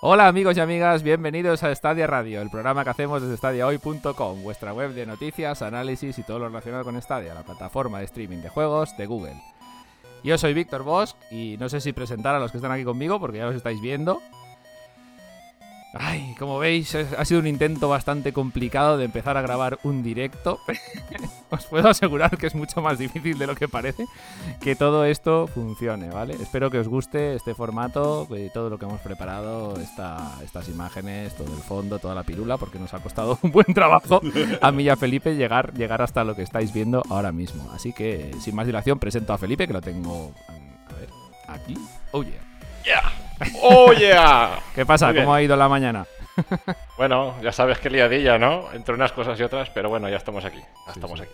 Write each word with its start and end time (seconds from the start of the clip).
Hola 0.00 0.28
amigos 0.28 0.56
y 0.56 0.60
amigas, 0.60 1.02
bienvenidos 1.02 1.62
a 1.62 1.74
Stadia 1.74 2.06
Radio, 2.06 2.42
el 2.42 2.50
programa 2.50 2.84
que 2.84 2.90
hacemos 2.90 3.22
desde 3.22 3.36
stadiahoy.com, 3.36 4.42
vuestra 4.42 4.74
web 4.74 4.92
de 4.92 5.06
noticias, 5.06 5.62
análisis 5.62 6.18
y 6.18 6.22
todo 6.24 6.40
lo 6.40 6.48
relacionado 6.48 6.84
con 6.84 7.00
Stadia, 7.00 7.32
la 7.32 7.44
plataforma 7.44 8.00
de 8.00 8.04
streaming 8.04 8.38
de 8.38 8.50
juegos 8.50 8.94
de 8.98 9.06
Google. 9.06 9.40
Yo 10.22 10.36
soy 10.36 10.52
Víctor 10.52 10.82
Bosch 10.82 11.14
y 11.30 11.56
no 11.58 11.68
sé 11.68 11.80
si 11.80 11.92
presentar 11.92 12.34
a 12.34 12.38
los 12.38 12.50
que 12.50 12.58
están 12.58 12.72
aquí 12.72 12.84
conmigo 12.84 13.18
porque 13.20 13.38
ya 13.38 13.46
los 13.46 13.54
estáis 13.54 13.80
viendo. 13.80 14.20
Ay, 15.96 16.34
como 16.38 16.58
veis, 16.58 16.94
ha 16.94 17.24
sido 17.24 17.40
un 17.40 17.46
intento 17.46 17.88
bastante 17.88 18.32
complicado 18.32 18.98
de 18.98 19.04
empezar 19.04 19.36
a 19.36 19.42
grabar 19.42 19.78
un 19.84 20.02
directo. 20.02 20.58
Os 21.50 21.66
puedo 21.66 21.88
asegurar 21.88 22.36
que 22.36 22.48
es 22.48 22.54
mucho 22.54 22.82
más 22.82 22.98
difícil 22.98 23.38
de 23.38 23.46
lo 23.46 23.54
que 23.54 23.68
parece 23.68 24.06
que 24.60 24.74
todo 24.74 25.04
esto 25.04 25.46
funcione, 25.46 26.08
¿vale? 26.10 26.34
Espero 26.34 26.70
que 26.70 26.78
os 26.78 26.88
guste 26.88 27.36
este 27.36 27.54
formato, 27.54 28.26
todo 28.52 28.70
lo 28.70 28.78
que 28.78 28.86
hemos 28.86 29.00
preparado, 29.00 29.74
estas 29.80 30.68
imágenes, 30.68 31.36
todo 31.36 31.54
el 31.54 31.62
fondo, 31.62 31.98
toda 32.00 32.14
la 32.14 32.24
pirula, 32.24 32.56
porque 32.56 32.78
nos 32.78 32.92
ha 32.92 32.98
costado 32.98 33.38
un 33.42 33.52
buen 33.52 33.72
trabajo 33.72 34.20
a 34.60 34.72
mí 34.72 34.84
y 34.84 34.88
a 34.88 34.96
Felipe 34.96 35.36
llegar, 35.36 35.72
llegar 35.74 36.02
hasta 36.02 36.24
lo 36.24 36.34
que 36.34 36.42
estáis 36.42 36.72
viendo 36.72 37.02
ahora 37.08 37.30
mismo. 37.30 37.70
Así 37.72 37.92
que, 37.92 38.32
sin 38.40 38.56
más 38.56 38.66
dilación, 38.66 38.98
presento 38.98 39.32
a 39.32 39.38
Felipe, 39.38 39.66
que 39.66 39.72
lo 39.72 39.80
tengo, 39.80 40.32
aquí. 41.46 41.76
Oh 42.12 42.22
yeah. 42.22 42.32
Yeah. 42.84 43.23
¡Oh, 43.62 43.92
yeah! 43.92 44.58
¿Qué 44.74 44.86
pasa? 44.86 45.12
¿Cómo 45.14 45.34
ha 45.34 45.42
ido 45.42 45.56
la 45.56 45.68
mañana? 45.68 46.06
Bueno, 46.96 47.34
ya 47.42 47.50
sabes 47.50 47.78
que 47.78 47.90
liadilla, 47.90 48.38
¿no? 48.38 48.72
Entre 48.72 48.94
unas 48.94 49.10
cosas 49.10 49.38
y 49.40 49.42
otras, 49.42 49.68
pero 49.70 49.88
bueno, 49.88 50.08
ya 50.08 50.16
estamos 50.16 50.44
aquí. 50.44 50.60
Ya 50.86 50.92
estamos 50.92 51.20
aquí. 51.20 51.30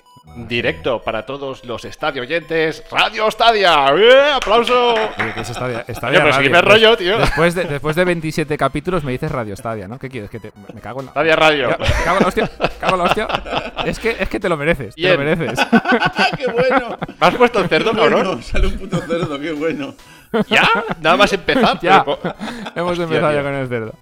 Directo 0.49 1.03
para 1.03 1.27
todos 1.27 1.67
los 1.67 1.85
estadio 1.85 2.23
oyentes. 2.23 2.83
¡Radio 2.91 3.30
Stadia! 3.30 3.89
¡Eh! 3.95 4.33
¡Aplauso! 4.37 4.95
¿qué 5.35 5.41
es 5.41 5.49
Stadia? 5.49 5.85
Stadia 5.87 6.23
pero 6.23 6.30
Radio. 6.30 6.51
me 6.51 6.63
rollo, 6.63 6.97
tío. 6.97 7.19
Después 7.19 7.55
de, 7.55 7.65
después 7.65 7.95
de 7.95 8.05
27 8.07 8.57
capítulos 8.57 9.05
me 9.05 9.13
dices 9.13 9.30
Radio 9.30 9.55
Stadia, 9.55 9.87
¿no? 9.87 9.99
¿Qué 9.99 10.09
quieres? 10.09 10.30
Que 10.30 10.41
te, 10.41 10.51
me 10.73 10.80
cago 10.80 11.01
en 11.01 11.07
la... 11.07 11.13
Stadia 11.13 11.37
Radio. 11.37 11.69
Me 11.69 12.05
cago 12.05 12.17
en 12.17 12.23
la 12.23 12.29
hostia. 12.29 12.51
cago 12.80 12.95
en 12.95 12.99
la 12.99 13.05
hostia. 13.05 13.29
Es 13.85 13.99
que, 13.99 14.17
es 14.19 14.29
que 14.30 14.41
te 14.41 14.49
lo 14.49 14.57
mereces. 14.57 14.95
Te 14.95 15.13
lo 15.13 15.19
mereces. 15.19 15.59
¡Qué 16.39 16.46
bueno! 16.51 16.96
¿Me 17.21 17.27
has 17.27 17.35
puesto 17.35 17.61
el 17.61 17.69
cerdo, 17.69 17.93
cabrón? 17.93 18.24
Bueno, 18.24 18.43
sale 18.43 18.67
un 18.67 18.79
puto 18.79 18.99
cerdo, 19.01 19.39
qué 19.39 19.52
bueno. 19.52 19.95
¿Ya? 20.49 20.69
Nada 21.01 21.17
más 21.17 21.33
empezar. 21.33 21.79
Ya. 21.83 22.05
Pero- 22.05 22.19
Hemos 22.77 22.93
Hostia, 22.93 23.05
empezado 23.05 23.33
ya 23.35 23.43
con 23.43 23.55
el 23.55 23.69
cerdo. 23.69 23.95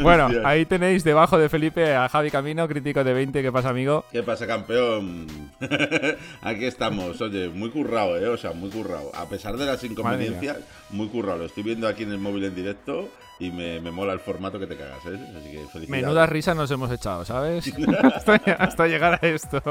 Bueno, 0.00 0.26
Hostia. 0.26 0.42
ahí 0.48 0.64
tenéis 0.66 1.04
debajo 1.04 1.38
de 1.38 1.48
Felipe 1.48 1.94
a 1.94 2.08
Javi 2.08 2.30
Camino, 2.30 2.66
crítico 2.68 3.02
de 3.04 3.12
20. 3.12 3.42
¿Qué 3.42 3.52
pasa, 3.52 3.70
amigo? 3.70 4.04
¿Qué 4.12 4.22
pasa, 4.22 4.46
campeón? 4.46 5.26
Aquí 6.42 6.64
estamos, 6.64 7.20
oye, 7.20 7.48
muy 7.48 7.70
currado, 7.70 8.16
¿eh? 8.18 8.28
O 8.28 8.36
sea, 8.36 8.52
muy 8.52 8.70
currado. 8.70 9.10
A 9.14 9.28
pesar 9.28 9.56
de 9.56 9.66
las 9.66 9.82
inconveniencias, 9.84 10.58
muy 10.90 11.08
currado. 11.08 11.38
Lo 11.38 11.44
estoy 11.46 11.62
viendo 11.62 11.88
aquí 11.88 12.02
en 12.04 12.12
el 12.12 12.18
móvil 12.18 12.44
en 12.44 12.54
directo 12.54 13.08
y 13.38 13.50
me, 13.50 13.80
me 13.80 13.90
mola 13.90 14.12
el 14.12 14.20
formato 14.20 14.58
que 14.58 14.66
te 14.66 14.76
cagas, 14.76 15.04
¿eh? 15.06 15.18
Así 15.36 15.50
que 15.50 15.58
felicidades. 15.72 15.88
Menudas 15.88 16.28
risas 16.28 16.56
nos 16.56 16.70
hemos 16.70 16.90
echado, 16.90 17.24
¿sabes? 17.24 17.72
hasta, 18.14 18.34
hasta 18.58 18.86
llegar 18.86 19.18
a 19.20 19.26
esto. 19.26 19.62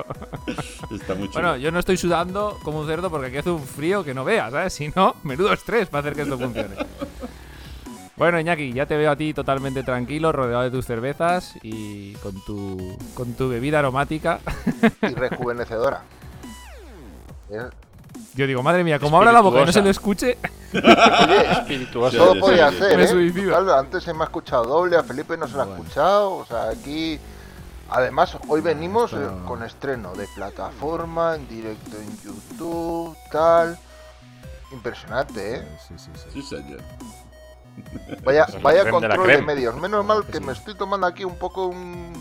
Está 0.91 1.15
muy 1.15 1.29
chulo. 1.29 1.33
Bueno, 1.33 1.57
yo 1.57 1.71
no 1.71 1.79
estoy 1.79 1.97
sudando 1.97 2.59
como 2.63 2.81
un 2.81 2.87
cerdo 2.87 3.09
porque 3.09 3.27
aquí 3.27 3.37
hace 3.37 3.51
un 3.51 3.63
frío 3.63 4.03
que 4.03 4.13
no 4.13 4.23
veas, 4.25 4.51
¿sabes? 4.51 4.73
Si 4.73 4.89
no, 4.89 5.15
menudo 5.23 5.53
estrés 5.53 5.87
para 5.87 6.01
hacer 6.01 6.15
que 6.15 6.21
esto 6.23 6.37
funcione. 6.37 6.75
Bueno, 8.15 8.39
Iñaki, 8.39 8.73
ya 8.73 8.85
te 8.85 8.95
veo 8.95 9.11
a 9.11 9.15
ti 9.15 9.33
totalmente 9.33 9.81
tranquilo, 9.81 10.31
rodeado 10.31 10.63
de 10.63 10.71
tus 10.71 10.85
cervezas 10.85 11.55
y 11.63 12.13
con 12.15 12.39
tu, 12.45 12.97
con 13.15 13.33
tu 13.33 13.49
bebida 13.49 13.79
aromática. 13.79 14.39
y 15.01 15.13
rejuvenecedora. 15.13 16.03
Yo 18.35 18.47
digo, 18.47 18.63
madre 18.63 18.83
mía, 18.83 18.99
como 18.99 19.17
abra 19.17 19.31
la 19.31 19.41
boca 19.41 19.61
y 19.61 19.65
no 19.65 19.71
se 19.71 19.81
le 19.81 19.89
escuche, 19.91 20.37
Oye, 20.73 21.51
Espirituoso. 21.51 22.17
todo 22.17 22.39
podía 22.39 22.71
Me 22.71 23.03
¿eh? 23.03 23.53
antes 23.77 24.03
se 24.03 24.13
me 24.13 24.21
ha 24.21 24.25
escuchado 24.25 24.63
doble, 24.65 24.97
a 24.97 25.03
Felipe 25.03 25.37
no 25.37 25.47
se 25.47 25.55
lo 25.55 25.61
ha 25.63 25.65
escuchado, 25.65 26.31
o 26.37 26.45
sea, 26.45 26.69
aquí... 26.69 27.19
Además, 27.89 28.37
hoy 28.47 28.61
venimos 28.61 29.13
eh, 29.13 29.17
pero- 29.17 29.45
con 29.45 29.61
estreno 29.61 30.15
de 30.15 30.27
plataforma, 30.35 31.35
en 31.35 31.47
directo 31.47 31.97
en 31.97 32.17
YouTube, 32.23 33.15
tal... 33.31 33.77
Impresionante, 34.71 35.57
¿eh? 35.57 35.67
Sí, 35.87 35.93
sí, 35.97 36.09
sí. 36.15 36.29
Sí, 36.33 36.41
señor. 36.41 36.81
Vaya, 38.23 38.47
vaya 38.63 38.83
de 38.85 38.89
control 38.89 39.27
de, 39.27 39.41
medios. 39.43 39.75
Menos 39.75 40.03
mal 40.03 40.25
que 40.25 40.39
me 40.39 40.51
estoy 40.53 40.73
tomando 40.73 41.05
aquí 41.05 41.23
un 41.23 41.37
poco 41.37 41.67
un... 41.67 42.13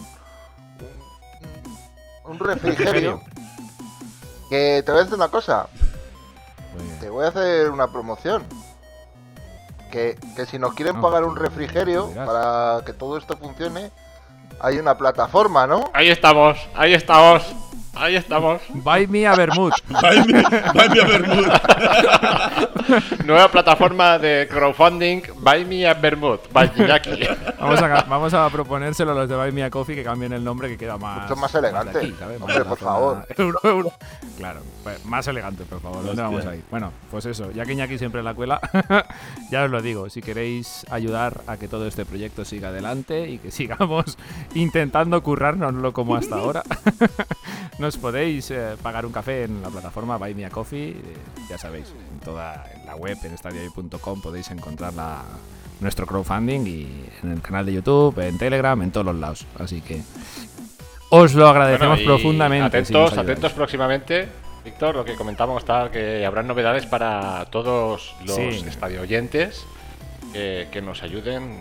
Un, 2.25 2.33
un 2.33 2.39
refrigerio. 2.39 3.23
Que 4.53 4.83
te 4.85 4.93
voy 4.93 5.01
a 5.01 5.05
decir 5.05 5.17
una 5.17 5.29
cosa. 5.29 5.67
Te 7.01 7.09
voy 7.09 7.25
a 7.25 7.29
hacer 7.29 7.71
una 7.71 7.91
promoción. 7.91 8.45
Que, 9.91 10.19
que 10.37 10.45
si 10.45 10.59
nos 10.59 10.75
quieren 10.75 10.97
No, 10.97 11.01
pagar 11.01 11.25
un 11.25 11.37
refrigerio 11.37 12.11
para 12.15 12.83
que 12.85 12.93
todo 12.93 13.17
esto 13.17 13.35
funcione, 13.39 13.91
hay 14.61 14.77
una 14.79 14.99
plataforma, 14.99 15.67
¿no? 15.67 15.91
Ahí 15.95 16.11
estamos, 16.11 16.59
ahí 16.75 16.93
estamos, 16.93 17.43
ahí 17.95 18.17
estamos. 18.17 18.61
Buy 18.69 19.07
me 19.07 19.27
a 19.27 19.35
Bermud. 19.35 19.73
¡Vai 19.89 20.27
mi, 20.27 20.33
vai 20.75 20.89
mi 20.89 20.99
a 20.99 21.05
Bermud! 21.05 21.47
Nueva 23.25 23.49
plataforma 23.49 24.19
de 24.19 24.49
crowdfunding, 24.51 25.23
Buy 25.39 25.65
Me 25.65 25.87
a 25.87 25.95
Bermud. 25.95 26.39
Vamos 26.53 27.83
a, 27.83 28.03
vamos 28.09 28.35
a 28.35 28.51
proponérselo 28.51 29.13
a 29.13 29.15
los 29.15 29.29
de 29.29 29.37
Buy 29.37 29.53
Me 29.53 29.65
a 29.65 29.71
Coffee 29.71 29.95
que 29.95 30.03
cambien 30.03 30.33
el 30.33 30.43
nombre 30.43 30.69
que 30.69 30.77
queda 30.77 30.99
más. 30.99 31.23
Mucho 31.23 31.37
más 31.37 31.55
elegante. 31.55 31.99
de 31.99 32.07
aquí, 32.07 32.15
¿sabes? 32.19 32.41
Más 32.41 32.49
Hombre, 32.49 32.65
por 32.65 32.79
zona 32.79 32.91
favor. 32.91 33.27
Euro, 33.39 33.61
euro. 33.65 33.93
Claro, 34.37 34.61
pues, 34.83 35.05
más 35.05 35.27
elegante, 35.29 35.65
por 35.65 35.81
favor. 35.81 36.05
¿Dónde 36.05 36.23
vamos 36.23 36.45
a 36.47 36.55
ir? 36.55 36.63
Bueno, 36.71 36.93
pues 37.11 37.27
eso, 37.27 37.51
ya 37.53 37.65
que 37.65 37.73
Iñaki 37.73 37.99
siempre 37.99 38.23
la 38.23 38.35
cuela, 38.35 38.61
ya 39.51 39.65
os 39.65 39.71
lo 39.71 39.81
digo. 39.83 40.11
Si 40.11 40.21
queréis 40.21 40.85
ayudar 40.91 41.43
a 41.47 41.57
que 41.57 41.69
todo 41.69 41.87
este 41.87 42.05
proyecto 42.05 42.45
siga 42.45 42.69
adelante 42.69 43.29
y 43.29 43.39
que 43.39 43.51
sigamos 43.51 44.19
intentando 44.55 45.23
currárnoslo 45.23 45.93
como 45.93 46.17
hasta 46.17 46.37
ahora, 46.37 46.63
nos 47.83 47.99
podéis 47.99 48.51
eh, 48.51 48.77
pagar 48.83 49.05
un 49.05 49.13
café 49.13 49.45
en 49.45 49.61
la 49.61 49.69
plataforma 49.69 50.17
Buy 50.17 50.35
Me 50.35 50.47
a 50.47 50.51
Coffee. 50.51 50.91
eh, 50.93 51.03
ya 51.51 51.59
sabéis, 51.59 51.93
en 52.13 52.21
toda 52.21 52.65
en 52.75 52.87
la 52.87 52.97
web, 52.97 53.19
en 53.25 53.35
stadiahoy.com, 53.37 54.23
podéis 54.23 54.51
encontrar 54.51 54.95
la- 54.95 55.23
nuestro 55.81 56.07
crowdfunding 56.07 56.61
y 56.67 57.07
en 57.25 57.33
el 57.33 57.43
canal 57.43 57.67
de 57.67 57.73
YouTube, 57.75 58.17
en 58.21 58.39
Telegram, 58.39 58.81
en 58.83 58.93
todos 58.93 59.05
los 59.07 59.17
lados. 59.17 59.47
Así 59.59 59.81
que 59.81 60.01
os 61.11 61.35
lo 61.35 61.49
agradecemos 61.49 61.99
Bueno, 61.99 62.15
profundamente. 62.15 62.79
Atentos, 62.79 63.19
atentos 63.19 63.53
próximamente. 63.53 64.29
Víctor, 64.65 64.95
lo 64.95 65.05
que 65.05 65.15
comentamos 65.17 65.65
tal, 65.65 65.91
que 65.91 66.25
habrán 66.25 66.47
novedades 66.47 66.87
para 66.87 67.45
todos 67.51 68.15
los 68.25 68.37
Sí. 68.37 68.65
estadio 68.69 69.01
oyentes 69.03 69.67
que, 70.33 70.69
que 70.71 70.81
nos 70.81 71.03
ayuden. 71.03 71.59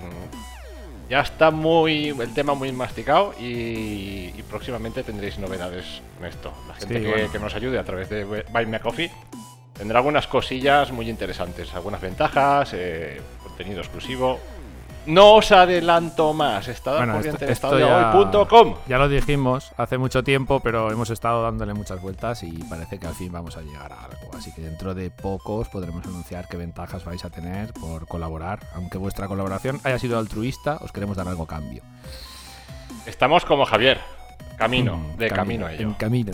Ya 1.11 1.19
está 1.19 1.51
muy 1.51 2.07
el 2.07 2.33
tema 2.33 2.53
muy 2.53 2.71
masticado 2.71 3.33
y, 3.37 4.31
y 4.33 4.43
próximamente 4.49 5.03
tendréis 5.03 5.37
novedades 5.39 6.01
con 6.17 6.25
esto. 6.25 6.53
La 6.69 6.73
gente 6.75 6.95
Sí, 6.99 7.01
que, 7.03 7.09
bueno. 7.09 7.31
que 7.33 7.37
nos 7.39 7.53
ayude 7.53 7.77
a 7.77 7.83
través 7.83 8.09
de 8.09 8.23
Buy 8.23 8.65
Me 8.65 8.77
a 8.77 8.79
Coffee 8.79 9.11
tendrá 9.77 9.99
algunas 9.99 10.27
cosillas 10.27 10.89
muy 10.93 11.09
interesantes, 11.09 11.73
algunas 11.73 11.99
ventajas, 11.99 12.71
eh, 12.73 13.19
contenido 13.43 13.81
exclusivo. 13.81 14.39
No 15.05 15.33
os 15.35 15.51
adelanto 15.51 16.31
más. 16.33 16.67
Estad 16.67 16.97
Bueno, 16.97 17.13
corriente 17.13 17.51
esto- 17.51 17.75
en 17.75 17.83
esto 17.83 17.87
ya-. 18.69 18.75
Ya 18.87 18.97
lo 18.99 19.09
dijimos 19.09 19.71
hace 19.77 19.97
mucho 19.97 20.23
tiempo, 20.23 20.59
pero 20.59 20.91
hemos 20.91 21.09
estado 21.09 21.41
dándole 21.43 21.73
muchas 21.73 21.99
vueltas 22.01 22.43
y 22.43 22.51
parece 22.69 22.99
que 22.99 23.07
al 23.07 23.15
fin 23.15 23.31
vamos 23.31 23.57
a 23.57 23.61
llegar 23.61 23.91
a 23.91 24.03
algo. 24.05 24.29
Así 24.37 24.51
que 24.53 24.61
dentro 24.61 24.93
de 24.93 25.09
pocos 25.09 25.69
podremos 25.69 26.05
anunciar 26.05 26.47
qué 26.47 26.57
ventajas 26.57 27.03
vais 27.03 27.25
a 27.25 27.29
tener 27.31 27.73
por 27.73 28.07
colaborar. 28.07 28.59
Aunque 28.75 28.97
vuestra 28.99 29.27
colaboración 29.27 29.79
haya 29.83 29.97
sido 29.97 30.19
altruista, 30.19 30.77
os 30.81 30.91
queremos 30.91 31.17
dar 31.17 31.27
algo 31.27 31.43
a 31.43 31.47
cambio. 31.47 31.81
Estamos 33.07 33.43
como 33.45 33.65
Javier, 33.65 33.99
camino, 34.57 34.97
Mm, 34.97 35.17
de 35.17 35.29
camino, 35.31 35.65
a 35.65 35.73
ello. 35.73 35.81
En 35.81 35.93
camino. 35.95 36.33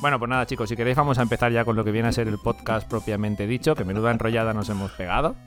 Bueno, 0.00 0.18
pues 0.18 0.28
nada, 0.28 0.46
chicos, 0.46 0.68
si 0.68 0.76
queréis 0.76 0.96
vamos 0.96 1.18
a 1.18 1.22
empezar 1.22 1.52
ya 1.52 1.64
con 1.64 1.74
lo 1.76 1.82
que 1.84 1.90
viene 1.90 2.08
a 2.08 2.12
ser 2.12 2.28
el 2.28 2.38
podcast 2.38 2.88
propiamente 2.88 3.46
dicho, 3.46 3.74
que 3.74 3.84
menuda 3.84 4.10
enrollada 4.10 4.52
nos 4.54 4.68
hemos 4.70 4.92
pegado. 4.92 5.36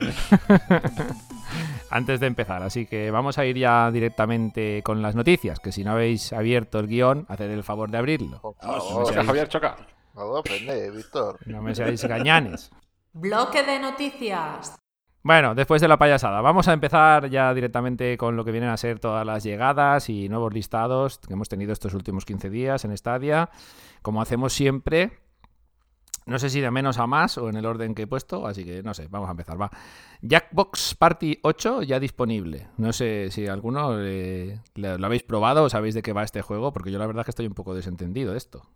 Antes 1.90 2.20
de 2.20 2.26
empezar, 2.28 2.62
así 2.62 2.86
que 2.86 3.10
vamos 3.10 3.36
a 3.38 3.44
ir 3.44 3.56
ya 3.58 3.90
directamente 3.90 4.80
con 4.84 5.02
las 5.02 5.16
noticias, 5.16 5.58
que 5.58 5.72
si 5.72 5.82
no 5.82 5.90
habéis 5.92 6.32
abierto 6.32 6.78
el 6.78 6.86
guion, 6.86 7.26
haced 7.28 7.50
el 7.50 7.64
favor 7.64 7.90
de 7.90 7.98
abrirlo. 7.98 8.40
Sí, 8.60 8.66
favor, 8.66 9.06
Choca, 9.08 9.24
Javier, 9.24 9.48
choca. 9.48 9.76
favor, 10.14 10.38
aprende, 10.38 10.90
Víctor. 10.92 11.38
No 11.46 11.60
me 11.62 11.74
seáis 11.74 12.04
gañanes. 12.04 12.70
Bloque 13.12 13.64
de 13.64 13.80
noticias. 13.80 14.76
Bueno, 15.22 15.54
después 15.54 15.82
de 15.82 15.88
la 15.88 15.98
payasada, 15.98 16.40
vamos 16.40 16.68
a 16.68 16.72
empezar 16.72 17.28
ya 17.28 17.52
directamente 17.52 18.16
con 18.16 18.36
lo 18.36 18.44
que 18.44 18.52
vienen 18.52 18.70
a 18.70 18.76
ser 18.76 19.00
todas 19.00 19.26
las 19.26 19.42
llegadas 19.42 20.08
y 20.08 20.28
nuevos 20.28 20.54
listados 20.54 21.18
que 21.18 21.34
hemos 21.34 21.48
tenido 21.48 21.72
estos 21.72 21.92
últimos 21.92 22.24
15 22.24 22.48
días 22.48 22.84
en 22.84 22.96
Stadia. 22.96 23.50
Como 24.00 24.22
hacemos 24.22 24.52
siempre, 24.54 25.10
no 26.26 26.38
sé 26.38 26.50
si 26.50 26.60
de 26.60 26.70
menos 26.70 26.98
a 26.98 27.06
más 27.06 27.38
o 27.38 27.48
en 27.48 27.56
el 27.56 27.66
orden 27.66 27.94
que 27.94 28.02
he 28.02 28.06
puesto, 28.06 28.46
así 28.46 28.64
que 28.64 28.82
no 28.82 28.94
sé, 28.94 29.08
vamos 29.08 29.28
a 29.28 29.32
empezar, 29.32 29.60
va. 29.60 29.70
Jackbox 30.22 30.94
Party 30.94 31.38
8 31.42 31.82
ya 31.82 31.98
disponible. 31.98 32.68
No 32.76 32.92
sé 32.92 33.30
si 33.30 33.46
alguno 33.46 33.96
lo 33.96 35.06
habéis 35.06 35.22
probado 35.22 35.64
o 35.64 35.68
sabéis 35.70 35.94
de 35.94 36.02
qué 36.02 36.12
va 36.12 36.22
este 36.22 36.42
juego, 36.42 36.72
porque 36.72 36.92
yo 36.92 36.98
la 36.98 37.06
verdad 37.06 37.24
que 37.24 37.30
estoy 37.30 37.46
un 37.46 37.54
poco 37.54 37.74
desentendido 37.74 38.32
de 38.32 38.38
esto. 38.38 38.70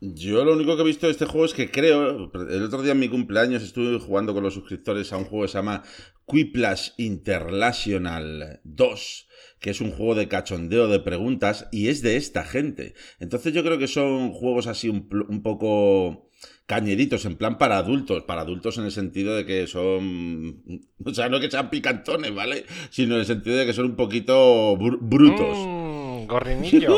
Yo 0.00 0.44
lo 0.44 0.52
único 0.52 0.76
que 0.76 0.82
he 0.82 0.86
visto 0.86 1.06
de 1.06 1.12
este 1.12 1.24
juego 1.24 1.46
es 1.46 1.54
que 1.54 1.70
creo, 1.70 2.30
el 2.34 2.62
otro 2.62 2.82
día 2.82 2.92
en 2.92 2.98
mi 2.98 3.08
cumpleaños 3.08 3.62
estuve 3.62 3.98
jugando 3.98 4.34
con 4.34 4.42
los 4.42 4.54
suscriptores 4.54 5.12
a 5.12 5.16
un 5.16 5.24
juego 5.24 5.44
que 5.44 5.52
se 5.52 5.58
llama 5.58 5.82
Quiplash 6.26 6.90
International 6.98 8.60
2, 8.64 9.28
que 9.60 9.70
es 9.70 9.80
un 9.80 9.92
juego 9.92 10.14
de 10.14 10.28
cachondeo 10.28 10.88
de 10.88 11.00
preguntas 11.00 11.68
y 11.72 11.88
es 11.88 12.02
de 12.02 12.16
esta 12.16 12.44
gente. 12.44 12.94
Entonces 13.18 13.54
yo 13.54 13.62
creo 13.62 13.78
que 13.78 13.88
son 13.88 14.32
juegos 14.32 14.66
así 14.66 14.90
un 14.90 15.42
poco 15.42 16.23
cañeritos, 16.66 17.24
en 17.26 17.36
plan 17.36 17.58
para 17.58 17.76
adultos, 17.76 18.22
para 18.24 18.40
adultos 18.42 18.78
en 18.78 18.84
el 18.84 18.92
sentido 18.92 19.34
de 19.36 19.44
que 19.44 19.66
son, 19.66 20.62
o 21.04 21.12
sea, 21.14 21.28
no 21.28 21.38
que 21.40 21.50
sean 21.50 21.68
picantones, 21.70 22.34
¿vale? 22.34 22.64
Sino 22.90 23.14
en 23.14 23.20
el 23.20 23.26
sentido 23.26 23.56
de 23.56 23.66
que 23.66 23.72
son 23.72 23.86
un 23.86 23.96
poquito 23.96 24.74
br- 24.76 24.98
brutos. 25.00 25.56
Mmm, 25.58 26.26
gorrinillo. 26.26 26.96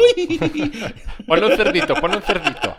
ponle 1.26 1.46
un 1.46 1.56
cerdito, 1.56 1.94
ponle 1.94 2.16
un 2.18 2.22
cerdito. 2.22 2.76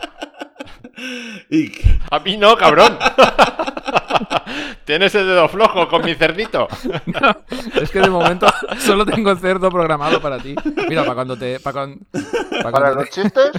Y 1.50 1.70
A 2.10 2.18
mí 2.20 2.36
no, 2.36 2.56
cabrón. 2.56 2.96
Tienes 4.84 5.14
el 5.14 5.26
dedo 5.26 5.48
flojo 5.48 5.86
con 5.88 6.04
mi 6.04 6.14
cerdito. 6.14 6.66
Es 7.80 7.90
que 7.90 8.00
de 8.00 8.08
momento 8.10 8.46
solo 8.78 9.04
tengo 9.04 9.30
el 9.30 9.38
cerdo 9.38 9.70
programado 9.70 10.20
para 10.20 10.38
ti. 10.38 10.54
Mira, 10.88 11.02
para 11.02 11.14
cuando 11.14 11.36
te. 11.36 11.60
Para, 11.60 11.86
para 11.86 12.62
Para 12.62 12.70
cuando 12.70 12.94
los 13.02 13.10
chistes, 13.10 13.50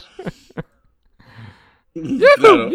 claro. 2.37 2.71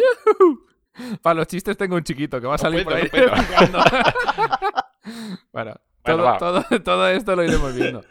para 1.23 1.35
los 1.35 1.47
chistes 1.47 1.77
tengo 1.77 1.97
un 1.97 2.05
chiquito 2.05 2.41
que 2.41 2.47
va 2.47 2.55
a 2.55 2.59
salir 2.59 2.85
por 2.85 2.95
ahí. 2.95 3.09
Bueno, 5.53 5.79
todo, 6.03 6.23
va. 6.23 6.39
todo, 6.39 6.65
todo 6.83 7.09
esto 7.09 7.37
lo 7.37 7.45
iremos 7.45 7.75
viendo. 7.75 8.03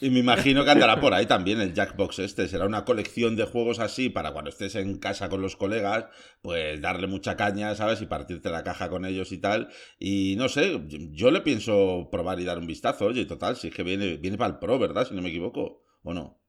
Y 0.00 0.08
me 0.08 0.20
imagino 0.20 0.64
que 0.64 0.70
andará 0.70 0.98
por 0.98 1.12
ahí 1.12 1.26
también 1.26 1.60
el 1.60 1.74
Jackbox 1.74 2.20
este. 2.20 2.48
Será 2.48 2.64
una 2.64 2.86
colección 2.86 3.36
de 3.36 3.44
juegos 3.44 3.78
así 3.80 4.08
para 4.08 4.32
cuando 4.32 4.48
estés 4.48 4.74
en 4.74 4.98
casa 4.98 5.28
con 5.28 5.42
los 5.42 5.56
colegas, 5.56 6.06
pues 6.40 6.80
darle 6.80 7.06
mucha 7.06 7.36
caña, 7.36 7.74
¿sabes? 7.74 8.00
Y 8.00 8.06
partirte 8.06 8.48
la 8.48 8.64
caja 8.64 8.88
con 8.88 9.04
ellos 9.04 9.30
y 9.32 9.38
tal. 9.38 9.68
Y 9.98 10.36
no 10.38 10.48
sé, 10.48 10.80
yo 11.12 11.30
le 11.30 11.42
pienso 11.42 12.08
probar 12.10 12.40
y 12.40 12.44
dar 12.44 12.58
un 12.58 12.66
vistazo. 12.66 13.06
Oye, 13.06 13.26
total, 13.26 13.56
si 13.56 13.68
es 13.68 13.74
que 13.74 13.82
viene, 13.82 14.16
viene 14.16 14.38
para 14.38 14.54
el 14.54 14.58
Pro, 14.58 14.78
¿verdad? 14.78 15.06
Si 15.06 15.14
no 15.14 15.20
me 15.20 15.28
equivoco. 15.28 15.84
¿O 16.02 16.14
no? 16.14 16.40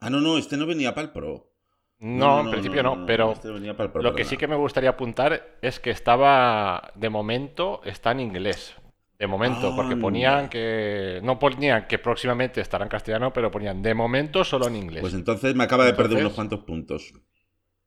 Ah, 0.00 0.10
no, 0.10 0.20
no, 0.20 0.36
este 0.36 0.56
no 0.56 0.66
venía 0.66 0.94
para 0.94 1.06
el 1.06 1.12
Pro. 1.12 1.52
No, 2.00 2.40
en 2.40 2.50
principio 2.50 2.82
no, 2.82 3.04
pero 3.06 3.32
este 3.32 3.74
para 3.74 4.02
lo 4.02 4.14
que 4.14 4.24
sí 4.24 4.36
que 4.36 4.46
me 4.46 4.54
gustaría 4.54 4.90
apuntar 4.90 5.56
es 5.60 5.80
que 5.80 5.90
estaba, 5.90 6.92
de 6.94 7.10
momento, 7.10 7.80
está 7.84 8.12
en 8.12 8.20
inglés. 8.20 8.74
De 9.18 9.26
momento, 9.26 9.74
porque 9.74 9.96
ponían 9.96 10.48
que. 10.48 11.20
No 11.24 11.40
ponían 11.40 11.88
que 11.88 11.98
próximamente 11.98 12.60
estará 12.60 12.84
en 12.84 12.88
castellano, 12.88 13.32
pero 13.32 13.50
ponían 13.50 13.82
de 13.82 13.92
momento 13.92 14.44
solo 14.44 14.68
en 14.68 14.76
inglés. 14.76 15.00
Pues 15.00 15.12
entonces 15.14 15.56
me 15.56 15.64
acaba 15.64 15.84
de 15.84 15.92
perder 15.94 16.18
unos 16.20 16.34
cuantos 16.34 16.60
puntos. 16.60 17.12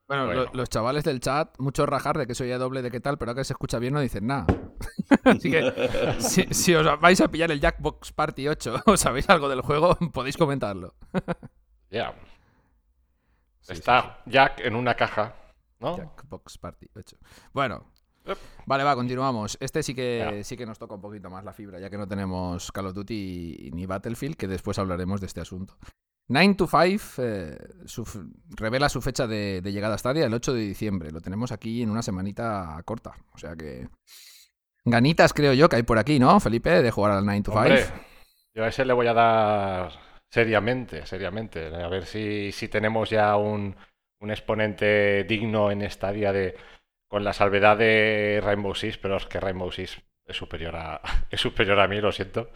Bueno, 0.09 0.25
Bueno. 0.25 0.43
lo- 0.43 0.49
los 0.53 0.69
chavales 0.69 1.05
del 1.05 1.21
chat, 1.21 1.57
mucho 1.57 1.85
rajar 1.85 2.17
de 2.17 2.27
que 2.27 2.35
soy 2.35 2.49
doble 2.49 2.81
de 2.81 2.91
qué 2.91 2.99
tal, 2.99 3.17
pero 3.17 3.31
ahora 3.31 3.39
que 3.39 3.45
se 3.45 3.53
escucha 3.53 3.79
bien 3.79 3.93
no 3.93 4.01
dicen 4.01 4.27
nada. 4.27 4.45
Así 5.23 5.49
que 5.49 5.71
si, 6.19 6.43
si 6.53 6.75
os 6.75 6.99
vais 6.99 7.21
a 7.21 7.29
pillar 7.29 7.49
el 7.49 7.61
Jackbox 7.61 8.11
Party 8.11 8.49
8 8.49 8.81
o 8.87 8.97
sabéis 8.97 9.29
algo 9.29 9.47
del 9.47 9.61
juego, 9.61 9.95
podéis 10.13 10.35
comentarlo. 10.35 10.95
Ya. 11.89 12.13
Sí, 13.61 13.73
Está 13.73 14.21
Jack 14.25 14.61
en 14.61 14.75
una 14.75 14.95
caja, 14.95 15.35
¿no? 15.79 15.97
Jackbox 15.97 16.57
Party 16.57 16.87
8. 16.95 17.17
Bueno. 17.53 17.85
Yep. 18.25 18.37
Vale, 18.67 18.83
va, 18.83 18.95
continuamos. 18.95 19.57
Este 19.59 19.81
sí 19.81 19.95
que, 19.95 20.43
sí 20.43 20.55
que 20.55 20.65
nos 20.65 20.77
toca 20.77 20.93
un 20.93 21.01
poquito 21.01 21.29
más 21.29 21.43
la 21.43 21.53
fibra, 21.53 21.79
ya 21.79 21.89
que 21.89 21.97
no 21.97 22.07
tenemos 22.07 22.71
Call 22.71 22.87
of 22.87 22.93
Duty 22.93 23.71
ni 23.73 23.87
Battlefield, 23.87 24.35
que 24.35 24.47
después 24.47 24.77
hablaremos 24.77 25.21
de 25.21 25.27
este 25.27 25.41
asunto. 25.41 25.77
9 26.27 26.55
to 26.55 26.67
5 26.67 27.03
eh, 27.17 27.57
su 27.85 28.05
revela 28.51 28.89
su 28.89 29.01
fecha 29.01 29.27
de, 29.27 29.61
de 29.61 29.71
llegada 29.71 29.95
a 29.95 29.97
Stadia 29.97 30.25
el 30.25 30.33
8 30.33 30.53
de 30.53 30.61
diciembre. 30.61 31.11
Lo 31.11 31.19
tenemos 31.19 31.51
aquí 31.51 31.81
en 31.81 31.89
una 31.89 32.01
semanita 32.01 32.79
corta. 32.85 33.13
O 33.33 33.37
sea 33.37 33.55
que. 33.55 33.89
Ganitas, 34.85 35.33
creo 35.33 35.53
yo, 35.53 35.69
que 35.69 35.75
hay 35.75 35.83
por 35.83 35.99
aquí, 35.99 36.19
¿no, 36.19 36.39
Felipe? 36.39 36.81
De 36.81 36.91
jugar 36.91 37.11
al 37.11 37.25
9 37.25 37.41
to 37.41 37.51
5. 37.51 37.59
Hombre, 37.59 37.85
yo 38.53 38.63
a 38.63 38.67
ese 38.67 38.85
le 38.85 38.93
voy 38.93 39.07
a 39.07 39.13
dar 39.13 39.91
seriamente, 40.31 41.05
seriamente. 41.05 41.67
A 41.67 41.87
ver 41.87 42.05
si, 42.05 42.51
si 42.51 42.67
tenemos 42.67 43.09
ya 43.09 43.35
un, 43.35 43.75
un 44.19 44.31
exponente 44.31 45.23
digno 45.25 45.71
en 45.71 45.89
Stadia 45.89 46.31
de 46.31 46.55
con 47.07 47.25
la 47.25 47.33
salvedad 47.33 47.77
de 47.77 48.39
Rainbow 48.41 48.73
Six, 48.73 48.97
pero 48.97 49.17
es 49.17 49.25
que 49.25 49.41
Rainbow 49.41 49.69
Six 49.69 50.01
es 50.25 50.37
superior 50.37 50.75
a, 50.77 51.01
es 51.29 51.41
superior 51.41 51.79
a 51.79 51.87
mí, 51.87 51.99
lo 51.99 52.11
siento. 52.11 52.49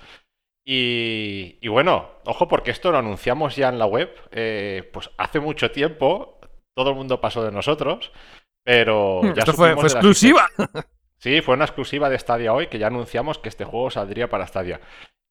Y, 0.66 1.58
y 1.62 1.68
bueno, 1.68 2.10
ojo 2.26 2.48
porque 2.48 2.72
esto 2.72 2.92
lo 2.92 2.98
anunciamos 2.98 3.56
ya 3.56 3.70
en 3.70 3.78
la 3.78 3.86
web, 3.86 4.10
eh, 4.32 4.90
pues 4.94 5.12
hace 5.18 5.40
mucho 5.40 5.70
tiempo, 5.72 6.40
todo 6.74 6.92
el 6.92 6.96
mundo 6.96 7.22
pasó 7.22 7.44
de 7.44 7.52
nosotros, 7.52 8.12
pero 8.64 9.22
ya 9.36 9.42
Esto 9.42 9.54
fue, 9.54 9.76
fue 9.76 9.84
exclusiva. 9.84 10.48
Sí, 11.18 11.42
fue 11.42 11.56
una 11.56 11.66
exclusiva 11.66 12.10
de 12.10 12.20
Stadia 12.20 12.54
hoy 12.54 12.68
que 12.68 12.80
ya 12.80 12.88
anunciamos 12.88 13.40
que 13.40 13.50
este 13.50 13.66
juego 13.66 13.90
saldría 13.90 14.30
para 14.30 14.48
Stadia. 14.48 14.80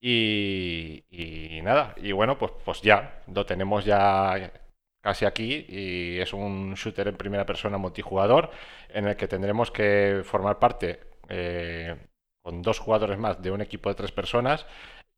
Y, 0.06 1.60
nada, 1.62 1.94
y 1.96 2.12
bueno, 2.12 2.36
pues, 2.36 2.52
pues 2.62 2.82
ya, 2.82 3.22
lo 3.32 3.46
tenemos 3.46 3.86
ya 3.86 4.52
casi 5.00 5.24
aquí 5.24 5.64
y 5.66 6.18
es 6.18 6.34
un 6.34 6.74
shooter 6.74 7.08
en 7.08 7.16
primera 7.16 7.46
persona 7.46 7.78
multijugador 7.78 8.50
en 8.90 9.08
el 9.08 9.16
que 9.16 9.28
tendremos 9.28 9.70
que 9.70 10.20
formar 10.24 10.58
parte 10.58 11.00
eh, 11.30 11.96
con 12.42 12.60
dos 12.60 12.80
jugadores 12.80 13.18
más 13.18 13.40
de 13.40 13.50
un 13.50 13.62
equipo 13.62 13.88
de 13.88 13.94
tres 13.94 14.12
personas 14.12 14.66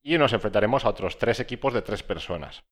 y 0.04 0.18
nos 0.18 0.32
enfrentaremos 0.32 0.84
a 0.84 0.90
otros 0.90 1.18
tres 1.18 1.40
equipos 1.40 1.74
de 1.74 1.82
tres 1.82 2.04
personas. 2.04 2.62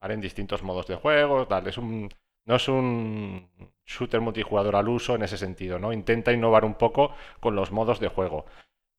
En 0.00 0.20
distintos 0.20 0.62
modos 0.62 0.86
de 0.86 0.96
juego, 0.96 1.48
tal. 1.48 1.66
Es 1.66 1.78
un, 1.78 2.08
no 2.46 2.56
es 2.56 2.68
un 2.68 3.48
shooter 3.84 4.20
multijugador 4.20 4.76
al 4.76 4.88
uso 4.88 5.14
en 5.14 5.22
ese 5.22 5.38
sentido, 5.38 5.78
¿no? 5.78 5.92
Intenta 5.92 6.32
innovar 6.32 6.64
un 6.64 6.74
poco 6.74 7.14
con 7.40 7.56
los 7.56 7.72
modos 7.72 8.00
de 8.00 8.08
juego. 8.08 8.46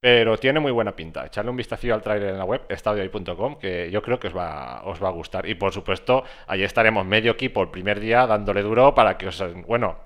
Pero 0.06 0.38
tiene 0.38 0.60
muy 0.60 0.72
buena 0.72 0.96
pinta. 0.96 1.26
Echarle 1.26 1.50
un 1.50 1.58
vistacillo 1.58 1.96
al 1.96 2.04
trailer 2.04 2.30
en 2.30 2.38
la 2.38 2.46
web, 2.46 2.62
estadioy.com, 2.70 3.56
que 3.58 3.90
yo 3.90 4.04
creo 4.04 4.20
que 4.20 4.28
os 4.28 4.38
va, 4.38 4.84
os 4.86 5.04
va 5.04 5.08
a 5.08 5.12
gustar. 5.12 5.50
Y 5.50 5.56
por 5.56 5.74
supuesto, 5.74 6.24
allí 6.46 6.64
estaremos 6.64 7.08
medio 7.08 7.32
equipo 7.32 7.64
el 7.64 7.70
primer 7.70 8.00
día 8.00 8.28
dándole 8.28 8.62
duro 8.62 8.94
para 8.94 9.18
que 9.18 9.30
os. 9.30 9.44
Bueno, 9.66 9.98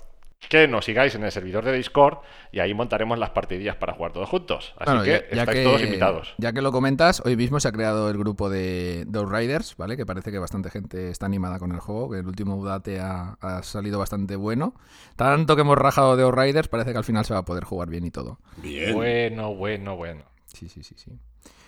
que 0.48 0.68
nos 0.68 0.86
sigáis 0.86 1.14
en 1.16 1.24
el 1.24 1.32
servidor 1.32 1.66
de 1.66 1.74
Discord 1.74 2.20
y 2.52 2.60
ahí 2.60 2.74
montaremos 2.74 3.20
las 3.20 3.32
partidillas 3.32 3.76
para 3.76 3.94
jugar 3.94 4.14
todos 4.14 4.30
juntos. 4.30 4.74
Así 4.78 4.86
Bueno, 4.86 5.04
que 5.04 5.10
ya, 5.10 5.36
ya 5.36 5.42
estáis 5.42 5.58
que, 5.60 5.64
todos 5.64 5.82
invitados. 5.82 6.34
Ya 6.38 6.54
que 6.54 6.62
lo 6.62 6.72
comentas, 6.72 7.22
hoy 7.26 7.36
mismo 7.36 7.60
se 7.60 7.68
ha 7.68 7.72
creado 7.72 8.10
el 8.10 8.18
grupo 8.18 8.50
de, 8.50 9.06
de 9.06 9.20
Outriders, 9.20 9.76
¿vale? 9.78 9.98
Que 9.98 10.06
parece 10.06 10.32
que 10.32 10.40
bastante 10.40 10.70
gente 10.70 11.10
está 11.10 11.26
animada 11.26 11.60
con 11.60 11.72
el 11.72 11.80
juego, 11.80 12.10
que 12.10 12.20
el 12.20 12.28
último 12.28 12.56
Udate 12.56 13.00
ha, 13.00 13.38
ha 13.42 13.64
salido 13.64 14.00
bastante 14.00 14.36
bueno. 14.36 14.74
Tanto 15.16 15.56
que 15.56 15.62
hemos 15.62 15.78
rajado 15.78 16.16
de 16.16 16.24
Outriders, 16.24 16.68
parece 16.68 16.94
que 16.94 16.98
al 16.98 17.04
final 17.04 17.26
se 17.26 17.34
va 17.34 17.42
a 17.42 17.46
poder 17.46 17.64
jugar 17.64 17.90
bien 17.90 18.06
y 18.06 18.12
todo. 18.12 18.40
Bien. 18.58 18.94
Bueno, 18.96 19.54
bueno, 19.54 19.96
bueno. 19.98 20.24
Sí, 20.46 20.68
sí, 20.70 20.82
sí, 20.84 20.96
sí. 20.98 21.12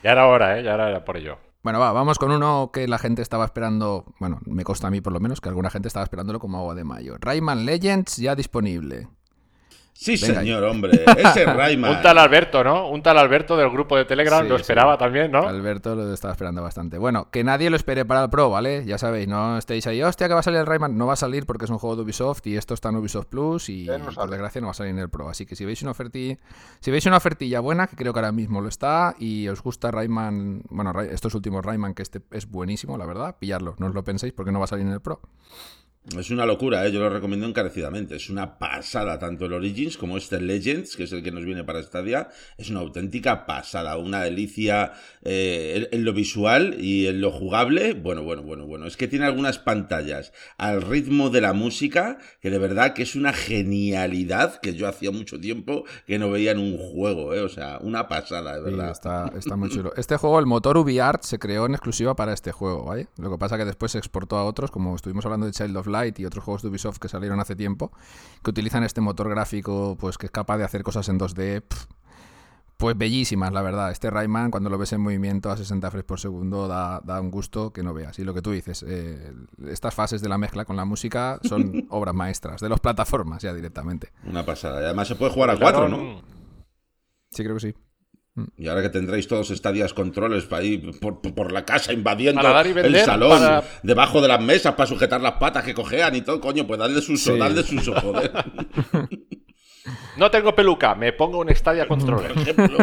Ya 0.04 0.14
era 0.14 0.28
hora, 0.28 0.58
¿eh? 0.58 0.64
Ya 0.64 0.74
era 0.74 1.06
por 1.06 1.18
ello. 1.18 1.38
Bueno, 1.64 1.80
va, 1.80 1.92
vamos 1.92 2.18
con 2.18 2.32
uno 2.32 2.72
que 2.74 2.88
la 2.88 2.98
gente 2.98 3.22
estaba 3.22 3.46
esperando, 3.46 4.06
bueno, 4.20 4.40
me 4.46 4.64
consta 4.64 4.88
a 4.88 4.92
mí 4.92 5.00
por 5.00 5.14
lo 5.14 5.20
menos, 5.20 5.42
que 5.42 5.50
alguna 5.50 5.70
gente 5.70 5.88
estaba 5.88 6.04
esperándolo 6.04 6.40
como 6.40 6.58
agua 6.58 6.74
de 6.74 6.84
mayo. 6.84 7.18
Rayman 7.20 7.66
Legends 7.66 8.18
ya 8.18 8.36
disponible. 8.36 9.08
Sí, 10.04 10.16
Venga. 10.20 10.40
señor, 10.40 10.64
hombre. 10.64 11.06
Ese 11.16 11.46
Rayman. 11.54 11.92
Un 11.98 12.02
tal 12.02 12.18
Alberto, 12.18 12.64
¿no? 12.64 12.90
Un 12.90 13.04
tal 13.04 13.20
Alberto 13.20 13.56
del 13.56 13.70
grupo 13.70 13.96
de 13.96 14.06
Telegram 14.06 14.42
Sí, 14.42 14.50
lo 14.50 14.56
sí. 14.58 14.62
esperaba 14.62 14.98
también, 14.98 15.32
¿no? 15.32 15.48
Alberto 15.48 15.94
lo 15.94 16.12
estaba 16.12 16.32
esperando 16.32 16.64
bastante. 16.64 16.98
Bueno, 16.98 17.28
que 17.30 17.44
nadie 17.44 17.70
lo 17.70 17.76
espere 17.76 18.04
para 18.04 18.24
el 18.24 18.32
Pro, 18.32 18.50
¿vale? 18.50 18.84
Ya 18.84 18.98
sabéis, 18.98 19.28
no 19.28 19.60
estéis 19.60 19.86
ahí, 19.86 20.02
hostia, 20.02 20.28
que 20.28 20.34
va 20.34 20.40
a 20.40 20.44
salir 20.44 20.60
el 20.60 20.66
Rayman. 20.66 20.98
No 20.98 21.06
va 21.06 21.14
a 21.14 21.18
salir 21.18 21.46
porque 21.46 21.66
es 21.66 21.72
un 21.72 21.78
juego 21.78 21.96
de 21.96 22.02
Ubisoft 22.02 22.48
y 22.48 22.58
esto 22.58 22.74
está 22.74 22.90
en 22.90 22.96
Ubisoft 22.96 23.28
Plus 23.28 23.70
y 23.70 23.86
no 23.86 24.10
por 24.16 24.28
desgracia 24.32 24.60
no 24.60 24.66
va 24.68 24.72
a 24.72 24.74
salir 24.74 24.90
en 24.90 24.98
el 24.98 25.10
Pro. 25.10 25.30
Así 25.30 25.46
que 25.46 25.56
si 25.56 25.66
veis 25.66 25.84
una 25.84 25.92
ofertilla, 25.92 26.38
si 26.80 26.90
veis 26.90 27.06
una 27.06 27.18
ofertilla 27.18 27.60
buena, 27.60 27.86
que 27.86 27.96
creo 27.96 28.12
que 28.12 28.18
ahora 28.22 28.32
mismo 28.32 28.60
lo 28.60 28.70
está, 28.70 29.14
y 29.20 29.48
os 29.50 29.62
gusta 29.62 29.92
Rayman, 29.92 30.64
bueno, 30.72 31.00
estos 31.00 31.36
últimos 31.36 31.64
Rayman, 31.64 31.94
que 31.94 32.02
este 32.02 32.22
es 32.32 32.50
buenísimo, 32.50 32.98
la 32.98 33.06
verdad, 33.06 33.36
pillarlo. 33.38 33.76
No 33.78 33.86
os 33.86 33.94
lo 33.94 34.04
penséis 34.04 34.34
porque 34.34 34.52
no 34.52 34.58
va 34.58 34.66
a 34.66 34.68
salir 34.68 34.88
en 34.88 34.94
el 34.94 35.00
Pro. 35.02 35.22
Es 36.18 36.32
una 36.32 36.48
locura, 36.48 36.86
¿eh? 36.88 36.92
yo 36.92 37.00
lo 37.00 37.12
recomiendo 37.12 37.46
encarecidamente. 37.46 38.16
Es 38.16 38.32
una 38.32 38.58
pasada, 38.58 39.20
tanto 39.20 39.46
el 39.46 39.54
Origins 39.54 39.98
como 39.98 40.18
este 40.18 40.42
Legends, 40.42 40.96
que 40.96 41.04
es 41.04 41.12
el 41.12 41.22
que 41.22 41.32
nos 41.32 41.46
viene 41.46 41.64
para 41.64 41.82
Stadia. 41.84 42.30
Es 42.58 42.72
una 42.72 42.80
auténtica 42.80 43.46
pasada, 43.46 43.96
una 43.98 44.24
delicia 44.24 44.94
eh, 45.22 45.88
en, 45.92 46.00
en 46.00 46.04
lo 46.04 46.12
visual 46.14 46.76
y 46.80 47.06
en 47.06 47.22
lo 47.22 47.30
jugable. 47.30 47.94
Bueno, 47.94 48.24
bueno, 48.24 48.42
bueno, 48.42 48.66
bueno. 48.66 48.88
Es 48.88 48.98
que 48.98 49.08
tiene 49.08 49.26
algunas 49.26 49.60
pantallas 49.60 50.34
al 50.58 50.82
ritmo 50.82 51.30
de 51.30 51.42
la 51.42 51.54
música, 51.54 52.18
que 52.42 52.50
de 52.50 52.58
verdad 52.58 52.94
que 52.94 53.04
es 53.04 53.16
una 53.16 53.32
genialidad 53.32 54.60
que 54.60 54.74
yo 54.74 54.88
hacía 54.88 55.12
mucho 55.12 55.40
tiempo 55.40 55.86
que 56.08 56.18
no 56.18 56.32
veía 56.32 56.52
en 56.52 56.58
un 56.58 56.78
juego, 56.80 57.36
¿eh? 57.36 57.42
O 57.42 57.50
sea, 57.50 57.78
una 57.80 58.08
pasada, 58.08 58.60
de 58.60 58.72
Sí, 58.72 58.76
verdad. 58.76 58.92
está, 58.92 59.32
está 59.38 59.56
muy 59.56 59.70
chulo. 59.70 59.94
Este 59.96 60.18
juego, 60.18 60.40
el 60.40 60.48
motor 60.48 60.78
UbiArt, 60.78 61.22
se 61.24 61.38
creó 61.38 61.68
en 61.68 61.74
exclusiva 61.74 62.16
para 62.16 62.34
este 62.34 62.52
juego, 62.52 62.86
¿vale? 62.86 63.08
Lo 63.18 63.30
que 63.30 63.38
pasa 63.38 63.56
que 63.58 63.66
después 63.66 63.92
se 63.92 64.00
exportó 64.00 64.38
a 64.38 64.46
otros, 64.46 64.72
como 64.72 64.96
estuvimos 64.96 65.24
hablando 65.26 65.46
de 65.46 65.52
Child 65.52 65.78
of 65.78 65.91
Light 65.92 66.20
y 66.20 66.26
otros 66.26 66.44
juegos 66.44 66.62
de 66.62 66.70
Ubisoft 66.70 66.98
que 66.98 67.08
salieron 67.08 67.40
hace 67.40 67.56
tiempo, 67.56 67.92
que 68.44 68.50
utilizan 68.50 68.84
este 68.84 69.02
motor 69.02 69.30
gráfico, 69.30 69.98
pues 70.00 70.18
que 70.18 70.26
es 70.28 70.32
capaz 70.32 70.58
de 70.58 70.64
hacer 70.64 70.84
cosas 70.84 71.08
en 71.10 71.20
2D. 71.20 71.62
pf, 71.62 71.86
Pues 72.78 72.98
bellísimas, 72.98 73.54
la 73.54 73.62
verdad. 73.62 73.92
Este 73.92 74.10
Rayman, 74.10 74.50
cuando 74.50 74.70
lo 74.72 74.78
ves 74.80 74.92
en 74.94 75.02
movimiento 75.02 75.52
a 75.52 75.58
60 75.58 75.92
frames 75.92 76.06
por 76.06 76.20
segundo, 76.20 76.68
da, 76.68 77.00
da 77.04 77.22
un 77.22 77.30
gusto 77.30 77.72
que 77.72 77.84
no 77.84 77.94
veas. 77.94 78.18
Y 78.18 78.24
lo 78.24 78.34
que 78.34 78.42
tú 78.42 78.50
dices, 78.52 78.84
eh, 78.88 79.32
estas 79.68 79.94
fases 79.94 80.22
de 80.22 80.30
la 80.30 80.40
mezcla 80.40 80.66
con 80.66 80.76
la 80.76 80.86
música 80.86 81.40
son 81.44 81.86
obras 81.92 82.16
maestras, 82.16 82.60
de 82.60 82.70
las 82.70 82.80
plataformas 82.80 83.44
ya 83.44 83.54
directamente. 83.54 84.12
Una 84.26 84.44
pasada. 84.44 84.82
Y 84.82 84.86
además 84.86 85.08
se 85.08 85.16
puede 85.16 85.32
jugar 85.32 85.52
a 85.52 85.60
cuatro, 85.60 85.88
¿no? 85.88 86.22
Sí, 87.30 87.44
creo 87.44 87.56
que 87.56 87.62
sí. 87.62 87.76
Y 88.56 88.68
ahora 88.70 88.82
que 88.82 88.90
tendréis 88.90 89.28
todos 89.28 89.52
estadias 89.52 89.94
controles 89.94 90.46
para 90.46 90.64
ir 90.64 90.98
por, 91.00 91.20
por 91.22 91.52
la 91.52 91.66
casa 91.66 91.92
invadiendo 91.92 92.42
Para 92.42 92.54
dar 92.54 92.68
y 92.68 92.74
vender, 92.74 92.96
el 92.96 93.06
salón, 93.06 93.30
para- 93.40 93.64
debajo 93.84 94.22
de 94.22 94.30
las 94.30 94.42
mesas 94.42 94.74
para 94.76 94.88
sujetar 94.88 95.20
las 95.20 95.34
patas 95.34 95.64
que 95.66 95.74
cojean 95.74 96.16
y 96.16 96.22
todo, 96.22 96.40
coño, 96.40 96.66
pues 96.66 96.80
dadle 96.80 97.02
su 97.02 97.14
uso, 97.14 97.34
Sí. 97.34 97.40
dadle 97.40 97.64
su 97.64 97.76
uso, 97.76 97.94
joder. 98.00 98.32
No 100.18 100.30
tengo 100.30 100.54
peluca, 100.54 100.94
me 100.94 101.12
pongo 101.14 101.40
un 101.40 101.50
Stadia 101.56 101.88
Por 101.88 101.98
Controller. 101.98 102.32
ejemplo. 102.38 102.78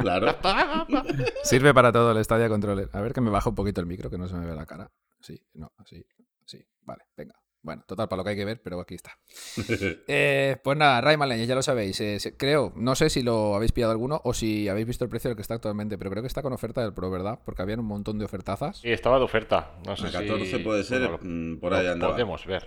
Claro. 0.00 0.36
Sirve 1.42 1.74
para 1.74 1.90
todo 1.90 2.12
el 2.16 2.24
Stadia 2.24 2.48
Controller. 2.48 2.88
A 2.92 3.00
ver 3.00 3.12
que 3.12 3.20
me 3.20 3.30
bajo 3.30 3.50
un 3.50 3.56
poquito 3.56 3.80
el 3.80 3.86
micro, 3.86 4.08
que 4.10 4.16
no 4.18 4.28
se 4.28 4.34
me 4.36 4.46
ve 4.46 4.54
la 4.54 4.64
cara. 4.64 4.88
Sí, 5.20 5.40
no, 5.54 5.72
así, 5.78 6.04
sí. 6.44 6.64
Vale, 6.82 7.02
venga. 7.16 7.34
Bueno, 7.66 7.82
total, 7.84 8.08
para 8.08 8.18
lo 8.18 8.24
que 8.24 8.30
hay 8.30 8.36
que 8.36 8.44
ver, 8.44 8.62
pero 8.62 8.78
aquí 8.80 8.94
está. 8.94 9.18
Eh, 10.08 10.56
pues 10.62 10.78
nada, 10.78 11.00
Rayman 11.00 11.28
Legends, 11.28 11.48
ya 11.48 11.54
lo 11.56 11.62
sabéis. 11.62 12.00
eh, 12.00 12.18
creo, 12.38 12.72
no 12.76 12.94
sé 12.94 13.10
si 13.10 13.22
lo 13.22 13.56
habéis 13.56 13.72
pillado 13.72 13.90
alguno 13.90 14.20
o 14.22 14.32
si 14.34 14.68
habéis 14.68 14.86
visto 14.86 15.02
el 15.04 15.10
precio 15.10 15.28
del 15.28 15.34
que 15.36 15.42
está 15.42 15.54
actualmente, 15.54 15.98
pero 15.98 16.10
creo 16.12 16.22
que 16.22 16.28
está 16.28 16.42
con 16.42 16.52
oferta 16.52 16.80
del 16.80 16.94
Pro, 16.94 17.10
¿verdad? 17.10 17.40
Porque 17.44 17.62
habían 17.62 17.80
un 17.80 17.86
montón 17.86 18.18
de 18.20 18.24
ofertazas. 18.24 18.84
Y 18.84 18.92
estaba 18.92 19.18
de 19.18 19.24
oferta. 19.24 19.74
No 19.84 19.96
sé 19.96 20.06
A 20.06 20.12
14 20.12 20.58
si- 20.58 20.62
puede 20.62 20.84
ser, 20.84 21.00
bueno, 21.00 21.18
mm, 21.20 21.58
por 21.58 21.72
lo 21.72 21.78
ahí 21.78 21.86
andaba. 21.88 22.12
Podemos 22.12 22.46
ver. 22.46 22.64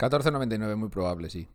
14.99, 0.00 0.74
muy 0.74 0.88
probable, 0.88 1.30
sí. 1.30 1.48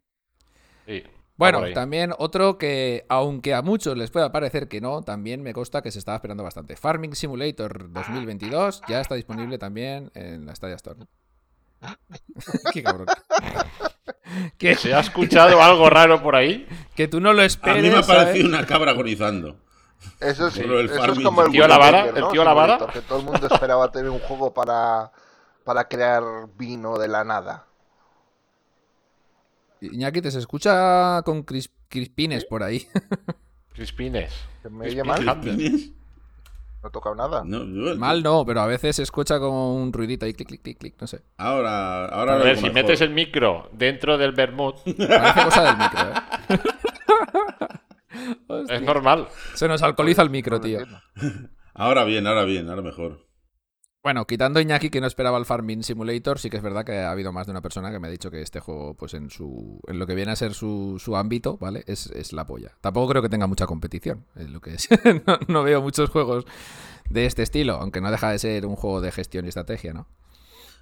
Sí, 0.87 1.03
Bueno, 1.35 1.59
por 1.59 1.73
también 1.73 2.13
otro 2.17 2.57
que, 2.57 3.05
aunque 3.09 3.53
a 3.53 3.61
muchos 3.61 3.97
les 3.97 4.09
pueda 4.11 4.31
parecer 4.31 4.69
que 4.69 4.79
no, 4.79 5.01
también 5.03 5.41
me 5.43 5.51
consta 5.53 5.81
que 5.81 5.91
se 5.91 5.99
estaba 5.99 6.15
esperando 6.15 6.43
bastante. 6.43 6.77
Farming 6.77 7.13
Simulator 7.15 7.91
2022 7.91 8.81
ya 8.87 9.01
está 9.01 9.15
disponible 9.15 9.57
también 9.57 10.11
en 10.15 10.45
la 10.45 10.55
Stadia 10.55 10.75
Store. 10.75 10.99
Qué 12.73 12.83
cabrón. 12.83 13.07
que, 14.57 14.75
¿Se 14.75 14.93
ha 14.93 14.99
escuchado 14.99 15.61
algo 15.61 15.89
raro 15.89 16.21
por 16.21 16.35
ahí? 16.35 16.67
que 16.95 17.07
tú 17.07 17.19
no 17.19 17.33
lo 17.33 17.41
A 17.41 17.45
esperes. 17.45 17.83
mí 17.83 17.89
me 17.89 17.97
ha 17.97 18.03
parecido 18.03 18.47
una 18.47 18.65
cabra 18.65 18.91
agonizando. 18.91 19.57
Eso 20.19 20.47
es, 20.47 20.53
Solo 20.53 20.79
el 20.79 20.85
eso 20.89 21.03
es 21.05 21.19
como 21.19 21.41
el 21.41 21.47
¿El 21.47 21.51
tío 21.53 21.67
Lavara? 21.67 22.05
Wonka, 22.05 22.15
¿El 22.17 22.21
¿no? 22.25 22.31
tío 22.31 22.43
Lavara? 22.43 22.77
Que 22.93 23.01
todo 23.01 23.19
el 23.19 23.25
mundo 23.25 23.47
esperaba 23.51 23.91
tener 23.91 24.09
un 24.09 24.19
juego 24.19 24.53
para, 24.53 25.11
para 25.63 25.87
crear 25.87 26.23
vino 26.57 26.97
de 26.97 27.07
la 27.07 27.23
nada. 27.23 27.65
Iñaki, 29.81 30.21
te 30.21 30.31
se 30.31 30.39
escucha 30.39 31.21
con 31.23 31.45
cris- 31.45 31.71
crispines 31.87 32.43
por 32.45 32.63
ahí. 32.63 32.87
Crispines. 33.73 34.31
¿Se 34.61 34.69
me 34.69 34.85
Crispines 34.85 34.91
oye 34.91 35.03
mal? 35.03 35.29
Handler. 35.29 35.55
¿Tienes? 35.57 35.91
No 36.81 36.87
he 36.89 36.91
tocado 36.91 37.13
nada. 37.15 37.43
No, 37.45 37.59
yo- 37.65 37.97
Mal 37.97 38.23
no, 38.23 38.45
pero 38.45 38.61
a 38.61 38.65
veces 38.65 38.95
se 38.95 39.03
escucha 39.03 39.37
como 39.39 39.75
un 39.75 39.91
ruidito 39.91 40.25
ahí, 40.25 40.33
clic, 40.33 40.47
clic, 40.47 40.61
clic, 40.61 40.77
clic, 40.77 40.95
no 41.01 41.07
sé. 41.07 41.21
Ahora, 41.37 42.05
ahora 42.05 42.35
A 42.35 42.37
ver, 42.37 42.55
si 42.57 42.63
mejor. 42.63 42.73
metes 42.75 43.01
el 43.01 43.09
micro 43.09 43.69
dentro 43.73 44.17
del 44.17 44.31
Bermud, 44.31 44.75
Parece 44.97 45.43
cosa 45.43 45.63
del 45.63 45.77
micro, 45.77 45.99
¿eh? 46.01 46.59
Es 48.69 48.81
normal. 48.81 49.27
Se 49.53 49.67
nos 49.67 49.81
alcoholiza 49.83 50.21
el 50.21 50.29
micro, 50.29 50.57
No 50.57 50.61
tío. 50.61 50.79
Ahora 51.73 52.03
bien, 52.03 52.25
ahora 52.27 52.43
bien, 52.43 52.69
ahora 52.69 52.81
mejor. 52.81 53.25
Bueno, 54.01 54.25
quitando 54.25 54.61
Iñaki 54.61 54.89
que 54.89 55.01
no 55.01 55.07
esperaba 55.07 55.37
el 55.37 55.45
Farming 55.45 55.83
Simulator, 55.83 56.39
sí 56.39 56.49
que 56.49 56.55
es 56.55 56.63
verdad 56.63 56.85
que 56.85 56.99
ha 56.99 57.11
habido 57.11 57.33
más 57.33 57.47
de 57.47 57.51
una 57.51 57.61
persona 57.61 57.91
que 57.91 57.99
me 57.99 58.07
ha 58.07 58.11
dicho 58.11 58.31
que 58.31 58.41
este 58.41 58.61
juego, 58.61 58.93
pues 58.93 59.13
en 59.13 59.29
su. 59.29 59.81
en 59.87 59.99
lo 59.99 60.07
que 60.07 60.15
viene 60.15 60.31
a 60.31 60.37
ser 60.37 60.53
su, 60.53 60.97
su 60.99 61.17
ámbito, 61.17 61.57
¿vale? 61.57 61.83
Es, 61.85 62.07
es 62.07 62.31
la 62.31 62.45
polla. 62.45 62.77
Tampoco 62.79 63.09
creo 63.09 63.21
que 63.21 63.27
tenga 63.27 63.47
mucha 63.47 63.67
competición. 63.67 64.25
Es 64.37 64.49
lo 64.49 64.61
que 64.61 64.75
es. 64.75 64.87
no, 65.27 65.37
no 65.49 65.63
veo 65.63 65.81
muchos 65.81 66.09
juegos 66.09 66.45
de 67.09 67.25
este 67.25 67.43
estilo, 67.43 67.73
aunque 67.73 67.99
no 67.99 68.09
deja 68.09 68.31
de 68.31 68.39
ser 68.39 68.65
un 68.65 68.77
juego 68.77 69.01
de 69.01 69.11
gestión 69.11 69.45
y 69.45 69.49
estrategia, 69.49 69.91
¿no? 69.91 70.07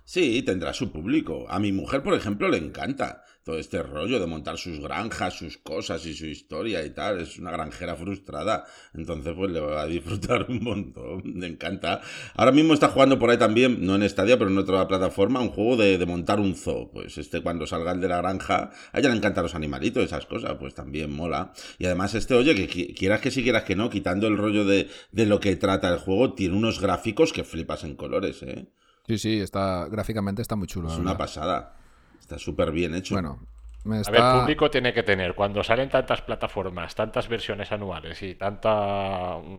Sí, 0.10 0.42
tendrá 0.42 0.74
su 0.74 0.90
público. 0.90 1.46
A 1.50 1.60
mi 1.60 1.74
mujer, 1.74 2.02
por 2.02 2.14
ejemplo, 2.14 2.48
le 2.48 2.58
encanta 2.58 3.24
todo 3.44 3.60
este 3.60 3.84
rollo 3.84 4.20
de 4.22 4.26
montar 4.28 4.58
sus 4.58 4.80
granjas, 4.80 5.34
sus 5.38 5.58
cosas 5.58 6.06
y 6.06 6.14
su 6.14 6.26
historia 6.28 6.86
y 6.86 6.92
tal. 6.92 7.20
Es 7.20 7.38
una 7.38 7.52
granjera 7.52 7.94
frustrada. 7.98 8.64
Entonces, 8.94 9.34
pues 9.36 9.52
le 9.52 9.60
va 9.60 9.82
a 9.82 9.86
disfrutar 9.86 10.46
un 10.50 10.64
montón. 10.64 11.24
Le 11.42 11.48
encanta. 11.48 12.00
Ahora 12.36 12.54
mismo 12.54 12.74
está 12.74 12.88
jugando 12.88 13.20
por 13.20 13.30
ahí 13.30 13.38
también, 13.38 13.86
no 13.86 13.96
en 13.96 14.10
Stadia, 14.10 14.38
pero 14.38 14.50
en 14.50 14.58
otra 14.58 14.88
plataforma, 14.88 15.42
un 15.42 15.50
juego 15.50 15.76
de, 15.76 15.98
de 15.98 16.06
montar 16.06 16.40
un 16.40 16.56
zoo. 16.56 16.90
Pues 16.90 17.18
este, 17.18 17.42
cuando 17.42 17.68
salgan 17.68 18.00
de 18.00 18.08
la 18.08 18.18
granja, 18.22 18.72
a 18.94 19.00
ella 19.00 19.10
le 19.10 19.18
encantan 19.18 19.44
los 19.44 19.56
animalitos, 19.56 20.06
esas 20.06 20.26
cosas, 20.26 20.56
pues 20.58 20.74
también 20.74 21.12
mola. 21.12 21.52
Y 21.80 21.86
además, 21.86 22.16
este, 22.16 22.34
oye, 22.34 22.56
que 22.56 22.70
qui- 22.70 22.96
quieras 22.98 23.20
que 23.20 23.30
sí, 23.32 23.44
quieras 23.44 23.64
que 23.64 23.76
no, 23.76 23.90
quitando 23.90 24.28
el 24.28 24.38
rollo 24.38 24.64
de, 24.64 24.88
de 25.12 25.26
lo 25.26 25.42
que 25.42 25.58
trata 25.58 25.90
el 25.90 26.00
juego, 26.00 26.34
tiene 26.34 26.56
unos 26.56 26.80
gráficos 26.80 27.34
que 27.34 27.44
flipas 27.44 27.84
en 27.84 27.96
colores, 27.98 28.42
¿eh? 28.44 28.70
Sí, 29.08 29.18
sí, 29.18 29.40
está. 29.40 29.88
gráficamente 29.90 30.42
está 30.42 30.56
muy 30.56 30.68
chulo. 30.68 30.90
Es 30.92 30.98
una 30.98 31.18
pasada. 31.18 31.76
Está 32.20 32.38
súper 32.38 32.72
bien 32.72 32.94
hecho. 32.94 33.16
Bueno, 33.16 33.40
me 33.86 33.98
A 34.06 34.12
ver, 34.12 34.42
público 34.42 34.70
tiene 34.70 34.94
que 34.94 35.04
tener. 35.04 35.34
Cuando 35.34 35.64
salen 35.64 35.90
tantas 35.90 36.22
plataformas, 36.22 36.94
tantas 36.94 37.28
versiones 37.30 37.72
anuales 37.72 38.22
y 38.22 38.36
tanta. 38.36 39.38
mm, 39.38 39.58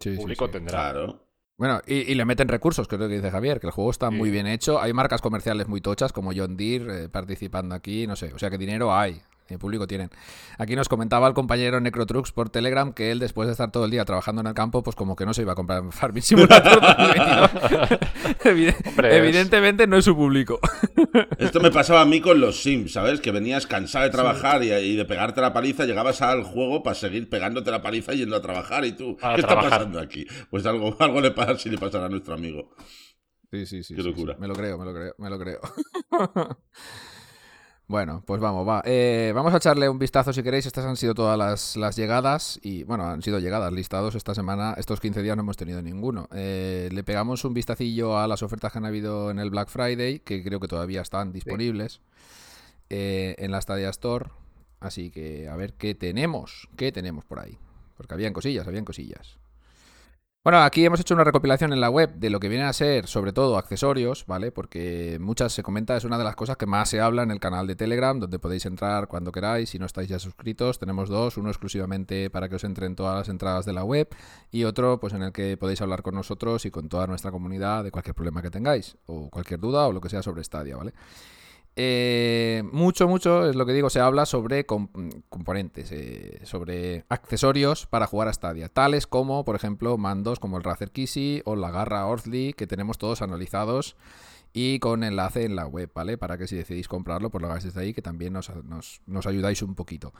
Sí, 0.00 0.16
público 0.16 0.46
sí. 0.46 0.52
tendrá. 0.52 0.90
Claro. 0.92 1.20
Bueno, 1.56 1.80
y, 1.86 1.94
y 2.10 2.14
le 2.14 2.24
meten 2.24 2.48
recursos, 2.48 2.88
que 2.88 2.96
es 2.96 3.00
lo 3.00 3.08
que 3.08 3.14
dice 3.14 3.30
Javier, 3.30 3.60
que 3.60 3.68
el 3.68 3.72
juego 3.72 3.90
está 3.90 4.10
Sí. 4.10 4.16
muy 4.16 4.30
bien 4.30 4.46
hecho. 4.48 4.80
Hay 4.82 4.92
marcas 4.92 5.22
comerciales 5.22 5.68
muy 5.68 5.80
tochas, 5.80 6.12
como 6.12 6.32
John 6.36 6.56
Deere, 6.56 7.04
eh, 7.04 7.08
participando 7.08 7.74
aquí, 7.76 8.06
no 8.06 8.16
sé. 8.16 8.34
O 8.34 8.38
sea 8.38 8.50
que 8.50 8.58
dinero 8.58 8.92
hay, 8.94 9.22
el 9.48 9.58
público 9.58 9.86
tienen. 9.86 10.10
Aquí 10.58 10.74
nos 10.74 10.88
comentaba 10.88 11.28
el 11.28 11.34
compañero 11.34 11.78
Necrotrux 11.80 12.32
por 12.32 12.48
Telegram 12.50 12.92
que 12.92 13.10
él, 13.10 13.18
después 13.18 13.46
de 13.46 13.52
estar 13.52 13.70
todo 13.70 13.84
el 13.84 13.90
día 13.90 14.04
trabajando 14.04 14.40
en 14.40 14.46
el 14.46 14.54
campo, 14.54 14.82
pues 14.82 14.96
como 14.96 15.16
que 15.16 15.26
no 15.26 15.34
se 15.34 15.42
iba 15.42 15.52
a 15.52 15.54
comprar 15.54 15.82
Farming 15.92 16.22
Simulator 16.22 16.80
2022. 16.80 17.50
Evide- 18.44 18.76
Hombre, 18.88 19.08
es- 19.10 19.14
Evidentemente 19.16 19.86
no 19.86 19.96
es 19.96 20.04
su 20.04 20.16
público. 20.16 20.58
Esto 21.38 21.60
me 21.60 21.70
pasaba 21.70 22.00
a 22.00 22.04
mí 22.06 22.20
con 22.20 22.40
los 22.40 22.62
Sims, 22.62 22.92
¿sabes? 22.92 23.20
Que 23.20 23.30
venías 23.32 23.66
cansado 23.66 24.04
de 24.04 24.10
trabajar 24.10 24.62
y, 24.64 24.72
y 24.72 24.96
de 24.96 25.04
pegarte 25.04 25.40
la 25.40 25.52
paliza, 25.52 25.84
llegabas 25.84 26.22
al 26.22 26.42
juego 26.44 26.82
para 26.82 26.94
seguir 26.94 27.28
pegándote 27.28 27.70
la 27.70 27.82
paliza 27.82 28.14
y 28.14 28.18
yendo 28.18 28.36
a 28.36 28.42
trabajar. 28.42 28.84
Y 28.84 28.92
tú, 28.92 29.16
A 29.20 29.34
¿qué 29.34 29.42
está 29.42 29.56
pasando 29.56 30.00
aquí? 30.00 30.26
Pues 30.50 30.64
algo, 30.66 30.96
algo 31.00 31.20
le 31.20 31.30
pasa 31.32 31.58
si 31.58 31.68
le 31.70 31.78
pasará 31.78 32.06
a 32.06 32.08
nuestro 32.08 32.34
amigo. 32.34 32.74
Sí, 33.50 33.66
sí, 33.66 33.82
sí. 33.84 33.94
Qué 33.94 34.02
sí, 34.02 34.08
locura. 34.08 34.34
sí. 34.34 34.40
Me 34.40 34.48
lo 34.48 34.54
creo, 34.54 34.78
me 34.78 34.84
lo 34.84 34.92
creo, 34.94 35.14
me 35.18 35.30
lo 35.30 35.38
creo. 35.38 35.60
Bueno, 37.86 38.22
pues 38.24 38.40
vamos, 38.40 38.66
va. 38.66 38.82
Eh, 38.86 39.32
vamos 39.34 39.52
a 39.52 39.58
echarle 39.58 39.90
un 39.90 39.98
vistazo 39.98 40.32
si 40.32 40.42
queréis. 40.42 40.64
Estas 40.64 40.86
han 40.86 40.96
sido 40.96 41.14
todas 41.14 41.36
las, 41.36 41.76
las 41.76 41.96
llegadas 41.96 42.58
y, 42.62 42.82
bueno, 42.84 43.06
han 43.06 43.20
sido 43.20 43.38
llegadas, 43.38 43.72
listados 43.72 44.14
esta 44.14 44.34
semana. 44.34 44.74
Estos 44.78 45.00
15 45.00 45.20
días 45.22 45.36
no 45.36 45.42
hemos 45.42 45.58
tenido 45.58 45.82
ninguno. 45.82 46.28
Eh, 46.32 46.88
le 46.92 47.04
pegamos 47.04 47.44
un 47.44 47.52
vistacillo 47.52 48.18
a 48.18 48.26
las 48.26 48.42
ofertas 48.42 48.72
que 48.72 48.78
han 48.78 48.86
habido 48.86 49.30
en 49.30 49.38
el 49.38 49.50
Black 49.50 49.68
Friday, 49.68 50.20
que 50.20 50.42
creo 50.42 50.60
que 50.60 50.68
todavía 50.68 51.02
están 51.02 51.32
disponibles 51.32 52.00
eh, 52.88 53.34
en 53.38 53.50
la 53.50 53.60
Stadia 53.60 53.90
Store. 53.90 54.30
Así 54.80 55.10
que 55.10 55.48
a 55.48 55.56
ver 55.56 55.74
qué 55.74 55.94
tenemos, 55.94 56.68
qué 56.76 56.90
tenemos 56.90 57.26
por 57.26 57.38
ahí. 57.38 57.58
Porque 57.98 58.14
habían 58.14 58.32
cosillas, 58.32 58.66
habían 58.66 58.86
cosillas. 58.86 59.38
Bueno, 60.44 60.58
aquí 60.58 60.84
hemos 60.84 61.00
hecho 61.00 61.14
una 61.14 61.24
recopilación 61.24 61.72
en 61.72 61.80
la 61.80 61.88
web 61.88 62.16
de 62.16 62.28
lo 62.28 62.38
que 62.38 62.50
vienen 62.50 62.66
a 62.66 62.74
ser, 62.74 63.06
sobre 63.06 63.32
todo, 63.32 63.56
accesorios, 63.56 64.26
¿vale? 64.26 64.52
Porque 64.52 65.16
muchas 65.18 65.54
se 65.54 65.62
comenta, 65.62 65.96
es 65.96 66.04
una 66.04 66.18
de 66.18 66.24
las 66.24 66.36
cosas 66.36 66.58
que 66.58 66.66
más 66.66 66.90
se 66.90 67.00
habla 67.00 67.22
en 67.22 67.30
el 67.30 67.40
canal 67.40 67.66
de 67.66 67.76
Telegram, 67.76 68.20
donde 68.20 68.38
podéis 68.38 68.66
entrar 68.66 69.08
cuando 69.08 69.32
queráis. 69.32 69.70
Si 69.70 69.78
no 69.78 69.86
estáis 69.86 70.06
ya 70.10 70.18
suscritos, 70.18 70.78
tenemos 70.78 71.08
dos, 71.08 71.38
uno 71.38 71.48
exclusivamente 71.48 72.28
para 72.28 72.50
que 72.50 72.56
os 72.56 72.64
entren 72.64 72.94
todas 72.94 73.16
las 73.16 73.30
entradas 73.30 73.64
de 73.64 73.72
la 73.72 73.84
web 73.84 74.14
y 74.50 74.64
otro, 74.64 75.00
pues 75.00 75.14
en 75.14 75.22
el 75.22 75.32
que 75.32 75.56
podéis 75.56 75.80
hablar 75.80 76.02
con 76.02 76.14
nosotros 76.14 76.66
y 76.66 76.70
con 76.70 76.90
toda 76.90 77.06
nuestra 77.06 77.30
comunidad 77.30 77.82
de 77.82 77.90
cualquier 77.90 78.14
problema 78.14 78.42
que 78.42 78.50
tengáis, 78.50 78.98
o 79.06 79.30
cualquier 79.30 79.60
duda 79.60 79.86
o 79.86 79.94
lo 79.94 80.02
que 80.02 80.10
sea 80.10 80.22
sobre 80.22 80.44
Stadia, 80.44 80.76
¿vale? 80.76 80.92
Eh, 81.76 82.62
mucho, 82.72 83.08
mucho, 83.08 83.48
es 83.48 83.56
lo 83.56 83.66
que 83.66 83.72
digo, 83.72 83.90
se 83.90 83.98
habla 83.98 84.26
sobre 84.26 84.64
com- 84.64 84.88
componentes, 85.28 85.90
eh, 85.90 86.40
sobre 86.44 87.04
accesorios 87.08 87.86
para 87.86 88.06
jugar 88.06 88.28
a 88.28 88.32
Stadia, 88.32 88.68
tales 88.68 89.08
como, 89.08 89.44
por 89.44 89.56
ejemplo, 89.56 89.98
mandos 89.98 90.38
como 90.38 90.56
el 90.56 90.62
Razer 90.62 90.92
Kissy 90.92 91.42
o 91.44 91.56
la 91.56 91.70
garra 91.72 92.06
Orthly, 92.06 92.52
que 92.52 92.68
tenemos 92.68 92.96
todos 92.98 93.22
analizados 93.22 93.96
y 94.52 94.78
con 94.78 95.02
enlace 95.02 95.44
en 95.44 95.56
la 95.56 95.66
web, 95.66 95.90
¿vale? 95.92 96.16
Para 96.16 96.38
que 96.38 96.46
si 96.46 96.54
decidís 96.54 96.86
comprarlo, 96.86 97.30
pues 97.30 97.42
lo 97.42 97.48
hagáis 97.48 97.64
desde 97.64 97.80
ahí, 97.80 97.92
que 97.92 98.02
también 98.02 98.32
nos- 98.34 98.52
nos 99.06 99.26
ayudáis 99.26 99.60
un 99.62 99.74
poquito. 99.74 100.12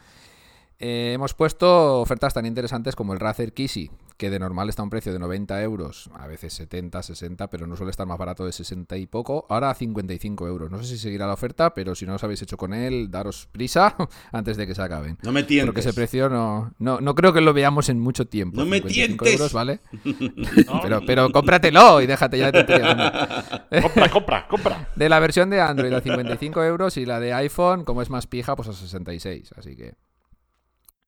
Eh, 0.78 1.12
hemos 1.14 1.35
puesto 1.35 2.00
ofertas 2.00 2.35
tan 2.35 2.47
interesantes 2.47 2.97
como 2.97 3.12
el 3.12 3.21
Razer 3.21 3.52
Kissy, 3.52 3.90
que 4.16 4.31
de 4.31 4.38
normal 4.38 4.69
está 4.69 4.83
a 4.83 4.85
un 4.85 4.90
precio 4.90 5.12
de 5.12 5.19
90 5.19 5.61
euros, 5.62 6.11
a 6.14 6.26
veces 6.26 6.52
70, 6.54 7.02
60, 7.02 7.49
pero 7.50 7.66
no 7.66 7.76
suele 7.76 7.90
estar 7.90 8.07
más 8.07 8.19
barato 8.19 8.45
de 8.45 8.52
60 8.52 8.97
y 8.97 9.07
poco, 9.07 9.47
ahora 9.49 9.71
a 9.71 9.75
55 9.75 10.47
euros. 10.47 10.71
No 10.71 10.78
sé 10.83 10.88
si 10.88 10.99
seguirá 10.99 11.26
la 11.26 11.33
oferta, 11.35 11.75
pero 11.75 11.95
si 11.95 12.07
no 12.07 12.14
os 12.14 12.25
habéis 12.25 12.43
hecho 12.43 12.57
con 12.57 12.75
él, 12.75 13.11
daros 13.11 13.49
prisa 13.50 13.97
antes 14.33 14.57
de 14.57 14.66
que 14.66 14.75
se 14.75 14.83
acaben. 14.83 15.19
No 15.23 15.33
me 15.33 15.40
Porque 15.43 15.49
tientes. 15.54 15.87
ese 15.87 15.95
precio 15.95 16.28
no, 16.28 16.73
no, 16.78 17.00
no 17.00 17.14
creo 17.14 17.33
que 17.33 17.40
lo 17.40 17.52
veamos 17.52 17.88
en 17.88 17.99
mucho 18.00 18.26
tiempo. 18.26 18.59
No 18.59 18.66
me 18.66 18.78
55 18.78 19.25
tientes. 19.25 19.40
euros, 19.40 19.52
¿vale? 19.52 19.81
pero, 20.83 21.00
pero 21.07 21.31
cómpratelo 21.33 22.00
y 22.00 22.07
déjate 22.07 22.38
ya 22.38 22.50
de 22.50 22.64
tonterías. 22.64 23.45
Compra, 23.83 24.09
compra, 24.11 24.49
compra. 24.49 24.88
De 24.95 25.09
la 25.09 25.19
versión 25.19 25.50
de 25.50 25.61
Android 25.61 25.93
a 25.93 26.00
55 26.00 26.62
euros 26.62 26.97
y 26.97 27.07
la 27.07 27.19
de 27.21 27.33
iPhone, 27.33 27.85
como 27.85 28.02
es 28.02 28.11
más 28.11 28.26
pija, 28.26 28.54
pues 28.54 28.69
a 28.69 28.73
66. 28.73 29.52
Así 29.57 29.75
que 29.75 29.95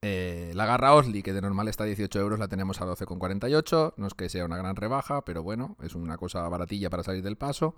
Eh, 0.02 0.52
la 0.54 0.66
garra 0.66 0.94
Osli, 0.94 1.22
que 1.22 1.32
de 1.32 1.40
normal 1.40 1.68
está 1.68 1.84
a 1.84 1.86
18 1.86 2.20
euros, 2.20 2.38
la 2.38 2.48
tenemos 2.48 2.80
a 2.80 2.86
12,48. 2.86 3.94
No 3.96 4.06
es 4.06 4.14
que 4.14 4.28
sea 4.28 4.44
una 4.44 4.56
gran 4.56 4.76
rebaja, 4.76 5.24
pero 5.24 5.42
bueno, 5.42 5.76
es 5.82 5.94
una 5.94 6.16
cosa 6.18 6.46
baratilla 6.48 6.90
para 6.90 7.02
salir 7.02 7.22
del 7.22 7.36
paso. 7.36 7.74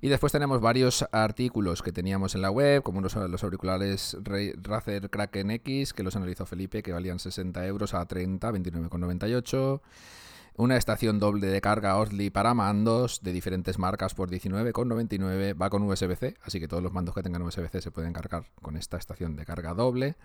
Y 0.00 0.08
después 0.08 0.32
tenemos 0.32 0.60
varios 0.60 1.06
artículos 1.12 1.80
que 1.82 1.92
teníamos 1.92 2.34
en 2.34 2.42
la 2.42 2.50
web, 2.50 2.82
como 2.82 3.00
los, 3.00 3.14
los 3.14 3.44
auriculares 3.44 4.16
Ra- 4.22 4.52
Razer 4.62 5.08
Kraken 5.08 5.50
X, 5.52 5.92
que 5.94 6.02
los 6.02 6.16
analizó 6.16 6.44
Felipe, 6.44 6.82
que 6.82 6.92
valían 6.92 7.18
60 7.18 7.64
euros 7.66 7.94
a 7.94 8.04
30, 8.04 8.50
29,98. 8.52 9.80
Una 10.56 10.76
estación 10.76 11.18
doble 11.18 11.48
de 11.48 11.60
carga 11.60 11.96
Osli 11.96 12.30
para 12.30 12.54
mandos 12.54 13.22
de 13.22 13.32
diferentes 13.32 13.78
marcas 13.78 14.14
por 14.14 14.30
19,99. 14.30 15.60
Va 15.60 15.70
con 15.70 15.82
USB-C, 15.82 16.36
así 16.42 16.60
que 16.60 16.68
todos 16.68 16.82
los 16.82 16.92
mandos 16.92 17.14
que 17.14 17.22
tengan 17.22 17.42
USB-C 17.42 17.80
se 17.80 17.90
pueden 17.90 18.12
cargar 18.12 18.44
con 18.62 18.76
esta 18.76 18.96
estación 18.96 19.36
de 19.36 19.44
carga 19.46 19.74
doble. 19.74 20.16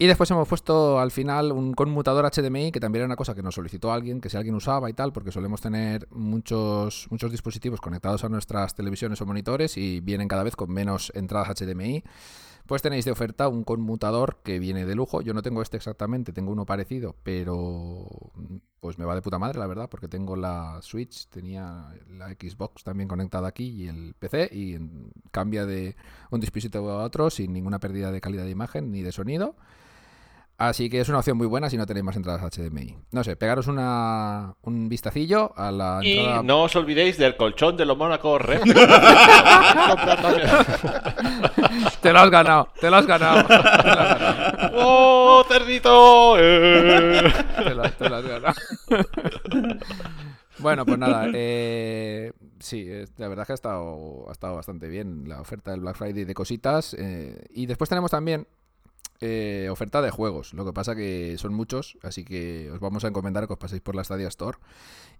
Y 0.00 0.06
después 0.06 0.30
hemos 0.30 0.46
puesto 0.46 1.00
al 1.00 1.10
final 1.10 1.50
un 1.50 1.74
conmutador 1.74 2.24
HDMI, 2.30 2.70
que 2.70 2.78
también 2.78 3.00
era 3.00 3.06
una 3.06 3.16
cosa 3.16 3.34
que 3.34 3.42
nos 3.42 3.56
solicitó 3.56 3.92
alguien, 3.92 4.20
que 4.20 4.30
si 4.30 4.36
alguien 4.36 4.54
usaba 4.54 4.88
y 4.88 4.92
tal, 4.92 5.12
porque 5.12 5.32
solemos 5.32 5.60
tener 5.60 6.06
muchos, 6.12 7.08
muchos 7.10 7.32
dispositivos 7.32 7.80
conectados 7.80 8.22
a 8.22 8.28
nuestras 8.28 8.76
televisiones 8.76 9.20
o 9.20 9.26
monitores 9.26 9.76
y 9.76 9.98
vienen 9.98 10.28
cada 10.28 10.44
vez 10.44 10.54
con 10.54 10.70
menos 10.72 11.10
entradas 11.16 11.60
HDMI. 11.60 12.04
Pues 12.66 12.80
tenéis 12.80 13.06
de 13.06 13.10
oferta 13.10 13.48
un 13.48 13.64
conmutador 13.64 14.38
que 14.44 14.60
viene 14.60 14.86
de 14.86 14.94
lujo. 14.94 15.20
Yo 15.20 15.34
no 15.34 15.42
tengo 15.42 15.62
este 15.62 15.78
exactamente, 15.78 16.32
tengo 16.32 16.52
uno 16.52 16.64
parecido, 16.64 17.16
pero 17.24 18.06
pues 18.78 18.98
me 18.98 19.04
va 19.04 19.16
de 19.16 19.22
puta 19.22 19.40
madre, 19.40 19.58
la 19.58 19.66
verdad, 19.66 19.88
porque 19.90 20.06
tengo 20.06 20.36
la 20.36 20.78
Switch, 20.80 21.26
tenía 21.26 21.92
la 22.08 22.28
Xbox 22.28 22.84
también 22.84 23.08
conectada 23.08 23.48
aquí 23.48 23.66
y 23.66 23.88
el 23.88 24.14
PC 24.16 24.48
y 24.52 24.78
cambia 25.32 25.66
de 25.66 25.96
un 26.30 26.38
dispositivo 26.38 26.88
a 26.90 27.02
otro 27.02 27.30
sin 27.30 27.52
ninguna 27.52 27.80
pérdida 27.80 28.12
de 28.12 28.20
calidad 28.20 28.44
de 28.44 28.50
imagen 28.50 28.92
ni 28.92 29.02
de 29.02 29.10
sonido. 29.10 29.56
Así 30.60 30.90
que 30.90 31.00
es 31.00 31.08
una 31.08 31.18
opción 31.18 31.36
muy 31.38 31.46
buena 31.46 31.70
si 31.70 31.76
no 31.76 31.86
tenéis 31.86 32.02
más 32.04 32.16
entradas 32.16 32.42
HDMI. 32.42 32.96
No 33.12 33.22
sé, 33.22 33.36
pegaros 33.36 33.68
una, 33.68 34.56
un 34.62 34.88
vistacillo 34.88 35.52
a 35.56 35.70
la 35.70 36.00
Y 36.02 36.18
entrada. 36.18 36.42
no 36.42 36.62
os 36.64 36.74
olvidéis 36.74 37.16
del 37.16 37.36
colchón 37.36 37.76
de 37.76 37.84
los 37.86 37.96
Mónaco 37.96 38.38
Red. 38.38 38.62
Te 42.02 42.12
lo 42.12 42.18
has 42.20 42.30
ganado, 42.30 42.68
te 42.80 42.90
lo 42.90 42.96
has 42.96 43.06
ganado. 43.06 43.44
Te 43.48 43.54
lo 43.56 43.60
has 43.60 43.84
ganado. 44.18 44.70
¡Oh, 44.74 45.44
cerdito! 45.48 46.36
Eh. 46.38 47.32
Te 47.64 47.74
lo, 47.74 47.82
te 47.90 48.08
lo 48.08 48.16
has 48.16 48.24
ganado. 48.28 48.54
Bueno, 50.58 50.84
pues 50.84 50.98
nada, 50.98 51.26
eh, 51.34 52.32
sí, 52.58 52.84
eh, 52.88 53.06
la 53.16 53.28
verdad 53.28 53.42
es 53.42 53.46
que 53.46 53.52
ha 53.52 53.54
estado, 53.54 54.26
ha 54.28 54.32
estado 54.32 54.56
bastante 54.56 54.88
bien 54.88 55.28
la 55.28 55.40
oferta 55.40 55.70
del 55.70 55.80
Black 55.80 55.96
Friday 55.96 56.24
de 56.24 56.34
cositas. 56.34 56.94
eh, 56.98 57.44
y 57.50 57.66
después 57.66 57.88
tenemos 57.88 58.10
también 58.10 58.46
eh, 59.20 59.68
oferta 59.70 60.02
de 60.02 60.10
juegos. 60.10 60.54
Lo 60.54 60.64
que 60.64 60.72
pasa 60.72 60.94
que 60.94 61.36
son 61.38 61.54
muchos, 61.54 61.98
así 62.02 62.24
que 62.24 62.70
os 62.72 62.80
vamos 62.80 63.04
a 63.04 63.08
encomendar 63.08 63.46
que 63.46 63.52
os 63.54 63.58
paséis 63.58 63.82
por 63.82 63.94
la 63.94 64.04
Stadia 64.04 64.28
Store 64.28 64.58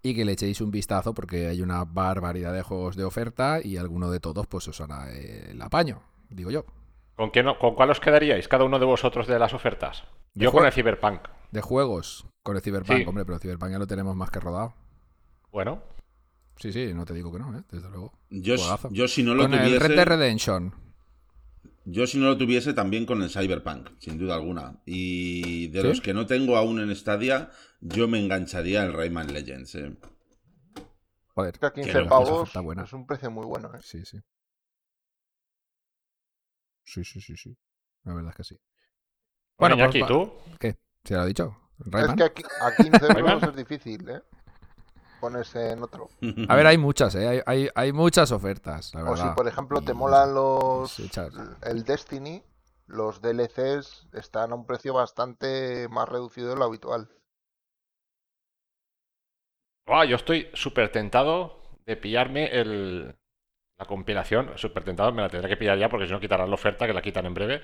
y 0.02 0.14
que 0.14 0.24
le 0.24 0.32
echéis 0.32 0.60
un 0.60 0.70
vistazo 0.70 1.14
porque 1.14 1.48
hay 1.48 1.62
una 1.62 1.84
barbaridad 1.84 2.52
de 2.52 2.62
juegos 2.62 2.96
de 2.96 3.04
oferta 3.04 3.60
y 3.62 3.76
alguno 3.76 4.10
de 4.10 4.20
todos 4.20 4.46
pues 4.46 4.68
os 4.68 4.80
hará 4.80 5.10
el 5.12 5.60
apaño, 5.60 6.02
digo 6.30 6.50
yo. 6.50 6.64
¿Con, 7.16 7.30
quién, 7.30 7.46
¿Con 7.60 7.74
cuál 7.74 7.90
os 7.90 7.98
quedaríais 8.00 8.46
cada 8.46 8.64
uno 8.64 8.78
de 8.78 8.86
vosotros 8.86 9.26
de 9.26 9.38
las 9.38 9.52
ofertas? 9.52 10.04
De 10.34 10.44
Yo 10.44 10.52
con 10.52 10.64
el 10.64 10.72
Cyberpunk. 10.72 11.22
De 11.50 11.60
juegos 11.60 12.26
con 12.44 12.54
el 12.56 12.62
Cyberpunk, 12.62 12.98
Sí. 12.98 13.04
hombre, 13.06 13.24
pero 13.24 13.34
el 13.36 13.40
Cyberpunk 13.40 13.72
ya 13.72 13.78
lo 13.78 13.86
tenemos 13.88 14.14
más 14.14 14.30
que 14.30 14.38
rodado. 14.38 14.74
Bueno, 15.50 15.82
Sí, 16.60 16.72
sí, 16.72 16.92
no 16.92 17.04
te 17.04 17.14
digo 17.14 17.32
que 17.32 17.38
no, 17.38 17.56
¿eh? 17.56 17.62
desde 17.70 17.88
luego. 17.88 18.12
Yo, 18.30 18.56
yo 18.90 19.06
si 19.06 19.22
no 19.22 19.34
lo 19.34 19.44
Con 19.44 19.54
el 19.54 19.60
Red 19.60 19.70
Dead 19.70 19.80
tuviese, 19.80 20.04
Redemption. 20.04 20.74
Yo 21.90 22.06
si 22.06 22.18
no 22.18 22.26
lo 22.26 22.36
tuviese 22.38 22.72
también 22.74 23.06
con 23.06 23.22
el 23.22 23.30
Cyberpunk, 23.30 23.90
sin 23.98 24.18
duda 24.18 24.34
alguna. 24.36 24.80
Y 24.86 25.68
de 25.68 25.82
¿Sí? 25.82 25.88
los 25.88 26.00
que 26.00 26.14
no 26.14 26.26
tengo 26.26 26.56
aún 26.56 26.80
en 26.80 26.94
Stadia, 26.94 27.50
yo 27.80 28.08
me 28.08 28.18
engancharía 28.18 28.82
al 28.82 28.92
Rayman 28.92 29.32
Legends. 29.32 29.74
eh. 29.76 29.96
Joder, 31.34 31.58
Que 31.58 31.66
a 31.66 31.70
Que 31.72 31.80
15 31.92 31.92
no, 31.94 32.04
esa 32.04 32.10
pavos 32.10 32.50
buena. 32.60 32.84
es 32.84 32.92
un 32.92 33.06
precio 33.06 33.30
muy 33.30 33.46
bueno, 33.46 33.74
¿eh? 33.74 33.80
Sí, 33.82 34.04
sí. 34.04 34.18
Sí, 36.84 37.04
sí, 37.04 37.20
sí, 37.20 37.36
sí. 37.36 37.56
La 38.04 38.14
verdad 38.14 38.30
es 38.30 38.36
que 38.36 38.44
sí. 38.44 38.60
bueno, 39.58 39.76
pues 39.76 39.94
Iñaki, 39.94 40.00
va- 40.02 40.08
¿tú? 40.08 40.32
¿Qué? 40.58 40.76
¿Se 41.04 41.14
lo 41.14 41.20
ha 41.20 41.26
dicho? 41.26 41.56
Es 41.78 41.86
¿Rayman? 41.92 42.16
que 42.16 42.24
aquí, 42.24 42.42
a 42.60 42.74
15 42.74 43.06
euros 43.06 43.42
es 43.44 43.56
difícil, 43.56 44.08
¿eh? 44.08 44.22
Ponerse 45.20 45.70
en 45.72 45.82
otro. 45.82 46.08
A 46.48 46.56
ver, 46.56 46.66
hay 46.66 46.78
muchas, 46.78 47.14
¿eh? 47.14 47.28
Hay, 47.28 47.40
hay, 47.46 47.68
hay 47.74 47.92
muchas 47.92 48.32
ofertas, 48.32 48.94
la 48.94 49.04
O 49.04 49.04
verdad. 49.04 49.16
si, 49.16 49.30
por 49.30 49.48
ejemplo, 49.48 49.82
te 49.82 49.92
Y, 49.92 49.94
molan 49.94 50.34
los. 50.34 50.98
El 51.62 51.84
Destiny, 51.84 52.44
los 52.86 53.20
DLCs 53.20 54.08
están 54.12 54.52
a 54.52 54.54
un 54.54 54.66
precio 54.66 54.94
bastante 54.94 55.88
más 55.88 56.08
reducido 56.08 56.50
de 56.50 56.56
lo 56.56 56.64
habitual. 56.64 57.10
Ah, 59.86 60.04
yo 60.04 60.16
estoy 60.16 60.48
súper 60.52 60.90
tentado 60.92 61.62
de 61.86 61.96
pillarme 61.96 62.46
el, 62.60 63.14
la 63.78 63.86
compilación. 63.86 64.52
Súper 64.56 64.84
tentado, 64.84 65.12
me 65.12 65.22
la 65.22 65.28
tendré 65.30 65.48
que 65.50 65.56
pillar 65.56 65.78
ya 65.78 65.88
porque 65.88 66.06
si 66.06 66.12
no 66.12 66.20
quitarán 66.20 66.48
la 66.50 66.54
oferta, 66.54 66.86
que 66.86 66.92
la 66.94 67.02
quitan 67.02 67.26
en 67.26 67.34
breve. 67.34 67.62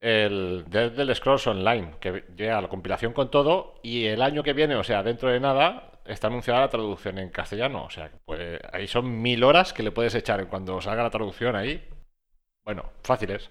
El 0.00 0.66
Dead 0.68 0.92
del 0.92 1.14
Scrolls 1.14 1.46
Online, 1.48 1.96
que 2.00 2.24
llega 2.36 2.60
la 2.62 2.68
compilación 2.68 3.12
con 3.12 3.30
todo. 3.30 3.76
Y 3.82 4.06
el 4.06 4.22
año 4.22 4.42
que 4.42 4.54
viene, 4.54 4.76
o 4.76 4.84
sea, 4.84 5.02
dentro 5.02 5.30
de 5.30 5.40
nada, 5.40 5.89
está 6.04 6.26
anunciada 6.28 6.60
la 6.60 6.68
traducción 6.70 7.18
en 7.18 7.30
castellano. 7.30 7.84
O 7.84 7.90
sea, 7.90 8.10
que 8.10 8.16
puede- 8.24 8.60
ahí 8.72 8.86
son 8.88 9.20
mil 9.22 9.42
horas 9.44 9.72
que 9.72 9.82
le 9.82 9.92
puedes 9.92 10.14
echar 10.14 10.46
cuando 10.48 10.80
salga 10.80 11.02
la 11.02 11.10
traducción 11.10 11.56
ahí. 11.56 11.86
Bueno, 12.64 12.84
fáciles. 13.02 13.50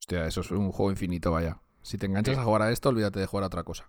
Hostia, 0.00 0.26
eso 0.26 0.40
es 0.40 0.50
un 0.50 0.72
juego 0.72 0.90
infinito, 0.90 1.32
vaya. 1.32 1.58
Si 1.82 1.98
te 1.98 2.06
enganchas 2.06 2.34
Sí. 2.36 2.40
a 2.40 2.44
jugar 2.44 2.62
a 2.62 2.70
esto, 2.70 2.88
olvídate 2.88 3.20
de 3.20 3.26
jugar 3.26 3.44
a 3.44 3.46
otra 3.48 3.62
cosa. 3.62 3.88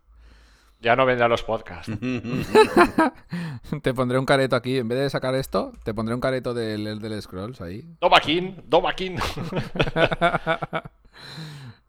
Ya 0.82 0.96
no 0.96 1.06
vendrán 1.06 1.30
los 1.30 1.44
podcasts. 1.44 1.92
te 3.82 3.94
pondré 3.94 4.18
un 4.18 4.26
careto 4.26 4.56
aquí. 4.56 4.78
En 4.78 4.88
vez 4.88 5.00
de 5.00 5.10
sacar 5.10 5.36
esto, 5.36 5.74
te 5.84 5.94
pondré 5.94 6.16
un 6.16 6.22
careto 6.22 6.54
del 6.54 6.88
Elder 6.88 7.22
Scrolls 7.22 7.60
ahí. 7.60 7.84
Domakin, 8.00 8.64
Domakin. 8.66 9.18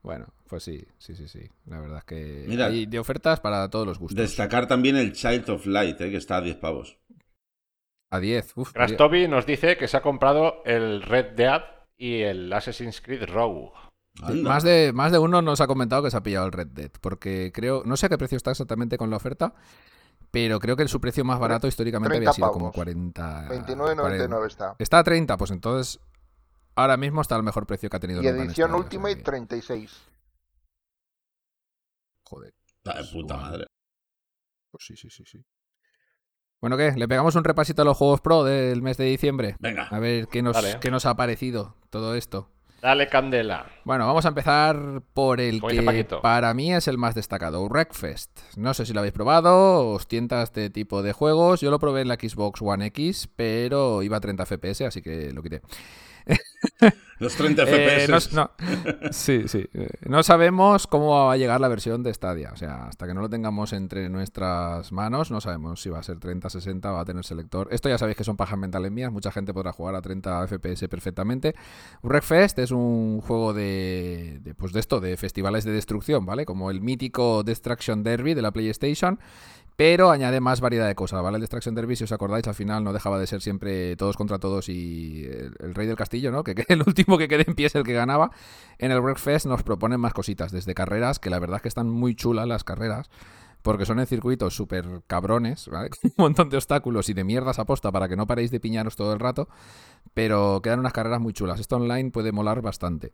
bueno, 0.02 0.26
pues 0.48 0.62
sí, 0.62 0.84
sí, 0.98 1.14
sí, 1.14 1.28
sí. 1.28 1.48
La 1.66 1.80
verdad 1.80 1.98
es 1.98 2.04
que 2.04 2.44
Mira. 2.48 2.66
hay 2.66 2.86
de 2.86 2.98
ofertas 2.98 3.40
para 3.40 3.68
todos 3.68 3.86
los 3.86 3.98
gustos. 3.98 4.16
Destacar 4.16 4.66
también 4.66 4.96
el 4.96 5.12
Child 5.12 5.50
of 5.50 5.66
Light, 5.66 6.00
eh, 6.00 6.10
que 6.10 6.16
está 6.16 6.36
a 6.36 6.40
10 6.40 6.56
pavos. 6.56 6.98
A 8.10 8.18
10. 8.18 8.56
Uf, 8.56 8.72
Krastobi 8.72 9.28
nos 9.28 9.46
dice 9.46 9.76
que 9.76 9.88
se 9.88 9.96
ha 9.96 10.02
comprado 10.02 10.62
el 10.64 11.02
Red 11.02 11.36
Dead 11.36 11.62
y 11.96 12.22
el 12.22 12.52
Assassin's 12.52 13.00
Creed 13.00 13.28
Rogue. 13.28 13.70
Más 14.42 14.64
de, 14.64 14.92
más 14.92 15.12
de 15.12 15.18
uno 15.18 15.40
nos 15.40 15.60
ha 15.60 15.66
comentado 15.66 16.02
que 16.02 16.10
se 16.10 16.16
ha 16.16 16.22
pillado 16.22 16.46
el 16.46 16.52
Red 16.52 16.68
Dead, 16.68 16.90
porque 17.00 17.52
creo, 17.54 17.82
no 17.84 17.96
sé 17.96 18.06
a 18.06 18.08
qué 18.08 18.18
precio 18.18 18.36
está 18.36 18.50
exactamente 18.50 18.98
con 18.98 19.08
la 19.10 19.16
oferta, 19.16 19.54
pero 20.30 20.58
creo 20.58 20.76
que 20.76 20.88
su 20.88 21.00
precio 21.00 21.24
más 21.24 21.38
barato 21.38 21.68
históricamente 21.68 22.16
30 22.16 22.30
había 22.30 22.34
sido 22.34 22.52
como 22.52 22.72
pavos. 22.72 22.74
40. 22.74 23.48
29.99 23.48 24.46
está. 24.46 24.74
Está 24.78 24.98
a 24.98 25.04
30, 25.04 25.36
pues 25.36 25.50
entonces 25.50 26.00
ahora 26.80 26.96
mismo 26.96 27.20
está 27.20 27.36
al 27.36 27.42
mejor 27.42 27.66
precio 27.66 27.88
que 27.88 27.96
ha 27.96 28.00
tenido 28.00 28.22
Y 28.22 28.26
edición 28.26 28.74
Ultimate 28.74 29.16
que, 29.16 29.22
36. 29.22 30.02
Joder, 32.24 32.54
Está 32.84 33.02
de 33.02 33.08
puta 33.12 33.36
madre. 33.36 33.66
pues 34.70 34.84
sí, 34.86 34.96
sí, 34.96 35.10
sí, 35.10 35.24
sí. 35.26 35.44
Bueno, 36.60 36.76
¿qué? 36.76 36.92
¿Le 36.92 37.08
pegamos 37.08 37.34
un 37.36 37.44
repasito 37.44 37.82
a 37.82 37.84
los 37.84 37.96
juegos 37.96 38.20
pro 38.20 38.44
del 38.44 38.82
mes 38.82 38.96
de 38.98 39.04
diciembre? 39.04 39.56
Venga. 39.60 39.88
A 39.90 39.98
ver 39.98 40.28
qué 40.28 40.42
nos, 40.42 40.56
qué 40.76 40.90
nos 40.90 41.06
ha 41.06 41.16
parecido 41.16 41.76
todo 41.88 42.14
esto. 42.14 42.50
Dale 42.82 43.08
candela. 43.08 43.66
Bueno, 43.84 44.06
vamos 44.06 44.24
a 44.24 44.28
empezar 44.28 45.02
por 45.12 45.40
el 45.40 45.60
Como 45.60 45.70
que 45.70 46.04
para 46.22 46.54
mí 46.54 46.72
es 46.72 46.88
el 46.88 46.96
más 46.96 47.14
destacado, 47.14 47.62
Wreckfest. 47.66 48.56
No 48.56 48.72
sé 48.72 48.86
si 48.86 48.94
lo 48.94 49.00
habéis 49.00 49.12
probado, 49.12 49.88
os 49.90 50.06
tienta 50.06 50.42
este 50.42 50.70
tipo 50.70 51.02
de 51.02 51.12
juegos. 51.12 51.60
Yo 51.60 51.70
lo 51.70 51.78
probé 51.78 52.02
en 52.02 52.08
la 52.08 52.14
Xbox 52.14 52.62
One 52.62 52.86
X, 52.86 53.28
pero 53.36 54.02
iba 54.02 54.16
a 54.16 54.20
30 54.20 54.46
FPS, 54.46 54.82
así 54.86 55.02
que 55.02 55.30
lo 55.32 55.42
quité. 55.42 55.60
Los 57.18 57.34
30 57.34 57.62
Eh, 57.68 58.06
FPS. 58.06 58.32
no, 58.32 58.50
no- 58.56 59.12
sí, 59.12 59.42
sí. 59.46 59.68
No 60.08 60.22
sabemos 60.22 60.86
cómo 60.86 61.10
va 61.26 61.32
a 61.32 61.36
llegar 61.36 61.60
la 61.60 61.68
versión 61.68 62.02
de 62.02 62.14
Stadia. 62.14 62.50
O 62.52 62.56
sea, 62.56 62.86
hasta 62.86 63.06
que 63.06 63.12
no 63.12 63.20
lo 63.20 63.28
tengamos 63.28 63.72
entre 63.74 64.08
nuestras 64.08 64.90
manos, 64.92 65.30
no 65.30 65.40
sabemos 65.42 65.82
si 65.82 65.90
va 65.90 65.98
a 65.98 66.02
ser 66.02 66.18
30, 66.18 66.48
60, 66.48 66.90
va 66.90 67.00
a 67.00 67.04
tener 67.04 67.22
selector. 67.24 67.68
Esto 67.72 67.88
ya 67.90 67.98
sabéis 67.98 68.16
que 68.16 68.24
son 68.24 68.38
pajas 68.38 68.58
mentales 68.58 68.90
mías. 68.90 69.12
Mucha 69.12 69.30
gente 69.32 69.52
podrá 69.52 69.72
jugar 69.72 69.94
a 69.96 70.02
30 70.02 70.46
FPS 70.46 70.88
perfectamente. 70.88 71.54
Wreckfest 72.02 72.58
es 72.58 72.70
un 72.70 73.20
juego 73.20 73.52
de, 73.52 74.38
de, 74.42 74.54
pues 74.54 74.72
de 74.72 74.80
esto, 74.80 75.00
de 75.00 75.16
festivales 75.18 75.64
de 75.64 75.72
destrucción, 75.72 76.24
¿vale? 76.24 76.46
Como 76.46 76.70
el 76.70 76.80
mítico 76.80 77.42
Destruction 77.42 78.02
Derby 78.02 78.32
de 78.32 78.42
la 78.42 78.50
PlayStation. 78.50 79.20
Pero 79.76 80.10
añade 80.10 80.40
más 80.40 80.60
variedad 80.60 80.86
de 80.86 80.94
cosas, 80.94 81.22
¿vale? 81.22 81.36
El 81.36 81.40
Destruction 81.40 81.74
Derby, 81.74 81.96
si 81.96 82.04
os 82.04 82.12
acordáis, 82.12 82.46
al 82.46 82.54
final 82.54 82.84
no 82.84 82.92
dejaba 82.92 83.18
de 83.18 83.26
ser 83.26 83.40
siempre 83.40 83.96
todos 83.96 84.16
contra 84.16 84.38
todos 84.38 84.68
y 84.68 85.24
el, 85.24 85.54
el 85.58 85.74
rey 85.74 85.86
del 85.86 85.96
castillo, 85.96 86.30
¿no? 86.30 86.44
Que, 86.44 86.54
que 86.56 86.66
el 86.68 86.82
último 86.86 87.16
que 87.16 87.28
quede 87.28 87.44
en 87.46 87.54
pie 87.54 87.66
es 87.66 87.74
el 87.74 87.84
que 87.84 87.94
ganaba. 87.94 88.30
En 88.78 88.90
el 88.90 89.00
Wreckfest 89.00 89.46
nos 89.46 89.62
proponen 89.62 89.98
más 89.98 90.12
cositas, 90.12 90.52
desde 90.52 90.74
carreras, 90.74 91.18
que 91.18 91.30
la 91.30 91.38
verdad 91.38 91.56
es 91.56 91.62
que 91.62 91.68
están 91.68 91.88
muy 91.88 92.14
chulas 92.14 92.46
las 92.46 92.62
carreras, 92.62 93.08
porque 93.62 93.86
son 93.86 94.00
en 94.00 94.06
circuitos 94.06 94.54
súper 94.54 94.86
cabrones, 95.06 95.68
¿vale? 95.68 95.88
Con 96.02 96.10
un 96.10 96.14
montón 96.18 96.50
de 96.50 96.56
obstáculos 96.58 97.08
y 97.08 97.14
de 97.14 97.24
mierdas 97.24 97.58
aposta 97.58 97.90
para 97.90 98.06
que 98.08 98.16
no 98.16 98.26
paréis 98.26 98.50
de 98.50 98.60
piñaros 98.60 98.96
todo 98.96 99.14
el 99.14 99.18
rato, 99.20 99.48
pero 100.12 100.60
quedan 100.62 100.80
unas 100.80 100.92
carreras 100.92 101.20
muy 101.20 101.32
chulas. 101.32 101.58
Esto 101.58 101.76
online 101.76 102.10
puede 102.10 102.32
molar 102.32 102.60
bastante. 102.60 103.12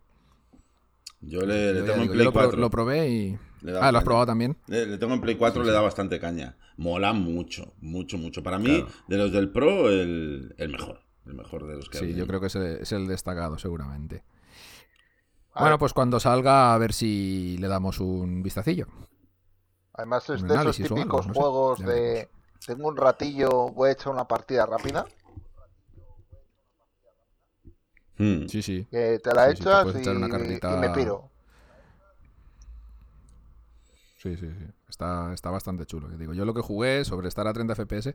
Yo 1.21 1.41
le, 1.41 1.75
tengo 1.83 1.93
en 1.95 2.01
digo, 2.03 2.05
yo 2.07 2.13
Play 2.13 2.25
lo, 2.25 2.33
pro- 2.33 2.43
4. 2.43 2.61
lo 2.61 2.71
probé 2.71 3.09
y... 3.09 3.39
Le 3.67 3.73
Le 3.73 3.79
da 3.79 3.89
Ah, 3.89 3.93
¿lo 3.93 3.99
has 3.99 4.05
probado 4.05 4.27
también? 4.27 4.57
Le, 4.69 4.87
le 4.87 4.99
tengo 4.99 5.15
en 5.15 5.21
Play 5.21 5.37
4, 5.37 5.63
le 5.65 5.73
da 5.73 5.81
bastante 5.81 6.21
caña. 6.21 6.57
Mola 6.77 7.13
mucho, 7.13 7.75
mucho, 7.81 8.17
mucho. 8.17 8.43
Para 8.43 8.59
mí, 8.59 8.83
Claro. 8.83 8.89
de 9.09 9.17
los 9.17 9.33
del 9.33 9.51
Pro, 9.51 9.89
el, 9.91 10.55
el 10.57 10.69
mejor. 10.71 11.01
El 11.27 11.35
mejor 11.35 11.67
de 11.67 11.75
los 11.75 11.89
que 11.91 11.99
Sí, 11.99 12.05
hay. 12.07 12.15
yo 12.15 12.27
creo 12.27 12.41
que 12.41 12.47
es 12.47 12.55
el, 12.55 12.63
es 12.83 12.93
el 12.93 13.09
destacado, 13.09 13.59
seguramente. 13.59 14.23
A 15.53 15.61
Bueno, 15.61 15.75
ver, 15.75 15.79
pues 15.81 15.93
cuando 15.93 16.21
salga, 16.21 16.75
a 16.75 16.79
ver 16.79 16.93
si 16.93 17.57
le 17.59 17.67
damos 17.67 17.99
un 17.99 18.43
vistacillo. 18.43 18.87
Además 19.95 20.29
es 20.31 20.43
un 20.43 20.49
de 20.49 20.55
esos 20.55 20.79
algo, 20.81 20.95
típicos 20.95 21.27
no 21.27 21.35
juegos 21.35 21.79
de... 21.81 22.29
Tengo 22.65 22.89
un 22.89 22.97
ratillo, 22.97 23.71
voy 23.71 23.89
a 23.89 23.93
echar 23.93 24.13
una 24.13 24.29
partida 24.29 24.65
rápida, 24.67 25.07
Hmm. 28.19 28.47
Sí, 28.49 28.63
sí. 28.63 28.87
que 28.91 29.19
te 29.23 29.35
la 29.35 29.51
Sí, 29.51 29.57
sí, 29.57 29.63
te 29.63 29.69
echas 29.69 29.95
echar 29.97 30.17
una 30.17 30.27
y 30.29 30.77
me 30.81 30.91
piro. 30.91 31.31
Sí, 34.17 34.37
sí, 34.37 34.47
sí. 34.47 34.65
Está, 34.89 35.33
está 35.35 35.51
bastante 35.51 35.85
chulo. 35.87 36.09
que 36.09 36.17
digo, 36.17 36.33
yo 36.35 36.45
lo 36.45 36.55
que 36.55 36.63
jugué 36.63 37.05
sobre 37.05 37.29
estar 37.29 37.47
a 37.47 37.53
30 37.53 37.75
FPS 37.75 38.15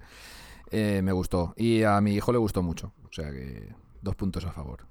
eh, 0.71 1.01
me 1.03 1.11
gustó. 1.11 1.53
Y 1.57 1.83
a 1.83 1.99
mi 2.01 2.13
hijo 2.15 2.31
le 2.31 2.37
gustó 2.39 2.63
mucho. 2.63 2.93
O 3.07 3.13
sea 3.13 3.31
que 3.31 3.73
dos 4.01 4.15
puntos 4.15 4.45
a 4.45 4.51
favor. 4.51 4.85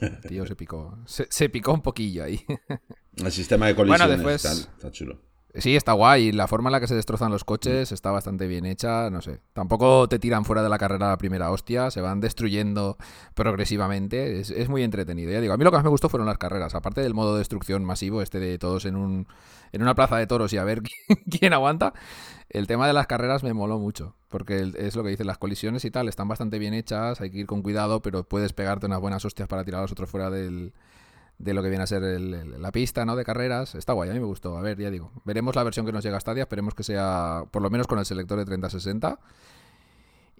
El 0.00 0.20
tío 0.28 0.46
se 0.46 0.56
picó. 0.56 0.98
Se, 1.06 1.26
se 1.30 1.48
picó 1.48 1.72
un 1.72 1.82
poquillo 1.82 2.24
ahí. 2.24 2.44
El 3.16 3.30
sistema 3.32 3.66
de 3.68 3.76
colisiones 3.76 4.16
después- 4.18 4.44
está, 4.44 4.72
está 4.76 4.90
chulo. 4.90 5.20
Sí, 5.54 5.74
está 5.74 5.92
guay. 5.92 6.30
La 6.30 6.46
forma 6.46 6.68
en 6.68 6.72
la 6.72 6.80
que 6.80 6.86
se 6.86 6.94
destrozan 6.94 7.32
los 7.32 7.44
coches 7.44 7.90
está 7.90 8.12
bastante 8.12 8.46
bien 8.46 8.66
hecha. 8.66 9.10
No 9.10 9.20
sé. 9.20 9.40
Tampoco 9.52 10.08
te 10.08 10.20
tiran 10.20 10.44
fuera 10.44 10.62
de 10.62 10.68
la 10.68 10.78
carrera 10.78 11.06
a 11.06 11.10
la 11.10 11.18
primera 11.18 11.50
hostia. 11.50 11.90
Se 11.90 12.00
van 12.00 12.20
destruyendo 12.20 12.96
progresivamente. 13.34 14.38
Es, 14.40 14.50
es 14.50 14.68
muy 14.68 14.84
entretenido. 14.84 15.32
Ya 15.32 15.40
digo, 15.40 15.52
a 15.52 15.56
mí 15.56 15.64
lo 15.64 15.70
que 15.70 15.76
más 15.76 15.84
me 15.84 15.90
gustó 15.90 16.08
fueron 16.08 16.26
las 16.26 16.38
carreras. 16.38 16.74
Aparte 16.76 17.00
del 17.00 17.14
modo 17.14 17.36
destrucción 17.36 17.84
masivo, 17.84 18.22
este 18.22 18.38
de 18.38 18.58
todos 18.58 18.84
en, 18.84 18.94
un, 18.94 19.26
en 19.72 19.82
una 19.82 19.96
plaza 19.96 20.16
de 20.18 20.28
toros 20.28 20.52
y 20.52 20.56
a 20.56 20.64
ver 20.64 20.82
quién, 21.08 21.18
quién 21.28 21.52
aguanta. 21.52 21.94
El 22.48 22.68
tema 22.68 22.86
de 22.86 22.92
las 22.92 23.08
carreras 23.08 23.42
me 23.42 23.52
moló 23.52 23.78
mucho. 23.78 24.14
Porque 24.28 24.72
es 24.76 24.94
lo 24.94 25.02
que 25.02 25.10
dicen, 25.10 25.26
las 25.26 25.38
colisiones 25.38 25.84
y 25.84 25.90
tal 25.90 26.08
están 26.08 26.28
bastante 26.28 26.60
bien 26.60 26.74
hechas. 26.74 27.20
Hay 27.20 27.30
que 27.30 27.38
ir 27.38 27.46
con 27.46 27.62
cuidado, 27.62 28.02
pero 28.02 28.22
puedes 28.22 28.52
pegarte 28.52 28.86
unas 28.86 29.00
buenas 29.00 29.24
hostias 29.24 29.48
para 29.48 29.64
tirar 29.64 29.80
a 29.80 29.82
los 29.82 29.92
otros 29.92 30.08
fuera 30.08 30.30
del, 30.30 30.72
de 31.40 31.54
lo 31.54 31.62
que 31.62 31.68
viene 31.70 31.84
a 31.84 31.86
ser 31.86 32.02
el- 32.04 32.34
el- 32.34 32.62
la 32.62 32.70
pista, 32.70 33.04
¿no? 33.04 33.16
De 33.16 33.24
carreras. 33.24 33.74
Está 33.74 33.92
guay, 33.94 34.10
a 34.10 34.12
mí 34.12 34.20
me 34.20 34.26
gustó. 34.26 34.56
A 34.56 34.60
ver, 34.62 34.78
ya 34.78 34.90
digo. 34.90 35.10
Veremos 35.24 35.56
la 35.56 35.62
versión 35.64 35.86
que 35.86 35.92
nos 35.92 36.04
llega 36.04 36.16
a 36.16 36.20
Stadia. 36.20 36.42
Esperemos 36.42 36.74
que 36.74 36.82
sea, 36.82 37.44
por 37.50 37.62
lo 37.62 37.70
menos 37.70 37.86
con 37.86 37.98
el 37.98 38.04
selector 38.04 38.38
de 38.38 38.44
3060. 38.44 39.18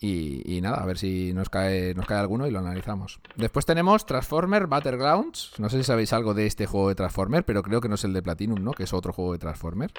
Y, 0.03 0.43
y 0.57 0.61
nada, 0.63 0.79
a 0.83 0.87
ver 0.87 0.97
si 0.97 1.35
nos 1.35 1.51
cae, 1.51 1.93
nos 1.95 2.07
cae 2.07 2.19
alguno 2.19 2.47
y 2.47 2.51
lo 2.51 2.59
analizamos. 2.59 3.21
Después 3.37 3.67
tenemos 3.67 4.07
Transformer 4.07 4.67
Battlegrounds. 4.67 5.53
No 5.59 5.69
sé 5.69 5.77
si 5.79 5.85
sabéis 5.85 6.13
algo 6.15 6.33
de 6.33 6.47
este 6.47 6.67
juego 6.67 6.89
de 6.89 6.95
Transformer, 6.95 7.45
pero 7.45 7.63
creo 7.63 7.81
que 7.83 7.89
no 7.89 7.97
es 7.97 8.05
el 8.05 8.15
de 8.15 8.23
Platinum, 8.23 8.63
¿no? 8.65 8.73
Que 8.73 8.85
es 8.85 8.93
otro 8.95 9.13
juego 9.13 9.33
de 9.33 9.39
Transformer. 9.39 9.91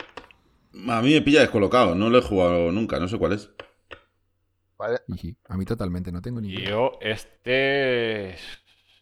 A 0.87 1.01
mí 1.01 1.13
me 1.13 1.21
pilla 1.21 1.41
descolocado, 1.41 1.93
no 1.95 2.09
lo 2.09 2.17
he 2.17 2.21
jugado 2.21 2.71
nunca, 2.71 2.99
no 2.99 3.07
sé 3.07 3.17
cuál 3.19 3.33
es. 3.33 3.49
¿vale? 4.77 4.99
A 5.49 5.57
mí 5.57 5.65
totalmente, 5.65 6.11
no 6.11 6.21
tengo 6.21 6.41
ni 6.41 6.49
idea. 6.53 6.69
Yo, 6.69 6.91
este. 7.01 8.31
es, 8.31 8.41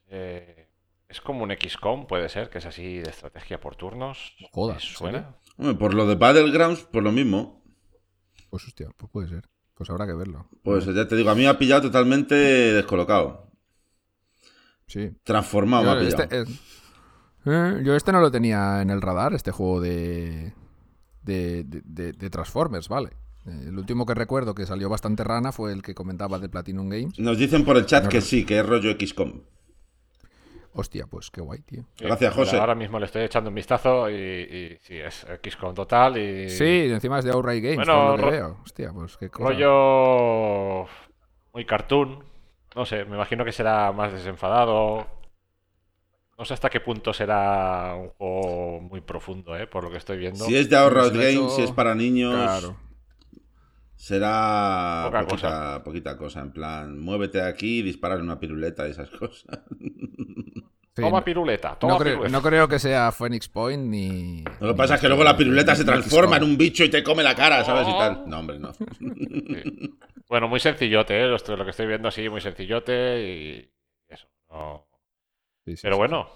eh, 0.09 0.68
es 1.09 1.19
como 1.21 1.43
un 1.43 1.51
XCOM, 1.51 2.07
puede 2.07 2.29
ser, 2.29 2.49
que 2.49 2.59
es 2.59 2.65
así 2.65 2.99
de 2.99 3.09
estrategia 3.09 3.59
por 3.59 3.75
turnos. 3.75 4.35
Joder, 4.51 4.77
¿Me 4.77 4.81
¿en 4.81 4.87
suena? 4.87 5.35
Hombre, 5.57 5.73
por 5.75 5.93
lo 5.93 6.05
de 6.07 6.15
Battlegrounds, 6.15 6.83
por 6.83 7.03
lo 7.03 7.11
mismo. 7.11 7.63
Pues 8.49 8.65
hostia, 8.65 8.87
pues 8.95 9.11
puede 9.11 9.27
ser. 9.27 9.49
Pues 9.73 9.89
habrá 9.89 10.05
que 10.05 10.13
verlo. 10.13 10.47
Pues 10.63 10.85
ya 10.85 11.07
te 11.07 11.15
digo, 11.15 11.29
a 11.29 11.35
mí 11.35 11.41
me 11.41 11.47
ha 11.47 11.57
pillado 11.57 11.83
totalmente 11.83 12.35
descolocado. 12.35 13.49
Sí. 14.87 15.11
Transformado 15.23 15.83
me 15.83 15.89
ha 15.91 15.93
Yo 15.95 15.99
pillado. 16.17 16.23
este, 16.23 16.41
eh, 16.41 16.45
eh, 17.45 17.81
yo 17.83 17.95
este 17.95 18.11
no 18.11 18.19
lo 18.21 18.31
tenía 18.31 18.81
en 18.81 18.89
el 18.89 19.01
radar, 19.01 19.33
este 19.33 19.51
juego 19.51 19.79
de, 19.81 20.53
de, 21.21 21.63
de- 21.63 21.81
de- 21.85 22.13
de 22.13 22.29
Transformers, 22.29 22.89
vale. 22.89 23.11
Eh, 23.45 23.65
El 23.67 23.77
último 23.77 24.05
que 24.05 24.13
recuerdo 24.15 24.53
que 24.55 24.65
salió 24.65 24.89
bastante 24.89 25.23
rana 25.23 25.51
fue 25.51 25.71
el 25.71 25.81
que 25.81 25.95
comentaba 25.95 26.39
de 26.39 26.49
Platinum 26.49 26.89
Games. 26.89 27.17
Nos 27.19 27.37
dicen 27.37 27.63
por 27.63 27.77
el 27.77 27.85
chat 27.85 28.03
No, 28.05 28.09
que 28.09 28.21
sí, 28.21 28.45
que 28.45 28.59
es 28.59 28.65
rollo 28.65 28.91
XCOM. 28.99 29.41
Hostia, 30.73 31.05
pues 31.07 31.31
qué 31.31 31.41
guay, 31.41 31.59
tío. 31.61 31.81
Sí, 31.95 32.05
Gracias, 32.05 32.33
José. 32.33 32.57
Ahora 32.57 32.75
mismo 32.75 32.99
le 32.99 33.05
estoy 33.05 33.23
echando 33.23 33.49
un 33.49 33.55
vistazo 33.55 34.09
y, 34.09 34.13
y 34.15 34.77
sí, 34.81 34.97
es 34.97 35.25
XCOM 35.43 35.73
total 35.73 36.17
y. 36.17 36.49
Sí, 36.49 36.89
encima 36.91 37.19
es 37.19 37.25
de 37.25 37.31
Outright 37.31 37.63
Games, 37.63 37.77
Bueno, 37.87 38.09
lo 38.11 38.15
que 38.17 38.21
ro- 38.21 38.31
veo. 38.31 38.57
Hostia, 38.63 38.91
pues 38.93 39.17
qué 39.17 39.29
cosa. 39.29 39.49
Rollo. 39.49 40.85
Muy 41.53 41.65
cartoon. 41.65 42.23
No 42.75 42.85
sé, 42.85 43.03
me 43.05 43.15
imagino 43.15 43.43
que 43.43 43.51
será 43.51 43.91
más 43.91 44.13
desenfadado. 44.13 45.07
No 46.37 46.45
sé 46.45 46.53
hasta 46.53 46.69
qué 46.69 46.79
punto 46.79 47.11
será 47.13 47.95
un 47.95 48.09
juego 48.09 48.79
muy 48.79 49.01
profundo, 49.01 49.57
¿eh? 49.57 49.67
Por 49.67 49.83
lo 49.83 49.91
que 49.91 49.97
estoy 49.97 50.17
viendo. 50.17 50.45
Si 50.45 50.55
es 50.55 50.69
de 50.69 50.77
Outright 50.77 51.13
he 51.13 51.17
Games, 51.17 51.31
hecho- 51.33 51.49
si 51.49 51.61
es 51.63 51.71
para 51.71 51.95
niños, 51.95 52.33
Claro. 52.33 52.77
Será 53.99 55.03
Poca 55.07 55.27
poquita, 55.27 55.83
poquita 55.83 56.17
cosa. 56.17 56.39
En 56.41 56.51
plan, 56.51 56.97
muévete 56.99 57.41
aquí 57.41 57.79
y 57.79 57.81
disparar 57.81 58.21
una 58.21 58.39
piruleta 58.39 58.87
y 58.87 58.91
esas 58.91 59.09
cosas. 59.19 59.59
Sí, 60.95 61.01
Toma 61.05 61.23
piruleta, 61.23 61.75
toma 61.77 61.93
no, 61.93 61.99
creo, 61.99 62.13
piruleta. 62.13 62.31
no 62.37 62.41
creo 62.41 62.67
que 62.67 62.79
sea 62.79 63.11
Phoenix 63.11 63.47
Point 63.47 63.83
ni. 63.87 64.43
Lo 64.59 64.69
que 64.69 64.73
pasa 64.73 64.95
es 64.95 65.01
que 65.01 65.07
luego 65.07 65.23
la 65.23 65.35
piruleta 65.37 65.75
se 65.75 65.85
transforma 65.85 66.37
en 66.37 66.43
un 66.43 66.57
bicho 66.57 66.83
y 66.83 66.89
te 66.89 67.03
come 67.03 67.23
la 67.23 67.35
cara, 67.35 67.63
¿sabes? 67.63 67.87
Y 67.87 67.91
tal. 67.91 68.23
No, 68.27 68.39
hombre, 68.39 68.57
no. 68.59 68.71
Sí. 68.99 69.95
Bueno, 70.27 70.47
muy 70.47 70.59
sencillote, 70.59 71.19
¿eh? 71.19 71.25
Lo, 71.27 71.35
estoy- 71.37 71.57
lo 71.57 71.63
que 71.65 71.71
estoy 71.71 71.87
viendo 71.87 72.07
así, 72.07 72.29
muy 72.29 72.39
sencillote 72.41 73.21
y 73.27 73.71
eso. 74.07 74.27
no- 74.49 74.85
Sí, 75.65 75.75
sí, 75.75 75.81
Pero 75.83 75.95
sí. 75.95 75.97
bueno, 75.99 76.29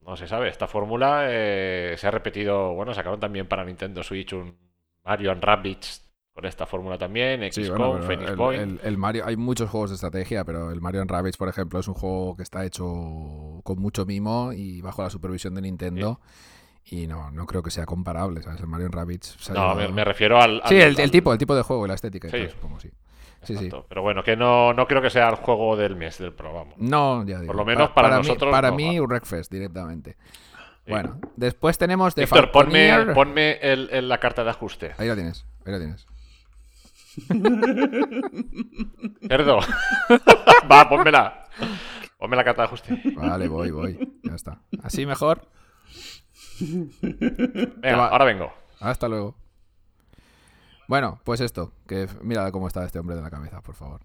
no 0.00 0.16
se 0.16 0.26
sabe. 0.26 0.48
Esta 0.48 0.66
fórmula 0.68 1.26
eh, 1.28 1.94
se 1.98 2.06
ha 2.06 2.10
repetido. 2.10 2.74
Bueno, 2.74 2.94
sacaron 2.94 3.18
también 3.20 3.46
para 3.46 3.64
Nintendo 3.64 4.02
Switch 4.02 4.32
un 4.32 4.56
Mario 5.04 5.32
and 5.32 5.42
Rabbids 5.42 6.05
con 6.36 6.44
esta 6.44 6.66
fórmula 6.66 6.98
también. 6.98 7.40
Sí, 7.50 7.64
XCOM, 7.64 7.78
bueno, 7.78 8.02
Phoenix 8.04 8.30
el, 8.30 8.36
Point. 8.36 8.62
el- 8.62 8.80
el 8.84 8.98
Mario, 8.98 9.24
hay 9.26 9.36
muchos 9.36 9.68
juegos 9.70 9.90
de 9.90 9.94
estrategia, 9.94 10.44
pero 10.44 10.70
el 10.70 10.80
Mario 10.82 11.02
Rabbids, 11.04 11.38
por 11.38 11.48
ejemplo, 11.48 11.80
es 11.80 11.88
un 11.88 11.94
juego 11.94 12.36
que 12.36 12.42
está 12.42 12.64
hecho 12.64 12.84
con 13.64 13.78
mucho 13.80 14.04
mimo 14.06 14.52
y 14.52 14.82
bajo 14.82 15.02
la 15.02 15.08
supervisión 15.10 15.54
de 15.54 15.62
Nintendo. 15.62 16.20
Y 16.84 17.06
no, 17.08 17.32
no 17.32 17.46
creo 17.46 17.62
que 17.64 17.70
sea 17.72 17.84
comparable, 17.86 18.42
¿sabes? 18.42 18.60
El 18.60 18.68
Mario 18.68 18.88
Rabbids. 18.90 19.50
No, 19.50 19.74
me, 19.74 19.88
me 19.88 20.04
refiero 20.04 20.40
al. 20.40 20.62
Sí, 20.66 20.76
al- 20.76 20.82
el, 20.90 20.94
el 20.96 21.00
al- 21.04 21.10
tipo, 21.10 21.32
el 21.32 21.38
tipo 21.38 21.56
de 21.56 21.62
juego 21.62 21.84
y 21.84 21.88
la 21.88 21.94
estética 21.94 22.28
Sí. 22.28 22.46
supongo, 22.48 22.78
sí. 22.78 22.90
Sí, 23.42 23.56
sí. 23.56 23.64
Exacto. 23.66 23.86
Pero 23.88 24.02
bueno, 24.02 24.22
que 24.22 24.36
no, 24.36 24.72
no 24.74 24.86
creo 24.86 25.00
que 25.02 25.10
sea 25.10 25.28
el 25.30 25.36
juego 25.36 25.76
del 25.76 25.96
mes 25.96 26.18
del 26.18 26.32
pro, 26.32 26.52
vamos. 26.52 26.74
No, 26.78 27.24
ya 27.26 27.40
digo. 27.40 27.54
lo 27.54 27.64
menos 27.64 27.90
para 27.90 28.10
nosotros, 28.16 28.48
Mí, 28.48 28.52
para 28.52 28.70
no, 28.70 28.76
mí. 28.76 29.00
Wreckfest 29.00 29.50
directamente. 29.50 30.16
Sí. 30.84 30.92
Bueno, 30.92 31.18
después 31.34 31.76
tenemos 31.78 32.14
de 32.14 32.22
Víctor, 32.22 32.52
ponme, 32.52 32.88
Falconeer. 32.90 33.14
ponme 33.14 33.52
el, 33.62 33.88
el- 33.90 34.08
la 34.08 34.18
carta 34.18 34.44
de 34.44 34.50
ajuste. 34.50 34.92
Ahí 34.98 35.08
la 35.08 35.14
tienes, 35.14 35.44
ahí 35.64 35.72
la 35.72 35.78
tienes. 35.78 36.06
Cerdo. 39.28 39.58
Va, 40.70 40.88
pónmela. 40.88 41.46
Ponme 42.18 42.36
la 42.36 42.44
carta 42.44 42.62
de 42.62 42.66
ajuste. 42.66 43.00
Vale, 43.14 43.48
voy, 43.48 43.70
voy. 43.70 44.18
Ya 44.22 44.34
está. 44.34 44.60
Así 44.82 45.06
mejor. 45.06 45.48
Venga, 46.60 48.08
ahora 48.08 48.24
vengo. 48.24 48.52
Hasta 48.80 49.08
luego. 49.08 49.36
Bueno, 50.88 51.20
pues 51.24 51.40
esto. 51.40 51.72
Que 51.86 52.08
mira 52.22 52.50
cómo 52.52 52.68
está 52.68 52.84
este 52.84 52.98
hombre 52.98 53.16
de 53.16 53.22
la 53.22 53.30
cabeza, 53.30 53.60
por 53.62 53.74
favor. 53.74 54.00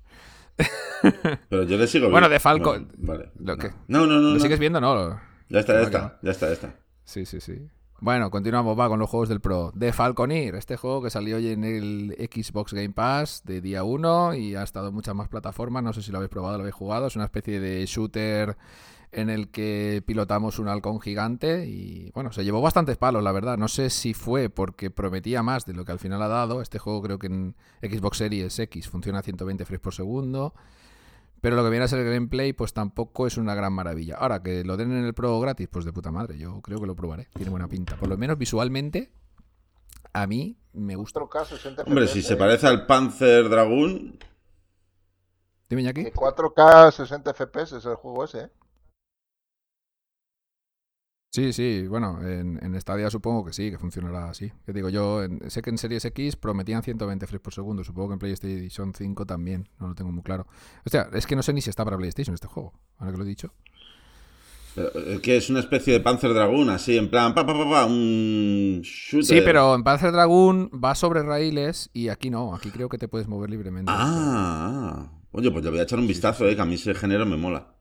Pero 1.50 1.63
yo 1.63 1.78
le 1.78 1.88
sigo 1.88 2.10
Bueno, 2.10 2.28
viendo. 2.28 2.34
de 2.34 2.39
Falcon- 2.39 2.91
Bueno, 2.97 3.24
vale. 3.24 3.32
¿Lo 3.39 3.56
no. 3.56 3.62
qué? 3.62 3.69
No, 3.88 4.00
no, 4.06 4.15
no. 4.15 4.21
¿Lo 4.30 4.34
no. 4.34 4.39
sigues 4.39 4.60
viendo? 4.60 4.82
No. 4.82 5.19
Ya 5.50 5.60
está, 5.60 5.74
ya 5.74 5.82
está. 5.82 6.19
Ya 6.21 6.32
está, 6.32 6.47
ya 6.47 6.54
está. 6.54 6.76
Sí, 7.04 7.26
sí, 7.26 7.41
sí. 7.41 7.67
Bueno, 8.04 8.32
continuamos, 8.32 8.80
va, 8.80 8.90
con 8.90 8.98
los 8.98 9.08
juegos 9.08 9.30
del 9.30 9.42
Pro. 9.42 9.72
The 9.78 9.94
Falconeer, 9.94 10.56
este 10.56 10.76
juego 10.76 11.04
que 11.04 11.12
salió 11.12 11.36
hoy 11.36 11.50
en 11.50 11.64
el 11.64 12.16
Xbox 12.34 12.74
Game 12.74 12.90
Pass 12.90 13.44
de 13.46 13.62
día 13.62 13.84
1 13.84 14.34
y 14.34 14.56
ha 14.56 14.64
estado 14.64 14.88
en 14.88 14.96
muchas 14.96 15.14
más 15.14 15.28
plataformas. 15.28 15.84
No 15.84 15.94
sé 15.94 16.02
si 16.02 16.12
lo 16.12 16.18
habéis 16.18 16.32
probado, 16.32 16.58
lo 16.58 16.64
habéis 16.64 16.74
jugado. 16.74 17.06
Es 17.06 17.16
una 17.16 17.26
especie 17.26 17.60
de 17.60 17.86
shooter 17.86 18.58
en 19.12 19.30
el 19.30 19.50
que 19.50 20.02
pilotamos 20.04 20.58
un 20.58 20.68
halcón 20.68 21.00
gigante 21.00 21.68
y, 21.68 22.10
bueno, 22.16 22.32
se 22.32 22.44
llevó 22.44 22.60
bastantes 22.60 22.98
palos, 22.98 23.22
la 23.22 23.34
verdad. 23.34 23.60
No 23.60 23.68
sé 23.68 23.92
si 23.92 24.16
fue 24.16 24.50
porque 24.50 24.90
prometía 24.90 25.44
más 25.44 25.68
de 25.68 25.74
lo 25.74 25.86
que 25.86 25.92
al 25.92 26.00
final 26.00 26.24
ha 26.24 26.28
dado. 26.28 26.64
Este 26.64 26.80
juego 26.80 27.04
creo 27.04 27.20
que 27.20 27.28
en 27.28 27.56
Xbox 27.84 28.18
Series 28.18 28.58
X 28.58 28.90
funciona 28.90 29.20
a 29.20 29.22
120 29.22 29.64
frames 29.64 29.80
por 29.80 29.94
segundo. 29.94 30.56
Pero 31.42 31.56
lo 31.56 31.64
que 31.64 31.72
viene 31.72 31.86
a 31.86 31.88
ser 31.88 32.00
el 32.00 32.14
gameplay, 32.14 32.54
pues 32.54 32.74
tampoco 32.74 33.26
es 33.28 33.38
una 33.38 33.56
gran 33.56 33.74
maravilla. 33.74 34.16
Ahora, 34.16 34.44
que 34.44 34.64
lo 34.64 34.78
den 34.78 34.92
en 34.92 35.06
el 35.06 35.14
Pro 35.14 35.40
gratis, 35.40 35.68
pues 35.72 35.86
de 35.86 35.92
puta 35.92 36.12
madre. 36.12 36.38
Yo 36.38 36.62
creo 36.62 36.80
que 36.80 36.86
lo 36.86 36.96
probaré. 36.96 37.28
Tiene 37.34 37.50
buena 37.50 37.68
pinta. 37.68 37.96
Por 37.98 38.10
lo 38.10 38.18
menos 38.18 38.38
visualmente, 38.38 39.12
a 40.14 40.28
mí 40.28 40.58
me 40.74 40.96
gusta. 40.96 41.20
4K 41.20 41.46
60 41.46 41.84
Hombre, 41.84 42.08
si 42.08 42.22
se 42.22 42.36
parece 42.36 42.68
al 42.68 42.86
Panzer 42.86 43.50
Dragoon, 43.50 44.20
Dime, 45.72 45.84
Jackie. 45.84 46.04
Que 46.04 46.14
4K 46.14 46.92
60 46.92 47.34
FPS 47.34 47.78
es 47.78 47.86
el 47.86 47.96
juego 47.96 48.26
ese, 48.26 48.42
¿eh? 48.42 48.50
Sí, 51.34 51.54
sí, 51.54 51.88
bueno, 51.88 52.20
en, 52.28 52.60
en 52.62 52.80
Stadia 52.82 53.10
supongo 53.10 53.46
que 53.46 53.54
sí, 53.54 53.72
que 53.72 53.78
funcionará 53.78 54.30
así. 54.30 54.52
Que 54.65 54.74
digo 54.74 54.89
yo, 54.89 55.24
en- 55.24 55.50
sé 55.50 55.62
que 55.62 55.70
en 55.70 55.78
Series 55.78 56.04
X 56.04 56.36
prometían 56.36 56.84
120 56.84 57.26
frames 57.26 57.41
por 57.41 57.54
segundo, 57.54 57.86
supongo 57.86 58.10
que 58.10 58.13
en 58.15 58.20
PlayStation 58.20 58.94
5 58.94 59.26
también, 59.26 59.70
no 59.80 59.88
lo 59.88 59.96
tengo 59.96 60.12
muy 60.12 60.24
claro. 60.24 60.46
Hostia, 60.86 61.08
es 61.13 61.26
que 61.26 61.38
no 61.38 61.41
sé 61.41 61.54
ni 61.54 61.62
si 61.62 61.70
está 61.70 61.86
para 61.86 61.96
PlayStation 61.96 62.34
este 62.34 62.48
juego, 62.48 62.74
ahora 62.98 63.13
que 63.13 63.17
lo 63.17 63.24
he 63.24 63.28
dicho. 63.28 63.54
Eh, 64.76 65.20
Que 65.24 65.38
es 65.38 65.50
una 65.50 65.62
especie 65.62 65.94
de 65.94 66.02
Panzer 66.02 66.34
Dragoon, 66.34 66.70
así, 66.70 66.98
en 66.98 67.10
plan, 67.10 67.34
pa, 67.34 67.46
pa, 67.46 67.54
pa, 67.54 67.70
pa, 67.70 67.86
un 67.86 68.82
shooter. 68.84 69.24
Sí, 69.38 69.41
pero 69.46 69.74
en 69.76 69.84
Panzer 69.86 70.12
Dragoon 70.12 70.70
va 70.84 70.96
sobre 70.96 71.24
raíles 71.24 71.89
y 71.94 72.10
aquí 72.10 72.30
no. 72.30 72.54
Aquí 72.54 72.72
creo 72.72 72.89
que 72.89 72.98
te 72.98 73.08
puedes 73.08 73.30
mover 73.30 73.50
libremente. 73.50 73.89
Ah, 73.96 75.08
ah. 75.08 75.12
oye, 75.32 75.50
pues 75.50 75.63
le 75.63 75.70
voy 75.70 75.80
a 75.80 75.84
echar 75.84 76.00
un 76.00 76.08
vistazo, 76.08 76.46
eh, 76.46 76.58
que 76.58 76.62
a 76.62 76.65
mí 76.65 76.76
ese 76.76 76.94
género 76.94 77.26
me 77.26 77.38
mola. 77.38 77.74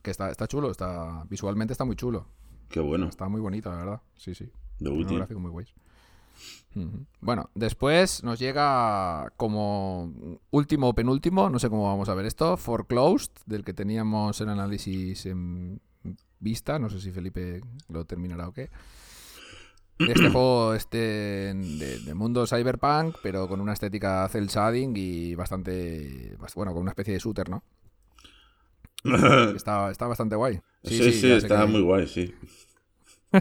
Que 0.00 0.12
está, 0.12 0.30
está 0.30 0.46
chulo, 0.46 0.70
está 0.70 1.24
visualmente 1.28 1.72
está 1.72 1.84
muy 1.84 1.96
chulo. 1.96 2.28
Qué 2.68 2.80
bueno, 2.80 3.08
Está 3.08 3.28
muy 3.28 3.40
bonito, 3.40 3.70
la 3.70 3.76
verdad. 3.76 4.00
Sí, 4.16 4.34
sí. 4.34 4.50
de 4.78 4.90
muy 5.40 5.50
guays. 5.50 5.72
Bueno, 7.20 7.50
después 7.54 8.22
nos 8.22 8.38
llega 8.38 9.32
como 9.36 10.12
último 10.50 10.88
o 10.90 10.94
penúltimo, 10.94 11.50
no 11.50 11.58
sé 11.58 11.68
cómo 11.68 11.84
vamos 11.88 12.08
a 12.08 12.14
ver 12.14 12.26
esto, 12.26 12.56
Foreclosed, 12.56 13.32
del 13.46 13.64
que 13.64 13.72
teníamos 13.74 14.40
el 14.40 14.48
análisis 14.50 15.26
en 15.26 15.80
vista, 16.38 16.78
no 16.78 16.88
sé 16.88 17.00
si 17.00 17.10
Felipe 17.10 17.60
lo 17.88 18.04
terminará 18.04 18.46
o 18.48 18.52
qué. 18.52 18.70
Este 19.98 20.28
juego 20.30 20.74
este 20.74 20.98
de, 20.98 21.98
de 22.04 22.14
mundo 22.14 22.46
cyberpunk, 22.46 23.16
pero 23.24 23.48
con 23.48 23.60
una 23.60 23.72
estética 23.72 24.28
cel 24.28 24.46
shading 24.46 24.92
y 24.96 25.34
bastante, 25.34 26.36
bast- 26.38 26.54
bueno, 26.54 26.72
con 26.72 26.82
una 26.82 26.92
especie 26.92 27.14
de 27.14 27.18
shooter, 27.20 27.48
¿no? 27.50 27.64
Está, 29.56 29.90
está 29.90 30.06
bastante 30.06 30.36
guay. 30.36 30.60
Sí, 30.84 30.98
sí, 30.98 31.12
sé 31.12 31.36
está 31.36 31.60
que- 31.62 31.66
muy 31.66 31.82
guay, 31.82 32.06
sí. 32.06 32.34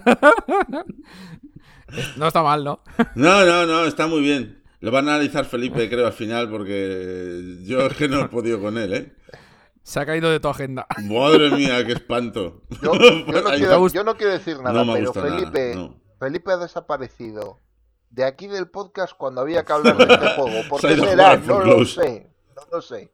No 2.17 2.27
está 2.27 2.43
mal, 2.43 2.63
¿no? 2.63 2.81
No, 3.15 3.45
no, 3.45 3.65
no, 3.65 3.85
está 3.85 4.07
muy 4.07 4.21
bien. 4.21 4.63
Lo 4.79 4.91
va 4.91 4.99
a 4.99 5.01
analizar 5.01 5.45
Felipe, 5.45 5.89
creo, 5.89 6.05
al 6.05 6.13
final, 6.13 6.49
porque 6.49 7.57
yo 7.63 7.81
es 7.81 7.93
que 7.95 8.07
no 8.07 8.21
he 8.21 8.27
podido 8.27 8.61
con 8.61 8.77
él, 8.77 8.93
¿eh? 8.93 9.13
Se 9.83 9.99
ha 9.99 10.05
caído 10.05 10.29
de 10.29 10.39
tu 10.39 10.49
agenda. 10.49 10.85
Madre 11.05 11.49
mía, 11.51 11.83
qué 11.85 11.93
espanto. 11.93 12.63
Yo, 12.83 12.93
yo 12.93 13.41
no 13.41 13.49
quiero, 13.51 13.79
gusta- 13.79 13.97
yo 13.97 14.03
no 14.03 14.15
quiero 14.17 14.33
decir 14.33 14.57
nada, 14.59 14.73
No 14.73 14.85
me 14.85 14.99
pero 14.99 15.13
nada, 15.15 15.29
Felipe, 15.37 15.75
no. 15.75 15.99
Felipe 16.19 16.51
ha 16.51 16.57
desaparecido 16.57 17.61
de 18.09 18.25
aquí 18.25 18.47
del 18.47 18.69
podcast 18.69 19.13
cuando 19.17 19.41
había 19.41 19.63
que 19.63 19.73
hablar 19.73 19.97
de 19.97 20.03
este 20.13 20.27
juego. 20.35 20.67
¿Por 20.69 20.81
qué 20.81 20.95
será? 20.97 21.37
No 21.37 21.61
lo 21.61 21.85
sé. 21.85 22.27
No 22.55 22.61
lo 22.71 22.81
sé. 22.81 23.09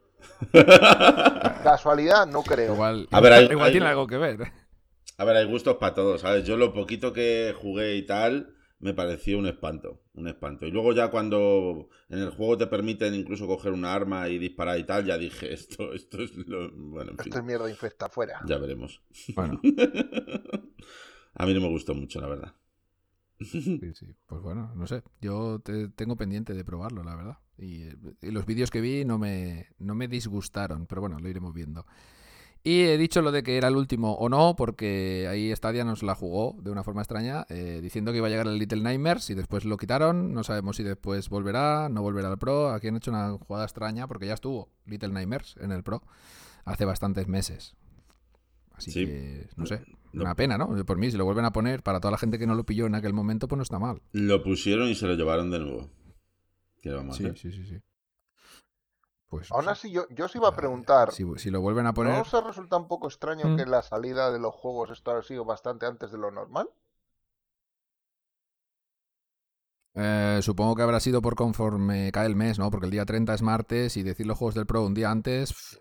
Casualidad, 1.63 2.25
no 2.27 2.41
creo. 2.43 2.73
Igual, 2.73 3.07
A 3.11 3.19
ver, 3.21 3.33
hay- 3.33 3.45
igual 3.45 3.67
hay- 3.67 3.71
tiene 3.71 3.87
algo 3.87 4.07
que 4.07 4.17
ver. 4.17 4.51
A 5.17 5.25
ver, 5.25 5.35
hay 5.37 5.45
gustos 5.45 5.77
para 5.77 5.93
todos, 5.93 6.21
¿sabes? 6.21 6.45
Yo 6.45 6.57
lo 6.57 6.73
poquito 6.73 7.13
que 7.13 7.53
jugué 7.59 7.95
y 7.95 8.05
tal, 8.05 8.55
me 8.79 8.93
pareció 8.93 9.37
un 9.37 9.47
espanto, 9.47 10.01
un 10.13 10.27
espanto. 10.27 10.65
Y 10.65 10.71
luego 10.71 10.91
ya 10.93 11.09
cuando 11.11 11.87
en 12.09 12.19
el 12.19 12.31
juego 12.31 12.57
te 12.57 12.67
permiten 12.67 13.13
incluso 13.13 13.47
coger 13.47 13.71
una 13.73 13.93
arma 13.93 14.27
y 14.29 14.39
disparar 14.39 14.77
y 14.79 14.83
tal, 14.85 15.05
ya 15.05 15.17
dije, 15.17 15.53
esto, 15.53 15.93
esto 15.93 16.21
es 16.21 16.35
lo... 16.47 16.71
Bueno, 16.75 17.11
en 17.11 17.17
fin, 17.19 17.27
Esto 17.31 17.37
es 17.39 17.43
mierda 17.45 17.69
infecta 17.69 18.09
fuera. 18.09 18.39
ya 18.45 18.57
veremos. 18.57 19.01
Bueno, 19.35 19.61
A 21.35 21.45
mí 21.45 21.53
no 21.53 21.61
me 21.61 21.69
gustó 21.69 21.93
mucho, 21.95 22.19
la 22.21 22.27
verdad. 22.27 22.53
sí, 23.39 23.79
sí. 23.95 24.15
Pues 24.27 24.41
bueno, 24.41 24.71
no 24.75 24.85
sé. 24.87 25.03
Yo 25.21 25.59
te- 25.59 25.89
tengo 25.89 26.15
pendiente 26.15 26.53
de 26.53 26.63
probarlo, 26.63 27.03
la 27.03 27.15
verdad. 27.15 27.37
Y, 27.57 27.83
y 28.21 28.31
los 28.31 28.45
vídeos 28.45 28.71
que 28.71 28.81
vi 28.81 29.05
no 29.05 29.17
me, 29.17 29.67
no 29.79 29.95
me 29.95 30.07
disgustaron, 30.07 30.85
pero 30.87 31.01
bueno, 31.01 31.19
lo 31.19 31.29
iremos 31.29 31.53
viendo. 31.53 31.85
Y 32.65 32.83
he 32.83 32.97
dicho 32.97 33.21
lo 33.21 33.33
de 33.33 33.43
que 33.43 33.57
era 33.57 33.67
el 33.67 33.75
último 33.75 34.13
o 34.13 34.29
no, 34.29 34.55
porque 34.55 35.27
ahí 35.29 35.53
Stadia 35.53 35.83
nos 35.83 36.01
la 36.01 36.15
jugó 36.15 36.55
de 36.61 36.71
una 36.71 36.83
forma 36.83 37.01
extraña, 37.01 37.45
eh, 37.49 37.79
diciendo 37.83 38.11
que 38.13 38.19
iba 38.19 38.27
a 38.27 38.29
llegar 38.29 38.47
el 38.47 38.57
Little 38.57 38.81
Nightmares 38.81 39.29
y 39.29 39.33
después 39.35 39.65
lo 39.65 39.75
quitaron. 39.75 40.33
No 40.33 40.43
sabemos 40.45 40.77
si 40.77 40.83
después 40.83 41.27
volverá, 41.27 41.89
no 41.89 42.01
volverá 42.01 42.29
al 42.29 42.37
Pro. 42.37 42.69
Aquí 42.69 42.87
han 42.87 42.95
hecho 42.95 43.11
una 43.11 43.31
jugada 43.37 43.65
extraña 43.65 44.07
porque 44.07 44.27
ya 44.27 44.33
estuvo 44.33 44.69
Little 44.85 45.09
Nightmares 45.09 45.55
en 45.59 45.73
el 45.73 45.83
Pro 45.83 46.03
hace 46.63 46.85
bastantes 46.85 47.27
meses. 47.27 47.75
Así 48.75 48.91
Sí. 48.91 49.05
que, 49.07 49.49
no 49.57 49.65
sé, 49.65 49.81
No. 50.13 50.23
una 50.23 50.35
pena, 50.35 50.57
¿no? 50.57 50.69
Por 50.85 50.97
mí, 50.97 51.11
si 51.11 51.17
lo 51.17 51.25
vuelven 51.25 51.43
a 51.45 51.51
poner, 51.51 51.83
para 51.83 51.99
toda 51.99 52.11
la 52.13 52.17
gente 52.17 52.39
que 52.39 52.47
no 52.47 52.55
lo 52.55 52.63
pilló 52.65 52.85
en 52.85 52.95
aquel 52.95 53.11
momento, 53.13 53.49
pues 53.49 53.57
no 53.57 53.63
está 53.63 53.77
mal. 53.77 54.01
Lo 54.13 54.41
pusieron 54.41 54.87
y 54.87 54.95
se 54.95 55.05
lo 55.05 55.15
llevaron 55.15 55.51
de 55.51 55.59
nuevo. 55.59 55.89
¿Qué 56.83 56.89
le 56.89 56.95
vamos 56.97 57.15
a 57.15 57.17
Sí, 57.17 57.23
hacer? 57.23 57.37
sí, 57.39 57.51
sí, 57.51 57.65
sí. 57.65 57.81
Pues, 59.29 59.51
Aún 59.51 59.63
sí. 59.63 59.69
así, 59.71 59.91
yo, 59.91 60.05
yo 60.09 60.25
os 60.25 60.35
iba 60.35 60.49
a 60.49 60.55
preguntar, 60.55 61.11
Si, 61.11 61.23
si 61.37 61.49
lo 61.49 61.61
vuelven 61.61 61.87
a 61.87 61.93
poner... 61.93 62.13
¿no 62.13 62.21
os 62.21 62.45
resulta 62.45 62.77
un 62.77 62.87
poco 62.87 63.07
extraño 63.07 63.45
Mm. 63.47 63.55
que 63.57 63.65
la 63.65 63.81
salida 63.81 64.31
de 64.31 64.39
los 64.39 64.53
juegos 64.53 64.91
esto 64.91 65.11
ha 65.11 65.23
sido 65.23 65.45
bastante 65.45 65.85
antes 65.85 66.11
de 66.11 66.17
lo 66.19 66.29
normal? 66.29 66.69
Eh, 69.95 70.39
supongo 70.41 70.75
que 70.75 70.81
habrá 70.81 70.99
sido 70.99 71.21
por 71.21 71.35
conforme 71.35 72.11
cae 72.11 72.25
el 72.27 72.35
mes, 72.35 72.57
¿no? 72.59 72.69
Porque 72.71 72.85
el 72.87 72.91
día 72.91 73.05
30 73.05 73.33
es 73.33 73.41
martes 73.41 73.95
y 73.97 74.03
decir 74.03 74.25
los 74.25 74.37
juegos 74.37 74.55
del 74.55 74.65
Pro 74.65 74.83
un 74.85 74.93
día 74.93 75.11
antes... 75.11 75.79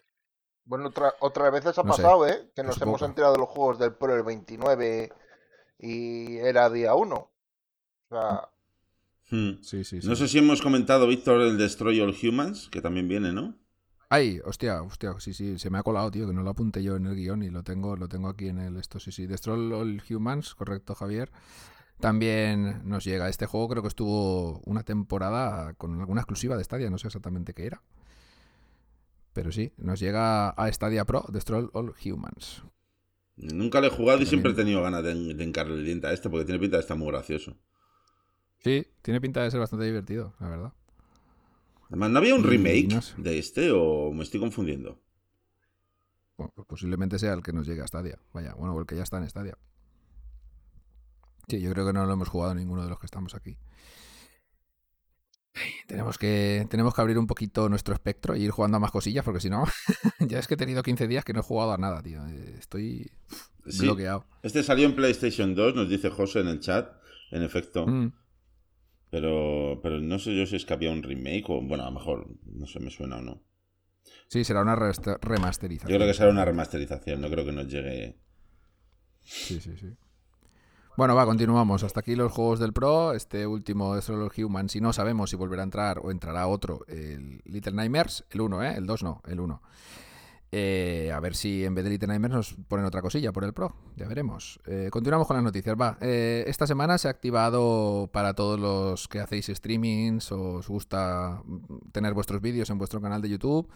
Bueno, 0.65 0.88
otra, 0.88 1.15
otras 1.21 1.53
veces 1.53 1.79
ha 1.79 1.83
No 1.83 1.93
sé, 1.93 2.03
pasado, 2.03 2.27
¿eh? 2.27 2.51
Que 2.55 2.62
nos 2.62 2.81
hemos 2.81 3.03
enterado 3.03 3.33
de 3.35 3.41
los 3.41 3.49
juegos 3.49 3.79
del 3.79 3.95
Pro 3.95 4.15
el 4.15 4.23
29 4.23 5.12
y 5.79 6.38
era 6.38 6.71
día 6.71 6.95
1. 6.95 7.17
O 7.17 7.31
sea, 8.09 8.49
Hmm. 9.33 9.62
Sí, 9.62 9.83
sí, 9.83 10.03
sí. 10.03 10.07
No 10.07 10.14
sé 10.14 10.29
si 10.29 10.37
hemos 10.38 10.61
comentado, 10.61 11.07
Víctor, 11.07 11.40
el 11.40 11.57
Destroy 11.57 11.99
All 12.01 12.14
Humans, 12.23 12.68
que 12.68 12.83
también 12.83 13.09
viene, 13.09 13.33
¿no? 13.33 13.57
Ay, 14.11 14.40
hostia, 14.45 14.83
hostia, 14.83 15.14
sí, 15.21 15.33
sí, 15.33 15.59
se 15.59 15.71
me 15.71 15.79
ha 15.79 15.83
colado, 15.83 16.11
tío, 16.11 16.27
que 16.27 16.35
no 16.35 16.42
lo 16.42 16.51
apunté 16.51 16.83
yo 16.83 16.97
en 16.97 17.07
el 17.07 17.16
guion 17.16 17.42
y 17.42 17.49
lo 17.49 17.62
tengo, 17.62 17.97
lo 17.97 18.09
tengo 18.11 18.29
aquí 18.29 18.49
en 18.49 18.59
el 18.59 18.77
esto, 18.77 19.01
sí, 19.01 19.11
sí. 19.11 19.27
Destroy 19.27 19.73
All 19.73 20.03
Humans, 20.07 20.55
correcto, 20.55 20.95
Javier. 20.95 21.33
También 21.99 22.83
nos 22.85 23.05
llega 23.05 23.31
este 23.31 23.47
juego, 23.47 23.68
creo 23.68 23.81
que 23.83 23.88
estuvo 23.88 24.61
una 24.66 24.83
temporada 24.83 25.73
con 25.75 25.99
alguna 25.99 26.21
exclusiva 26.21 26.59
de 26.59 26.64
Stadia, 26.64 26.90
no 26.90 26.99
sé 26.99 27.07
exactamente 27.07 27.55
qué 27.55 27.64
era. 27.64 27.83
Pero 29.33 29.51
sí, 29.51 29.73
nos 29.79 29.99
llega 29.99 30.51
a 30.51 30.71
Stadia 30.71 31.07
Pro, 31.07 31.25
Destroy 31.33 31.71
All 31.73 31.95
Humans. 32.05 32.64
Nunca 33.37 33.81
le 33.81 33.87
he 33.87 33.90
jugado 33.90 34.18
y 34.21 34.25
También. 34.25 34.29
siempre 34.29 34.53
he 34.53 34.55
tenido 34.55 34.83
ganas 34.83 35.03
de, 35.03 35.14
de 35.14 35.45
el 35.45 35.85
diente 35.87 36.07
a 36.09 36.12
este, 36.12 36.29
porque 36.29 36.45
tiene 36.45 36.61
pinta 36.61 36.77
de 36.77 36.83
estar 36.83 36.99
muy 36.99 37.09
gracioso. 37.09 37.57
Sí, 38.64 38.87
tiene 39.03 39.20
pinta 39.20 39.42
de 39.42 39.51
ser 39.51 39.61
bastante 39.61 39.85
divertido, 39.87 40.35
la 40.40 40.48
verdad. 40.48 40.72
Además, 41.88 42.11
¿no 42.11 42.18
había 42.18 42.35
un 42.35 42.44
remake 42.44 42.88
no 42.94 43.03
sé. 43.03 43.14
de 43.18 43.38
este 43.38 43.70
o 43.72 44.12
me 44.12 44.22
estoy 44.22 44.40
confundiendo? 44.40 45.01
Bueno, 46.37 46.53
pues 46.55 46.66
posiblemente 46.66 47.18
sea 47.18 47.35
el 47.35 47.42
que 47.42 47.53
nos 47.53 47.66
llegue 47.66 47.83
a 47.83 47.87
Stadia. 47.87 48.18
Vaya, 48.33 48.55
bueno, 48.55 48.75
o 48.75 48.81
el 48.81 48.87
que 48.87 48.96
ya 48.96 49.03
está 49.03 49.18
en 49.18 49.29
Stadia. 49.29 49.59
Sí, 51.48 51.61
yo 51.61 51.70
creo 51.72 51.87
que 51.87 51.92
no 51.92 52.07
lo 52.07 52.12
hemos 52.12 52.29
jugado 52.29 52.55
ninguno 52.55 52.83
de 52.85 52.88
los 52.88 52.98
que 52.98 53.07
estamos 53.07 53.35
aquí. 53.35 53.59
Ay, 55.55 55.70
Tenemos 55.87 56.16
que, 56.16 56.66
tenemos 56.70 56.94
que 56.94 57.01
abrir 57.03 57.18
un 57.18 57.27
poquito 57.27 57.68
nuestro 57.68 57.92
espectro 57.92 58.35
y 58.37 58.44
ir 58.44 58.51
jugando 58.53 58.79
a 58.79 58.81
más 58.81 58.90
cosillas, 58.90 59.25
porque 59.25 59.40
si 59.40 59.51
no, 59.51 59.64
ya 60.20 60.38
es 60.38 60.46
que 60.46 60.55
he 60.55 60.57
tenido 60.57 60.83
15 60.83 61.07
días 61.09 61.25
que 61.25 61.35
no 61.35 61.40
he 61.40 61.42
jugado 61.42 61.72
a 61.72 61.79
nada, 61.79 62.03
tío. 62.03 62.25
Eh, 62.27 62.57
Estoy 62.59 63.11
Sí. 63.66 63.83
bloqueado. 63.83 64.25
Este 64.42 64.62
salió 64.62 64.87
en 64.87 64.96
PlayStation 64.96 65.55
2, 65.55 65.75
nos 65.75 65.88
dice 65.88 66.09
José 66.11 66.40
en 66.40 66.48
el 66.48 66.61
chat. 66.61 66.90
En 67.31 67.42
efecto. 67.42 67.87
Mm, 67.87 68.12
Pero, 69.12 69.79
pero 69.83 70.01
no 70.01 70.18
sé 70.18 70.35
yo 70.35 70.46
si 70.46 70.57
es 70.57 70.64
que 70.64 70.72
había 70.72 70.90
un 70.90 71.03
remake 71.03 71.44
o, 71.51 71.61
bueno, 71.61 71.85
a 71.85 71.90
lo 71.90 71.92
mejor, 71.92 72.29
no 72.46 72.66
sé, 72.66 72.81
me 72.81 72.90
suena 72.90 73.18
o 73.18 73.20
no. 73.20 73.42
Sí, 74.29 74.42
será 74.42 74.62
una 74.62 74.75
resta- 74.75 75.18
Yo 75.20 75.29
remasterización. 75.29 75.94
creo 75.98 76.09
que 76.09 76.14
será 76.14 76.31
una 76.31 76.46
remasterización, 76.46 77.20
no 77.20 77.29
creo 77.29 77.44
que 77.44 77.53
nos 77.53 77.68
llegue. 77.68 78.16
Sí, 79.22 79.61
sí, 79.61 79.77
sí. 79.77 79.94
Bueno, 80.96 81.14
va, 81.14 81.27
continuamos. 81.27 81.83
Hasta 81.85 82.01
aquí 82.01 82.16
los 82.16 82.33
juegos 82.33 82.59
del 82.59 82.72
Pro. 82.72 83.12
Este 83.12 83.46
último 83.46 83.94
de 83.94 84.01
Solo 84.01 84.31
Human, 84.35 84.70
si 84.70 84.81
no 84.81 84.94
sabemos 84.94 85.29
si 85.29 85.37
volverá 85.37 85.62
a 85.62 85.64
entrar 85.64 85.98
o 85.98 86.11
entrará 86.11 86.46
otro, 86.46 86.81
el 86.88 87.42
Little 87.44 87.72
Nightmares, 87.72 88.25
el 88.31 88.40
1, 88.40 88.64
¿eh? 88.64 88.75
El 88.79 88.87
2 88.87 89.03
no, 89.03 89.20
el 89.27 89.40
1. 89.40 89.62
Eh, 90.55 91.11
a 91.15 91.19
ver 91.19 91.35
si 91.35 91.65
en 91.65 91.75
vez 91.75 91.83
de 91.83 91.88
Little 91.91 92.09
Nightmares 92.09 92.37
nos 92.37 92.55
ponen 92.69 92.85
otra 92.85 93.01
cosilla 93.01 93.33
por 93.33 93.43
el 93.45 93.55
Pro. 93.55 93.75
Ya 93.97 94.07
veremos. 94.07 94.61
Eh, 94.67 94.88
continuamos 94.91 95.27
con 95.27 95.37
las 95.37 95.45
noticias. 95.45 95.75
Va, 95.81 95.97
eh, 96.03 96.45
esta 96.47 96.67
semana 96.67 96.99
se 96.99 97.09
ha 97.09 97.11
activado 97.11 98.11
para 98.12 98.35
todos 98.35 98.61
los 98.61 99.09
que 99.09 99.21
hacéis 99.21 99.47
streamings 99.47 100.31
o 100.31 100.57
os 100.57 100.69
gusta 100.69 101.43
tener 101.93 102.12
vuestros 102.12 102.43
vídeos 102.43 102.69
en 102.69 102.77
vuestro 102.77 103.01
canal 103.01 103.23
de 103.23 103.31
YouTube. 103.31 103.67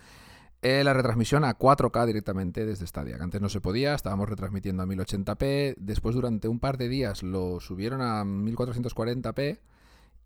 eh, 0.62 0.82
la 0.84 0.92
retransmisión 0.94 1.44
a 1.44 1.58
4K 1.58 2.06
directamente 2.06 2.64
desde 2.66 2.86
Stadia, 2.86 3.16
que 3.16 3.22
antes 3.22 3.40
no 3.40 3.48
se 3.48 3.60
podía, 3.60 3.94
estábamos 3.94 4.28
retransmitiendo 4.28 4.82
a 4.82 4.86
1080p, 4.86 5.76
después 5.78 6.14
durante 6.14 6.48
un 6.48 6.60
par 6.60 6.76
de 6.78 6.88
días 6.88 7.22
lo 7.22 7.60
subieron 7.60 8.00
a 8.02 8.24
1440p 8.24 9.60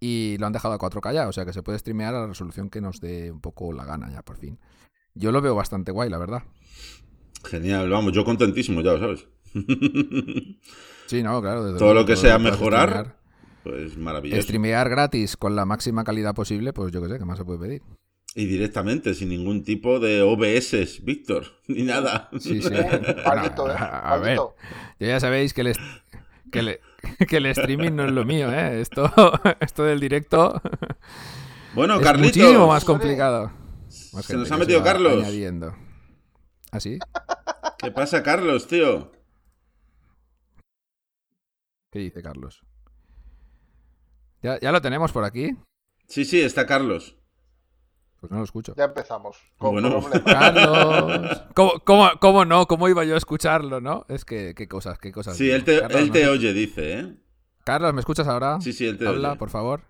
y 0.01 0.37
lo 0.39 0.47
han 0.47 0.53
dejado 0.53 0.75
a 0.75 0.79
4K 0.79 1.13
ya, 1.15 1.29
o 1.29 1.33
sea 1.33 1.45
que 1.45 1.53
se 1.53 1.63
puede 1.63 1.79
streamear 1.79 2.15
a 2.15 2.21
la 2.21 2.27
resolución 2.29 2.71
que 2.71 2.81
nos 2.81 3.01
dé 3.01 3.31
un 3.31 3.41
poco 3.41 3.73
la 3.73 3.85
gana 3.85 4.11
ya 4.11 4.23
por 4.23 4.37
fin. 4.39 4.59
Yo 5.15 5.33
lo 5.33 5.41
veo 5.41 5.55
bastante 5.55 5.93
guay, 5.93 6.09
la 6.11 6.19
verdad. 6.19 6.43
Genial, 7.45 7.89
vamos, 7.91 8.13
yo 8.13 8.25
contentísimo, 8.25 8.81
ya 8.83 8.93
lo 8.93 8.99
sabes. 9.01 9.27
Sí, 11.07 11.25
no, 11.25 11.41
claro. 11.43 11.65
desde 11.65 11.79
Todo 11.79 11.89
luego, 11.89 12.01
lo 12.03 12.07
que 12.07 12.13
todo 12.15 12.23
sea 12.23 12.35
lo 12.35 12.45
mejorar, 12.45 12.89
streamear. 12.89 13.17
pues 13.65 13.97
maravilloso. 13.97 14.43
Streamear 14.43 14.89
gratis 14.89 15.37
con 15.37 15.57
la 15.57 15.65
máxima 15.65 16.05
calidad 16.05 16.37
posible, 16.37 16.73
pues 16.73 16.93
yo 16.93 17.03
qué 17.03 17.09
sé, 17.09 17.19
¿qué 17.19 17.25
más 17.25 17.37
se 17.37 17.45
puede 17.45 17.59
pedir? 17.59 17.83
Y 18.37 18.45
directamente, 18.47 19.13
sin 19.15 19.31
ningún 19.31 19.65
tipo 19.65 19.99
de 19.99 20.23
OBS, 20.23 21.03
Víctor, 21.05 21.47
ni 21.67 21.83
nada. 21.83 22.29
Sí, 22.39 22.63
sí. 22.63 22.69
Bueno, 22.71 23.09
¿eh? 23.73 23.75
a, 23.77 24.13
a 24.15 24.19
ver, 24.19 24.39
ya, 25.01 25.07
ya 25.09 25.19
sabéis 25.19 25.53
que 25.53 25.63
el, 25.63 25.75
que, 26.53 26.63
le- 26.63 26.81
que 27.29 27.39
el 27.39 27.47
streaming 27.47 27.91
no 27.91 28.05
es 28.05 28.13
lo 28.13 28.25
mío, 28.25 28.53
¿eh? 28.53 28.81
Esto, 28.81 29.11
esto 29.59 29.83
del 29.83 29.99
directo 29.99 30.63
Bueno, 31.75 31.97
es 31.97 32.03
Carlitos. 32.03 32.37
muchísimo 32.37 32.69
más 32.69 32.85
complicado. 32.85 33.51
Más 34.13 34.25
Se 34.25 34.37
nos 34.37 34.51
ha 34.51 34.55
que 34.55 34.61
metido 34.61 34.83
Carlos. 34.83 35.15
Añadiendo. 35.23 35.75
¿Ah, 36.73 36.81
sí? 36.81 36.99
¿Qué 37.79 37.91
pasa, 37.91 38.23
Carlos, 38.23 38.67
tío? 38.67 39.13
¿Qué 41.91 41.99
dice 41.99 42.23
Carlos? 42.23 42.63
¿Ya, 44.43 44.59
ya 44.61 44.73
lo 44.73 44.81
tenemos 44.81 45.13
por 45.13 45.25
aquí? 45.25 45.57
Sí, 46.07 46.25
sí, 46.25 46.41
está 46.41 46.67
Carlos. 46.67 47.17
Pues 48.21 48.31
no 48.31 48.39
lo 48.39 48.45
escucho. 48.45 48.75
Ya 48.77 48.85
empezamos. 48.85 49.39
Bueno. 49.59 50.01
problemas. 50.01 50.23
Carlos. 50.23 51.43
¿Cómo, 51.55 51.73
cómo, 51.85 52.11
cómo 52.21 52.45
no? 52.45 52.67
¿Cómo 52.67 52.89
iba 52.89 53.05
yo 53.05 53.15
a 53.15 53.19
escucharlo, 53.19 53.81
no? 53.81 54.05
Es 54.09 54.25
que, 54.25 54.55
qué 54.55 54.69
cosas, 54.69 54.99
qué 54.99 55.11
cosas. 55.11 55.37
Sí, 55.37 55.51
él 55.51 55.65
te, 55.65 55.81
Carlos, 55.81 56.01
él 56.01 56.07
¿no? 56.09 56.13
te 56.13 56.29
oye, 56.29 56.53
dice, 56.53 56.99
¿eh? 57.01 57.15
Carlos, 57.65 57.95
¿me 57.95 58.01
escuchas 58.01 58.29
ahora? 58.29 58.61
Sí, 58.61 58.73
sí, 58.73 58.87
él 58.87 58.99
te 58.99 59.07
Habla, 59.07 59.31
oye. 59.31 59.39
por 59.39 59.51
favor. 59.51 59.83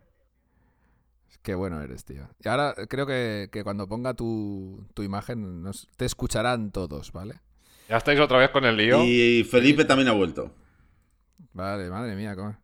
Qué 1.42 1.54
bueno 1.54 1.80
eres, 1.80 2.04
tío. 2.04 2.28
Y 2.44 2.48
ahora 2.48 2.74
creo 2.88 3.06
que, 3.06 3.48
que 3.50 3.64
cuando 3.64 3.88
ponga 3.88 4.12
tu, 4.14 4.86
tu 4.94 5.02
imagen 5.02 5.62
nos- 5.62 5.88
te 5.96 6.04
escucharán 6.04 6.70
todos, 6.70 7.12
¿vale? 7.12 7.40
Ya 7.88 7.96
estáis 7.96 8.20
otra 8.20 8.38
vez 8.38 8.50
con 8.50 8.64
el 8.64 8.76
lío. 8.76 9.02
Y 9.02 9.42
Felipe 9.44 9.84
también 9.84 10.08
ha 10.08 10.12
vuelto. 10.12 10.50
Vale, 11.52 11.88
madre 11.90 12.14
mía, 12.14 12.36
¿cómo? 12.36 12.56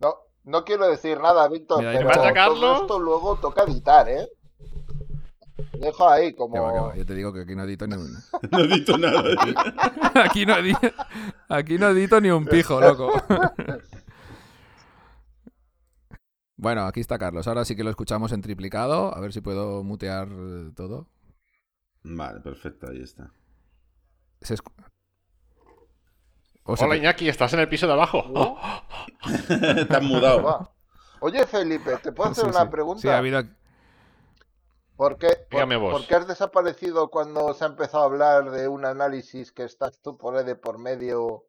No, 0.00 0.14
no 0.44 0.64
quiero 0.64 0.86
decir 0.88 1.18
nada, 1.18 1.48
Víctor, 1.48 1.78
Mira, 1.78 1.92
pero 1.92 2.08
pasa, 2.08 2.32
todo 2.46 2.80
esto 2.82 2.98
luego 2.98 3.36
toca 3.36 3.64
editar, 3.64 4.08
¿eh? 4.08 4.28
Dejo 5.78 6.08
ahí 6.08 6.32
Qué 6.32 6.32
va, 6.32 6.32
qué 6.32 6.36
como... 6.36 6.86
va. 6.88 6.96
Yo 6.96 7.06
te 7.06 7.14
digo 7.14 7.32
que 7.32 7.40
aquí 7.40 7.56
no 7.56 7.64
edito 7.64 7.86
ni 7.86 7.94
un... 7.96 8.12
No 8.52 8.58
he 8.60 8.68
dicho 8.68 8.96
nada. 8.98 9.22
aquí, 10.24 10.46
no 10.46 10.56
edito, 10.58 10.78
aquí 11.48 11.78
no 11.78 11.88
edito 11.88 12.20
ni 12.20 12.30
un 12.30 12.44
pijo, 12.44 12.80
loco. 12.80 13.10
bueno, 16.62 16.82
aquí 16.86 17.00
está 17.00 17.18
Carlos. 17.18 17.48
Ahora 17.48 17.64
sí 17.64 17.74
que 17.74 17.82
lo 17.82 17.90
escuchamos 17.90 18.30
en 18.30 18.40
triplicado. 18.40 19.12
A 19.16 19.20
ver 19.20 19.32
si 19.32 19.40
puedo 19.40 19.82
mutear 19.82 20.28
eh, 20.30 20.70
todo. 20.76 21.08
Vale, 22.04 22.38
perfecto, 22.40 22.88
ahí 22.88 23.02
está. 23.02 23.32
Se 24.40 24.54
escu- 24.54 24.72
O 26.62 26.76
sea 26.76 26.86
Hola 26.86 26.96
Iñaki, 26.96 27.28
¿estás 27.28 27.52
en 27.54 27.60
el 27.60 27.68
piso 27.68 27.88
de 27.88 27.94
abajo? 27.94 28.22
Te 29.88 29.96
has 29.96 30.02
mudado. 30.02 30.72
Oye, 31.20 31.44
Felipe, 31.46 31.96
¿te 31.98 32.12
puedo 32.12 32.30
hacer 32.30 32.44
Sí, 32.44 32.50
una 32.50 32.64
sí. 32.64 32.70
pregunta? 32.70 33.00
Sí, 33.02 33.08
ha 33.08 33.18
habido... 33.18 33.42
¿Por 34.96 35.18
qué, 35.18 35.28
por- 35.30 35.48
Dígame 35.50 35.76
vos. 35.76 35.92
por 35.92 36.06
qué 36.06 36.14
has 36.14 36.28
desaparecido 36.28 37.10
cuando 37.10 37.52
se 37.54 37.64
ha 37.64 37.68
empezado 37.68 38.04
a 38.04 38.06
hablar 38.06 38.50
de 38.52 38.68
un 38.68 38.84
análisis 38.84 39.50
que 39.50 39.64
estás 39.64 40.00
tú 40.00 40.16
por 40.16 40.36
ahí 40.36 40.44
de 40.44 40.54
por 40.54 40.78
medio? 40.78 41.44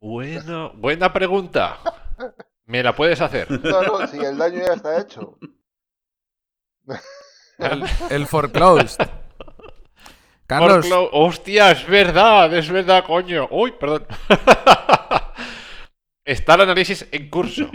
Bueno, 0.00 0.72
buena 0.74 1.12
pregunta. 1.12 1.78
¿Me 2.66 2.82
la 2.82 2.94
puedes 2.94 3.20
hacer? 3.20 3.48
No, 3.62 3.82
no, 3.82 4.06
si 4.06 4.18
el 4.18 4.36
daño 4.38 4.58
ya 4.60 4.74
está 4.74 5.00
hecho. 5.00 5.38
El, 7.58 7.84
el 8.10 8.26
foreclosed. 8.26 9.06
Carlos, 10.46 10.86
Hostia, 11.12 11.70
es 11.70 11.86
verdad, 11.86 12.52
es 12.54 12.68
verdad, 12.70 13.04
coño. 13.06 13.48
Uy, 13.50 13.72
perdón. 13.78 14.06
Está 16.24 16.54
el 16.54 16.60
análisis 16.62 17.08
en 17.10 17.30
curso. 17.30 17.68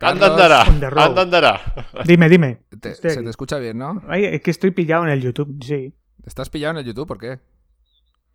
Anda 0.00 0.26
andará, 0.28 0.62
anda 0.62 1.22
andará. 1.22 1.60
Dime, 2.04 2.28
dime. 2.28 2.62
te- 2.80 2.94
se 2.94 3.08
aquí. 3.12 3.22
te 3.24 3.30
escucha 3.30 3.58
bien, 3.58 3.78
¿no? 3.78 4.02
Ay, 4.08 4.24
es 4.24 4.40
que 4.40 4.50
estoy 4.50 4.70
pillado 4.70 5.04
en 5.04 5.10
el 5.10 5.20
YouTube, 5.20 5.62
sí. 5.62 5.94
¿Estás 6.24 6.48
pillado 6.50 6.72
en 6.72 6.78
el 6.78 6.84
YouTube? 6.86 7.06
¿Por 7.06 7.18
qué? 7.18 7.40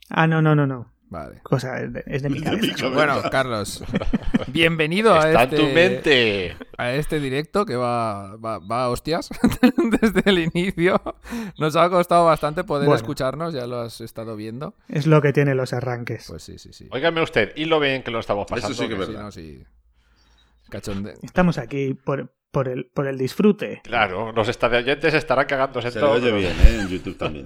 Ah, 0.10 0.28
no, 0.28 0.42
no, 0.42 0.56
no, 0.56 0.68
no. 0.68 0.93
Vale. 1.14 1.42
Cosa, 1.44 1.80
es 1.80 1.94
de, 1.94 2.04
es 2.08 2.24
de 2.24 2.30
mi 2.32 2.40
De 2.40 2.50
mi 2.50 2.58
cabeza. 2.58 2.76
cabeza. 2.76 2.96
Bueno, 2.96 3.22
Carlos, 3.30 3.84
bienvenido 4.48 5.14
a 5.14 5.44
este, 5.44 5.56
en 5.56 5.62
tu 5.62 5.68
mente. 5.72 6.58
a 6.76 6.92
este 6.94 7.20
directo 7.20 7.68
que 7.68 7.76
va, 7.76 8.36
va, 8.38 8.58
va 8.58 8.86
a 8.86 8.90
hostias 8.90 9.30
desde 10.02 10.24
el 10.26 10.40
inicio. 10.40 11.00
Nos 11.60 11.76
ha 11.76 11.88
costado 11.92 12.26
bastante 12.26 12.64
poder 12.64 12.88
Bueno. 12.88 12.96
escucharnos, 12.96 13.54
ya 13.54 13.68
lo 13.68 13.82
has 13.82 14.02
estado 14.02 14.36
viendo. 14.36 14.74
Es 14.90 15.06
lo 15.06 15.22
que 15.22 15.34
tiene 15.34 15.54
los 15.54 15.72
arranques. 15.74 16.26
Pues 16.28 16.42
sí, 16.42 16.58
sí, 16.58 16.74
sí. 16.74 16.88
Óigame 16.92 17.22
usted, 17.22 17.52
y 17.56 17.66
lo 17.66 17.80
ven 17.80 18.02
que 18.02 18.10
lo 18.10 18.18
estamos 18.20 18.48
Eso 18.48 18.56
pasando. 18.56 18.76
sí 18.76 18.88
que 18.88 18.96
es 19.00 19.06
Sí, 19.08 19.14
no, 19.14 19.32
sí. 19.32 19.64
Cachonde. 20.72 21.14
Estamos 21.22 21.60
aquí 21.60 21.94
por, 21.94 22.34
por, 22.50 22.68
el, 22.70 22.86
por 22.88 23.06
el 23.06 23.20
disfrute. 23.20 23.82
Claro, 23.84 24.32
los 24.32 24.48
estadiantes 24.50 25.14
estarán 25.14 25.46
cagándose 25.46 25.92
Se 25.92 26.00
todo. 26.00 26.14
oye 26.14 26.32
bien, 26.32 26.54
¿eh? 26.66 26.80
En 26.82 26.88
YouTube 26.90 27.18
también. 27.20 27.46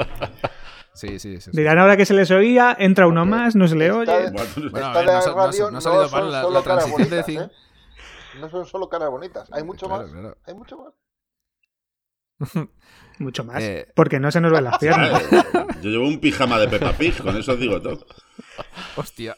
Sí, 0.97 1.19
sí, 1.19 1.35
sí. 1.35 1.41
sí. 1.41 1.51
Dirán 1.53 1.77
ahora 1.79 1.95
que 1.95 2.05
se 2.05 2.13
les 2.13 2.31
oía, 2.31 2.75
entra 2.79 3.07
uno 3.07 3.25
más, 3.25 3.55
no 3.55 3.67
se 3.67 3.75
le 3.75 3.91
oye. 3.91 4.31
Bueno, 4.71 4.85
a 4.87 4.93
ver, 4.93 5.05
no, 5.05 5.11
radio 5.11 5.17
ha 5.17 5.21
salido 5.21 5.65
no 5.67 5.71
mal 5.73 5.81
son 6.09 6.31
la, 6.31 6.41
solo 6.41 6.59
la 6.59 6.63
caras 6.63 6.85
transición 6.85 7.09
de 7.09 7.15
bonitas, 7.17 7.25
decir... 7.27 7.41
¿eh? 7.41 8.39
No 8.39 8.49
son 8.49 8.65
solo 8.65 8.89
caras 8.89 9.09
bonitas, 9.09 9.49
hay 9.51 9.63
mucho 9.63 9.87
Claro, 9.87 10.03
más. 10.03 10.11
claro. 10.11 10.37
Hay 10.45 10.53
mucho 10.53 10.77
más. 10.77 10.93
Mucho 13.19 13.43
más. 13.43 13.63
Eh, 13.63 13.87
Porque 13.95 14.19
no 14.19 14.29
se 14.29 14.39
nos 14.39 14.51
ven 14.51 14.63
las 14.63 14.77
piernas. 14.79 15.23
Yo 15.81 15.89
llevo 15.89 16.07
un 16.07 16.19
pijama 16.19 16.59
de 16.59 16.67
Peppa 16.67 16.93
Pig, 16.93 17.17
con 17.19 17.35
eso 17.35 17.53
os 17.53 17.59
digo 17.59 17.81
todo. 17.81 18.05
Hostia. 18.95 19.35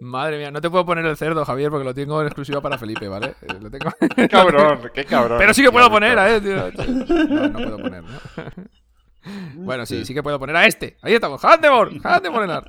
Madre 0.00 0.38
mía, 0.38 0.50
no 0.50 0.62
te 0.62 0.70
puedo 0.70 0.86
poner 0.86 1.04
el 1.04 1.18
cerdo, 1.18 1.44
Javier, 1.44 1.68
porque 1.70 1.84
lo 1.84 1.92
tengo 1.92 2.20
en 2.22 2.28
exclusiva 2.28 2.62
para 2.62 2.78
Felipe, 2.78 3.06
¿vale? 3.06 3.34
Eh, 3.42 3.52
Lo 3.60 3.70
tengo... 3.70 3.90
Qué 4.16 4.28
cabrón, 4.30 4.90
qué 4.94 5.04
cabrón. 5.04 5.36
Pero 5.38 5.52
sí 5.52 5.62
que 5.62 5.70
puedo 5.70 5.90
poner 5.90 6.16
eh, 6.18 6.40
tío. 6.40 6.86
No, 6.88 7.48
no 7.48 7.52
puedo 7.52 7.76
poner, 7.78 8.02
¿no? 8.02 8.18
Bueno, 9.54 9.84
sí, 9.86 10.04
sí 10.04 10.14
que 10.14 10.22
puedo 10.22 10.38
poner 10.38 10.56
a 10.56 10.66
este. 10.66 10.96
Ahí 11.02 11.14
estamos. 11.14 11.44
Handemore. 11.44 12.00
Handemore. 12.02 12.46
No 12.46 12.62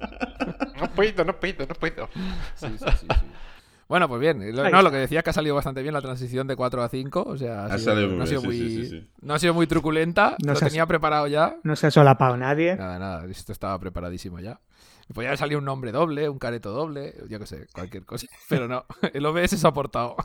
puedo, 0.96 1.24
no 1.26 1.40
puedo, 1.40 1.66
no 1.68 1.74
puedo. 1.76 2.10
Sí, 2.56 2.68
sí, 2.70 2.78
sí, 2.78 2.86
sí. 3.02 3.08
Bueno, 3.88 4.08
pues 4.08 4.22
bien. 4.22 4.56
Lo, 4.56 4.70
no, 4.70 4.82
lo 4.82 4.90
que 4.92 4.98
decía 4.98 5.22
que 5.22 5.30
ha 5.32 5.34
salido 5.34 5.54
bastante 5.56 5.82
bien 5.82 5.94
la 5.94 6.02
transición 6.02 6.48
de 6.48 6.56
4 6.56 6.82
a 6.82 6.88
5. 6.90 7.24
O 7.28 7.38
sea, 7.38 7.66
ha 7.66 7.78
sido- 7.78 7.92
salido 7.94 8.08
muy 8.10 8.18
no, 8.18 8.24
ha 8.24 8.28
sido 8.28 8.42
bien, 8.42 8.54
sí, 8.54 8.60
muy, 8.64 8.70
sí, 8.70 8.84
sí, 8.86 8.90
sí. 9.02 9.10
no 9.22 9.34
ha 9.34 9.40
sido 9.40 9.54
muy 9.54 9.68
truculenta. 9.68 10.36
No 10.44 10.54
lo 10.54 10.60
seas- 10.60 10.72
tenía 10.72 10.86
preparado 10.86 11.28
ya. 11.28 11.56
No 11.64 11.76
se 11.76 11.88
ha 11.88 11.92
solapado 11.92 12.38
nadie. 12.38 12.76
Nada, 12.76 12.98
nada. 13.00 13.26
Esto 13.26 13.52
estaba 13.52 13.78
preparadísimo 13.80 14.40
ya. 14.40 14.60
Podía 15.14 15.28
haber 15.30 15.40
salido 15.40 15.60
un 15.60 15.66
nombre 15.66 15.92
doble, 15.92 16.30
un 16.30 16.40
careto 16.40 16.72
doble, 16.72 17.16
yo 17.28 17.38
qué 17.38 17.46
sé, 17.46 17.68
cualquier 17.74 18.06
cosa. 18.06 18.28
Pero 18.50 18.70
no, 18.70 18.86
el 19.14 19.26
OBS 19.26 19.58
se 19.60 19.68
ha 19.68 19.70
aportado. 19.72 20.16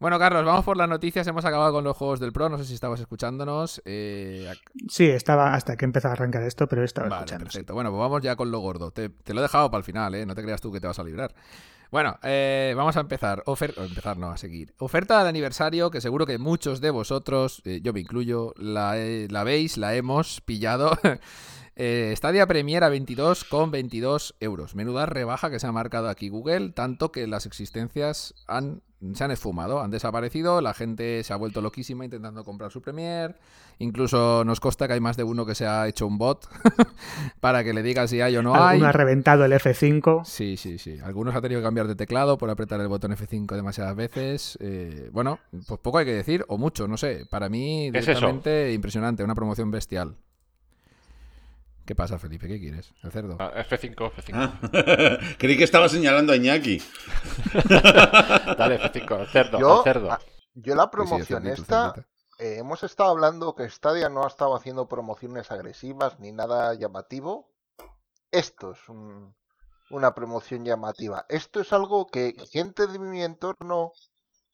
Bueno, 0.00 0.18
Carlos, 0.18 0.44
vamos 0.44 0.64
por 0.64 0.76
las 0.76 0.88
noticias. 0.88 1.26
Hemos 1.26 1.44
acabado 1.44 1.72
con 1.72 1.84
los 1.84 1.96
juegos 1.96 2.20
del 2.20 2.32
Pro. 2.32 2.48
No 2.48 2.58
sé 2.58 2.64
si 2.64 2.74
estabas 2.74 3.00
escuchándonos. 3.00 3.80
Eh, 3.84 4.52
Sí, 4.88 5.06
estaba 5.06 5.54
hasta 5.54 5.76
que 5.76 5.84
empezó 5.84 6.08
a 6.08 6.12
arrancar 6.12 6.42
esto, 6.42 6.66
pero 6.68 6.84
estaba 6.84 7.08
Vale, 7.08 7.20
escuchando. 7.20 7.44
perfecto. 7.44 7.74
Bueno, 7.74 7.90
pues 7.90 8.00
vamos 8.00 8.20
ya 8.22 8.36
con 8.36 8.50
lo 8.50 8.58
gordo. 8.58 8.90
Te, 8.90 9.08
te 9.08 9.32
lo 9.32 9.40
he 9.40 9.42
dejado 9.42 9.70
para 9.70 9.78
el 9.78 9.84
final, 9.84 10.14
¿eh? 10.14 10.26
No 10.26 10.34
te 10.34 10.42
creas 10.42 10.60
tú 10.60 10.70
que 10.72 10.80
te 10.80 10.86
vas 10.86 10.98
a 10.98 11.04
librar. 11.04 11.34
Bueno, 11.90 12.18
eh, 12.24 12.74
vamos 12.76 12.96
a 12.96 13.00
empezar. 13.00 13.42
Ofer- 13.46 13.74
empezar, 13.78 14.18
no, 14.18 14.30
a 14.30 14.36
seguir. 14.36 14.74
Oferta 14.78 15.22
de 15.22 15.28
aniversario 15.28 15.90
que 15.90 16.00
seguro 16.00 16.26
que 16.26 16.38
muchos 16.38 16.80
de 16.80 16.90
vosotros, 16.90 17.62
eh, 17.64 17.80
yo 17.82 17.92
me 17.92 18.00
incluyo, 18.00 18.52
la, 18.56 18.94
veis, 19.44 19.76
la 19.78 19.94
hemos 19.94 20.40
pillado. 20.40 20.98
Eh, 21.76 22.14
Stadia 22.16 22.46
Premier 22.46 22.84
a 22.84 22.88
22,22 22.88 24.36
euros. 24.38 24.76
Menuda 24.76 25.06
rebaja 25.06 25.50
que 25.50 25.58
se 25.58 25.66
ha 25.66 25.72
marcado 25.72 26.08
aquí 26.08 26.28
Google, 26.28 26.70
tanto 26.70 27.10
que 27.10 27.26
las 27.26 27.46
existencias 27.46 28.32
han, 28.46 28.82
se 29.12 29.24
han 29.24 29.30
esfumado, 29.30 29.80
han 29.80 29.90
desaparecido, 29.90 30.60
la 30.60 30.74
gente 30.74 31.22
se 31.22 31.32
ha 31.32 31.36
vuelto 31.36 31.60
loquísima 31.60 32.04
intentando 32.04 32.44
comprar 32.44 32.70
su 32.70 32.80
Premier. 32.80 33.36
Incluso 33.78 34.44
nos 34.44 34.60
consta 34.60 34.86
que 34.86 34.94
hay 34.94 35.00
más 35.00 35.16
de 35.16 35.24
uno 35.24 35.44
que 35.44 35.54
se 35.54 35.66
ha 35.66 35.86
hecho 35.88 36.06
un 36.06 36.16
bot 36.16 36.48
para 37.40 37.64
que 37.64 37.74
le 37.74 37.82
diga 37.82 38.06
si 38.06 38.20
hay 38.20 38.36
o 38.36 38.42
no 38.42 38.54
hay. 38.54 38.74
Alguno 38.74 38.88
ha 38.88 38.92
reventado 38.92 39.44
el 39.44 39.52
F5. 39.52 40.24
Sí, 40.24 40.56
sí, 40.56 40.78
sí. 40.78 40.98
Algunos 41.02 41.34
han 41.34 41.42
tenido 41.42 41.60
que 41.60 41.64
cambiar 41.64 41.88
de 41.88 41.96
teclado 41.96 42.38
por 42.38 42.50
apretar 42.50 42.80
el 42.80 42.88
botón 42.88 43.12
F5 43.12 43.54
demasiadas 43.54 43.96
veces. 43.96 44.56
Eh, 44.60 45.10
bueno, 45.12 45.38
pues 45.66 45.80
poco 45.80 45.98
hay 45.98 46.04
que 46.06 46.14
decir, 46.14 46.44
o 46.48 46.56
mucho, 46.58 46.86
no 46.86 46.96
sé. 46.96 47.26
Para 47.28 47.48
mí, 47.48 47.90
¿Qué 47.92 47.98
es 47.98 48.04
eso? 48.04 48.12
directamente 48.12 48.72
impresionante, 48.72 49.24
una 49.24 49.34
promoción 49.34 49.70
bestial. 49.70 50.16
¿Qué 51.86 51.94
pasa, 51.94 52.18
Felipe? 52.18 52.48
¿Qué 52.48 52.58
quieres? 52.58 52.92
¿El 53.02 53.12
cerdo? 53.12 53.36
Ah, 53.38 53.52
F5, 53.68 54.10
F5. 54.10 54.34
Ah, 54.34 55.18
Creí 55.38 55.56
que 55.58 55.64
estaba 55.64 55.88
señalando 55.88 56.32
a 56.32 56.36
Iñaki. 56.36 56.78
Dale, 57.54 58.78
F5, 58.80 59.20
al 59.20 59.26
cerdo, 59.28 59.58
Yo, 59.58 59.78
al 59.78 59.84
cerdo. 59.84 60.10
ah, 60.10 60.18
yo 60.54 60.74
la 60.74 60.84
Sí, 60.84 60.88
sí, 60.88 61.02
el 61.04 61.06
promoción 61.06 61.46
el 61.46 61.52
esta, 61.52 61.94
eh, 62.38 62.56
hemos 62.58 62.82
estado 62.84 63.10
hablando 63.10 63.54
que 63.54 63.68
Stadia 63.68 64.08
no 64.08 64.24
ha 64.24 64.28
estado 64.28 64.54
haciendo 64.56 64.88
promociones 64.88 65.50
agresivas 65.50 66.18
ni 66.20 66.32
nada 66.32 66.72
llamativo. 66.74 67.50
Esto 68.30 68.72
es 68.72 68.88
un- 68.88 69.34
una 69.90 70.14
promoción 70.14 70.64
llamativa. 70.64 71.26
Esto 71.28 71.60
es 71.60 71.72
algo 71.72 72.06
que 72.06 72.34
gente 72.50 72.86
de 72.86 72.98
mi 72.98 73.22
entorno 73.22 73.92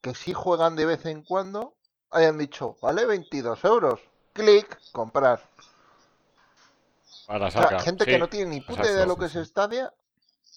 que 0.01 0.15
sí 0.15 0.33
juegan 0.33 0.77
de 0.77 0.87
vez 0.87 1.07
en 1.07 1.23
cuando 1.23 1.77
hayan 2.11 2.39
dicho, 2.39 2.77
vale 2.83 3.07
22 3.07 3.65
euros, 3.65 4.01
clic, 4.33 4.79
comprar. 4.93 5.41
Para 7.31 7.49
O 7.49 7.51
sea, 7.53 7.63
sacar. 7.63 7.81
gente 7.81 8.07
sí. 8.07 8.11
que 8.11 8.19
no 8.19 8.29
tiene 8.29 8.51
ni 8.51 8.61
puta 8.61 8.83
idea 8.91 9.01
de 9.01 9.07
lo 9.07 9.17
que 9.17 9.27
es 9.27 9.35
Stadia, 9.35 9.95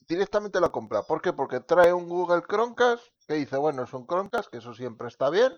directamente 0.07 0.59
la 0.59 0.69
compra. 0.69 1.03
¿Por 1.03 1.21
qué? 1.21 1.31
Porque 1.33 1.59
trae 1.59 1.93
un 1.93 2.09
Google 2.09 2.41
Chromecast 2.49 3.03
que 3.27 3.35
dice, 3.35 3.57
bueno, 3.57 3.83
es 3.83 3.93
un 3.93 4.07
Chromecast, 4.07 4.49
que 4.49 4.57
eso 4.57 4.73
siempre 4.73 5.07
está 5.07 5.29
bien. 5.29 5.53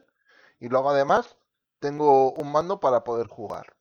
Y 0.60 0.70
luego 0.70 0.90
además 0.90 1.38
tengo 1.80 2.34
un 2.34 2.52
mando 2.52 2.80
para 2.82 3.04
poder 3.06 3.28
jugar. 3.28 3.78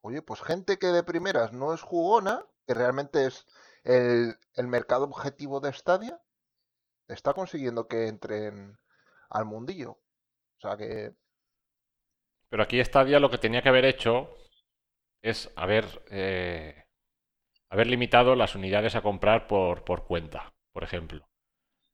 Oye, 0.00 0.22
pues 0.22 0.40
gente 0.42 0.78
que 0.78 0.88
de 0.88 1.02
primeras 1.02 1.52
no 1.52 1.74
es 1.74 1.82
jugona, 1.82 2.46
que 2.66 2.74
realmente 2.74 3.26
es 3.26 3.46
el, 3.84 4.38
el 4.54 4.68
mercado 4.68 5.04
objetivo 5.06 5.60
de 5.60 5.72
Stadia, 5.72 6.20
está 7.08 7.34
consiguiendo 7.34 7.88
que 7.88 8.06
entren 8.08 8.78
al 9.30 9.44
mundillo. 9.44 9.92
O 9.92 10.60
sea 10.60 10.76
que 10.76 11.14
Pero 12.48 12.62
aquí 12.62 12.82
Stadia 12.84 13.20
lo 13.20 13.30
que 13.30 13.38
tenía 13.38 13.62
que 13.62 13.68
haber 13.70 13.84
hecho 13.86 14.28
es 15.22 15.52
haber 15.56 15.86
eh, 16.10 16.84
haber 17.70 17.86
limitado 17.88 18.34
las 18.36 18.54
unidades 18.54 18.94
a 18.96 19.02
comprar 19.02 19.46
por, 19.46 19.84
por 19.84 20.06
cuenta, 20.06 20.52
por 20.72 20.84
ejemplo. 20.84 21.26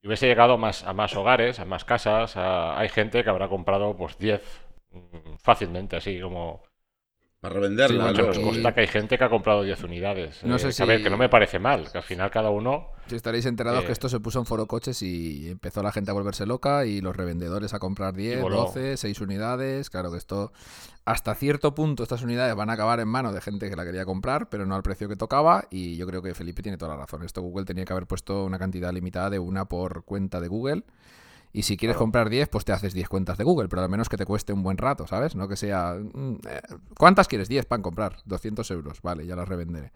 Y 0.02 0.08
hubiese 0.08 0.26
llegado 0.28 0.58
más, 0.58 0.84
a 0.84 0.92
más 0.94 1.16
hogares, 1.16 1.60
a 1.60 1.64
más 1.66 1.84
casas. 1.84 2.36
a- 2.36 2.78
hay 2.78 2.88
gente 2.90 3.24
que 3.24 3.30
habrá 3.30 3.48
comprado 3.48 3.96
pues 3.96 4.18
10 4.18 4.42
mm, 4.92 5.36
fácilmente, 5.38 5.96
así 5.96 6.20
como... 6.20 6.62
Para 7.44 7.56
revenderla. 7.56 8.04
Sí, 8.08 8.10
Macho, 8.12 8.22
¿no? 8.22 8.28
os 8.30 8.38
y- 8.38 8.42
consta 8.42 8.72
que 8.74 8.80
hay 8.80 8.86
gente 8.86 9.18
que 9.18 9.24
ha 9.24 9.28
comprado 9.28 9.62
10 9.62 9.82
unidades. 9.84 10.42
No 10.44 10.56
Eh, 10.56 10.58
sé 10.58 10.82
A 10.82 10.86
ver, 10.86 10.96
si- 10.98 11.04
que 11.04 11.10
no 11.10 11.18
me 11.18 11.28
parece 11.28 11.58
mal, 11.58 11.90
que 11.92 11.98
al 11.98 12.04
final 12.04 12.30
cada 12.30 12.48
uno... 12.48 12.88
Si 13.06 13.14
estaréis 13.16 13.44
enterados 13.44 13.82
Eh. 13.82 13.86
que 13.86 13.92
esto 13.92 14.08
se 14.08 14.18
puso 14.18 14.38
en 14.38 14.46
foro 14.46 14.66
coches 14.66 15.02
y 15.02 15.50
empezó 15.50 15.82
la 15.82 15.92
gente 15.92 16.10
a 16.10 16.14
volverse 16.14 16.46
loca 16.46 16.86
y 16.86 17.02
los 17.02 17.14
revendedores 17.14 17.74
a 17.74 17.78
comprar 17.78 18.14
10, 18.14 18.40
voló. 18.40 18.56
12, 18.64 18.96
6 18.96 19.20
unidades. 19.20 19.90
Claro 19.90 20.10
que 20.10 20.16
esto, 20.16 20.52
hasta 21.04 21.34
cierto 21.34 21.74
punto, 21.74 22.02
estas 22.02 22.22
unidades 22.22 22.54
van 22.56 22.70
a 22.70 22.72
acabar 22.72 22.98
en 23.00 23.08
manos 23.08 23.34
de 23.34 23.42
gente 23.42 23.68
que 23.68 23.76
la 23.76 23.84
quería 23.84 24.06
comprar, 24.06 24.48
pero 24.48 24.64
no 24.64 24.74
al 24.74 24.82
precio 24.82 25.06
que 25.06 25.16
tocaba. 25.16 25.66
Y 25.70 25.96
yo 25.96 26.06
creo 26.06 26.22
que 26.22 26.32
Felipe 26.34 26.62
tiene 26.62 26.78
toda 26.78 26.94
la 26.96 27.02
razón. 27.02 27.22
Esto 27.24 27.42
Google 27.42 27.66
tenía 27.66 27.84
que 27.84 27.92
haber 27.92 28.06
puesto 28.06 28.42
una 28.44 28.58
cantidad 28.58 28.90
limitada 28.90 29.28
de 29.28 29.38
una 29.38 29.66
por 29.66 30.04
cuenta 30.04 30.40
de 30.40 30.48
Google. 30.48 30.82
Y 31.54 31.62
si 31.62 31.76
quieres 31.78 31.94
Claro. 31.94 32.04
comprar 32.04 32.28
10, 32.28 32.48
pues 32.48 32.64
te 32.66 32.72
haces 32.72 32.92
10 32.92 33.08
cuentas 33.08 33.38
de 33.38 33.44
Google, 33.44 33.68
pero 33.68 33.80
al 33.82 33.88
menos 33.88 34.08
que 34.10 34.16
te 34.18 34.26
cueste 34.26 34.52
un 34.52 34.62
buen 34.62 34.76
rato, 34.76 35.06
¿sabes? 35.06 35.34
No 35.36 35.48
que 35.48 35.56
sea... 35.56 35.94
mm, 35.94 36.34
eh, 36.50 36.60
¿Cuántas 36.98 37.28
quieres? 37.28 37.48
10 37.48 37.64
para 37.66 37.80
comprar. 37.80 38.16
200 38.26 38.68
euros. 38.72 39.00
Vale, 39.02 39.24
ya 39.24 39.36
las 39.36 39.48
revenderé. 39.48 39.92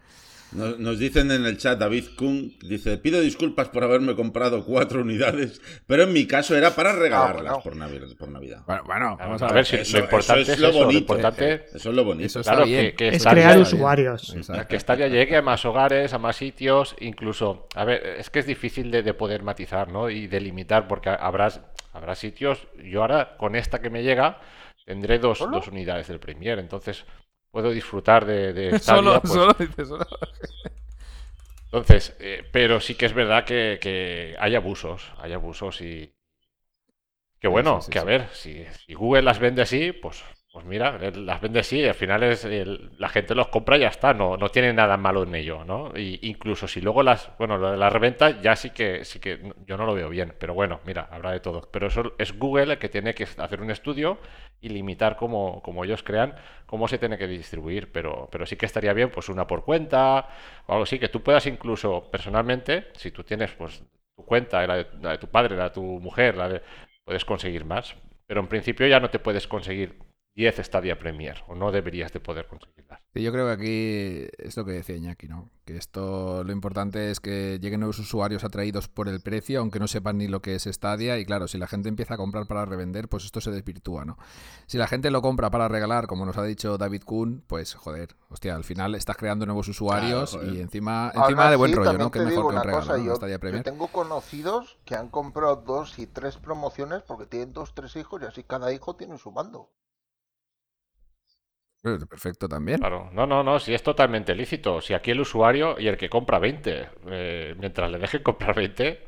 Nos, 0.51 0.79
nos 0.79 0.97
dicen 0.97 1.29
en 1.29 1.45
el 1.45 1.59
chat, 1.59 1.77
David 1.77 2.05
Kuhn, 2.17 2.57
dice, 2.63 2.97
pido 2.97 3.21
disculpas 3.21 3.69
por 3.69 3.83
haberme 3.83 4.15
comprado 4.15 4.65
cuatro 4.65 5.01
unidades, 5.01 5.61
pero 5.85 6.01
en 6.05 6.13
mi 6.13 6.25
caso 6.25 6.57
era 6.57 6.71
para 6.75 6.91
regalarlas 6.91 7.43
bueno. 7.43 7.61
por, 7.61 7.75
Navi- 7.75 8.17
por 8.17 8.29
Navidad. 8.29 8.63
Bueno, 8.65 8.81
bueno, 8.87 9.15
vamos 9.19 9.43
a 9.43 9.45
a 9.45 9.53
ver 9.53 9.63
si 9.67 9.75
Eso- 9.75 9.97
lo 9.99 10.03
importante 10.05 10.41
eso 10.41 10.51
es, 10.53 10.57
es 10.57 10.59
lo 10.63 10.69
eso, 10.69 10.79
lo 10.79 10.85
bonito. 10.85 10.99
importante 11.01 11.65
Eso 11.71 11.89
es 11.89 11.95
lo 11.95 12.03
bonito. 12.03 12.25
Eso 12.25 12.41
Claro, 12.41 12.65
bien. 12.65 12.85
que, 12.87 12.95
que 12.95 13.07
Es 13.09 13.23
crear 13.23 13.59
usuarios. 13.59 14.33
Exacto. 14.35 14.67
Que 14.69 14.79
Stadia 14.79 15.07
llegue 15.07 15.37
a 15.37 15.43
más 15.43 15.63
hogares, 15.65 16.13
a 16.13 16.17
más 16.17 16.37
sitios, 16.37 16.95
incluso, 16.99 17.67
a 17.75 17.85
ver, 17.85 18.03
es 18.17 18.31
que 18.31 18.39
es 18.39 18.47
difícil 18.47 18.89
de, 18.89 19.03
de 19.03 19.13
poder 19.13 19.43
matizar, 19.43 19.91
¿no? 19.91 20.09
Y 20.09 20.25
delimitar, 20.25 20.87
porque 20.87 21.09
habrás, 21.09 21.48
habrá 21.93 22.15
sitios, 22.15 22.67
yo 22.83 23.01
ahora 23.01 23.37
con 23.37 23.55
esta 23.55 23.81
que 23.81 23.89
me 23.89 24.03
llega, 24.03 24.39
tendré 24.85 25.19
dos, 25.19 25.39
dos 25.39 25.67
unidades 25.67 26.07
del 26.07 26.19
Premier, 26.19 26.59
entonces 26.59 27.05
puedo 27.51 27.71
disfrutar 27.71 28.25
de, 28.25 28.53
de 28.53 28.79
Solo, 28.79 29.19
pues, 29.21 29.33
solo, 29.33 29.53
dice 29.57 29.85
solo. 29.85 30.05
Entonces, 31.71 32.15
eh, 32.19 32.43
pero 32.51 32.79
sí 32.79 32.95
que 32.95 33.05
es 33.05 33.13
verdad 33.13 33.45
que, 33.45 33.77
que 33.79 34.35
hay 34.39 34.55
abusos, 34.55 35.13
hay 35.17 35.33
abusos 35.33 35.81
y... 35.81 36.11
Que 37.39 37.47
bueno, 37.47 37.79
sí, 37.79 37.85
sí, 37.85 37.91
que 37.91 37.99
a 37.99 38.03
ver, 38.03 38.27
si, 38.33 38.65
si 38.65 38.95
Google 38.95 39.21
las 39.21 39.37
vende 39.37 39.61
así, 39.61 39.91
pues, 39.91 40.23
pues 40.51 40.65
mira, 40.65 40.97
él 41.01 41.27
las 41.27 41.39
vende 41.41 41.59
así 41.59 41.77
y 41.79 41.85
al 41.87 41.93
final 41.93 42.23
es 42.23 42.43
el- 42.43 42.89
la 42.97 43.07
gente 43.09 43.35
los 43.35 43.49
compra 43.49 43.77
y 43.77 43.81
ya 43.81 43.89
está, 43.89 44.15
no, 44.15 44.35
no 44.35 44.49
tiene 44.49 44.73
nada 44.73 44.97
malo 44.97 45.21
en 45.23 45.35
ello, 45.35 45.63
¿no? 45.63 45.91
Y 45.95 46.19
incluso 46.27 46.67
si 46.67 46.81
luego 46.81 47.03
las, 47.03 47.29
bueno, 47.37 47.57
lo 47.59 47.69
de 47.71 47.77
la 47.77 47.89
reventa 47.91 48.41
ya 48.41 48.55
sí 48.55 48.71
que, 48.71 49.05
sí 49.05 49.19
que 49.19 49.53
yo 49.67 49.77
no 49.77 49.85
lo 49.85 49.93
veo 49.93 50.09
bien, 50.09 50.33
pero 50.39 50.55
bueno, 50.55 50.79
mira, 50.85 51.07
habrá 51.11 51.31
de 51.31 51.39
todo. 51.39 51.69
Pero 51.71 51.87
eso 51.87 52.13
es 52.17 52.37
Google 52.37 52.73
el 52.73 52.79
que 52.79 52.89
tiene 52.89 53.13
que 53.13 53.25
hacer 53.37 53.61
un 53.61 53.69
estudio 53.69 54.17
y 54.59 54.69
limitar 54.69 55.15
como, 55.17 55.61
como 55.61 55.83
ellos 55.85 56.01
crean 56.01 56.35
cómo 56.65 56.87
se 56.87 56.97
tiene 56.97 57.17
que 57.19 57.27
distribuir, 57.27 57.91
pero, 57.91 58.27
pero 58.31 58.45
sí 58.47 58.55
que 58.55 58.65
estaría 58.65 58.93
bien, 58.93 59.11
pues 59.11 59.29
una 59.29 59.45
por 59.45 59.63
cuenta 59.63 60.27
o 60.65 60.71
algo 60.73 60.83
así, 60.83 60.97
que 60.99 61.09
tú 61.09 61.21
puedas 61.21 61.45
incluso 61.45 62.09
personalmente, 62.11 62.87
si 62.95 63.11
tú 63.11 63.23
tienes 63.23 63.51
pues 63.53 63.83
tu 64.15 64.25
cuenta, 64.25 64.65
la 64.65 64.77
de, 64.77 64.87
la 65.01 65.11
de 65.11 65.17
tu 65.19 65.27
padre, 65.27 65.55
la 65.55 65.65
de 65.65 65.69
tu 65.71 65.83
mujer, 65.83 66.35
la 66.37 66.49
de, 66.49 66.61
puedes 67.03 67.23
conseguir 67.25 67.65
más, 67.65 67.95
pero 68.25 68.41
en 68.41 68.47
principio 68.47 68.87
ya 68.87 68.99
no 68.99 69.09
te 69.11 69.19
puedes 69.19 69.47
conseguir 69.47 69.95
10 70.39 70.55
Stadia 70.63 70.97
Premier, 70.97 71.43
o 71.49 71.53
no 71.55 71.69
deberías 71.69 72.13
de 72.13 72.21
poder 72.21 72.47
conseguirlas. 72.47 73.01
Sí, 73.13 73.21
yo 73.21 73.33
creo 73.33 73.47
que 73.47 73.51
aquí 73.51 74.29
es 74.37 74.55
lo 74.55 74.63
que 74.63 74.71
decía 74.71 74.95
Iñaki, 74.95 75.27
¿no? 75.27 75.49
Que 75.65 75.75
esto 75.75 76.45
lo 76.45 76.53
importante 76.53 77.11
es 77.11 77.19
que 77.19 77.59
lleguen 77.59 77.81
nuevos 77.81 77.99
usuarios 77.99 78.45
atraídos 78.45 78.87
por 78.87 79.09
el 79.09 79.19
precio, 79.19 79.59
aunque 79.59 79.79
no 79.79 79.89
sepan 79.89 80.17
ni 80.17 80.29
lo 80.29 80.41
que 80.41 80.55
es 80.55 80.63
Stadia. 80.63 81.17
Y 81.19 81.25
claro, 81.25 81.49
si 81.49 81.57
la 81.57 81.67
gente 81.67 81.89
empieza 81.89 82.13
a 82.13 82.17
comprar 82.17 82.47
para 82.47 82.63
revender, 82.63 83.09
pues 83.09 83.25
esto 83.25 83.41
se 83.41 83.51
desvirtúa, 83.51 84.05
¿no? 84.05 84.17
Si 84.65 84.77
la 84.77 84.87
gente 84.87 85.11
lo 85.11 85.21
compra 85.21 85.49
para 85.51 85.67
regalar, 85.67 86.07
como 86.07 86.25
nos 86.25 86.37
ha 86.37 86.43
dicho 86.45 86.77
David 86.77 87.03
Kuhn, 87.03 87.43
pues 87.45 87.73
joder, 87.73 88.15
hostia, 88.29 88.55
al 88.55 88.63
final 88.63 88.95
estás 88.95 89.17
creando 89.17 89.45
nuevos 89.45 89.67
usuarios 89.67 90.37
Claro, 90.37 90.53
y 90.53 90.61
encima, 90.61 91.11
encima 91.13 91.49
de 91.49 91.57
buen 91.57 91.73
rollo, 91.73 91.97
¿no? 91.97 92.11
Que 92.11 92.21
mejor 92.21 92.49
que 92.49 92.55
un 92.55 92.63
regalo, 92.63 92.79
cosa, 92.79 92.97
¿no? 92.97 93.03
yo, 93.03 93.15
Stadia 93.17 93.35
yo 93.35 93.39
Premier. 93.41 93.63
tengo 93.63 93.87
conocidos 93.87 94.77
que 94.85 94.95
han 94.95 95.09
comprado 95.09 95.57
dos 95.57 95.99
y 95.99 96.07
tres 96.07 96.37
promociones 96.37 97.03
porque 97.03 97.25
tienen 97.25 97.51
dos, 97.51 97.73
tres 97.73 97.97
hijos 97.97 98.21
y 98.21 98.25
así 98.25 98.43
cada 98.43 98.71
hijo 98.71 98.95
tiene 98.95 99.17
su 99.17 99.33
mando. 99.33 99.69
Perfecto 101.81 102.47
también. 102.49 102.77
Claro, 102.79 103.09
no, 103.13 103.25
no, 103.25 103.43
no, 103.43 103.59
si 103.59 103.73
es 103.73 103.83
totalmente 103.83 104.35
lícito, 104.35 104.81
si 104.81 104.93
aquí 104.93 105.11
el 105.11 105.21
usuario 105.21 105.79
y 105.79 105.87
el 105.87 105.97
que 105.97 106.09
compra 106.09 106.37
20, 106.39 106.89
eh, 107.07 107.55
mientras 107.57 107.89
le 107.91 107.97
dejen 107.99 108.21
comprar 108.23 108.55
20, 108.55 108.99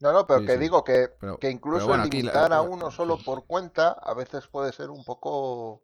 No, 0.00 0.12
no, 0.12 0.26
pero 0.26 0.40
Sí, 0.40 0.46
que 0.46 0.52
sí. 0.54 0.58
digo 0.58 0.82
que, 0.82 1.08
Pero- 1.20 1.38
que 1.38 1.50
incluso 1.50 1.86
bueno, 1.86 2.02
la- 2.04 2.10
limitar 2.10 2.52
a 2.52 2.62
uno 2.62 2.90
solo 2.90 3.16
por 3.18 3.46
cuenta 3.46 3.90
a 3.92 4.12
veces 4.14 4.48
puede 4.48 4.72
ser 4.72 4.90
un 4.90 5.04
poco... 5.04 5.82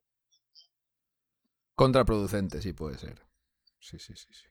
Contraproducente, 1.77 2.61
sí 2.61 2.73
puede 2.73 2.99
ser. 2.99 3.23
Sí, 3.79 3.99
sí, 3.99 4.15
sí, 4.17 4.29
sí. 4.33 4.47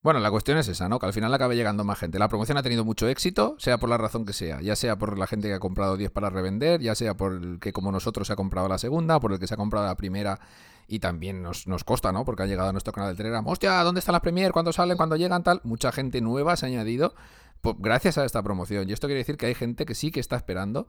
Bueno, 0.00 0.20
la 0.20 0.30
cuestión 0.30 0.56
es 0.58 0.68
esa, 0.68 0.88
¿no? 0.88 1.00
Que 1.00 1.06
al 1.06 1.12
final 1.12 1.34
acabe 1.34 1.56
llegando 1.56 1.82
más 1.82 1.98
gente. 1.98 2.20
La 2.20 2.28
promoción 2.28 2.56
ha 2.56 2.62
tenido 2.62 2.84
mucho 2.84 3.08
éxito, 3.08 3.56
sea 3.58 3.78
por 3.78 3.88
la 3.90 3.98
razón 3.98 4.24
que 4.24 4.32
sea. 4.32 4.60
Ya 4.60 4.76
sea 4.76 4.96
por 4.96 5.18
la 5.18 5.26
gente 5.26 5.48
que 5.48 5.54
ha 5.54 5.58
comprado 5.58 5.96
10 5.96 6.12
para 6.12 6.30
revender, 6.30 6.80
ya 6.80 6.94
sea 6.94 7.16
por 7.16 7.32
el 7.32 7.58
que 7.58 7.72
como 7.72 7.90
nosotros 7.90 8.28
se 8.28 8.32
ha 8.32 8.36
comprado 8.36 8.68
la 8.68 8.78
segunda, 8.78 9.18
por 9.18 9.32
el 9.32 9.40
que 9.40 9.48
se 9.48 9.54
ha 9.54 9.56
comprado 9.56 9.86
la 9.86 9.96
primera 9.96 10.38
y 10.86 11.00
también 11.00 11.42
nos, 11.42 11.66
nos 11.66 11.82
costa, 11.82 12.12
¿no? 12.12 12.24
Porque 12.24 12.44
ha 12.44 12.46
llegado 12.46 12.68
a 12.68 12.72
nuestro 12.72 12.92
canal 12.92 13.10
del 13.10 13.16
Telegram. 13.16 13.44
Hostia, 13.46 13.82
¿dónde 13.82 13.98
están 13.98 14.12
las 14.12 14.22
Premier? 14.22 14.52
¿Cuándo 14.52 14.72
salen? 14.72 14.96
¿Cuándo 14.96 15.16
llegan? 15.16 15.42
Tal. 15.42 15.60
Mucha 15.64 15.90
gente 15.90 16.20
nueva 16.20 16.56
se 16.56 16.66
ha 16.66 16.68
añadido 16.68 17.14
po- 17.60 17.74
gracias 17.76 18.18
a 18.18 18.24
esta 18.24 18.40
promoción. 18.42 18.88
Y 18.88 18.92
esto 18.92 19.08
quiere 19.08 19.18
decir 19.18 19.36
que 19.36 19.46
hay 19.46 19.54
gente 19.54 19.84
que 19.84 19.96
sí 19.96 20.12
que 20.12 20.20
está 20.20 20.36
esperando 20.36 20.86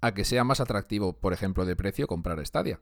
a 0.00 0.14
que 0.14 0.24
sea 0.24 0.44
más 0.44 0.60
atractivo, 0.60 1.14
por 1.14 1.32
ejemplo, 1.32 1.64
de 1.64 1.74
precio 1.74 2.06
comprar 2.06 2.44
Stadia. 2.46 2.78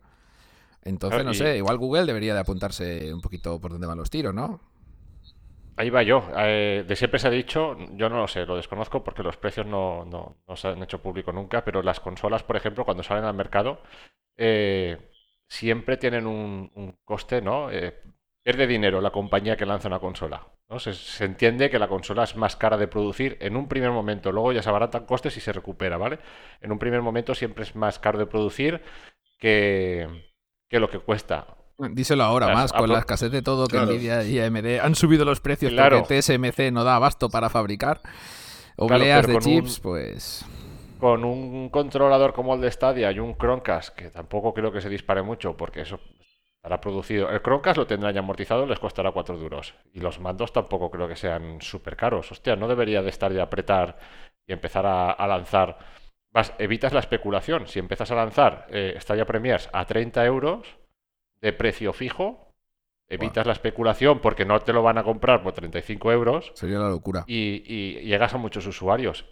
Entonces, 0.83 1.25
no 1.25 1.33
sé, 1.35 1.57
igual 1.57 1.79
Google 1.79 2.05
debería 2.07 2.35
de 2.35 2.41
apuntarse 2.41 3.13
un 3.13 3.21
poquito 3.23 3.61
por 3.61 3.73
dónde 3.73 3.87
van 3.87 3.99
los 3.99 4.09
tiros, 4.11 4.35
¿no? 4.35 4.61
Ahí 5.81 5.91
va 5.91 6.03
yo. 6.03 6.23
Eh, 6.37 6.85
de 6.87 6.97
siempre 6.97 7.19
se 7.19 7.29
ha 7.29 7.31
dicho, 7.31 7.77
yo 7.93 8.09
no 8.09 8.19
lo 8.19 8.29
sé, 8.29 8.47
lo 8.47 8.57
desconozco 8.57 9.03
porque 9.05 9.23
los 9.23 9.37
precios 9.37 9.67
no, 9.67 10.05
no- 10.05 10.37
no 10.47 10.57
se 10.57 10.69
han 10.69 10.83
hecho 10.83 11.01
público 11.03 11.33
nunca, 11.33 11.65
pero 11.65 11.83
las 11.83 12.01
consolas, 12.01 12.43
por 12.43 12.57
ejemplo, 12.57 12.85
cuando 12.85 13.03
salen 13.03 13.25
al 13.25 13.35
mercado, 13.35 13.81
eh, 14.37 14.99
siempre 15.49 15.97
tienen 15.97 16.27
un, 16.27 16.71
coste, 17.05 17.43
¿no? 17.43 17.71
Eh, 17.71 17.95
pierde 18.43 18.67
dinero 18.67 19.01
la 19.01 19.11
compañía 19.11 19.57
que 19.57 19.67
lanza 19.67 19.89
una 19.89 20.01
consola. 20.01 20.47
¿no? 20.69 20.79
Se, 20.79 20.95
se 20.95 21.25
entiende 21.25 21.71
que 21.71 21.79
la 21.79 21.89
consola 21.89 22.25
es 22.25 22.37
más 22.37 22.57
cara 22.57 22.77
de 22.79 22.89
producir 22.89 23.37
en 23.41 23.57
un 23.57 23.69
primer 23.69 23.91
momento, 23.91 24.33
luego 24.33 24.53
ya 24.53 24.63
se 24.63 24.69
abaratan 24.71 25.07
costes 25.07 25.37
y 25.37 25.41
se 25.41 25.53
recupera, 25.53 25.97
¿vale? 25.99 26.19
En 26.61 26.73
un 26.73 26.79
primer 26.79 27.03
momento 27.03 27.35
siempre 27.35 27.65
es 27.65 27.75
más 27.77 27.99
caro 27.99 28.19
de 28.19 28.27
producir 28.27 28.83
que, 29.39 30.09
que 30.69 30.81
lo 30.81 30.91
que 30.91 30.99
cuesta. 31.01 31.47
Díselo 31.93 32.25
ahora 32.25 32.47
Las 32.49 32.55
más, 32.57 32.73
con 32.73 32.81
Apple- 32.83 32.93
la 32.95 32.99
escasez 33.01 33.31
de 33.33 33.43
todo 33.43 33.67
que 33.67 33.77
Claro. 33.77 33.93
Nvidia 33.93 34.25
y 34.25 34.39
AMD 34.41 34.81
han 34.81 34.95
subido 34.95 35.25
los 35.25 35.41
precios 35.41 35.73
Claro. 35.73 35.99
porque 36.01 36.21
TSMC 36.21 36.71
no 36.73 36.85
da 36.85 36.97
abasto 36.97 37.29
para 37.31 37.49
fabricar 37.49 38.01
obleas 38.77 39.27
de 39.27 39.35
un- 39.35 39.41
chips, 39.41 39.81
pues... 39.81 40.45
con 40.99 41.25
un 41.25 41.69
controlador 41.71 42.33
como 42.33 42.55
el 42.55 42.61
de 42.61 42.71
Stadia 42.71 43.11
y 43.13 43.19
un 43.19 43.35
Chromecast, 43.37 43.95
que 43.97 44.11
tampoco 44.11 44.53
creo 44.55 44.71
que 44.73 44.81
se 44.81 44.89
dispare 44.89 45.23
mucho 45.23 45.57
porque 45.57 45.81
eso 45.83 45.99
estará 46.57 46.79
producido. 46.81 47.31
El 47.31 47.41
Chromecast 47.41 47.79
lo 47.79 47.87
tendrán 47.87 48.13
ya 48.15 48.21
amortizado, 48.21 48.67
les 48.67 48.79
costará 48.79 49.13
4 49.13 49.39
duros. 49.39 49.73
Y 49.95 50.01
los 50.01 50.21
mandos 50.21 50.53
tampoco 50.53 50.91
creo 50.91 51.09
que 51.09 51.17
sean 51.17 51.61
súper 51.63 51.97
caros. 51.97 52.31
Hostia, 52.33 52.55
no 52.57 52.69
debería 52.69 53.01
de 53.01 53.09
estar 53.09 53.33
de 53.33 53.41
apretar 53.41 53.99
y 54.47 54.53
empezar 54.53 54.85
a, 54.85 55.11
a 55.13 55.27
lanzar. 55.27 55.79
Vas, 56.33 56.53
evitas 56.59 56.93
la 56.93 57.01
especulación. 57.01 57.67
Si 57.67 57.79
empiezas 57.79 58.11
a 58.11 58.15
lanzar 58.15 58.67
eh, 58.69 58.95
Stadia 59.01 59.25
Premiers 59.25 59.71
a 59.73 59.87
30 59.87 60.23
euros 60.27 60.67
de 61.41 61.53
precio 61.53 61.93
fijo, 61.93 62.53
evitas 63.09 63.47
la 63.47 63.53
especulación 63.53 64.21
porque 64.21 64.45
no 64.45 64.61
te 64.61 64.73
lo 64.73 64.83
van 64.83 64.99
a 64.99 65.03
comprar 65.05 65.43
por 65.43 65.53
35 65.53 66.13
euros 66.13 66.53
Sería 66.55 66.79
la 66.79 66.89
locura. 66.89 67.25
y, 67.27 67.63
y 67.67 68.01
llegas 68.05 68.35
a 68.35 68.39
muchos 68.39 68.67
usuarios. 68.67 69.25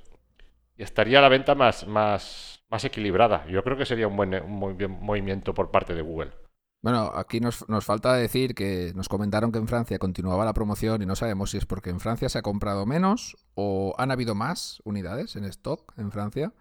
Y 0.76 0.82
estaría 0.82 1.20
la 1.20 1.28
venta 1.28 1.54
más, 1.54 1.86
más, 1.86 2.64
más 2.70 2.84
equilibrada. 2.84 3.46
Yo 3.46 3.62
creo 3.64 3.76
que 3.76 3.84
sería 3.86 4.06
un 4.08 4.16
buen 4.16 4.34
un 4.34 4.50
muy 4.52 4.74
bien 4.74 4.92
movimiento 4.92 5.52
por 5.54 5.70
parte 5.70 5.94
de 5.94 6.02
Google. 6.02 6.32
Bueno, 6.80 7.10
aquí 7.16 7.40
nos, 7.40 7.68
nos 7.68 7.84
falta 7.84 8.14
decir 8.14 8.54
que 8.54 8.92
nos 8.94 9.08
comentaron 9.08 9.50
que 9.50 9.58
en 9.58 9.66
Francia 9.66 9.98
continuaba 9.98 10.44
la 10.44 10.52
promoción 10.54 11.02
y 11.02 11.06
no 11.06 11.16
sabemos 11.16 11.50
si 11.50 11.58
es 11.58 11.66
porque 11.66 11.90
en 11.90 11.98
Francia 11.98 12.28
se 12.28 12.38
ha 12.38 12.42
comprado 12.42 12.86
menos 12.86 13.36
o 13.54 13.94
han 13.98 14.12
habido 14.12 14.36
más 14.36 14.80
unidades 14.84 15.34
en 15.34 15.44
stock 15.44 15.92
en 15.98 16.12
Francia. 16.12 16.52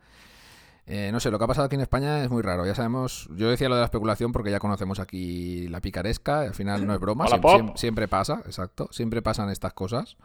Eh, 0.90 1.10
no 1.12 1.20
sé, 1.20 1.30
lo 1.32 1.38
que 1.38 1.44
ha 1.44 1.48
pasado 1.48 1.66
aquí 1.66 1.76
en 1.76 1.82
España 1.82 2.24
es 2.24 2.30
muy 2.30 2.42
raro. 2.42 2.66
Ya 2.66 2.74
sabemos, 2.74 3.30
yo 3.36 3.50
decía 3.50 3.68
lo 3.68 3.76
de 3.76 3.82
la 3.82 3.86
especulación 3.86 4.32
porque 4.32 4.52
ya 4.52 4.60
conocemos 4.60 5.00
aquí 5.00 5.68
la 5.68 5.82
picaresca, 5.82 6.42
al 6.42 6.54
final 6.54 6.88
no 6.88 6.94
es 6.94 7.00
broma, 7.00 7.26
siempre 7.76 8.08
pasa, 8.08 8.42
exacto, 8.46 8.88
siempre 8.92 9.22
pasan 9.22 9.50
estas 9.50 9.74
cosas. 9.74 10.16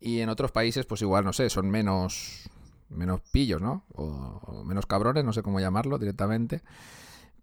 Y 0.00 0.20
en 0.20 0.30
otros 0.30 0.50
países, 0.50 0.84
pues 0.84 1.00
igual, 1.02 1.24
no 1.24 1.32
sé, 1.32 1.48
son 1.48 1.70
menos, 1.70 2.50
menos 2.88 3.20
pillos, 3.32 3.60
¿no? 3.62 3.84
O, 3.94 4.04
o 4.04 4.64
menos 4.64 4.86
cabrones, 4.86 5.24
no 5.24 5.32
sé 5.32 5.42
cómo 5.42 5.60
llamarlo 5.60 5.96
directamente. 5.98 6.62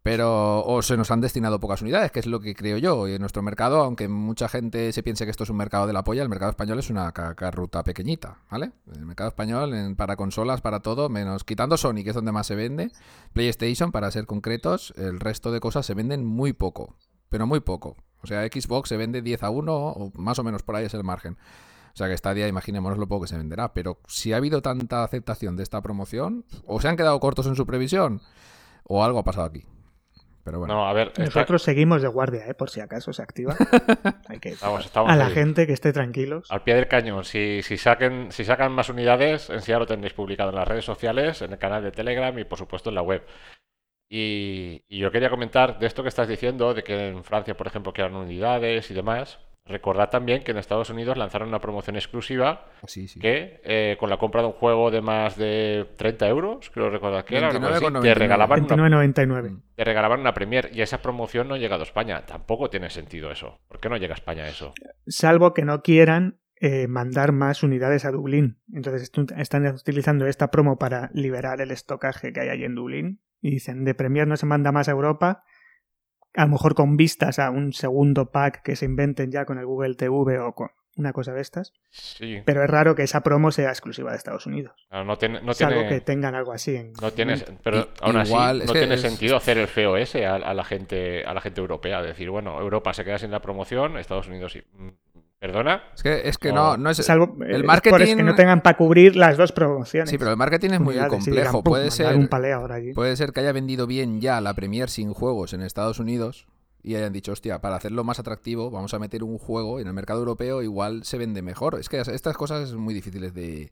Pero 0.05 0.63
o 0.63 0.83
se 0.83 0.97
nos 0.97 1.09
han 1.09 1.19
destinado 1.19 1.59
pocas 1.59 1.81
unidades, 1.81 2.11
que 2.11 2.19
es 2.19 2.27
lo 2.27 2.39
que 2.39 2.53
creo 2.53 2.77
yo. 2.77 3.07
Y 3.07 3.13
en 3.13 3.21
nuestro 3.21 3.41
mercado, 3.41 3.81
aunque 3.81 4.07
mucha 4.07 4.47
gente 4.47 4.93
se 4.93 5.01
piense 5.01 5.25
que 5.25 5.31
esto 5.31 5.45
es 5.45 5.49
un 5.49 5.57
mercado 5.57 5.87
de 5.87 5.93
la 5.93 6.03
polla, 6.03 6.21
el 6.21 6.29
mercado 6.29 6.51
español 6.51 6.77
es 6.77 6.91
una 6.91 7.09
ruta 7.51 7.83
pequeñita, 7.83 8.37
¿vale? 8.51 8.71
El 8.95 9.03
mercado 9.07 9.29
español 9.29 9.73
en- 9.73 9.95
para 9.95 10.15
consolas, 10.15 10.61
para 10.61 10.81
todo, 10.81 11.09
menos 11.09 11.43
quitando 11.43 11.75
Sony, 11.75 12.03
que 12.03 12.09
es 12.09 12.13
donde 12.13 12.31
más 12.31 12.45
se 12.45 12.53
vende, 12.53 12.91
PlayStation, 13.33 13.91
para 13.91 14.11
ser 14.11 14.27
concretos, 14.27 14.93
el 14.95 15.19
resto 15.19 15.51
de 15.51 15.59
cosas 15.59 15.87
se 15.87 15.95
venden 15.95 16.23
muy 16.23 16.53
poco, 16.53 16.95
pero 17.29 17.47
muy 17.47 17.61
poco. 17.61 17.95
O 18.21 18.27
sea, 18.27 18.43
Xbox 18.45 18.89
se 18.89 18.97
vende 18.97 19.23
10 19.23 19.41
a 19.41 19.49
1 19.49 19.73
o 19.75 20.11
más 20.19 20.37
o 20.37 20.43
menos 20.43 20.61
por 20.61 20.75
ahí 20.75 20.85
es 20.85 20.93
el 20.93 21.03
margen. 21.03 21.35
O 21.95 21.97
sea 21.97 22.07
que 22.07 22.15
Stadia, 22.15 22.47
imaginémonos 22.47 22.99
lo 22.99 23.07
poco 23.07 23.23
que 23.23 23.29
se 23.29 23.37
venderá. 23.37 23.73
Pero 23.73 23.97
si 24.07 24.33
ha 24.33 24.37
habido 24.37 24.61
tanta 24.61 25.03
aceptación 25.03 25.55
de 25.57 25.63
esta 25.63 25.81
promoción, 25.81 26.45
o 26.67 26.79
se 26.79 26.89
han 26.89 26.95
quedado 26.95 27.19
cortos 27.19 27.47
en 27.47 27.55
su 27.55 27.65
previsión, 27.65 28.21
o 28.83 29.03
algo 29.03 29.17
ha 29.17 29.23
pasado 29.23 29.47
aquí. 29.47 29.65
Pero 30.45 30.59
bueno. 30.59 30.75
No, 30.75 30.87
a 30.87 30.93
ver, 30.93 31.07
está- 31.09 31.23
Nosotros 31.25 31.63
seguimos 31.63 32.01
de 32.03 32.07
guardia, 32.07 32.45
¿eh? 32.47 32.53
por 32.53 32.69
si 32.69 32.79
acaso 32.79 33.11
se 33.11 33.21
activa. 33.23 33.55
Hay 34.29 34.39
que 34.39 34.49
estamos, 34.49 34.85
estamos 34.85 35.11
a 35.11 35.15
la 35.15 35.25
ahí. 35.25 35.33
gente 35.33 35.65
que 35.67 35.73
esté 35.73 35.91
tranquilos. 35.91 36.49
Al 36.51 36.61
pie 36.63 36.75
del 36.75 36.87
cañón. 36.87 37.25
Si, 37.25 37.63
si, 37.63 37.77
saquen, 37.77 38.31
si 38.31 38.45
sacan 38.45 38.71
más 38.71 38.87
unidades, 38.89 39.49
en 39.49 39.61
sí 39.61 39.71
ya 39.71 39.79
lo 39.79 39.87
tendréis 39.87 40.13
publicado 40.13 40.51
en 40.51 40.55
las 40.55 40.67
redes 40.67 40.85
sociales, 40.85 41.41
en 41.41 41.51
el 41.51 41.57
canal 41.57 41.83
de 41.83 41.91
Telegram 41.91 42.37
y 42.39 42.43
por 42.45 42.57
supuesto 42.59 42.89
en 42.89 42.95
la 42.95 43.01
web. 43.01 43.25
Y, 44.07 44.83
y 44.87 44.99
yo 44.99 45.11
quería 45.11 45.31
comentar 45.31 45.79
de 45.79 45.87
esto 45.87 46.03
que 46.03 46.09
estás 46.09 46.27
diciendo, 46.27 46.73
de 46.75 46.83
que 46.83 47.07
en 47.07 47.23
Francia, 47.23 47.57
por 47.57 47.65
ejemplo, 47.67 47.91
quedan 47.91 48.15
unidades 48.15 48.91
y 48.91 48.93
demás. 48.93 49.39
Recordad 49.67 50.11
también 50.11 50.43
que 50.43 50.51
en 50.51 50.57
Estados 50.57 50.91
Unidos 50.91 51.17
lanzaron 51.17 51.47
una 51.47 51.59
promoción 51.59 51.95
exclusiva 51.95 52.67
Sí, 52.85 53.07
sí. 53.07 53.19
que 53.19 53.61
eh, 53.63 53.97
con 53.99 54.11
la 54.11 54.17
compra 54.17 54.41
de 54.41 54.47
un 54.47 54.53
juego 54.53 54.91
de 54.91 55.01
más 55.01 55.37
de 55.37 55.87
30 55.97 56.27
euros, 56.27 56.69
creo 56.69 56.91
recordar 56.91 57.25
que 57.25 57.37
era, 57.37 57.49
una 57.49 57.59
cosa 57.59 57.75
así, 57.77 57.85
29,99. 57.85 58.01
te 58.03 58.13
regalaban, 58.13 58.63
una, 58.63 59.03
29.99. 59.03 59.61
te 59.75 59.83
regalaban 59.83 60.19
una 60.19 60.33
Premier 60.35 60.69
y 60.71 60.81
esa 60.81 61.01
promoción 61.01 61.47
no 61.47 61.55
ha 61.55 61.57
llegado 61.57 61.81
a 61.81 61.85
España. 61.85 62.23
Tampoco 62.27 62.69
tiene 62.69 62.91
sentido 62.91 63.31
eso. 63.31 63.59
¿Por 63.67 63.79
qué 63.79 63.89
no 63.89 63.97
llega 63.97 64.13
a 64.13 64.17
España 64.17 64.47
eso? 64.47 64.73
Salvo 65.07 65.55
que 65.55 65.65
no 65.65 65.81
quieran 65.81 66.37
eh, 66.61 66.87
mandar 66.87 67.31
más 67.31 67.63
unidades 67.63 68.05
a 68.05 68.11
Dublín. 68.11 68.59
Entonces 68.71 69.11
están 69.35 69.65
utilizando 69.65 70.27
esta 70.27 70.51
promo 70.51 70.77
para 70.77 71.09
liberar 71.13 71.59
el 71.61 71.71
estocaje 71.71 72.31
que 72.33 72.39
hay 72.39 72.49
ahí 72.49 72.63
en 72.63 72.75
Dublín. 72.75 73.19
Y 73.41 73.49
dicen, 73.49 73.83
de 73.83 73.95
Premier 73.95 74.27
no 74.27 74.37
se 74.37 74.45
manda 74.45 74.71
más 74.71 74.87
a 74.89 74.91
Europa. 74.91 75.43
A 76.35 76.43
lo 76.45 76.51
mejor 76.51 76.75
con 76.75 76.97
vistas 76.97 77.39
a 77.39 77.49
un 77.49 77.73
segundo 77.73 78.31
pack 78.31 78.61
que 78.61 78.75
se 78.75 78.85
inventen 78.85 79.31
ya 79.31 79.45
con 79.45 79.57
el 79.57 79.65
Google 79.65 79.95
TV 79.95 80.39
o 80.39 80.53
con 80.53 80.69
una 80.97 81.11
cosa 81.11 81.33
de 81.33 81.41
estas. 81.41 81.73
Sí, 81.89 82.41
Pero 82.45 82.63
es 82.63 82.69
raro 82.69 82.95
que 82.95 83.03
esa 83.03 83.21
promo 83.21 83.51
sea 83.51 83.67
exclusiva 83.69 84.11
de 84.11 84.17
Estados 84.17 84.45
Unidos. 84.45 84.87
No 84.91 85.17
tiene, 85.17 85.41
no 85.41 85.53
Salvo 85.53 85.81
tiene, 85.81 85.89
que 85.89 85.99
tengan 86.01 86.35
algo 86.35 86.53
así 86.53 86.75
en... 86.75 86.93
no 87.01 87.11
tiene, 87.11 87.35
pero 87.63 87.89
aún 88.01 88.21
igual, 88.25 88.59
así 88.61 88.67
no 88.67 88.73
tiene 88.73 88.95
es- 88.95 89.01
sentido 89.01 89.35
hacer 89.35 89.57
el 89.57 89.67
feo 89.67 89.97
ese 89.97 90.25
a, 90.25 90.35
a 90.35 90.53
la 90.53 90.63
gente, 90.63 91.25
a 91.25 91.33
la 91.33 91.41
gente 91.41 91.59
europea, 91.59 92.01
decir, 92.01 92.29
bueno, 92.29 92.59
Europa 92.61 92.93
se 92.93 93.03
queda 93.03 93.17
sin 93.17 93.31
la 93.31 93.41
promoción, 93.41 93.97
Estados 93.97 94.29
Unidos 94.29 94.53
sí. 94.53 94.63
¿Perdona? 95.45 95.83
Es 95.95 96.01
que, 96.01 96.27
es 96.27 96.37
que 96.39 96.49
No. 96.51 96.71
no, 96.71 96.77
no 96.77 96.89
es... 96.89 96.97
Salvo, 96.97 97.37
el 97.43 97.55
el 97.55 97.63
marketing- 97.63 98.15
que 98.17 98.23
no 98.23 98.33
tengan 98.33 98.61
para 98.61 98.75
cubrir 98.77 99.15
las 99.15 99.37
dos 99.37 99.51
promociones. 99.51 100.09
Sí, 100.09 100.17
pero 100.17 100.31
el 100.31 100.37
marketing 100.37 100.71
es 100.71 100.79
muy 100.79 100.95
complejo. 100.97 101.25
digan, 101.37 101.51
"Pum, 101.51 101.63
Puede 101.63 101.91
ser, 101.91 102.15
un 102.15 102.27
ahora 102.53 102.75
allí. 102.75 102.93
puede 102.93 103.15
ser 103.15 103.31
que 103.31 103.41
haya 103.41 103.51
vendido 103.51 103.85
bien 103.85 104.21
ya 104.21 104.41
la 104.41 104.53
Premier 104.55 104.89
sin 104.89 105.13
juegos 105.13 105.53
en 105.53 105.61
Estados 105.61 105.99
Unidos 105.99 106.47
y 106.81 106.95
hayan 106.95 107.13
dicho, 107.13 107.31
hostia, 107.31 107.61
para 107.61 107.75
hacerlo 107.75 108.03
más 108.03 108.17
atractivo 108.19 108.71
vamos 108.71 108.93
a 108.95 108.99
meter 108.99 109.23
un 109.23 109.37
juego 109.37 109.79
en 109.79 109.85
el 109.87 109.93
mercado 109.93 110.19
europeo, 110.19 110.63
igual 110.63 111.03
se 111.03 111.17
vende 111.19 111.41
mejor. 111.43 111.77
Es 111.79 111.89
que 111.89 111.99
estas 111.99 112.35
cosas 112.37 112.69
son 112.69 112.79
muy 112.79 112.93
difíciles 112.95 113.33
de, 113.35 113.71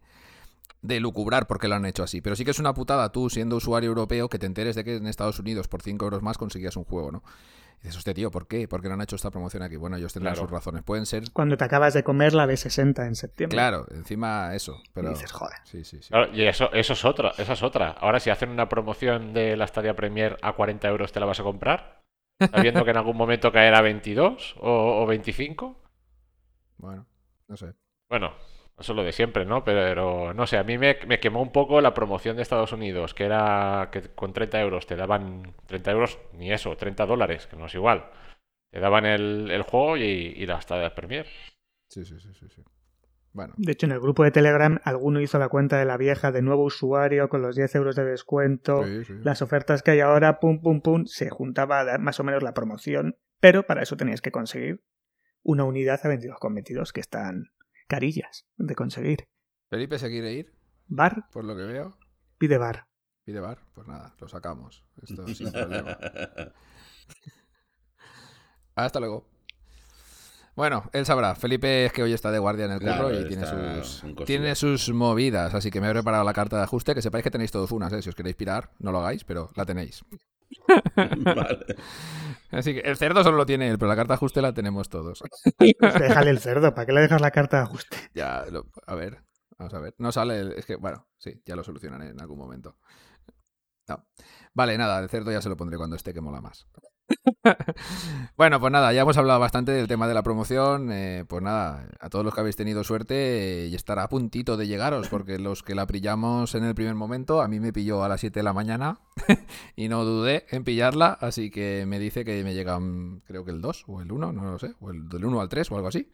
de 0.83 0.99
lucubrar 0.99 1.47
porque 1.47 1.67
lo 1.67 1.73
han 1.75 1.85
hecho 1.85 2.03
así. 2.03 2.21
Pero 2.21 2.35
sí 2.35 2.45
que 2.45 2.51
es 2.51 2.59
una 2.59 2.73
putada 2.75 3.11
tú, 3.11 3.29
siendo 3.31 3.55
usuario 3.55 3.89
europeo, 3.89 4.29
que 4.29 4.37
te 4.37 4.45
enteres 4.45 4.75
de 4.75 4.83
que 4.83 4.95
en 4.97 5.07
Estados 5.07 5.39
Unidos 5.39 5.67
por 5.67 5.81
5 5.81 6.05
euros 6.05 6.21
más 6.21 6.37
conseguías 6.37 6.75
un 6.77 6.83
juego, 6.83 7.11
¿no? 7.11 7.23
Y 7.83 7.87
dices, 7.87 7.97
hostia, 7.97 8.13
tío, 8.13 8.31
¿por 8.31 8.47
qué? 8.47 8.65
¿Por 8.67 8.81
qué 8.81 8.87
no 8.87 8.93
han 8.93 9.01
hecho 9.01 9.17
esta 9.17 9.29
promoción 9.29 9.61
aquí? 9.61 9.75
Bueno, 9.75 9.97
ellos 9.97 10.13
tendrán 10.13 10.33
Claro. 10.35 10.47
sus 10.47 10.51
razones. 10.51 10.83
Pueden 10.83 11.05
ser, 11.05 11.23
Cuando 11.33 11.57
te 11.57 11.65
acabas 11.65 11.93
de 11.93 12.03
comer 12.03 12.33
la 12.33 12.45
B60 12.47 13.05
en 13.05 13.15
septiembre. 13.15 13.57
claro, 13.57 13.85
encima 13.91 14.55
eso. 14.55 14.81
Pero... 14.93 15.09
Y 15.09 15.13
dices, 15.15 15.31
joder. 15.33 15.57
Sí, 15.65 15.83
sí, 15.83 16.01
sí. 16.01 16.07
Claro, 16.09 16.33
y 16.33 16.43
eso, 16.43 16.71
eso 16.71 16.93
es 16.93 17.03
otra, 17.05 17.33
esa 17.37 17.53
es 17.53 17.61
otra. 17.61 17.89
Ahora, 17.91 18.21
si 18.21 18.29
hacen 18.29 18.49
una 18.51 18.69
promoción 18.69 19.33
de 19.33 19.57
la 19.57 19.67
Stadia 19.67 19.95
Premier 19.95 20.37
a 20.41 20.53
40 20.53 20.87
euros, 20.87 21.11
¿te 21.11 21.19
la 21.19 21.25
vas 21.25 21.41
a 21.41 21.43
comprar? 21.43 22.01
Sabiendo 22.39 22.83
que 22.85 22.91
en 22.91 22.97
algún 22.97 23.17
momento 23.17 23.51
caerá 23.51 23.79
a 23.79 23.81
22 23.81 24.55
o, 24.61 25.03
o 25.03 25.05
25. 25.05 25.79
Bueno, 26.77 27.05
no 27.47 27.55
sé. 27.55 27.73
Bueno, 28.09 28.33
eso 28.79 28.93
es 28.93 28.95
lo 28.95 29.03
de 29.03 29.11
siempre, 29.11 29.45
¿no? 29.45 29.63
Pero 29.63 30.33
no 30.33 30.47
sé, 30.47 30.57
a 30.57 30.63
mí 30.63 30.77
me, 30.77 30.97
me 31.07 31.19
quemó 31.19 31.41
un 31.41 31.51
poco 31.51 31.79
la 31.81 31.93
promoción 31.93 32.35
de 32.35 32.41
Estados 32.41 32.71
Unidos, 32.71 33.13
que 33.13 33.25
era 33.25 33.89
que 33.91 34.01
con 34.13 34.33
30 34.33 34.59
euros 34.61 34.87
te 34.87 34.95
daban 34.95 35.53
30 35.67 35.91
euros, 35.91 36.19
ni 36.33 36.51
eso, 36.51 36.75
30 36.75 37.05
dólares, 37.05 37.47
que 37.47 37.55
no 37.55 37.67
es 37.67 37.75
igual. 37.75 38.09
Te 38.71 38.79
daban 38.79 39.05
el, 39.05 39.51
el 39.51 39.61
juego 39.61 39.97
y, 39.97 40.01
y 40.01 40.45
la 40.45 40.59
Stadia 40.59 40.95
Premier. 40.95 41.27
Sí, 41.89 42.03
sí, 42.03 42.19
sí, 42.19 42.33
sí, 42.33 42.47
sí. 42.49 42.63
Bueno, 43.31 43.53
De 43.57 43.71
hecho, 43.71 43.87
en 43.87 43.91
el 43.91 43.99
grupo 43.99 44.23
de 44.23 44.31
Telegram, 44.31 44.79
alguno 44.83 45.19
hizo 45.19 45.39
la 45.39 45.49
cuenta 45.49 45.77
de 45.77 45.85
la 45.85 45.97
vieja 45.97 46.31
de 46.31 46.43
nuevo 46.43 46.63
usuario 46.63 47.29
con 47.29 47.41
los 47.41 47.55
10 47.55 47.75
euros 47.75 47.95
de 47.95 48.05
descuento. 48.05 48.83
sí, 48.83 49.03
sí. 49.05 49.13
Las 49.23 49.41
ofertas 49.41 49.81
que 49.81 49.91
hay 49.91 49.99
ahora, 50.01 50.39
pum, 50.39 50.61
pum, 50.61 50.81
pum, 50.81 51.05
se 51.05 51.29
juntaba 51.29 51.79
a 51.79 51.83
dar 51.83 51.99
más 51.99 52.19
o 52.19 52.23
menos 52.23 52.43
la 52.43 52.53
promoción. 52.53 53.17
Pero 53.39 53.63
para 53.63 53.81
eso 53.81 53.97
tenías 53.97 54.21
que 54.21 54.31
conseguir 54.31 54.83
una 55.41 55.63
unidad 55.63 55.99
a 56.03 56.09
22,22 56.09 56.91
que 56.91 57.01
están 57.01 57.45
carillas 57.87 58.45
de 58.57 58.75
conseguir. 58.75 59.27
Felipe 59.69 59.97
se 59.99 60.09
quiere 60.09 60.33
ir, 60.33 60.53
Bar, 60.87 61.27
por 61.31 61.43
lo 61.45 61.55
que 61.55 61.63
veo. 61.63 61.97
pide 62.37 62.57
bar. 62.57 62.87
Pide 63.23 63.39
bar, 63.39 63.59
pues 63.73 63.87
nada, 63.87 64.13
lo 64.19 64.27
sacamos. 64.27 64.83
Esto 65.01 65.25
sin 65.29 65.51
problema. 65.51 65.97
Hasta 68.75 68.99
luego. 68.99 69.25
Bueno, 70.55 70.89
él 70.93 71.05
sabrá. 71.05 71.33
Felipe 71.35 71.85
es 71.85 71.93
que 71.93 72.03
hoy 72.03 72.13
está 72.13 72.31
de 72.31 72.37
guardia 72.39 72.65
en 72.65 72.71
el 72.73 72.79
curro 72.79 73.09
Claro, 73.09 73.11
y 73.11 73.83
sus, 73.83 74.03
tiene 74.25 74.53
sus 74.55 74.89
movidas. 74.93 75.53
Así 75.55 75.71
que 75.71 75.81
me 75.81 75.89
he 75.89 75.91
preparado 75.91 76.23
la 76.23 76.33
carta 76.33 76.57
de 76.57 76.63
ajuste. 76.63 76.93
Que 76.93 77.01
sepáis 77.01 77.23
que 77.23 77.31
tenéis 77.31 77.51
todos 77.51 77.71
unas, 77.71 77.91
¿eh? 77.93 78.01
Si 78.03 78.09
os 78.09 78.15
queréis 78.15 78.35
pirar, 78.35 78.71
no 78.79 78.91
lo 78.91 78.99
hagáis, 78.99 79.23
pero 79.23 79.49
la 79.55 79.65
tenéis. 79.65 80.03
vale. 81.35 81.65
Así 82.51 82.73
que 82.73 82.81
el 82.81 82.97
cerdo 82.97 83.23
solo 83.23 83.37
lo 83.37 83.45
tiene 83.45 83.69
él, 83.69 83.77
pero 83.79 83.89
la 83.89 83.95
carta 83.95 84.13
de 84.13 84.15
ajuste 84.15 84.41
la 84.41 84.53
tenemos 84.53 84.89
todos. 84.89 85.21
Pues 85.79 85.93
déjale 85.99 86.29
el 86.29 86.39
cerdo, 86.39 86.73
¿para 86.73 86.85
qué 86.85 86.93
le 86.93 87.01
dejas 87.01 87.21
la 87.21 87.31
carta 87.31 87.57
de 87.57 87.63
ajuste? 87.63 87.97
Ya, 88.13 88.45
lo- 88.51 88.65
a 88.85 88.95
ver, 88.95 89.23
vamos 89.57 89.73
a 89.73 89.79
ver. 89.79 89.95
No 89.97 90.11
sale, 90.11 90.39
el- 90.39 90.51
es 90.53 90.65
que, 90.65 90.75
bueno, 90.75 91.07
sí, 91.17 91.41
ya 91.45 91.55
lo 91.55 91.63
solucionaré 91.63 92.09
en 92.09 92.19
algún 92.21 92.37
momento. 92.37 92.77
No. 93.87 94.05
Vale, 94.53 94.77
nada, 94.77 94.99
el 94.99 95.09
cerdo 95.09 95.31
ya 95.31 95.41
se 95.41 95.49
lo 95.49 95.57
pondré 95.57 95.77
cuando 95.77 95.95
esté, 95.95 96.13
que 96.13 96.21
mola 96.21 96.41
más. 96.41 96.67
bueno, 98.37 98.59
pues 98.59 98.71
nada, 98.71 98.93
ya 98.93 99.01
hemos 99.01 99.17
hablado 99.17 99.39
bastante 99.39 99.71
del 99.71 99.87
tema 99.87 100.07
de 100.07 100.13
la 100.13 100.23
promoción. 100.23 100.91
eh, 100.91 101.25
pues 101.27 101.41
nada, 101.41 101.87
a 101.99 102.09
todos 102.09 102.25
los 102.25 102.33
que 102.33 102.41
habéis 102.41 102.55
tenido 102.55 102.83
suerte, 102.83 103.65
eh, 103.65 103.67
y 103.67 103.75
estará 103.75 104.03
a 104.03 104.09
puntito 104.09 104.57
de 104.57 104.67
llegaros, 104.67 105.09
porque 105.09 105.39
los 105.39 105.63
que 105.63 105.75
la 105.75 105.87
pillamos 105.87 106.55
en 106.55 106.63
el 106.63 106.75
primer 106.75 106.95
momento, 106.95 107.41
a 107.41 107.47
mí 107.47 107.59
me 107.59 107.73
pilló 107.73 108.03
a 108.03 108.09
las 108.09 108.21
7 108.21 108.39
de 108.39 108.43
la 108.43 108.53
mañana 108.53 108.99
y 109.75 109.89
no 109.89 110.05
dudé 110.05 110.45
en 110.49 110.63
pillarla, 110.63 111.17
así 111.21 111.51
que 111.51 111.85
me 111.87 111.99
dice 111.99 112.25
que 112.25 112.43
me 112.43 112.53
llegan, 112.53 113.21
creo 113.25 113.45
que 113.45 113.51
el 113.51 113.61
2 113.61 113.85
o 113.87 114.01
el 114.01 114.11
1, 114.11 114.33
no 114.33 114.51
lo 114.51 114.59
sé, 114.59 114.73
o 114.79 114.91
el 114.91 115.09
del 115.09 115.25
1 115.25 115.41
al 115.41 115.49
3 115.49 115.71
o 115.71 115.75
algo 115.75 115.87
así 115.87 116.09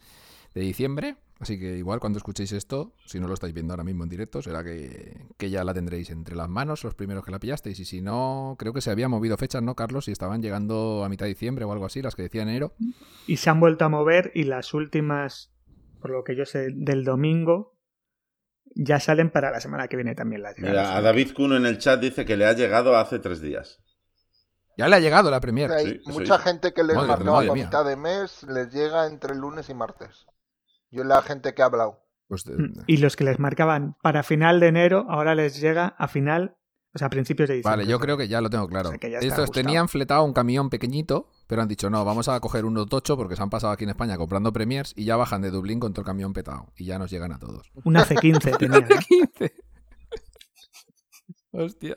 de 0.54 0.62
diciembre. 0.62 1.18
Así 1.40 1.58
que 1.58 1.78
igual 1.78 2.02
cuando 2.02 2.18
escuchéis 2.18 2.52
esto, 2.52 2.94
si 3.06 3.18
no 3.20 3.28
lo 3.28 3.34
estáis 3.34 3.54
viendo 3.54 3.72
ahora 3.74 3.86
mismo 3.86 4.04
en 4.04 4.10
directo, 4.10 4.42
será 4.42 4.62
que, 4.62 5.28
que 5.38 5.50
ya 5.50 5.64
la 5.64 5.74
tendréis 5.74 6.10
entre 6.10 6.36
las 6.36 6.50
manos, 6.50 6.84
los 6.84 6.96
primeros 6.96 7.24
que 7.24 7.32
la 7.32 7.40
pillasteis. 7.40 7.80
Y 7.80 7.86
si 7.86 8.02
no, 8.02 8.58
creo 8.60 8.74
que 8.74 8.82
se 8.82 8.92
había 8.92 9.08
movido 9.08 9.38
fechas, 9.38 9.62
¿no, 9.64 9.74
Carlos? 9.76 10.10
Y 10.10 10.12
estaban 10.12 10.42
llegando 10.42 11.04
a 11.06 11.10
mitad 11.10 11.26
de 11.26 11.30
diciembre 11.30 11.64
o 11.64 11.72
algo 11.72 11.86
así, 11.86 12.02
las 12.02 12.16
que 12.16 12.24
decían 12.24 12.50
enero. 12.50 12.74
Y 13.26 13.38
se 13.38 13.50
han 13.50 13.62
vuelto 13.62 13.86
a 13.86 13.90
mover 13.90 14.32
y 14.36 14.44
las 14.44 14.74
últimas, 14.74 15.54
por 16.02 16.12
lo 16.12 16.26
que 16.26 16.36
yo 16.36 16.46
sé, 16.46 16.68
del 16.74 17.06
domingo, 17.06 17.78
ya 18.76 19.00
salen 19.00 19.30
para 19.32 19.50
la 19.50 19.62
semana 19.62 19.88
que 19.88 19.96
viene 19.96 20.16
también 20.16 20.42
las. 20.44 20.58
Mira, 20.60 20.98
a 20.98 21.02
David 21.02 21.32
Kuno 21.34 21.56
en 21.56 21.66
el 21.66 21.78
chat 21.78 22.02
dice 22.02 22.26
que 22.26 22.36
le 22.36 22.48
ha 22.48 22.54
llegado 22.54 22.98
hace 22.98 23.18
tres 23.18 23.40
días. 23.40 23.80
Ya 24.78 24.88
le 24.90 24.96
ha 24.98 25.00
llegado 25.00 25.32
la 25.32 25.40
Premier. 25.40 25.72
Hay 25.72 25.86
Sí, 25.86 26.02
mucha 26.06 26.38
gente 26.38 26.74
que 26.74 26.84
les 26.84 26.98
para 26.98 27.18
mía. 27.44 27.66
mitad 27.66 27.86
de 27.86 27.96
mes, 27.96 28.44
les 28.44 28.74
llega 28.74 29.08
entre 29.08 29.36
lunes 29.36 29.70
y 29.70 29.74
martes. 29.74 30.26
Yo 30.92 31.04
la 31.04 31.22
gente 31.22 31.54
que 31.54 31.62
ha 31.62 31.66
hablado. 31.66 32.00
Pues, 32.28 32.46
Mm, 32.48 32.82
Y 32.88 32.98
los 32.98 33.16
que 33.16 33.24
les 33.24 33.40
marcaban 33.40 33.96
para 34.02 34.24
final 34.24 34.60
de 34.60 34.68
enero, 34.68 35.06
ahora 35.10 35.34
les 35.36 35.60
llega 35.60 35.88
a 35.98 36.08
final, 36.08 36.58
o 36.94 36.98
sea, 37.00 37.08
a 37.08 37.10
principios 37.10 37.50
de 37.50 37.56
diciembre. 37.56 37.84
Vale, 37.84 37.90
yo 37.92 38.00
creo 38.00 38.18
que 38.18 38.28
ya 38.28 38.40
lo 38.42 38.50
tengo 38.52 38.68
claro. 38.68 38.90
O 38.90 38.92
sea, 38.92 39.00
que 39.00 39.10
ya 39.10 39.18
está 39.20 39.28
Estos 39.28 39.52
tenían 39.52 39.90
fletado 39.90 40.24
un 40.24 40.34
camión 40.34 40.70
pequeñito, 40.70 41.28
pero 41.48 41.62
han 41.64 41.68
dicho, 41.68 41.90
no, 41.90 42.06
vamos 42.06 42.28
a 42.28 42.40
coger 42.40 42.66
uno 42.66 42.86
tocho 42.86 43.18
porque 43.18 43.36
se 43.36 43.42
han 43.42 43.50
pasado 43.50 43.74
aquí 43.74 43.84
en 43.86 43.90
España 43.92 44.18
comprando 44.18 44.54
Premiers 44.54 44.94
y 44.96 45.06
ya 45.06 45.16
bajan 45.16 45.42
de 45.42 45.50
Dublín 45.50 45.80
con 45.80 45.92
todo 45.94 46.02
el 46.02 46.06
camión 46.08 46.34
petado. 46.34 46.68
Y 46.78 46.86
ya 46.86 47.00
nos 47.00 47.10
llegan 47.10 47.32
a 47.32 47.40
todos. 47.40 47.72
Una 47.84 48.06
C15 48.06 48.58
tenían. 48.60 48.84
¿eh? 48.84 49.00
15. 49.08 49.54
Hostia. 51.52 51.96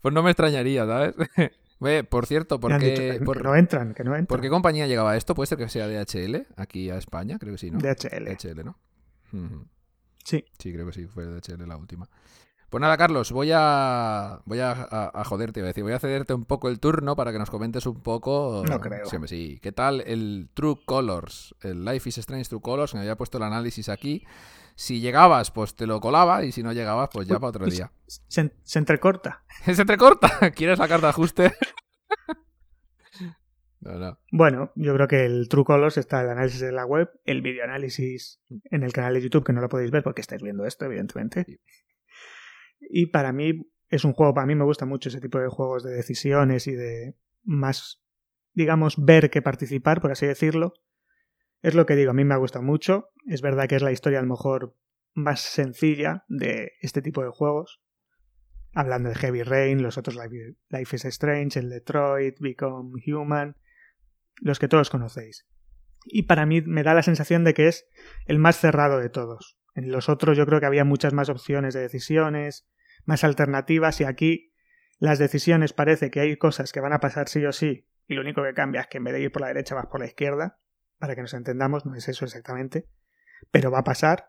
Pues 0.00 0.14
no 0.14 0.22
me 0.22 0.30
extrañaría, 0.30 0.86
¿sabes? 0.86 1.14
Por 2.08 2.26
cierto, 2.26 2.60
¿por 2.60 2.78
qué, 2.78 2.90
dicho 2.90 3.02
que, 3.18 3.24
por- 3.24 3.38
que 3.38 3.42
no 3.44 3.54
entran, 3.56 3.94
que 3.94 4.04
no 4.04 4.10
entran. 4.10 4.26
por 4.26 4.40
qué 4.40 4.48
compañía 4.48 4.86
llegaba 4.86 5.16
esto? 5.16 5.34
¿Puede 5.34 5.46
ser 5.48 5.58
que 5.58 5.68
sea 5.68 5.88
DHL 5.88 6.46
aquí 6.56 6.90
a 6.90 6.96
España? 6.96 7.38
Creo 7.38 7.52
que 7.54 7.58
sí, 7.58 7.70
¿no? 7.70 7.78
DHL. 7.78 8.24
DHL, 8.36 8.64
¿no? 8.64 8.78
Sí. 10.24 10.44
Sí, 10.58 10.72
creo 10.72 10.86
que 10.86 10.92
sí, 10.92 11.06
fue 11.06 11.24
DHL 11.26 11.66
la 11.66 11.76
última. 11.76 12.08
Pues 12.70 12.80
nada, 12.80 12.96
Carlos, 12.96 13.32
voy 13.32 13.50
a 13.52 14.40
voy 14.46 14.60
a, 14.60 14.70
a- 14.72 15.10
a 15.14 15.24
joderte, 15.24 15.60
iba 15.60 15.66
a 15.66 15.70
decir, 15.72 15.82
voy 15.84 15.92
a 15.92 15.98
cederte 15.98 16.32
un 16.32 16.46
poco 16.46 16.68
el 16.70 16.80
turno 16.80 17.16
para 17.16 17.30
que 17.32 17.38
nos 17.38 17.50
comentes 17.50 17.84
un 17.84 18.00
poco. 18.00 18.62
No 18.66 18.80
creo. 18.80 19.04
Sí, 19.06 19.16
hombre, 19.16 19.28
sí. 19.28 19.58
¿Qué 19.60 19.72
tal 19.72 20.00
el 20.06 20.48
True 20.54 20.76
Colors? 20.86 21.54
El 21.60 21.84
Life 21.84 22.08
is 22.08 22.18
Strange 22.18 22.48
True 22.48 22.62
Colors, 22.62 22.94
me 22.94 23.00
había 23.00 23.16
puesto 23.16 23.36
el 23.36 23.44
análisis 23.44 23.88
aquí. 23.90 24.24
Si 24.82 25.00
llegabas, 25.00 25.52
pues 25.52 25.76
te 25.76 25.86
lo 25.86 26.00
colaba, 26.00 26.44
y 26.44 26.50
si 26.50 26.64
no 26.64 26.72
llegabas, 26.72 27.08
pues 27.12 27.28
ya 27.28 27.34
Uy, 27.34 27.40
para 27.40 27.50
otro 27.50 27.68
y 27.68 27.70
día. 27.70 27.92
Se, 28.04 28.50
se 28.64 28.78
entrecorta. 28.80 29.44
Se 29.64 29.84
te 29.84 29.96
corta. 29.96 30.50
¿Quieres 30.56 30.80
la 30.80 30.88
carta 30.88 31.06
de 31.06 31.10
ajuste? 31.10 31.52
no, 33.80 33.92
no. 33.92 34.18
Bueno, 34.32 34.72
yo 34.74 34.92
creo 34.94 35.06
que 35.06 35.24
el 35.24 35.48
True 35.48 35.62
Colors 35.62 35.98
está 35.98 36.22
el 36.22 36.30
análisis 36.30 36.62
en 36.62 36.74
la 36.74 36.84
web, 36.84 37.08
el 37.24 37.42
videoanálisis 37.42 38.40
en 38.72 38.82
el 38.82 38.92
canal 38.92 39.14
de 39.14 39.22
YouTube, 39.22 39.44
que 39.44 39.52
no 39.52 39.60
lo 39.60 39.68
podéis 39.68 39.92
ver 39.92 40.02
porque 40.02 40.20
estáis 40.20 40.42
viendo 40.42 40.66
esto, 40.66 40.84
evidentemente. 40.86 41.44
Sí. 41.44 41.60
Y 42.80 43.06
para 43.06 43.32
mí 43.32 43.70
es 43.88 44.04
un 44.04 44.14
juego, 44.14 44.34
para 44.34 44.48
mí 44.48 44.56
me 44.56 44.64
gusta 44.64 44.84
mucho 44.84 45.10
ese 45.10 45.20
tipo 45.20 45.38
de 45.38 45.46
juegos 45.46 45.84
de 45.84 45.92
decisiones 45.92 46.66
y 46.66 46.72
de 46.72 47.14
más, 47.44 48.02
digamos, 48.52 48.96
ver 48.98 49.30
que 49.30 49.42
participar, 49.42 50.00
por 50.00 50.10
así 50.10 50.26
decirlo. 50.26 50.74
Es 51.62 51.74
lo 51.74 51.86
que 51.86 51.96
digo, 51.96 52.10
a 52.10 52.14
mí 52.14 52.24
me 52.24 52.34
ha 52.34 52.38
gustado 52.38 52.64
mucho. 52.64 53.10
Es 53.26 53.40
verdad 53.40 53.68
que 53.68 53.76
es 53.76 53.82
la 53.82 53.92
historia 53.92 54.18
a 54.18 54.22
lo 54.22 54.28
mejor 54.28 54.76
más 55.14 55.40
sencilla 55.40 56.24
de 56.28 56.72
este 56.80 57.02
tipo 57.02 57.22
de 57.22 57.30
juegos. 57.30 57.80
Hablando 58.74 59.08
de 59.08 59.14
Heavy 59.14 59.42
Rain, 59.42 59.82
los 59.82 59.96
otros 59.96 60.16
Life 60.16 60.96
is 60.96 61.04
Strange, 61.04 61.58
el 61.58 61.68
Detroit, 61.68 62.40
Become 62.40 63.00
Human, 63.06 63.56
los 64.40 64.58
que 64.58 64.68
todos 64.68 64.90
conocéis. 64.90 65.46
Y 66.04 66.24
para 66.24 66.46
mí 66.46 66.62
me 66.62 66.82
da 66.82 66.94
la 66.94 67.02
sensación 67.02 67.44
de 67.44 67.54
que 67.54 67.68
es 67.68 67.88
el 68.26 68.38
más 68.38 68.58
cerrado 68.58 68.98
de 68.98 69.08
todos. 69.08 69.58
En 69.74 69.92
los 69.92 70.08
otros 70.08 70.36
yo 70.36 70.46
creo 70.46 70.58
que 70.58 70.66
había 70.66 70.84
muchas 70.84 71.12
más 71.12 71.28
opciones 71.28 71.74
de 71.74 71.80
decisiones, 71.80 72.66
más 73.04 73.24
alternativas 73.24 74.00
y 74.00 74.04
aquí 74.04 74.52
las 74.98 75.18
decisiones 75.18 75.72
parece 75.72 76.10
que 76.10 76.20
hay 76.20 76.36
cosas 76.36 76.72
que 76.72 76.80
van 76.80 76.92
a 76.92 77.00
pasar 77.00 77.28
sí 77.28 77.44
o 77.44 77.52
sí 77.52 77.88
y 78.06 78.14
lo 78.14 78.20
único 78.20 78.42
que 78.42 78.54
cambia 78.54 78.82
es 78.82 78.86
que 78.88 78.98
en 78.98 79.04
vez 79.04 79.14
de 79.14 79.20
ir 79.22 79.32
por 79.32 79.42
la 79.42 79.48
derecha 79.48 79.74
vas 79.74 79.86
por 79.86 80.00
la 80.00 80.06
izquierda, 80.06 80.58
para 81.02 81.16
que 81.16 81.20
nos 81.20 81.34
entendamos, 81.34 81.84
no 81.84 81.96
es 81.96 82.08
eso 82.08 82.24
exactamente, 82.24 82.86
pero 83.50 83.72
va 83.72 83.80
a 83.80 83.82
pasar. 83.82 84.28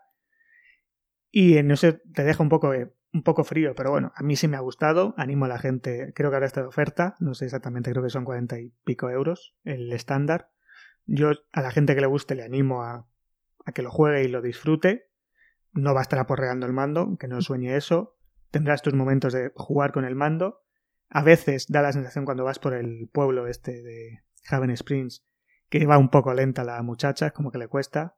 Y 1.30 1.56
en 1.56 1.70
eso 1.70 2.00
te 2.12 2.24
deja 2.24 2.42
un 2.42 2.48
poco, 2.48 2.74
eh, 2.74 2.92
un 3.12 3.22
poco 3.22 3.44
frío, 3.44 3.76
pero 3.76 3.92
bueno, 3.92 4.12
a 4.16 4.24
mí 4.24 4.34
sí 4.34 4.48
me 4.48 4.56
ha 4.56 4.60
gustado, 4.60 5.14
animo 5.16 5.44
a 5.44 5.48
la 5.48 5.60
gente, 5.60 6.12
creo 6.16 6.30
que 6.30 6.34
ahora 6.34 6.46
está 6.46 6.62
de 6.62 6.66
oferta, 6.66 7.14
no 7.20 7.34
sé 7.34 7.44
exactamente, 7.44 7.92
creo 7.92 8.02
que 8.02 8.10
son 8.10 8.24
40 8.24 8.58
y 8.58 8.72
pico 8.82 9.08
euros 9.08 9.54
el 9.62 9.92
estándar. 9.92 10.50
Yo 11.06 11.30
a 11.52 11.62
la 11.62 11.70
gente 11.70 11.94
que 11.94 12.00
le 12.00 12.08
guste 12.08 12.34
le 12.34 12.42
animo 12.42 12.82
a, 12.82 13.06
a 13.64 13.70
que 13.70 13.82
lo 13.82 13.92
juegue 13.92 14.24
y 14.24 14.28
lo 14.28 14.42
disfrute. 14.42 15.12
No 15.74 15.94
va 15.94 16.00
a 16.00 16.02
estar 16.02 16.18
aporreando 16.18 16.66
el 16.66 16.72
mando, 16.72 17.16
que 17.20 17.28
no 17.28 17.40
sueñe 17.40 17.76
eso. 17.76 18.16
Tendrás 18.50 18.82
tus 18.82 18.94
momentos 18.94 19.32
de 19.32 19.52
jugar 19.54 19.92
con 19.92 20.04
el 20.04 20.16
mando. 20.16 20.64
A 21.08 21.22
veces 21.22 21.66
da 21.68 21.82
la 21.82 21.92
sensación 21.92 22.24
cuando 22.24 22.42
vas 22.42 22.58
por 22.58 22.74
el 22.74 23.08
pueblo 23.12 23.46
este 23.46 23.80
de 23.80 24.24
Haven 24.50 24.70
Springs 24.70 25.24
que 25.80 25.86
va 25.86 25.98
un 25.98 26.08
poco 26.08 26.32
lenta 26.32 26.62
la 26.62 26.80
muchacha, 26.84 27.26
es 27.26 27.32
como 27.32 27.50
que 27.50 27.58
le 27.58 27.66
cuesta. 27.66 28.16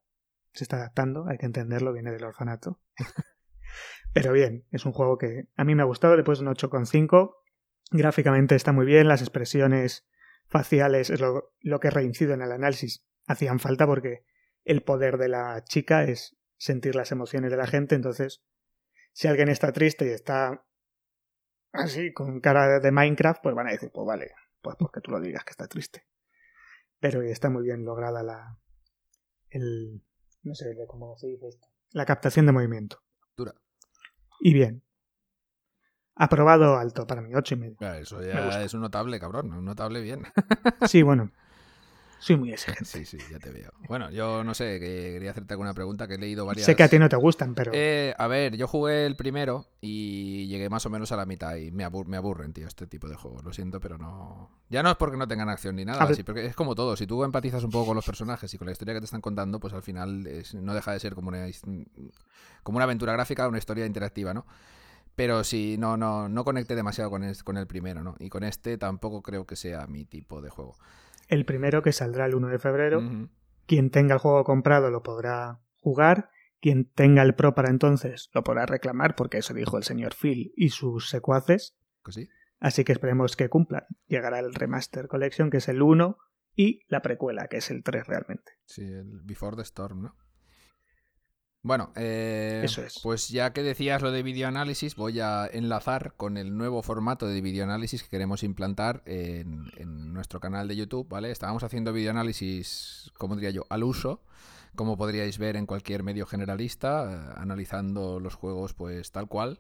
Se 0.53 0.65
está 0.65 0.77
adaptando, 0.77 1.27
hay 1.27 1.39
que 1.39 1.47
entenderlo, 1.47 1.95
viene 1.95 2.13
del 2.13 2.25
orfanato. 2.25 2.83
Pero 4.13 4.35
bien, 4.35 4.67
es 4.73 4.85
un 4.85 4.93
juego 4.93 5.17
que 5.17 5.49
a 5.57 5.65
mí 5.65 5.75
me 5.75 5.81
ha 5.81 5.87
gustado, 5.87 6.23
puesto 6.23 6.45
un 6.45 6.51
8,5. 6.51 7.35
Gráficamente 7.93 8.57
está 8.57 8.73
muy 8.73 8.85
bien, 8.85 9.09
las 9.09 9.23
expresiones 9.23 10.07
faciales 10.49 11.09
es 11.09 11.19
lo, 11.21 11.55
lo 11.61 11.81
que 11.81 11.89
reincido 11.89 12.35
en 12.35 12.43
el 12.43 12.53
análisis. 12.53 13.07
Hacían 13.27 13.59
falta 13.59 13.87
porque 13.87 14.27
el 14.65 14.83
poder 14.83 15.17
de 15.17 15.29
la 15.29 15.65
chica 15.65 16.05
es 16.05 16.37
sentir 16.59 16.95
las 16.95 17.11
emociones 17.11 17.51
de 17.51 17.57
la 17.57 17.67
gente, 17.67 17.95
entonces 17.95 18.45
si 19.13 19.29
alguien 19.29 19.49
está 19.49 19.73
triste 19.73 20.07
y 20.07 20.11
está 20.11 20.63
así 21.73 22.13
con 22.13 22.41
cara 22.41 22.81
de 22.81 22.93
Minecraft, 22.93 23.43
pues 23.43 23.55
van 23.55 23.69
a 23.69 23.71
decir, 23.71 23.91
pues 23.95 24.07
vale, 24.07 24.33
pues 24.61 24.77
porque 24.79 25.01
tú 25.01 25.11
lo 25.11 25.21
digas 25.21 25.43
que 25.43 25.53
está 25.53 25.67
triste. 25.69 26.05
Pero 27.01 27.23
está 27.23 27.51
muy 27.51 27.63
bien 27.65 27.85
lograda 27.85 28.23
la 28.23 28.59
el 29.51 30.03
no 30.43 30.55
sé 30.55 30.77
cómo 30.87 31.17
se 31.19 31.29
dice 31.29 31.49
esto. 31.49 31.69
La 31.93 32.05
captación 32.05 32.47
de 32.47 32.53
movimiento. 32.53 33.03
Dura. 33.37 33.55
Y 34.41 34.55
bien. 34.55 34.83
Aprobado 36.15 36.77
alto 36.77 37.07
para 37.07 37.21
mí, 37.21 37.35
ocho 37.35 37.55
y 37.55 37.59
medio. 37.59 37.77
Claro, 37.77 37.99
eso 37.99 38.19
Me 38.19 38.29
ya 38.29 38.45
gusta. 38.45 38.63
es 38.65 38.73
un 38.75 38.81
notable, 38.81 39.21
cabrón. 39.21 39.53
Un 39.53 39.65
notable 39.65 40.01
bien. 40.01 40.23
Sí, 40.87 41.03
bueno. 41.03 41.31
Soy 42.19 42.37
muy 42.37 42.53
exigente. 42.53 42.85
Sí, 42.87 43.05
sí, 43.05 43.19
ya 43.31 43.39
te 43.39 43.51
veo. 43.51 43.71
Bueno, 43.89 44.11
yo 44.11 44.43
no 44.43 44.55
sé, 44.55 44.81
que 44.81 45.13
quería 45.15 45.31
hacerte 45.33 45.55
alguna 45.55 45.75
pregunta 45.75 46.09
que 46.09 46.15
he 46.15 46.19
leído 46.19 46.47
varias. 46.47 46.65
Sé 46.67 46.75
que 46.75 46.83
a 46.83 46.89
ti 46.89 46.99
no 46.99 47.09
te 47.09 47.17
gustan, 47.17 47.55
pero 47.55 47.73
Eh, 47.75 48.15
a 48.17 48.27
ver, 48.27 48.57
yo 48.57 48.67
jugué 48.67 49.05
el 49.07 49.17
primero 49.17 49.67
y 49.81 50.47
llegué 50.49 50.69
más 50.71 50.87
o 50.87 50.91
menos 50.91 51.13
a 51.13 51.17
la 51.17 51.27
mitad 51.27 51.57
y 51.57 51.71
me, 51.71 51.87
abur- 51.87 52.07
me 52.07 52.17
aburren, 52.17 52.53
tío, 52.53 52.67
este 52.67 52.87
tipo 52.87 53.09
de 53.09 53.17
juegos. 53.17 53.45
Lo 53.45 53.53
siento, 53.53 53.81
pero 53.81 53.99
no. 53.99 54.51
Ya 54.71 54.83
no 54.83 54.91
es 54.91 54.97
porque 54.97 55.17
no 55.19 55.29
tengan 55.29 55.49
acción 55.51 55.77
ni 55.77 55.85
nada, 55.85 56.03
A 56.03 56.07
ver- 56.07 56.17
sí, 56.17 56.23
porque 56.23 56.47
es 56.47 56.57
como 56.57 56.75
todo. 56.75 56.97
Si 56.97 57.07
tú 57.07 57.23
empatizas 57.23 57.63
un 57.65 57.71
poco 57.71 57.87
con 57.89 57.97
los 57.97 58.07
personajes 58.07 58.53
y 58.55 58.59
con 58.59 58.67
la 58.67 58.73
historia 58.73 58.95
que 58.95 59.01
te 59.01 59.05
están 59.07 59.21
contando, 59.21 59.61
pues 59.61 59.75
al 59.75 59.83
final 59.83 60.27
es- 60.27 60.55
no 60.55 60.75
deja 60.75 60.93
de 60.93 61.01
ser 61.01 61.15
como 61.15 61.29
una, 61.29 61.47
como 62.63 62.77
una 62.79 62.85
aventura 62.85 63.13
gráfica, 63.13 63.47
una 63.49 63.59
historia 63.59 63.87
interactiva, 63.87 64.33
¿no? 64.35 64.47
Pero 65.15 65.45
sí, 65.45 65.77
no, 65.79 65.97
no, 65.97 66.29
no 66.29 66.45
conecté 66.45 66.75
demasiado 66.75 67.11
con, 67.11 67.25
es- 67.25 67.43
con 67.43 67.57
el 67.57 67.67
primero, 67.67 68.03
¿no? 68.03 68.17
Y 68.19 68.29
con 68.29 68.45
este 68.45 68.77
tampoco 68.79 69.23
creo 69.23 69.47
que 69.47 69.57
sea 69.57 69.87
mi 69.87 70.05
tipo 70.05 70.43
de 70.43 70.51
juego. 70.51 70.77
El 71.29 71.45
primero 71.45 71.83
que 71.83 71.93
saldrá 71.93 72.27
el 72.27 72.35
1 72.35 72.49
de 72.49 72.59
febrero, 72.59 73.29
quien 73.67 73.91
tenga 73.91 74.15
el 74.15 74.21
juego 74.21 74.45
comprado 74.45 74.91
lo 74.91 75.03
podrá 75.03 75.61
jugar, 75.81 76.31
quien 76.61 76.85
tenga 76.85 77.23
el 77.23 77.35
Pro 77.35 77.55
para 77.55 77.71
entonces 77.71 78.31
lo 78.33 78.43
podrá 78.43 78.67
reclamar, 78.67 79.15
porque 79.15 79.39
eso 79.39 79.55
dijo 79.55 79.77
el 79.77 79.85
señor 79.85 80.15
Phil 80.15 80.53
y 80.57 80.71
sus 80.71 81.09
secuaces, 81.09 81.77
sí. 82.09 82.29
así 82.59 82.85
que 82.85 82.93
esperemos 82.93 83.37
que 83.37 83.49
cumplan. 83.49 83.85
Llegará 84.07 84.41
el 84.41 84.55
Remaster 84.55 85.09
Collection, 85.09 85.51
que 85.51 85.59
es 85.59 85.69
el 85.69 85.83
1, 85.83 86.19
y 86.55 86.81
la 86.89 87.03
precuela, 87.03 87.49
que 87.49 87.59
es 87.59 87.71
el 87.71 87.83
3 87.83 88.07
realmente. 88.07 88.53
Sí, 88.65 88.83
el 88.83 89.21
Before 89.25 89.57
the 89.57 89.63
Storm, 89.63 90.03
¿no? 90.03 90.17
Bueno, 91.67 91.91
eh, 91.97 92.63
Eso 92.65 92.81
es. 92.83 93.01
pues 93.03 93.29
ya 93.29 93.53
que 93.53 93.65
decías 93.65 94.01
lo 94.01 94.13
de 94.13 94.23
videoanálisis, 94.23 94.95
voy 94.95 95.19
a 95.19 95.49
enlazar 95.53 96.13
con 96.17 96.37
el 96.37 96.57
nuevo 96.57 96.81
formato 96.81 97.27
de 97.27 97.41
videoanálisis 97.41 98.05
que 98.05 98.09
queremos 98.09 98.45
implantar 98.45 99.03
en, 99.05 99.73
en 99.77 100.15
nuestro 100.15 100.39
canal 100.39 100.69
de 100.69 100.77
YouTube, 100.77 101.09
¿vale? 101.09 101.33
Estábamos 101.33 101.65
haciendo 101.65 101.93
videoanálisis, 101.93 103.11
como 103.19 103.35
diría 103.35 103.51
yo, 103.51 103.67
al 103.69 103.83
uso, 103.83 104.21
como 104.77 104.97
podríais 104.97 105.39
ver 105.39 105.57
en 105.57 105.67
cualquier 105.67 106.05
medio 106.05 106.25
generalista, 106.25 107.13
eh, 107.13 107.35
analizando 107.37 108.21
los 108.21 108.37
juegos 108.37 108.73
pues 108.73 109.11
tal 109.11 109.27
cual, 109.27 109.59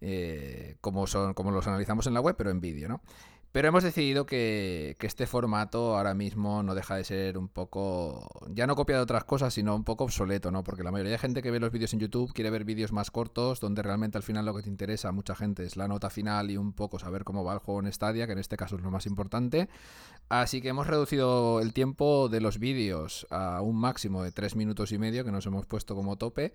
eh, 0.00 0.76
como, 0.80 1.06
son, 1.06 1.34
como 1.34 1.50
los 1.50 1.66
analizamos 1.66 2.06
en 2.06 2.14
la 2.14 2.20
web, 2.22 2.34
pero 2.38 2.48
en 2.48 2.62
vídeo, 2.62 2.88
¿no? 2.88 3.02
Pero 3.52 3.66
hemos 3.66 3.82
decidido 3.82 4.26
que, 4.26 4.96
este 5.00 5.26
formato 5.26 5.96
ahora 5.96 6.14
mismo 6.14 6.62
no 6.62 6.76
deja 6.76 6.94
de 6.94 7.02
ser 7.02 7.36
un 7.36 7.48
poco, 7.48 8.28
ya 8.48 8.68
no 8.68 8.76
copia 8.76 8.94
de 8.94 9.02
otras 9.02 9.24
cosas, 9.24 9.52
sino 9.52 9.74
un 9.74 9.82
poco 9.82 10.04
obsoleto, 10.04 10.52
¿no? 10.52 10.62
Porque 10.62 10.84
la 10.84 10.92
mayoría 10.92 11.12
de 11.12 11.18
gente 11.18 11.42
que 11.42 11.50
ve 11.50 11.58
los 11.58 11.72
vídeos 11.72 11.92
en 11.92 11.98
YouTube 11.98 12.32
quiere 12.32 12.50
ver 12.50 12.64
vídeos 12.64 12.92
más 12.92 13.10
cortos, 13.10 13.58
donde 13.58 13.82
realmente 13.82 14.16
al 14.16 14.22
final 14.22 14.46
lo 14.46 14.54
que 14.54 14.62
te 14.62 14.68
interesa 14.68 15.08
a 15.08 15.12
mucha 15.12 15.34
gente 15.34 15.64
es 15.64 15.76
la 15.76 15.88
nota 15.88 16.10
final 16.10 16.52
y 16.52 16.56
un 16.56 16.72
poco 16.72 17.00
saber 17.00 17.24
cómo 17.24 17.42
va 17.42 17.54
el 17.54 17.58
juego 17.58 17.80
en 17.80 17.92
Stadia, 17.92 18.26
que 18.26 18.34
en 18.34 18.38
este 18.38 18.56
caso 18.56 18.76
es 18.76 18.82
lo 18.82 18.92
más 18.92 19.06
importante. 19.06 19.68
Así 20.28 20.60
que 20.60 20.68
hemos 20.68 20.86
reducido 20.86 21.60
el 21.60 21.72
tiempo 21.72 22.28
de 22.28 22.40
los 22.40 22.60
vídeos 22.60 23.26
a 23.30 23.62
un 23.62 23.76
máximo 23.80 24.22
de 24.22 24.30
3 24.30 24.54
minutos 24.54 24.92
y 24.92 24.98
medio, 24.98 25.24
que 25.24 25.32
nos 25.32 25.44
hemos 25.46 25.66
puesto 25.66 25.96
como 25.96 26.14
tope, 26.14 26.54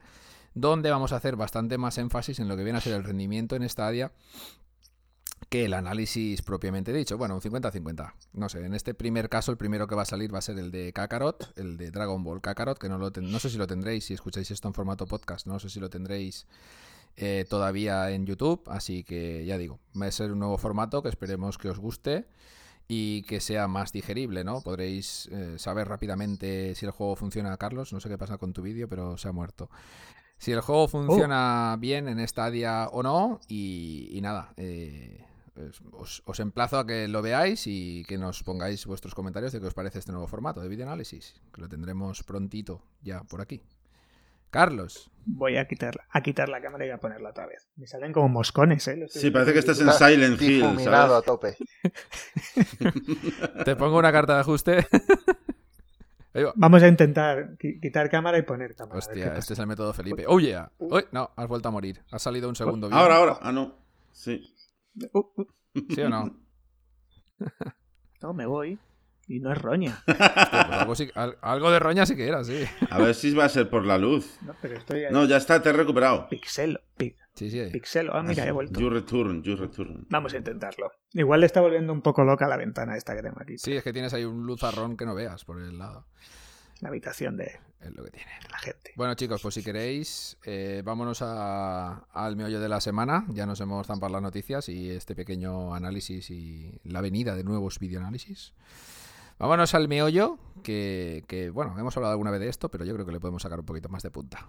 donde 0.54 0.92
vamos 0.92 1.12
a 1.12 1.18
hacer 1.18 1.36
bastante 1.36 1.78
más 1.78 1.98
énfasis 1.98 2.40
en 2.40 2.48
lo 2.48 2.56
que 2.56 2.64
viene 2.64 2.78
a 2.78 2.82
ser 2.82 2.94
el 2.94 3.04
rendimiento 3.04 3.58
en 3.58 3.68
Stadia 3.68 4.14
que 5.56 5.66
el 5.66 5.74
análisis 5.74 6.42
propiamente 6.42 6.92
dicho. 6.92 7.18
Bueno, 7.18 7.36
un 7.36 7.42
50-50. 7.42 8.14
No 8.34 8.50
sé, 8.50 8.66
en 8.66 8.74
este 8.74 8.94
primer 8.94 9.30
caso, 9.30 9.52
el 9.52 9.58
primero 9.58 9.88
que 9.88 9.96
va 9.96 10.02
a 10.02 10.06
salir 10.06 10.34
va 10.34 10.40
a 10.40 10.42
ser 10.42 10.60
el 10.60 10.70
de 10.72 10.92
Kakarot, 10.92 11.54
el 11.58 11.78
de 11.78 11.92
Dragon 11.92 12.24
Ball 12.24 12.42
Kakarot, 12.42 12.78
que 12.78 12.90
no, 12.90 12.98
lo 12.98 13.12
ten- 13.12 13.32
no 13.32 13.40
sé 13.40 13.50
si 13.50 13.58
lo 13.58 13.66
tendréis, 13.68 14.06
si 14.06 14.14
escucháis 14.14 14.52
esto 14.52 14.68
en 14.68 14.74
formato 14.74 15.06
podcast, 15.06 15.48
no 15.48 15.58
sé 15.60 15.70
si 15.70 15.80
lo 15.80 15.90
tendréis 15.90 16.46
eh, 17.16 17.46
todavía 17.50 18.12
en 18.12 18.26
YouTube, 18.26 18.64
así 18.68 19.04
que 19.06 19.46
ya 19.46 19.58
digo, 19.58 19.80
va 20.00 20.08
a 20.08 20.12
ser 20.12 20.34
un 20.34 20.40
nuevo 20.40 20.58
formato 20.58 21.02
que 21.02 21.08
esperemos 21.10 21.58
que 21.58 21.70
os 21.70 21.80
guste 21.80 22.28
y 22.90 23.22
que 23.24 23.40
sea 23.40 23.68
más 23.70 23.94
digerible, 23.94 24.44
¿no? 24.44 24.60
Podréis 24.62 25.28
eh, 25.32 25.56
saber 25.58 25.88
rápidamente 25.88 26.76
si 26.76 26.86
el 26.86 26.92
juego 26.92 27.16
funciona, 27.16 27.56
Carlos, 27.56 27.94
no 27.94 28.02
sé 28.02 28.10
qué 28.10 28.18
pasa 28.18 28.38
con 28.38 28.52
tu 28.52 28.62
vídeo, 28.62 28.90
pero 28.90 29.18
se 29.18 29.30
ha 29.30 29.32
muerto. 29.32 29.70
Si 30.38 30.52
el 30.52 30.60
juego 30.60 30.90
funciona 30.90 31.78
bien 31.80 32.10
en 32.10 32.28
Stadia 32.28 32.90
o 32.92 33.02
no, 33.02 33.40
y, 33.48 34.10
y 34.12 34.20
nada, 34.20 34.54
eh, 34.58 35.24
os, 35.94 36.22
os 36.26 36.40
emplazo 36.40 36.78
a 36.80 36.86
que 36.86 37.08
lo 37.08 37.22
veáis 37.22 37.66
y 37.68 38.04
que 38.08 38.18
nos 38.18 38.44
pongáis 38.44 38.86
vuestros 38.86 39.16
comentarios 39.16 39.52
de 39.54 39.60
qué 39.62 39.68
os 39.68 39.74
parece 39.74 40.00
este 40.00 40.12
nuevo 40.12 40.28
formato 40.28 40.62
de 40.62 40.68
videoanálisis, 40.70 41.36
que 41.54 41.62
lo 41.62 41.70
tendremos 41.70 42.24
prontito 42.24 42.82
ya 43.02 43.24
por 43.24 43.42
aquí. 43.42 43.62
Carlos, 44.52 45.12
Voy 45.26 45.58
a 45.58 45.68
quitarla, 45.68 46.06
a 46.12 46.22
quitar 46.22 46.48
la 46.50 46.62
cámara 46.62 46.86
y 46.86 46.90
a 46.92 46.98
ponerla 47.00 47.32
otra 47.32 47.46
vez. 47.48 47.68
Me 47.76 47.88
salen 47.88 48.14
como 48.14 48.30
moscones, 48.30 48.88
¿eh? 48.88 49.06
Sí, 49.10 49.32
parece 49.32 49.52
que 49.54 49.60
estás 49.60 49.82
en 49.82 49.92
Silent 49.92 50.40
Hill, 50.42 50.62
Difuminado 50.62 51.16
a 51.18 51.22
¿sabes? 51.22 51.26
tope. 51.26 51.58
te 53.66 53.76
pongo 53.76 53.98
una 53.98 54.12
carta 54.12 54.36
de 54.36 54.40
ajuste. 54.42 54.88
Va. 56.36 56.52
Vamos 56.56 56.84
a 56.84 56.88
intentar 56.90 57.58
qui- 57.58 57.80
quitar 57.82 58.10
cámara 58.10 58.38
y 58.38 58.42
poner 58.42 58.76
cámara. 58.76 58.98
Hostia, 59.00 59.38
este 59.38 59.54
es 59.54 59.60
el 59.60 59.68
método 59.68 59.94
Felipe. 59.94 60.26
¡Oh, 60.28 60.40
yeah! 60.40 60.70
Uy, 60.80 61.06
no, 61.14 61.32
has 61.36 61.48
vuelto 61.48 61.70
a 61.70 61.72
morir. 61.72 62.04
Has 62.12 62.22
salido 62.24 62.50
un 62.50 62.56
segundo 62.58 62.88
bien. 62.90 63.00
Ahora, 63.00 63.16
ahora. 63.18 63.38
Ah, 63.42 63.54
no. 63.54 63.74
Sí. 64.12 64.54
Uh, 65.14 65.20
uh, 65.42 65.46
¿Sí 65.94 66.02
o 66.02 66.10
no? 66.10 66.38
no, 68.22 68.34
me 68.34 68.46
voy. 68.46 68.80
Y 69.28 69.40
no 69.40 69.52
es 69.52 69.58
roña. 69.60 70.04
Hostia, 70.08 70.16
pues 70.68 70.80
algo, 70.80 70.96
sí- 70.96 71.10
al- 71.16 71.38
algo 71.42 71.72
de 71.72 71.80
roña 71.80 72.06
sí 72.06 72.16
que 72.16 72.28
era, 72.28 72.44
sí. 72.44 72.64
A 72.92 73.00
ver 73.00 73.16
si 73.16 73.34
va 73.34 73.46
a 73.46 73.50
ser 73.50 73.70
por 73.72 73.84
la 73.84 73.98
luz. 73.98 74.38
No, 74.44 74.54
pero 74.62 74.76
estoy 74.78 75.04
ahí. 75.06 75.12
No, 75.12 75.26
ya 75.26 75.38
está, 75.38 75.60
te 75.64 75.70
he 75.70 75.74
recuperado. 75.74 76.30
Pixelo. 76.30 76.80
pi- 76.96 77.16
Sí, 77.34 77.50
sí. 77.52 77.66
pixelo. 77.72 78.16
Ah, 78.16 78.22
mira, 78.24 78.46
he 78.46 78.52
vuelto. 78.52 78.80
You 78.80 78.90
return, 78.90 79.42
you 79.44 79.56
return. 79.56 80.06
Vamos 80.10 80.34
a 80.34 80.38
intentarlo. 80.38 80.92
Igual 81.14 81.40
le 81.42 81.48
está 81.48 81.60
volviendo 81.60 81.92
un 81.92 82.02
poco 82.02 82.24
loca 82.24 82.48
la 82.48 82.56
ventana 82.56 82.96
esta 82.96 83.16
que 83.16 83.24
tengo 83.24 83.38
aquí. 83.42 83.58
Sí, 83.58 83.74
es 83.76 83.84
que 83.84 83.92
tienes 83.92 84.14
ahí 84.14 84.24
un 84.26 84.46
luzarrón 84.46 84.96
que 84.96 85.06
no 85.06 85.16
veas 85.16 85.44
por 85.44 85.60
el 85.60 85.78
lado. 85.80 86.06
La 86.82 86.90
habitación 86.90 87.36
de 87.36 87.60
Es 87.86 87.96
lo 87.96 88.04
que 88.04 88.12
tiene. 88.12 88.32
la 88.52 88.58
gente. 88.58 88.92
Bueno, 88.96 89.14
chicos, 89.16 89.42
pues 89.42 89.54
si 89.56 89.64
queréis, 89.64 90.38
eh, 90.44 90.82
vámonos 90.84 91.22
a- 91.22 92.06
al 92.14 92.36
meollo 92.36 92.60
de 92.60 92.68
la 92.70 92.82
semana. 92.82 93.26
Ya 93.30 93.46
nos 93.46 93.60
hemos 93.62 93.86
zampado 93.88 94.12
las 94.14 94.22
noticias 94.22 94.70
y 94.70 94.90
este 94.90 95.16
pequeño 95.16 95.74
análisis 95.76 96.30
y 96.32 96.80
la 96.84 97.02
venida 97.02 97.36
de 97.36 97.44
nuevos 97.44 97.80
videoanálisis. 97.80 98.54
Vámonos 99.38 99.74
al 99.76 99.88
meollo, 99.88 100.40
que, 100.64 101.24
que, 101.28 101.50
bueno, 101.50 101.76
hemos 101.78 101.96
hablado 101.98 102.14
alguna 102.14 102.32
vez 102.32 102.40
de 102.40 102.48
esto, 102.50 102.70
pero 102.70 102.86
yo 102.86 102.94
creo 102.94 103.06
que 103.06 103.12
le 103.12 103.20
podemos 103.20 103.42
sacar 103.42 103.60
un 103.60 103.66
poquito 103.66 103.90
más 103.90 104.02
de 104.02 104.10
punta. 104.12 104.48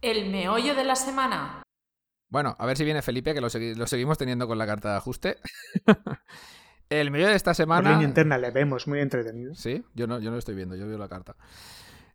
El 0.00 0.28
meollo 0.30 0.74
de 0.74 0.82
la 0.84 0.96
semana. 0.96 1.62
Bueno, 2.28 2.56
a 2.58 2.66
ver 2.66 2.76
si 2.76 2.84
viene 2.84 3.00
Felipe, 3.02 3.32
que 3.34 3.40
lo, 3.40 3.48
segui- 3.48 3.76
lo 3.76 3.86
seguimos 3.86 4.18
teniendo 4.18 4.46
con 4.48 4.58
la 4.58 4.66
carta 4.66 4.90
de 4.90 4.96
ajuste. 4.96 5.36
el 6.90 7.10
meollo 7.10 7.28
de 7.28 7.36
esta 7.36 7.50
Por 7.52 7.56
semana... 7.56 7.90
línea 7.92 8.08
interna 8.08 8.38
le 8.38 8.50
vemos 8.50 8.86
muy 8.88 9.00
entretenido. 9.00 9.54
Sí, 9.54 9.84
yo 9.94 10.06
no, 10.06 10.18
yo 10.18 10.26
no 10.26 10.32
lo 10.32 10.38
estoy 10.38 10.54
viendo, 10.54 10.74
yo 10.76 10.86
veo 10.86 10.98
la 10.98 11.08
carta. 11.08 11.36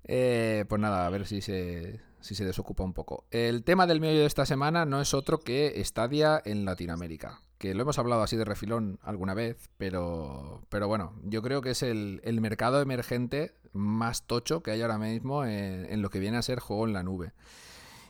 Eh, 0.08 0.66
pues 0.68 0.82
nada, 0.82 1.06
a 1.06 1.10
ver 1.10 1.28
si 1.28 1.42
se, 1.42 2.00
si 2.22 2.36
se 2.36 2.46
desocupa 2.46 2.84
un 2.84 2.94
poco. 2.94 3.26
El 3.32 3.64
tema 3.64 3.88
del 3.88 4.00
meollo 4.00 4.22
de 4.22 4.26
esta 4.26 4.46
semana 4.46 4.86
no 4.86 5.02
es 5.02 5.14
otro 5.14 5.40
que 5.40 5.82
Stadia 5.84 6.42
en 6.44 6.66
Latinoamérica. 6.66 7.42
Que 7.58 7.74
lo 7.74 7.82
hemos 7.82 7.98
hablado 7.98 8.22
así 8.22 8.38
de 8.38 8.46
refilón 8.46 9.00
alguna 9.02 9.34
vez, 9.34 9.70
pero, 9.78 10.62
pero 10.70 10.88
bueno, 10.88 11.14
yo 11.24 11.42
creo 11.42 11.62
que 11.62 11.72
es 11.72 11.82
el, 11.84 12.22
el 12.24 12.40
mercado 12.40 12.82
emergente 12.82 13.56
más 13.74 14.24
tocho 14.24 14.62
que 14.62 14.72
hay 14.72 14.82
ahora 14.82 14.98
mismo 14.98 15.44
en, 15.44 15.86
en 15.86 16.02
lo 16.02 16.10
que 16.10 16.20
viene 16.20 16.38
a 16.38 16.42
ser 16.44 16.60
juego 16.60 16.86
en 16.86 16.94
la 16.94 17.04
nube. 17.04 17.34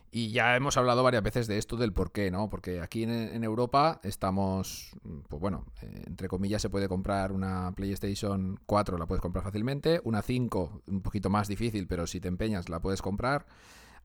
Y 0.09 0.31
ya 0.31 0.55
hemos 0.55 0.77
hablado 0.77 1.03
varias 1.03 1.21
veces 1.21 1.47
de 1.47 1.57
esto, 1.57 1.75
del 1.75 1.91
por 1.91 2.11
qué, 2.11 2.31
¿no? 2.31 2.49
Porque 2.49 2.81
aquí 2.81 3.03
en, 3.03 3.43
Europa 3.43 3.99
estamos, 4.03 4.91
pues 5.27 5.41
bueno, 5.41 5.65
eh, 5.81 6.03
entre 6.07 6.29
comillas 6.29 6.61
se 6.61 6.69
puede 6.69 6.87
comprar 6.87 7.33
una 7.33 7.73
PlayStation 7.75 8.57
4, 8.65 8.97
la 8.97 9.05
puedes 9.05 9.21
comprar 9.21 9.43
fácilmente, 9.43 9.99
una 10.05 10.21
5, 10.21 10.83
un 10.87 11.01
poquito 11.01 11.29
más 11.29 11.47
difícil, 11.47 11.87
pero 11.87 12.07
si 12.07 12.21
te 12.21 12.29
empeñas 12.29 12.69
la 12.69 12.79
puedes 12.79 13.01
comprar 13.01 13.45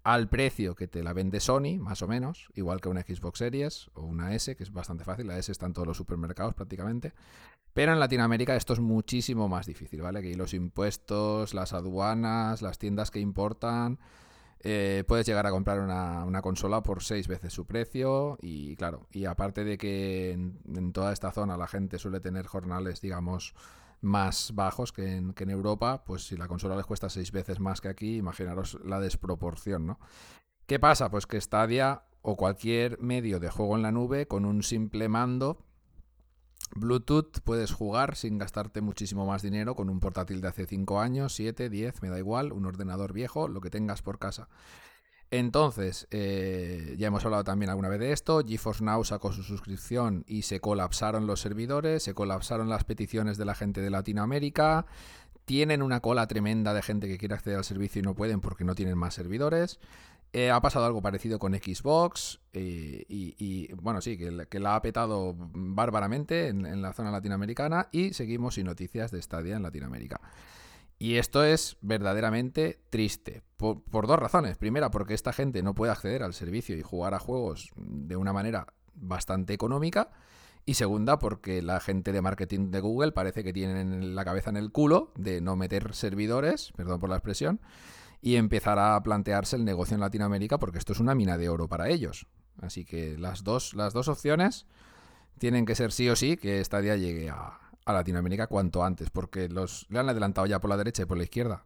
al 0.02 0.28
precio 0.28 0.74
que 0.74 0.88
te 0.88 1.02
la 1.02 1.12
vende 1.12 1.38
Sony, 1.38 1.78
más 1.78 2.02
o 2.02 2.08
menos, 2.08 2.48
igual 2.54 2.80
que 2.80 2.88
una 2.88 3.02
Xbox 3.02 3.38
Series 3.38 3.90
o 3.94 4.02
una 4.02 4.34
S, 4.34 4.56
que 4.56 4.64
es 4.64 4.72
bastante 4.72 5.04
fácil, 5.04 5.28
la 5.28 5.38
S 5.38 5.52
está 5.52 5.66
en 5.66 5.72
todos 5.72 5.86
los 5.86 5.96
supermercados 5.96 6.54
prácticamente. 6.54 7.12
Pero 7.72 7.92
en 7.92 8.00
Latinoamérica 8.00 8.56
esto 8.56 8.72
es 8.72 8.80
muchísimo 8.80 9.48
más 9.48 9.66
difícil, 9.66 10.02
¿vale? 10.02 10.20
Que 10.20 10.34
los 10.34 10.52
impuestos, 10.52 11.54
las 11.54 11.72
aduanas, 11.72 12.60
las 12.60 12.78
tiendas 12.78 13.10
que 13.10 13.20
importan, 13.20 13.98
eh, 14.64 15.04
puedes 15.08 15.26
llegar 15.26 15.46
a 15.46 15.50
comprar 15.50 15.80
una, 15.80 16.24
una 16.24 16.40
consola 16.40 16.82
por 16.82 17.02
seis 17.02 17.26
veces 17.26 17.52
su 17.52 17.66
precio 17.66 18.38
y 18.40 18.76
claro, 18.76 19.08
y 19.10 19.24
aparte 19.24 19.64
de 19.64 19.76
que 19.76 20.32
en, 20.32 20.92
toda 20.92 21.12
esta 21.12 21.32
zona 21.32 21.56
la 21.56 21.66
gente 21.66 21.98
suele 21.98 22.20
tener 22.20 22.46
jornales, 22.46 23.00
digamos, 23.00 23.54
más 24.00 24.52
bajos 24.54 24.92
que 24.92 25.16
en, 25.16 25.32
que 25.32 25.44
en 25.44 25.50
Europa, 25.50 26.04
pues 26.04 26.26
si 26.26 26.36
la 26.36 26.46
consola 26.46 26.76
les 26.76 26.86
cuesta 26.86 27.08
seis 27.08 27.32
veces 27.32 27.58
más 27.58 27.80
que 27.80 27.88
aquí, 27.88 28.16
imaginaros 28.16 28.78
la 28.84 29.00
desproporción, 29.00 29.86
¿no? 29.86 29.98
¿Qué 30.66 30.78
pasa? 30.78 31.10
Pues 31.10 31.26
que 31.26 31.40
Stadia 31.40 32.04
o 32.22 32.36
cualquier 32.36 33.00
medio 33.00 33.40
de 33.40 33.50
juego 33.50 33.76
en 33.76 33.82
la 33.82 33.90
nube 33.90 34.28
con 34.28 34.44
un 34.44 34.62
simple 34.62 35.08
mando 35.08 35.58
Bluetooth 36.74 37.40
puedes 37.44 37.72
jugar 37.72 38.16
sin 38.16 38.38
gastarte 38.38 38.80
muchísimo 38.80 39.26
más 39.26 39.42
dinero 39.42 39.74
con 39.74 39.90
un 39.90 40.00
portátil 40.00 40.40
de 40.40 40.48
hace 40.48 40.66
5 40.66 41.00
años, 41.00 41.34
7, 41.34 41.68
10, 41.68 42.02
me 42.02 42.08
da 42.08 42.18
igual, 42.18 42.52
un 42.52 42.66
ordenador 42.66 43.12
viejo, 43.12 43.48
lo 43.48 43.60
que 43.60 43.70
tengas 43.70 44.02
por 44.02 44.18
casa. 44.18 44.48
Entonces, 45.30 46.08
eh, 46.10 46.94
ya 46.98 47.06
hemos 47.06 47.24
hablado 47.24 47.44
también 47.44 47.70
alguna 47.70 47.88
vez 47.88 48.00
de 48.00 48.12
esto, 48.12 48.42
GeForce 48.46 48.84
Now 48.84 49.02
sacó 49.02 49.32
su 49.32 49.42
suscripción 49.42 50.24
y 50.26 50.42
se 50.42 50.60
colapsaron 50.60 51.26
los 51.26 51.40
servidores, 51.40 52.02
se 52.02 52.12
colapsaron 52.12 52.68
las 52.68 52.84
peticiones 52.84 53.38
de 53.38 53.46
la 53.46 53.54
gente 53.54 53.80
de 53.80 53.88
Latinoamérica, 53.88 54.84
tienen 55.46 55.82
una 55.82 56.00
cola 56.00 56.26
tremenda 56.26 56.74
de 56.74 56.82
gente 56.82 57.08
que 57.08 57.16
quiere 57.16 57.34
acceder 57.34 57.56
al 57.56 57.64
servicio 57.64 58.00
y 58.00 58.02
no 58.02 58.14
pueden 58.14 58.42
porque 58.42 58.64
no 58.64 58.74
tienen 58.74 58.98
más 58.98 59.14
servidores. 59.14 59.80
Eh, 60.34 60.50
ha 60.50 60.60
pasado 60.60 60.84
algo 60.84 61.00
parecido 61.00 61.38
con 61.38 61.54
Xbox 61.54 62.41
eh, 62.52 63.04
y, 63.08 63.72
bueno, 63.74 64.00
sí, 64.00 64.16
que, 64.18 64.30
la- 64.60 64.74
ha 64.76 64.82
petado 64.82 65.34
bárbaramente 65.36 66.48
en, 66.48 66.66
en 66.66 66.82
la 66.82 66.92
zona 66.92 67.10
latinoamericana 67.10 67.88
y 67.92 68.12
seguimos 68.12 68.54
sin 68.54 68.66
noticias 68.66 69.10
de 69.10 69.22
Stadia 69.22 69.56
en 69.56 69.62
Latinoamérica. 69.62 70.20
Y 70.98 71.16
esto 71.16 71.42
es 71.42 71.78
verdaderamente 71.80 72.78
triste, 72.90 73.42
por, 73.56 73.82
por 73.82 74.06
dos 74.06 74.18
razones. 74.18 74.56
Primera, 74.56 74.90
porque 74.90 75.14
esta 75.14 75.32
gente 75.32 75.62
no 75.62 75.74
puede 75.74 75.90
acceder 75.90 76.22
al 76.22 76.32
servicio 76.34 76.76
y 76.76 76.82
jugar 76.82 77.14
a 77.14 77.18
juegos 77.18 77.70
de 77.76 78.14
una 78.16 78.32
manera 78.32 78.66
bastante 78.94 79.52
económica. 79.52 80.10
Y 80.64 80.74
segunda, 80.74 81.18
porque 81.18 81.60
la 81.60 81.80
gente 81.80 82.12
de 82.12 82.22
marketing 82.22 82.70
de 82.70 82.78
Google 82.78 83.10
parece 83.10 83.42
que 83.42 83.52
tienen 83.52 84.14
la 84.14 84.24
cabeza 84.24 84.50
en 84.50 84.56
el 84.56 84.70
culo 84.70 85.12
de 85.16 85.40
no 85.40 85.56
meter 85.56 85.92
servidores, 85.92 86.72
perdón 86.76 87.00
por 87.00 87.10
la 87.10 87.16
expresión, 87.16 87.60
y 88.20 88.36
empezar 88.36 88.78
a 88.78 89.02
plantearse 89.02 89.56
el 89.56 89.64
negocio 89.64 89.96
en 89.96 90.00
Latinoamérica 90.02 90.60
porque 90.60 90.78
esto 90.78 90.92
es 90.92 91.00
una 91.00 91.16
mina 91.16 91.36
de 91.36 91.48
oro 91.48 91.66
para 91.66 91.88
ellos. 91.88 92.28
Así 92.60 92.84
que 92.84 93.16
las 93.18 93.44
dos, 93.44 93.74
las 93.74 93.92
dos 93.92 94.08
opciones 94.08 94.66
tienen 95.38 95.66
que 95.66 95.74
ser 95.74 95.92
sí 95.92 96.08
o 96.08 96.16
sí 96.16 96.36
que 96.36 96.62
Stadia 96.64 96.96
llegue 96.96 97.30
a, 97.30 97.58
a 97.84 97.92
Latinoamérica 97.92 98.46
cuanto 98.46 98.84
antes, 98.84 99.10
porque 99.10 99.48
los 99.48 99.86
le 99.90 99.98
han 99.98 100.08
adelantado 100.08 100.46
ya 100.46 100.60
por 100.60 100.70
la 100.70 100.76
derecha 100.76 101.02
y 101.02 101.06
por 101.06 101.16
la 101.16 101.24
izquierda. 101.24 101.64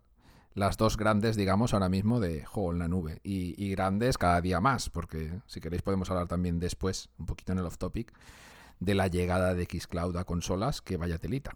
Las 0.55 0.79
dos 0.79 0.97
grandes, 0.97 1.37
digamos, 1.37 1.75
ahora 1.75 1.91
mismo 1.91 2.19
de 2.19 2.47
juego 2.47 2.73
en 2.73 2.79
la 2.79 2.89
nube. 2.89 3.21
Y, 3.23 3.63
y 3.63 3.71
grandes 3.71 4.17
cada 4.17 4.41
día 4.41 4.59
más, 4.59 4.89
porque 4.89 5.41
si 5.47 5.61
queréis 5.61 5.83
podemos 5.83 6.11
hablar 6.11 6.29
también 6.29 6.59
después, 6.59 7.11
un 7.19 7.27
poquito 7.27 7.53
en 7.53 7.59
el 7.59 7.67
off 7.67 7.77
topic, 7.77 8.15
de 8.81 8.95
la 8.95 9.09
llegada 9.09 9.55
de 9.55 9.65
Xcloud 9.65 10.17
a 10.17 10.25
consolas, 10.25 10.81
que 10.81 10.97
vaya 10.97 11.19
telita. 11.19 11.53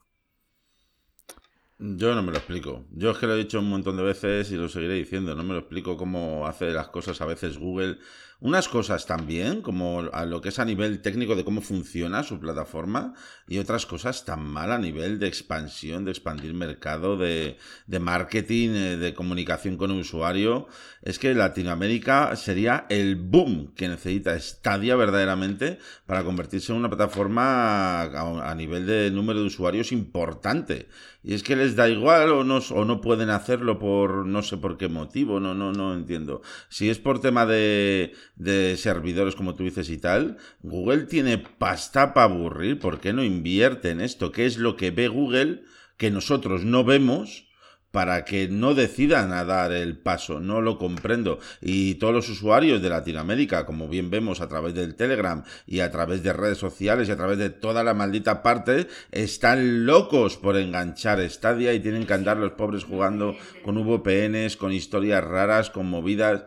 Yo 1.82 2.14
no 2.14 2.22
me 2.22 2.30
lo 2.30 2.36
explico. 2.36 2.84
Yo 2.92 3.12
es 3.12 3.16
que 3.16 3.26
lo 3.26 3.34
he 3.34 3.38
dicho 3.38 3.58
un 3.58 3.70
montón 3.70 3.96
de 3.96 4.02
veces 4.02 4.50
y 4.52 4.56
lo 4.56 4.68
seguiré 4.68 4.94
diciendo. 4.94 5.34
No 5.34 5.42
me 5.42 5.54
lo 5.54 5.60
explico 5.60 5.96
cómo 5.96 6.46
hace 6.46 6.72
las 6.72 6.88
cosas 6.88 7.18
a 7.22 7.24
veces 7.24 7.56
Google. 7.56 7.96
Unas 8.42 8.68
cosas 8.68 9.04
también, 9.04 9.60
como 9.60 10.00
a 10.12 10.24
lo 10.24 10.40
que 10.40 10.48
es 10.48 10.58
a 10.58 10.64
nivel 10.64 11.02
técnico 11.02 11.36
de 11.36 11.44
cómo 11.44 11.60
funciona 11.60 12.22
su 12.22 12.40
plataforma, 12.40 13.12
y 13.46 13.58
otras 13.58 13.84
cosas 13.84 14.24
tan 14.24 14.42
mal 14.42 14.72
a 14.72 14.78
nivel 14.78 15.18
de 15.18 15.26
expansión, 15.26 16.06
de 16.06 16.10
expandir 16.12 16.54
mercado, 16.54 17.18
de, 17.18 17.58
de 17.86 17.98
marketing, 17.98 18.70
eh, 18.70 18.96
de 18.96 19.12
comunicación 19.12 19.76
con 19.76 19.90
el 19.90 20.00
usuario. 20.00 20.68
Es 21.02 21.18
que 21.18 21.34
Latinoamérica 21.34 22.34
sería 22.34 22.86
el 22.88 23.16
boom 23.16 23.74
que 23.74 23.88
necesita 23.88 24.38
Stadia 24.40 24.96
verdaderamente 24.96 25.78
para 26.06 26.24
convertirse 26.24 26.72
en 26.72 26.78
una 26.78 26.88
plataforma 26.88 28.02
a, 28.02 28.50
a 28.50 28.54
nivel 28.54 28.86
de 28.86 29.10
número 29.10 29.40
de 29.40 29.46
usuarios 29.46 29.92
importante. 29.92 30.88
Y 31.22 31.34
es 31.34 31.42
que 31.42 31.54
les 31.54 31.76
da 31.76 31.88
igual 31.88 32.30
o 32.30 32.44
no, 32.44 32.58
o 32.58 32.84
no 32.84 33.00
pueden 33.00 33.28
hacerlo 33.28 33.78
por 33.78 34.24
no 34.26 34.42
sé 34.42 34.56
por 34.56 34.78
qué 34.78 34.88
motivo, 34.88 35.38
no, 35.38 35.54
no, 35.54 35.72
no 35.72 35.92
entiendo. 35.92 36.40
Si 36.70 36.88
es 36.88 36.98
por 36.98 37.20
tema 37.20 37.44
de, 37.44 38.14
de 38.36 38.76
servidores, 38.78 39.34
como 39.34 39.54
tú 39.54 39.64
dices 39.64 39.90
y 39.90 39.98
tal, 39.98 40.38
Google 40.62 41.02
tiene 41.04 41.36
pasta 41.38 42.14
para 42.14 42.32
aburrir. 42.32 42.78
¿Por 42.78 43.00
qué 43.00 43.12
no 43.12 43.22
invierte 43.22 43.90
en 43.90 44.00
esto? 44.00 44.32
¿Qué 44.32 44.46
es 44.46 44.56
lo 44.56 44.76
que 44.76 44.90
ve 44.90 45.08
Google 45.08 45.62
que 45.98 46.10
nosotros 46.10 46.64
no 46.64 46.84
vemos? 46.84 47.49
Para 47.90 48.24
que 48.24 48.48
no 48.48 48.74
decidan 48.74 49.32
a 49.32 49.44
dar 49.44 49.72
el 49.72 49.98
paso, 49.98 50.40
no 50.40 50.60
lo 50.60 50.78
comprendo. 50.78 51.38
Y 51.60 51.94
todos 51.96 52.14
los 52.14 52.28
usuarios 52.28 52.80
de 52.80 52.88
Latinoamérica, 52.88 53.66
como 53.66 53.88
bien 53.88 54.10
vemos 54.10 54.40
a 54.40 54.48
través 54.48 54.74
del 54.74 54.94
Telegram 54.94 55.42
y 55.66 55.80
a 55.80 55.90
través 55.90 56.22
de 56.22 56.32
redes 56.32 56.58
sociales 56.58 57.08
y 57.08 57.12
a 57.12 57.16
través 57.16 57.38
de 57.38 57.50
toda 57.50 57.82
la 57.82 57.94
maldita 57.94 58.42
parte, 58.42 58.86
están 59.10 59.86
locos 59.86 60.36
por 60.36 60.56
enganchar 60.56 61.20
Stadia 61.28 61.74
y 61.74 61.80
tienen 61.80 62.06
que 62.06 62.14
andar 62.14 62.36
los 62.36 62.52
pobres 62.52 62.84
jugando 62.84 63.34
con 63.64 63.76
VPNs, 63.76 64.56
con 64.56 64.72
historias 64.72 65.24
raras, 65.24 65.70
con 65.70 65.86
movidas. 65.86 66.44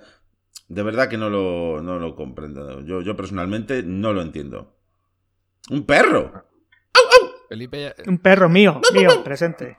De 0.69 0.81
verdad 0.81 1.09
que 1.09 1.17
no 1.17 1.29
lo, 1.29 1.81
no 1.81 1.99
lo 1.99 2.15
comprendo. 2.15 2.81
Yo, 2.81 3.01
yo 3.01 3.15
personalmente 3.17 3.83
no 3.83 4.13
lo 4.13 4.21
entiendo. 4.21 4.77
¡Un 5.69 5.85
perro! 5.85 6.52
Felipe, 7.53 7.81
ya- 7.83 7.93
Un 8.09 8.17
perro 8.17 8.49
mío, 8.49 8.81
mío, 8.95 9.23
presente. 9.23 9.77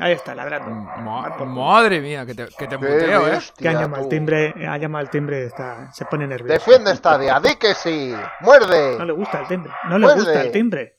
Ahí 0.00 0.10
está, 0.12 0.34
ladrando. 0.34 0.70
Ma- 0.72 1.28
madre 1.46 2.00
mía, 2.00 2.26
que 2.26 2.34
te, 2.34 2.48
que 2.58 2.66
te 2.66 2.76
muteo, 2.76 3.28
¿eh? 3.28 3.38
Que 3.56 3.68
ha 3.68 3.74
llamado 3.74 4.02
al 4.02 4.08
timbre, 4.08 4.52
ha 4.68 4.76
llamado 4.76 5.04
al 5.04 5.08
timbre, 5.10 5.44
está, 5.44 5.92
se 5.92 6.04
pone 6.06 6.26
nervioso. 6.26 6.52
Defiende 6.52 6.96
Stadia, 6.96 7.38
di 7.38 7.54
que 7.60 7.74
sí. 7.74 8.12
Muerde. 8.40 8.98
No 8.98 9.04
le 9.04 9.12
gusta 9.12 9.42
el 9.42 9.46
timbre, 9.46 9.70
no 9.88 9.98
le 10.00 10.06
Muerde. 10.06 10.20
gusta 10.24 10.42
el 10.42 10.50
timbre. 10.50 10.94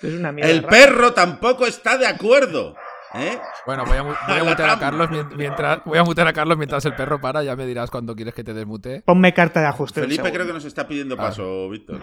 Es 0.00 0.14
una 0.14 0.32
mierda. 0.32 0.50
El 0.50 0.62
rara. 0.62 0.70
perro 0.70 1.12
tampoco 1.12 1.66
está 1.66 1.98
de 1.98 2.06
acuerdo. 2.06 2.74
¿Eh? 3.12 3.38
Bueno, 3.66 3.84
voy 3.84 3.96
a, 3.98 4.02
voy 4.02 4.14
a 4.40 4.44
mutear. 4.44 4.78
Carlos 4.78 5.10
mien- 5.10 5.28
mientras 5.36 5.84
voy 5.84 5.98
a 5.98 6.04
mutear 6.04 6.28
a 6.28 6.32
Carlos 6.32 6.56
mientras 6.56 6.82
el 6.86 6.94
perro 6.94 7.20
para, 7.20 7.42
ya 7.42 7.56
me 7.56 7.66
dirás 7.66 7.90
cuando 7.90 8.14
quieres 8.16 8.32
que 8.32 8.42
te 8.44 8.54
desmute. 8.54 9.02
Ponme 9.04 9.34
carta 9.34 9.60
de 9.60 9.66
ajuste. 9.66 10.00
Felipe 10.00 10.32
creo 10.32 10.46
que 10.46 10.52
nos 10.54 10.64
está 10.64 10.88
pidiendo 10.88 11.14
Ah. 11.18 11.18
paso, 11.24 11.68
Víctor. 11.68 12.00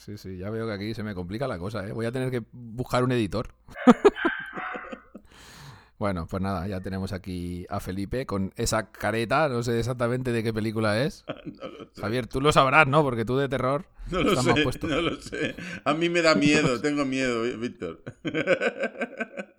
Sí, 0.00 0.16
sí, 0.16 0.38
ya 0.38 0.48
veo 0.48 0.66
que 0.66 0.72
aquí 0.72 0.94
se 0.94 1.02
me 1.02 1.14
complica 1.14 1.46
la 1.46 1.58
cosa, 1.58 1.86
¿eh? 1.86 1.92
Voy 1.92 2.06
a 2.06 2.12
tener 2.12 2.30
que 2.30 2.42
buscar 2.52 3.04
un 3.04 3.12
editor. 3.12 3.50
bueno, 5.98 6.26
pues 6.26 6.42
nada, 6.42 6.66
ya 6.66 6.80
tenemos 6.80 7.12
aquí 7.12 7.66
a 7.68 7.80
Felipe 7.80 8.24
con 8.24 8.50
esa 8.56 8.92
careta, 8.92 9.50
no 9.50 9.62
sé 9.62 9.78
exactamente 9.78 10.32
de 10.32 10.42
qué 10.42 10.54
película 10.54 11.02
es. 11.02 11.26
No 11.44 11.68
lo 11.68 11.84
sé. 11.84 12.00
Javier, 12.00 12.26
tú 12.28 12.40
lo 12.40 12.50
sabrás, 12.50 12.86
¿no? 12.86 13.02
Porque 13.02 13.26
tú 13.26 13.36
de 13.36 13.50
terror 13.50 13.84
No 14.10 14.22
lo 14.22 14.40
sé, 14.40 14.54
no 14.82 15.00
lo 15.02 15.20
sé. 15.20 15.54
A 15.84 15.92
mí 15.92 16.08
me 16.08 16.22
da 16.22 16.34
miedo, 16.34 16.80
tengo 16.80 17.04
miedo, 17.04 17.42
Víctor. 17.58 18.02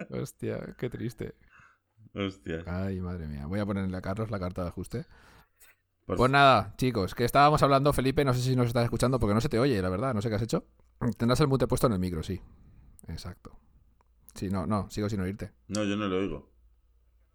Hostia, 0.10 0.76
qué 0.80 0.90
triste. 0.90 1.36
Hostia. 2.16 2.64
Ay, 2.66 3.00
madre 3.00 3.28
mía. 3.28 3.46
Voy 3.46 3.60
a 3.60 3.66
ponerle 3.68 3.96
a 3.96 4.02
Carlos 4.02 4.32
la 4.32 4.40
carta 4.40 4.64
de 4.64 4.70
ajuste. 4.70 5.06
Por- 6.06 6.18
Pues 6.18 6.32
nada, 6.32 6.74
chicos, 6.78 7.16
que 7.16 7.24
estábamos 7.26 7.62
hablando, 7.64 7.94
Felipe, 7.94 8.26
no 8.26 8.34
sé 8.34 8.42
si 8.42 8.56
nos 8.56 8.68
estás 8.68 8.84
escuchando 8.84 9.20
porque 9.20 9.34
no 9.34 9.42
se 9.42 9.50
te 9.50 9.60
oye, 9.60 9.82
la 9.82 9.90
verdad, 9.90 10.14
no 10.14 10.22
sé 10.22 10.30
qué 10.30 10.36
has 10.36 10.42
hecho. 10.42 10.66
Tendrás 11.18 11.40
el 11.40 11.48
mute 11.48 11.68
puesto 11.68 11.88
en 11.88 11.94
el 11.94 12.00
micro, 12.00 12.22
sí. 12.24 12.42
Exacto. 13.08 13.58
Sí, 14.36 14.50
no, 14.50 14.66
no, 14.66 14.90
sigo 14.90 15.10
sin 15.10 15.20
oírte. 15.22 15.52
No, 15.68 15.84
yo 15.84 15.96
no 15.96 16.08
lo 16.08 16.18
oigo. 16.18 16.50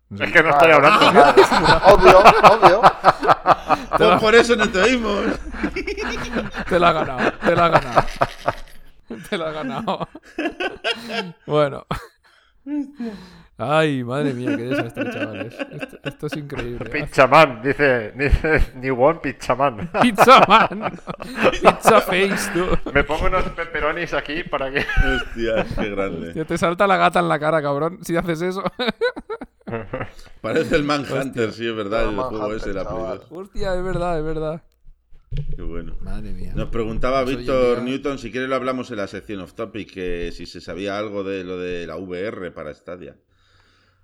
No 0.09 0.19
sé. 0.19 0.25
Es 0.25 0.33
que 0.33 0.43
no 0.43 0.51
estoy 0.51 0.71
hablando. 0.71 1.07
Obvio, 1.95 2.19
obvio. 2.21 2.83
Pues 3.99 4.21
por 4.21 4.35
eso 4.35 4.55
no 4.57 4.69
te 4.71 4.79
oímos. 4.81 5.25
Te 6.69 6.79
la 6.79 6.89
ha 6.89 6.93
ganado, 6.93 7.33
te 7.39 7.55
la 7.57 7.65
ha 7.65 7.69
ganado. 7.69 8.07
Te 9.31 9.39
la 9.39 9.49
ha 9.49 9.53
ganado. 9.53 10.09
Bueno. 11.47 11.87
Ay, 13.59 14.05
madre 14.05 14.35
mía, 14.35 14.55
qué 14.55 14.65
desastre, 14.65 15.11
chavales. 15.11 15.55
Esto, 15.71 15.99
esto 16.05 16.27
es 16.27 16.37
increíble. 16.37 16.91
Pizzaman, 16.91 17.63
dice, 17.63 18.13
dice 18.13 18.73
New 18.75 19.03
One 19.03 19.21
Pizzaman. 19.23 19.91
Pizza 20.03 20.41
Man. 20.47 20.93
Pizza 21.53 22.01
Face, 22.03 22.51
tú. 22.53 22.91
Me 22.93 23.03
pongo 23.03 23.27
unos 23.29 23.45
pepperonis 23.51 24.13
aquí 24.13 24.45
para 24.45 24.71
que. 24.71 24.81
Hostia, 25.17 25.67
qué 25.75 25.89
grande. 25.91 26.29
Hostia, 26.29 26.45
te 26.45 26.59
salta 26.59 26.87
la 26.87 26.99
gata 26.99 27.21
en 27.21 27.29
la 27.31 27.39
cara, 27.39 27.63
cabrón, 27.63 28.01
si 28.03 28.15
haces 28.15 28.43
eso. 28.43 28.63
Parece 30.43 30.77
el 30.77 30.85
Manhunter, 30.85 31.51
sí, 31.53 31.67
es 31.67 31.75
verdad, 31.75 32.05
El 32.05 32.11
el 32.11 32.21
juego 32.21 32.53
ese, 32.55 32.75
la 32.75 32.85
Play 32.85 32.97
chaval. 32.99 33.19
2. 33.19 33.33
Hostia, 33.33 33.75
es 33.75 33.83
verdad, 33.83 34.19
es 34.19 34.25
verdad. 34.25 34.63
Qué 35.57 35.63
bueno. 35.63 35.97
Madre 36.03 36.33
mía. 36.33 36.53
Nos 36.55 36.69
preguntaba 36.69 37.25
Pues, 37.25 37.39
Víctor 37.39 37.83
Newton, 37.83 38.19
si 38.19 38.31
quiere 38.31 38.49
lo 38.49 38.55
hablamos 38.55 38.91
en 38.91 38.99
la 38.99 39.07
sección 39.07 39.41
off 39.41 39.55
topic, 39.55 39.93
que 39.93 40.31
si 40.33 40.45
se 40.47 40.61
sabía 40.61 40.99
algo 40.99 41.25
de 41.25 41.43
lo 41.43 41.59
de 41.59 41.87
la 41.87 41.97
VR 41.97 42.51
para 42.53 42.73
Stadia. 42.75 43.17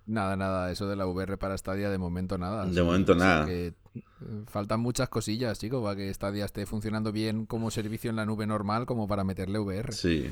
Nada, 0.07 0.37
nada, 0.37 0.71
eso 0.73 0.89
de 0.89 0.97
la 0.97 1.07
VR 1.07 1.39
para 1.39 1.57
Stadia 1.57 1.89
de 1.91 1.99
momento 1.99 2.37
nada. 2.39 2.67
De 2.67 2.83
momento 2.83 3.15
nada. 3.15 3.47
que, 3.47 3.69
eh, 3.95 4.03
faltan 4.49 4.81
muchas 4.81 5.09
cosillas, 5.09 5.59
chico, 5.59 5.83
para 5.83 5.97
que 5.97 6.13
Stadia 6.13 6.45
esté 6.45 6.67
funcionando 6.67 7.13
bien 7.13 7.47
como 7.47 7.71
servicio 7.71 8.11
en 8.11 8.17
la 8.17 8.27
nube 8.27 8.47
normal 8.47 8.85
como 8.87 9.07
para 9.07 9.23
meterle 9.25 9.59
VR. 9.59 9.93
Sí. 9.93 10.31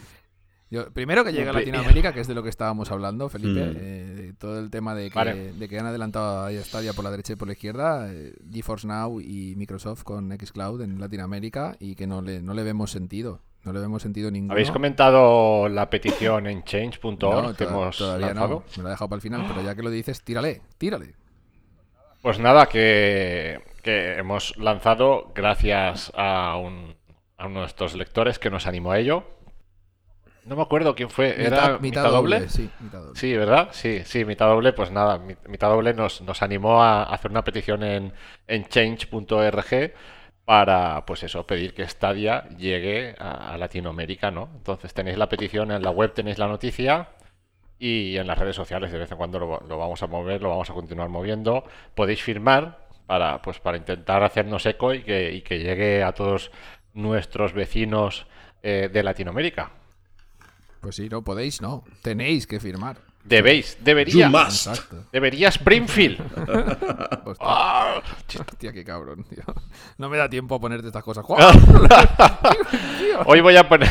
Yo- 0.72 0.88
primero 0.92 1.24
que 1.24 1.32
llegue 1.32 1.48
a 1.48 1.52
Latinoamérica, 1.52 2.12
que 2.12 2.20
es 2.20 2.28
de 2.28 2.34
lo 2.34 2.44
que 2.44 2.48
estábamos 2.48 2.92
hablando, 2.92 3.28
Felipe, 3.28 3.66
Mm. 3.70 3.76
eh, 3.76 4.32
todo 4.38 4.60
el 4.60 4.70
tema 4.70 4.94
de 4.94 5.08
que, 5.10 5.14
Vale. 5.16 5.52
de 5.52 5.68
que 5.68 5.78
han 5.80 5.86
adelantado 5.86 6.44
a 6.46 6.52
Stadia 6.62 6.92
por 6.92 7.02
la 7.04 7.10
derecha 7.10 7.32
y 7.32 7.36
por 7.36 7.48
la 7.48 7.54
izquierda, 7.54 8.12
eh, 8.12 8.34
GeForce 8.52 8.86
Now 8.86 9.20
y 9.20 9.54
Microsoft 9.56 10.04
con 10.04 10.30
Xcloud 10.30 10.80
en 10.82 11.00
Latinoamérica 11.00 11.76
y 11.80 11.96
que 11.96 12.06
no 12.06 12.22
le, 12.22 12.40
no 12.42 12.54
le 12.54 12.62
vemos 12.62 12.92
sentido. 12.92 13.40
No 13.64 13.72
le 13.72 13.80
vemos 13.80 14.00
sentido 14.02 14.30
ninguno. 14.30 14.52
¿Habéis 14.54 14.70
comentado 14.70 15.68
la 15.68 15.90
petición 15.90 16.46
en 16.46 16.64
change.org 16.64 17.18
No, 17.20 17.54
que 17.54 17.64
hemos 17.64 17.96
todavía 17.98 18.28
lanzado? 18.28 18.64
no. 18.66 18.76
Me 18.76 18.82
lo 18.84 18.88
he 18.88 18.92
dejado 18.92 19.08
para 19.08 19.16
el 19.16 19.22
final, 19.22 19.44
pero 19.46 19.62
ya 19.62 19.74
que 19.74 19.82
lo 19.82 19.90
dices, 19.90 20.22
tírale, 20.22 20.62
tírale. 20.78 21.14
Pues 22.22 22.38
nada, 22.38 22.66
que, 22.66 23.60
que 23.82 24.14
hemos 24.18 24.56
lanzado 24.58 25.32
gracias 25.34 26.10
a, 26.14 26.56
un, 26.56 26.94
a 27.38 27.46
uno 27.46 27.60
de 27.60 27.66
estos 27.66 27.94
lectores 27.94 28.38
que 28.38 28.50
nos 28.50 28.66
animó 28.66 28.92
a 28.92 28.98
ello. 28.98 29.24
No 30.46 30.56
me 30.56 30.62
acuerdo 30.62 30.94
quién 30.94 31.10
fue. 31.10 31.44
¿Era 31.44 31.78
mitad, 31.78 32.10
doble? 32.10 32.48
Sí, 32.48 32.68
mitad 32.80 33.00
doble. 33.02 33.18
Sí, 33.20 33.36
¿verdad? 33.36 33.68
Sí, 33.72 34.00
sí, 34.06 34.24
mitad 34.24 34.46
doble, 34.48 34.72
pues 34.72 34.90
nada, 34.90 35.18
mi- 35.18 35.36
mitad 35.48 35.68
doble 35.68 35.92
nos, 35.92 36.22
nos 36.22 36.42
animó 36.42 36.82
a 36.82 37.02
hacer 37.04 37.30
una 37.30 37.44
petición 37.44 37.82
en, 37.84 38.12
en 38.48 38.64
change.org 38.64 39.92
para, 40.50 41.06
pues 41.06 41.22
eso, 41.22 41.46
pedir 41.46 41.74
que 41.74 41.86
Stadia 41.88 42.48
llegue 42.58 43.14
a, 43.20 43.56
Latinoamérica, 43.56 44.32
¿no? 44.32 44.48
Entonces 44.56 44.92
tenéis 44.92 45.16
la 45.16 45.28
petición 45.28 45.70
en 45.70 45.80
la 45.80 45.92
web, 45.92 46.12
tenéis 46.12 46.38
la 46.38 46.48
noticia 46.48 47.10
y 47.78 48.16
en 48.16 48.26
las 48.26 48.36
redes 48.36 48.56
sociales 48.56 48.90
de 48.90 48.98
vez 48.98 49.12
en 49.12 49.16
cuando 49.16 49.38
lo, 49.38 49.60
lo 49.60 49.78
vamos 49.78 50.02
a 50.02 50.08
mover, 50.08 50.42
lo 50.42 50.48
vamos 50.48 50.68
a 50.68 50.74
continuar 50.74 51.08
moviendo. 51.08 51.62
Podéis 51.94 52.20
firmar 52.20 52.88
para, 53.06 53.40
pues, 53.42 53.60
para 53.60 53.76
intentar 53.76 54.24
hacernos 54.24 54.66
eco 54.66 54.92
y 54.92 55.04
que, 55.04 55.32
y 55.34 55.42
que 55.42 55.60
llegue 55.60 56.02
a 56.02 56.14
todos 56.14 56.50
nuestros 56.94 57.52
vecinos 57.52 58.26
eh, 58.64 58.90
de 58.92 59.04
Latinoamérica. 59.04 59.70
Pues 60.80 60.96
sí, 60.96 61.08
no 61.08 61.22
podéis, 61.22 61.62
no. 61.62 61.84
Tenéis 62.02 62.48
que 62.48 62.58
firmar. 62.58 63.09
Debéis, 63.22 63.76
debería. 63.80 64.26
You 64.26 64.30
must. 64.30 64.66
Exacto. 64.66 65.04
Debería 65.12 65.48
Springfield. 65.48 66.20
Hostia, 67.24 67.46
¡Ah! 67.46 68.02
hostia, 68.26 68.72
qué 68.72 68.84
cabrón, 68.84 69.24
tío. 69.24 69.42
No 69.98 70.08
me 70.08 70.16
da 70.16 70.28
tiempo 70.28 70.54
a 70.54 70.60
ponerte 70.60 70.86
estas 70.86 71.04
cosas. 71.04 71.24
Hoy 73.26 73.40
voy 73.40 73.56
a 73.56 73.68
poner. 73.68 73.90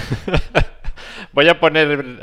voy 1.31 1.47
a 1.47 1.59
poner 1.59 2.19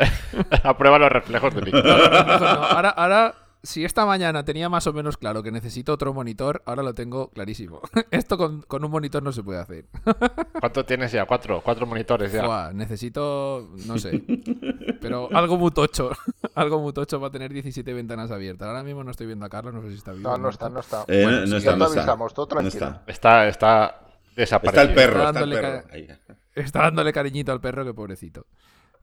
a 0.62 0.76
prueba 0.76 0.98
los 0.98 1.11
reflejos 1.11 1.54
de 1.54 1.61
Víctor. 1.61 1.84
No, 1.84 1.92
ahora, 1.94 2.90
ahora, 2.90 3.34
si 3.66 3.84
esta 3.84 4.06
mañana 4.06 4.44
tenía 4.44 4.68
más 4.68 4.86
o 4.86 4.92
menos 4.92 5.16
claro 5.16 5.42
que 5.42 5.50
necesito 5.50 5.92
otro 5.92 6.14
monitor, 6.14 6.62
ahora 6.64 6.82
lo 6.82 6.94
tengo 6.94 7.28
clarísimo. 7.30 7.80
Esto 8.10 8.38
con, 8.38 8.62
con 8.62 8.84
un 8.84 8.90
monitor 8.90 9.22
no 9.22 9.32
se 9.32 9.42
puede 9.42 9.58
hacer. 9.60 9.86
¿Cuánto 10.60 10.84
tienes 10.86 11.12
ya? 11.12 11.26
Cuatro, 11.26 11.60
cuatro 11.62 11.84
monitores 11.86 12.32
ya. 12.32 12.46
Buah, 12.46 12.72
necesito, 12.72 13.68
no 13.86 13.98
sé, 13.98 14.22
pero 15.00 15.28
algo 15.36 15.58
muy 15.58 15.70
tocho. 15.72 16.10
algo 16.54 16.80
muy 16.80 16.92
tocho 16.92 17.20
para 17.20 17.30
tener 17.30 17.52
17 17.52 17.92
ventanas 17.92 18.30
abiertas. 18.30 18.68
Ahora 18.68 18.82
mismo 18.82 19.04
no 19.04 19.10
estoy 19.10 19.26
viendo 19.26 19.44
a 19.44 19.48
Carlos, 19.48 19.74
no 19.74 19.82
sé 19.82 19.90
si 19.90 19.96
está 19.96 20.12
vivo. 20.12 20.30
No, 20.30 20.38
no 20.38 20.48
está, 20.48 20.68
no 20.68 20.80
está. 20.80 21.04
Eh, 21.08 21.22
Bueno, 21.24 21.40
no, 21.40 21.46
sí, 21.46 21.56
está, 21.56 21.70
ya 21.72 21.76
no 21.76 21.84
está. 21.86 22.00
avisamos, 22.00 22.34
tú 22.34 22.40
No 22.42 22.46
tranquilo. 22.46 22.86
está. 22.86 23.02
Está, 23.06 23.48
está 23.48 24.00
Está 24.36 24.40
desaparecido. 24.42 24.82
el 24.90 24.94
perro, 24.94 25.18
Está 25.18 25.28
está 25.28 25.28
el 25.28 25.50
dándole 25.50 25.60
perro. 25.60 25.82
ca- 25.88 25.94
Ahí. 25.94 26.08
Está 26.54 26.78
dándole 26.82 27.12
cariñito 27.12 27.52
al 27.52 27.60
perro, 27.60 27.84
que 27.84 27.92
pobrecito. 27.94 28.46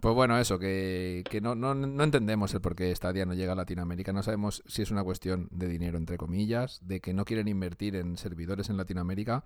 Pues 0.04 0.16
bueno, 0.16 0.38
eso, 0.38 0.60
que, 0.60 1.26
que 1.30 1.40
no, 1.40 1.56
no, 1.56 1.74
no 1.74 2.04
entendemos 2.04 2.54
el 2.54 2.60
por 2.60 2.76
qué 2.76 2.94
Stadia 2.94 3.26
no 3.26 3.36
llega 3.36 3.54
a 3.54 3.56
Latinoamérica. 3.56 4.12
No 4.12 4.22
sabemos 4.22 4.62
si 4.68 4.82
es 4.82 4.92
una 4.92 5.02
cuestión 5.02 5.48
de 5.50 5.70
dinero, 5.70 5.98
entre 5.98 6.18
comillas, 6.18 6.80
de 6.86 7.00
que 7.00 7.14
no 7.14 7.24
quieren 7.24 7.48
invertir 7.48 7.96
en 7.96 8.18
servidores 8.18 8.70
en 8.70 8.76
Latinoamérica. 8.76 9.46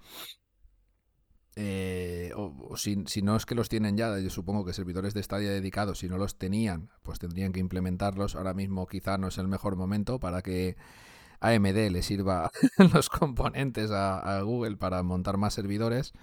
eh, 1.55 2.31
o, 2.35 2.77
si, 2.77 3.03
si 3.07 3.21
no 3.23 3.35
es 3.35 3.45
que 3.45 3.55
los 3.55 3.69
tienen 3.69 3.97
ya, 3.97 4.19
yo 4.19 4.29
supongo 4.29 4.63
que 4.63 4.73
servidores 4.73 5.13
de 5.15 5.23
Stadia 5.23 5.49
dedicados, 5.49 5.99
si 5.99 6.07
no 6.07 6.17
los 6.17 6.37
tenían, 6.37 6.89
pues 7.01 7.19
tendrían 7.19 7.51
que 7.51 7.59
implementarlos. 7.59 8.35
Ahora 8.35 8.53
mismo 8.53 8.87
quizá 8.87 9.17
no 9.17 9.27
es 9.27 9.37
el 9.39 9.47
mejor 9.47 9.75
momento 9.75 10.19
para 10.19 10.41
que 10.43 10.77
AMD 11.39 11.89
le 11.91 12.03
sirva 12.03 12.51
los 12.93 13.09
componentes 13.09 13.91
a 13.91 14.41
Google 14.41 14.77
para 14.77 15.01
montar 15.03 15.37
más 15.37 15.53
servidores. 15.55 16.13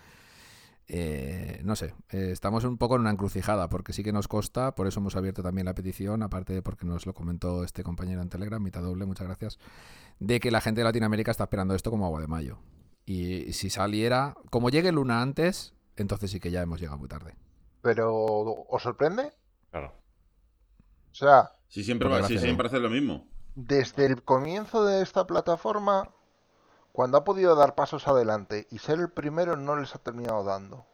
Eh, 0.87 1.61
no 1.65 1.77
sé, 1.77 1.95
eh, 2.11 2.29
estamos 2.31 2.65
un 2.65 2.77
poco 2.77 2.97
en 2.97 3.01
una 3.03 3.11
encrucijada 3.11 3.69
porque 3.71 3.93
sí 3.95 4.03
que 4.05 4.13
nos 4.13 4.29
costa, 4.29 4.75
por 4.75 4.87
eso 4.87 5.01
hemos 5.01 5.17
abierto 5.17 5.43
también 5.43 5.65
la 5.65 5.75
petición, 5.75 6.23
aparte 6.23 6.53
de 6.53 6.61
porque 6.63 6.85
nos 6.85 7.07
lo 7.07 7.15
comentó 7.15 7.65
este 7.65 7.83
compañero 7.83 8.21
en 8.21 8.29
Telegram, 8.29 8.63
mitad 8.63 8.83
doble, 8.83 9.07
muchas 9.07 9.27
gracias, 9.27 9.59
de 10.19 10.41
que 10.41 10.51
la 10.51 10.61
gente 10.61 10.83
de 10.83 10.85
Latinoamérica 10.85 11.31
está 11.31 11.45
esperando 11.45 11.75
esto 11.75 11.91
como 11.91 12.05
agua 12.05 12.21
de 12.21 12.27
mayo. 12.27 12.59
Y 13.07 13.53
si 13.55 13.71
saliera, 13.71 14.35
como 14.51 14.69
llegue 14.71 14.93
Luna 14.93 15.23
antes, 15.23 15.75
entonces 15.97 16.31
sí 16.31 16.41
que 16.41 16.51
ya 16.51 16.61
hemos 16.63 16.81
llegado 16.81 16.99
muy 16.99 17.09
tarde. 17.09 17.35
Pero, 17.81 18.13
¿os 18.15 18.83
sorprende? 18.83 19.33
Claro. 19.71 19.93
O 21.11 21.15
sea, 21.15 21.53
Si 21.69 21.83
siempre, 21.85 22.09
va, 22.09 22.27
si 22.27 22.39
siempre 22.39 22.67
hace 22.67 22.81
lo 22.81 22.91
mismo. 22.91 23.27
desde 23.55 24.07
el 24.07 24.23
comienzo 24.23 24.85
de 24.85 25.03
esta 25.03 25.27
plataforma, 25.27 26.11
cuando 26.95 27.19
ha 27.19 27.25
podido 27.25 27.57
dar 27.57 27.75
pasos 27.75 28.07
adelante 28.07 28.69
y 28.71 28.79
ser 28.79 29.01
el 29.01 29.11
primero, 29.11 29.57
no 29.57 29.75
les 29.75 29.97
ha 29.97 29.99
terminado 29.99 30.45
dando. 30.45 30.87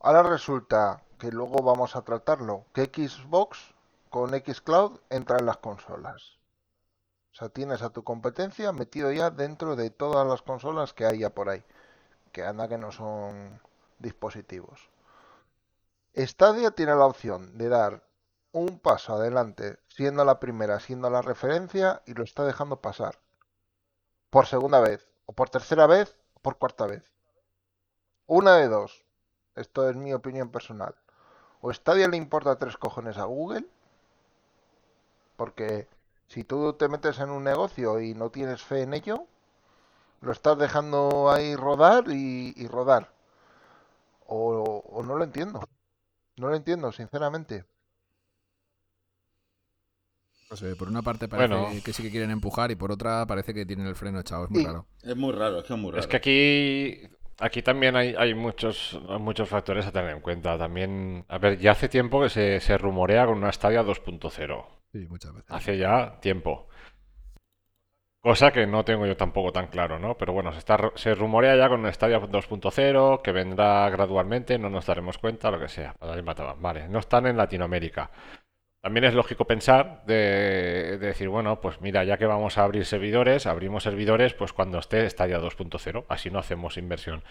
Ahora 0.00 0.22
resulta 0.22 1.02
que 1.18 1.30
luego 1.30 1.62
vamos 1.62 1.94
a 1.94 2.00
tratarlo, 2.00 2.64
que 2.72 2.86
Xbox 2.86 3.74
con 4.08 4.30
Xcloud 4.30 4.98
entra 5.10 5.36
en 5.36 5.44
las 5.44 5.58
consolas. 5.58 6.38
O 7.32 7.34
sea, 7.34 7.50
tienes 7.50 7.82
a 7.82 7.90
tu 7.90 8.02
competencia 8.02 8.72
metido 8.72 9.12
ya 9.12 9.28
dentro 9.28 9.76
de 9.76 9.90
todas 9.90 10.26
las 10.26 10.40
consolas 10.40 10.94
que 10.94 11.04
hay 11.04 11.18
ya 11.18 11.28
por 11.28 11.50
ahí. 11.50 11.62
Que 12.32 12.42
anda 12.42 12.66
que 12.66 12.78
no 12.78 12.92
son 12.92 13.60
dispositivos. 13.98 14.88
Stadia 16.16 16.70
tiene 16.70 16.94
la 16.94 17.04
opción 17.04 17.58
de 17.58 17.68
dar 17.68 18.04
un 18.52 18.78
paso 18.78 19.16
adelante, 19.16 19.80
siendo 19.88 20.24
la 20.24 20.40
primera, 20.40 20.80
siendo 20.80 21.10
la 21.10 21.20
referencia, 21.20 22.00
y 22.06 22.14
lo 22.14 22.24
está 22.24 22.46
dejando 22.46 22.80
pasar. 22.80 23.18
Por 24.32 24.44
segunda 24.52 24.80
vez, 24.88 25.00
o 25.28 25.32
por 25.38 25.48
tercera 25.54 25.86
vez, 25.94 26.08
o 26.36 26.38
por 26.44 26.54
cuarta 26.60 26.84
vez. 26.92 27.04
Una 28.26 28.56
de 28.56 28.66
dos. 28.66 29.04
Esto 29.54 29.88
es 29.88 29.94
mi 29.94 30.12
opinión 30.12 30.50
personal. 30.50 30.96
O 31.60 31.72
Stadia 31.72 32.08
le 32.08 32.16
importa 32.16 32.58
tres 32.58 32.76
cojones 32.78 33.18
a 33.18 33.24
Google, 33.24 33.66
Porque 35.36 35.88
si 36.26 36.42
tú 36.42 36.72
te 36.72 36.88
metes 36.88 37.18
en 37.18 37.28
un 37.28 37.44
negocio 37.44 38.00
y 38.00 38.14
no 38.14 38.30
tienes 38.30 38.62
fe 38.62 38.80
en 38.82 38.94
ello, 38.94 39.26
lo 40.22 40.32
estás 40.32 40.58
dejando 40.58 41.30
ahí 41.30 41.56
rodar 41.56 42.04
y, 42.10 42.54
y 42.56 42.68
rodar. 42.68 43.12
O, 44.26 44.82
o 44.96 45.02
no 45.04 45.14
lo 45.16 45.24
entiendo. 45.24 45.60
No 46.38 46.48
lo 46.50 46.56
entiendo, 46.56 46.92
sinceramente. 46.92 47.66
No 50.52 50.56
sé, 50.58 50.76
por 50.76 50.86
una 50.88 51.00
parte 51.00 51.28
parece 51.28 51.48
Bueno. 51.54 51.70
que 51.82 51.94
sí 51.94 52.02
que 52.02 52.10
quieren 52.10 52.30
empujar 52.30 52.70
y 52.70 52.74
por 52.74 52.92
otra 52.92 53.24
parece 53.26 53.54
que 53.54 53.64
tienen 53.64 53.86
el 53.86 53.94
freno 53.94 54.20
echado. 54.20 54.44
Es 54.44 54.50
muy 54.50 54.62
raro. 54.66 54.86
Es 55.02 55.16
muy 55.16 55.32
raro, 55.32 55.58
es 55.60 55.64
que 55.64 55.72
es 55.72 55.78
muy 55.80 55.90
raro. 55.92 56.00
Es 56.00 56.06
que 56.06 56.16
aquí, 56.18 57.00
aquí 57.38 57.62
también 57.62 57.96
hay, 57.96 58.14
hay 58.18 58.34
muchos, 58.34 59.00
muchos 59.18 59.48
factores 59.48 59.86
a 59.86 59.92
tener 59.92 60.10
en 60.10 60.20
cuenta. 60.20 60.58
También, 60.58 61.24
a 61.28 61.38
ver, 61.38 61.58
ya 61.58 61.70
hace 61.70 61.88
tiempo 61.88 62.20
que 62.20 62.28
se, 62.28 62.60
se 62.60 62.76
rumorea 62.76 63.24
con 63.24 63.38
una 63.38 63.50
Stadia 63.50 63.82
2.0. 63.82 64.66
Sí, 64.92 65.06
muchas 65.08 65.32
veces. 65.32 65.50
Hace 65.50 65.78
ya 65.78 66.20
tiempo. 66.20 66.68
Cosa 68.20 68.52
que 68.52 68.66
no 68.66 68.84
tengo 68.84 69.06
yo 69.06 69.16
tampoco 69.16 69.52
tan 69.52 69.68
claro, 69.68 69.98
¿no? 69.98 70.18
Pero 70.18 70.34
bueno, 70.34 70.52
se, 70.52 70.58
está, 70.58 70.76
ru- 70.76 70.92
se 70.96 71.14
rumorea 71.14 71.56
ya 71.56 71.70
con 71.70 71.80
una 71.80 71.92
Stadia 71.92 72.20
2.0 72.20 73.22
que 73.22 73.32
vendrá 73.32 73.88
gradualmente, 73.88 74.58
no 74.58 74.68
nos 74.68 74.84
daremos 74.84 75.16
cuenta, 75.16 75.50
lo 75.50 75.58
que 75.58 75.68
sea. 75.68 75.96
Vale, 76.60 76.88
no 76.88 76.98
están 76.98 77.26
en 77.26 77.38
Latinoamérica. 77.38 78.10
También 78.82 79.04
es 79.04 79.14
lógico 79.14 79.46
pensar 79.46 80.04
de, 80.06 80.98
de 80.98 81.06
decir, 81.06 81.28
bueno, 81.28 81.60
pues 81.60 81.80
mira, 81.80 82.02
ya 82.02 82.18
que 82.18 82.26
vamos 82.26 82.58
a 82.58 82.64
abrir 82.64 82.84
servidores, 82.84 83.46
abrimos 83.46 83.84
servidores 83.84 84.34
pues 84.34 84.52
cuando 84.52 84.78
esté 84.78 85.08
Stadia 85.08 85.40
2.0, 85.40 86.04
así 86.08 86.30
no 86.30 86.40
hacemos 86.40 86.76
inversión. 86.76 87.22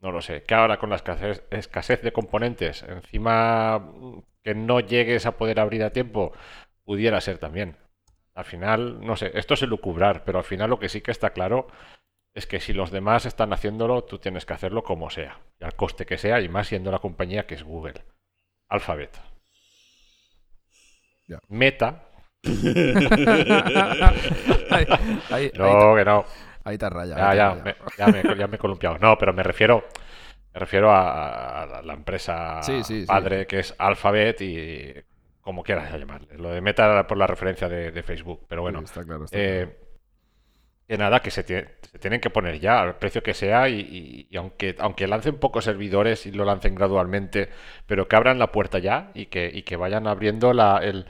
No 0.00 0.12
lo 0.12 0.20
sé. 0.20 0.42
Que 0.42 0.54
ahora 0.54 0.78
con 0.78 0.90
la 0.90 0.96
escasez, 0.96 1.44
escasez 1.50 2.02
de 2.02 2.12
componentes, 2.12 2.82
encima 2.82 3.92
que 4.42 4.54
no 4.54 4.80
llegues 4.80 5.26
a 5.26 5.36
poder 5.36 5.60
abrir 5.60 5.82
a 5.82 5.92
tiempo, 5.92 6.32
pudiera 6.84 7.20
ser 7.20 7.38
también. 7.38 7.76
Al 8.34 8.44
final, 8.44 9.00
no 9.04 9.16
sé, 9.16 9.32
esto 9.34 9.54
es 9.54 9.62
elucubrar, 9.62 10.24
pero 10.24 10.38
al 10.38 10.44
final 10.44 10.70
lo 10.70 10.78
que 10.78 10.88
sí 10.88 11.00
que 11.00 11.10
está 11.10 11.30
claro 11.30 11.68
es 12.34 12.46
que 12.46 12.60
si 12.60 12.72
los 12.72 12.90
demás 12.90 13.26
están 13.26 13.52
haciéndolo, 13.52 14.04
tú 14.04 14.18
tienes 14.18 14.46
que 14.46 14.52
hacerlo 14.52 14.84
como 14.84 15.10
sea, 15.10 15.40
y 15.60 15.64
al 15.64 15.74
coste 15.74 16.06
que 16.06 16.18
sea, 16.18 16.40
y 16.40 16.48
más 16.48 16.68
siendo 16.68 16.92
la 16.92 17.00
compañía 17.00 17.46
que 17.46 17.56
es 17.56 17.64
Google. 17.64 18.04
Alphabet. 18.68 19.18
Meta. 21.48 22.04
ahí, 24.70 24.86
ahí, 25.30 25.30
ahí 25.30 25.52
No, 25.58 25.94
que 25.96 26.04
no. 26.04 26.24
ahí 26.64 26.78
te 26.78 26.88
raya. 26.88 27.16
Ya, 27.16 27.30
ahí 27.30 27.32
te 27.32 27.36
ya, 27.36 27.48
raya. 27.50 27.62
me, 27.64 27.74
ya, 27.96 28.06
me, 28.32 28.38
ya 28.38 28.46
me 28.46 28.56
he 28.56 28.58
columpiado. 28.58 28.98
No, 28.98 29.16
pero 29.18 29.32
me 29.32 29.42
refiero, 29.42 29.84
me 30.54 30.60
refiero 30.60 30.90
a, 30.90 31.62
a 31.62 31.66
la- 31.66 31.82
la 31.82 31.94
empresa 31.94 32.62
Sí, 32.62 32.82
sí, 32.84 33.00
sí. 33.02 33.06
padre 33.06 33.46
que 33.46 33.60
es 33.60 33.74
Alphabet 33.78 34.40
y 34.40 34.94
como 35.40 35.62
quieras 35.62 35.92
llamarle. 35.92 36.36
Lo 36.36 36.50
de 36.50 36.60
Meta 36.60 36.84
era 36.84 37.06
por 37.06 37.16
la 37.18 37.26
referencia 37.26 37.68
de, 37.68 37.90
de 37.90 38.02
Facebook, 38.02 38.44
pero 38.48 38.62
bueno. 38.62 38.80
Sí, 38.80 38.84
está 38.86 39.04
claro. 39.04 39.24
está 39.24 39.36
Eh, 39.38 39.64
claro. 39.66 39.87
Que 40.88 40.98
nada, 40.98 41.20
que 41.20 41.30
se, 41.30 41.44
tie- 41.46 41.68
se 41.82 41.98
tienen 41.98 42.20
que 42.20 42.30
poner 42.30 42.60
ya 42.60 42.80
al 42.80 42.96
precio 42.98 43.22
que 43.22 43.34
sea 43.34 43.68
y, 43.68 43.80
y- 43.80 44.28
y 44.30 44.36
aunque, 44.36 44.74
aunque 44.78 45.06
lancen 45.06 45.38
pocos 45.38 45.64
servidores 45.64 46.26
y 46.26 46.32
lo 46.32 46.44
lancen 46.44 46.74
gradualmente, 46.74 47.50
pero 47.86 48.08
que 48.08 48.16
abran 48.16 48.38
la 48.38 48.52
puerta 48.52 48.78
ya 48.78 49.10
y 49.14 49.26
que, 49.26 49.50
y 49.52 49.62
que 49.62 49.76
vayan 49.76 50.06
abriendo 50.06 50.52
la, 50.54 50.78
el- 50.82 51.06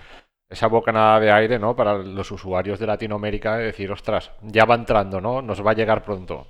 esa 0.50 0.66
bocanada 0.66 1.20
de 1.20 1.30
aire 1.30 1.58
¿no? 1.58 1.76
para 1.76 1.98
los 1.98 2.30
usuarios 2.30 2.78
de 2.78 2.86
Latinoamérica 2.86 3.56
de 3.58 3.66
decir, 3.66 3.90
ostras, 3.92 4.32
ya 4.42 4.64
va 4.64 4.74
entrando, 4.76 5.20
¿no? 5.20 5.42
Nos 5.42 5.64
va 5.64 5.72
a 5.72 5.74
llegar 5.74 6.02
pronto. 6.04 6.46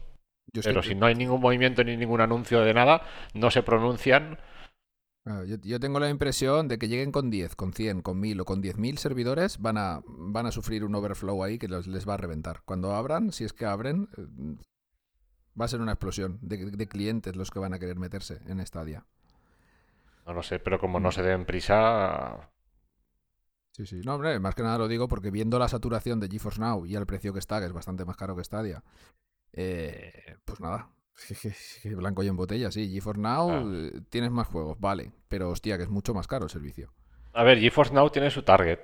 Yo, 0.53 0.63
Pero 0.65 0.83
si 0.83 0.95
no 0.95 1.07
hay 1.07 1.15
ningún 1.15 1.41
movimiento 1.41 1.85
ni 1.85 1.97
ningún 1.97 2.21
anuncio 2.21 2.61
de 2.63 2.73
nada, 2.75 3.03
no 3.35 3.51
se 3.51 3.63
pronuncian. 3.63 4.39
Yo, 5.45 5.57
yo 5.63 5.81
tengo 5.81 6.01
la 6.01 6.09
impresión 6.11 6.69
de 6.69 6.79
que 6.79 6.89
lleguen 6.89 7.13
con 7.13 7.31
10, 7.31 7.55
con 7.57 7.73
100, 7.73 8.03
con 8.03 8.19
1000 8.21 8.41
o 8.41 8.45
con 8.45 8.61
10.000 8.61 8.99
servidores, 8.99 9.59
van 9.59 9.77
a, 9.79 10.01
van 10.07 10.47
a 10.47 10.53
sufrir 10.53 10.85
un 10.85 10.95
overflow 10.95 11.43
ahí 11.43 11.59
que 11.59 11.69
los- 11.69 11.87
les 11.87 12.09
va 12.09 12.15
a 12.15 12.19
reventar. 12.19 12.63
Cuando 12.65 12.95
abran, 12.95 13.33
si 13.33 13.45
es 13.45 13.53
que 13.53 13.67
abren, 13.67 14.09
eh, 14.17 14.27
va 15.61 15.65
a 15.65 15.69
ser 15.69 15.81
una 15.81 15.93
explosión 15.93 16.39
de, 16.41 16.71
de 16.71 16.87
clientes 16.89 17.37
los 17.37 17.51
que 17.51 17.59
van 17.59 17.75
a 17.75 17.79
querer 17.79 17.99
meterse 17.99 18.41
en 18.47 18.65
Stadia. 18.65 19.05
No 20.27 20.35
lo 20.35 20.43
sé, 20.43 20.59
pero 20.61 20.79
como 20.79 21.01
no 21.01 21.11
se 21.11 21.23
den 21.23 21.45
prisa, 21.47 22.51
Sí, 23.73 23.87
sí. 23.87 24.01
No, 24.05 24.15
hombre, 24.17 24.41
más 24.41 24.55
que 24.57 24.63
nada 24.63 24.77
lo 24.79 24.89
digo 24.89 25.07
porque 25.07 25.31
viendo 25.31 25.59
la 25.59 25.69
saturación 25.69 26.19
de 26.19 26.29
GeForce 26.29 26.61
Now 26.61 26.85
y 26.85 26.97
el 26.97 27.07
precio 27.07 27.33
que 27.33 27.39
está, 27.39 27.61
que 27.61 27.67
es 27.67 27.73
bastante 27.73 28.05
más 28.05 28.17
caro 28.17 28.35
que 28.35 28.43
Stadia, 28.43 28.83
eh, 29.53 30.37
pues 30.45 30.61
nada. 30.61 30.91
Blanco 31.85 32.23
y 32.23 32.29
en 32.29 32.37
botella, 32.37 32.71
sí. 32.71 32.91
GeForce 32.93 33.21
Now 33.21 33.49
Claro. 33.49 33.75
eh, 33.87 33.93
tienes 34.11 34.31
más 34.31 34.47
juegos, 34.49 34.79
vale. 34.81 35.11
Pero 35.29 35.51
hostia, 35.51 35.77
que 35.77 35.85
es 35.85 35.89
mucho 35.91 36.15
más 36.15 36.27
caro 36.27 36.45
el 36.45 36.51
servicio. 36.51 36.91
a 37.33 37.43
ver, 37.45 37.59
GeForce 37.61 37.93
Now 37.95 38.11
tiene 38.11 38.31
su 38.31 38.43
target. 38.43 38.81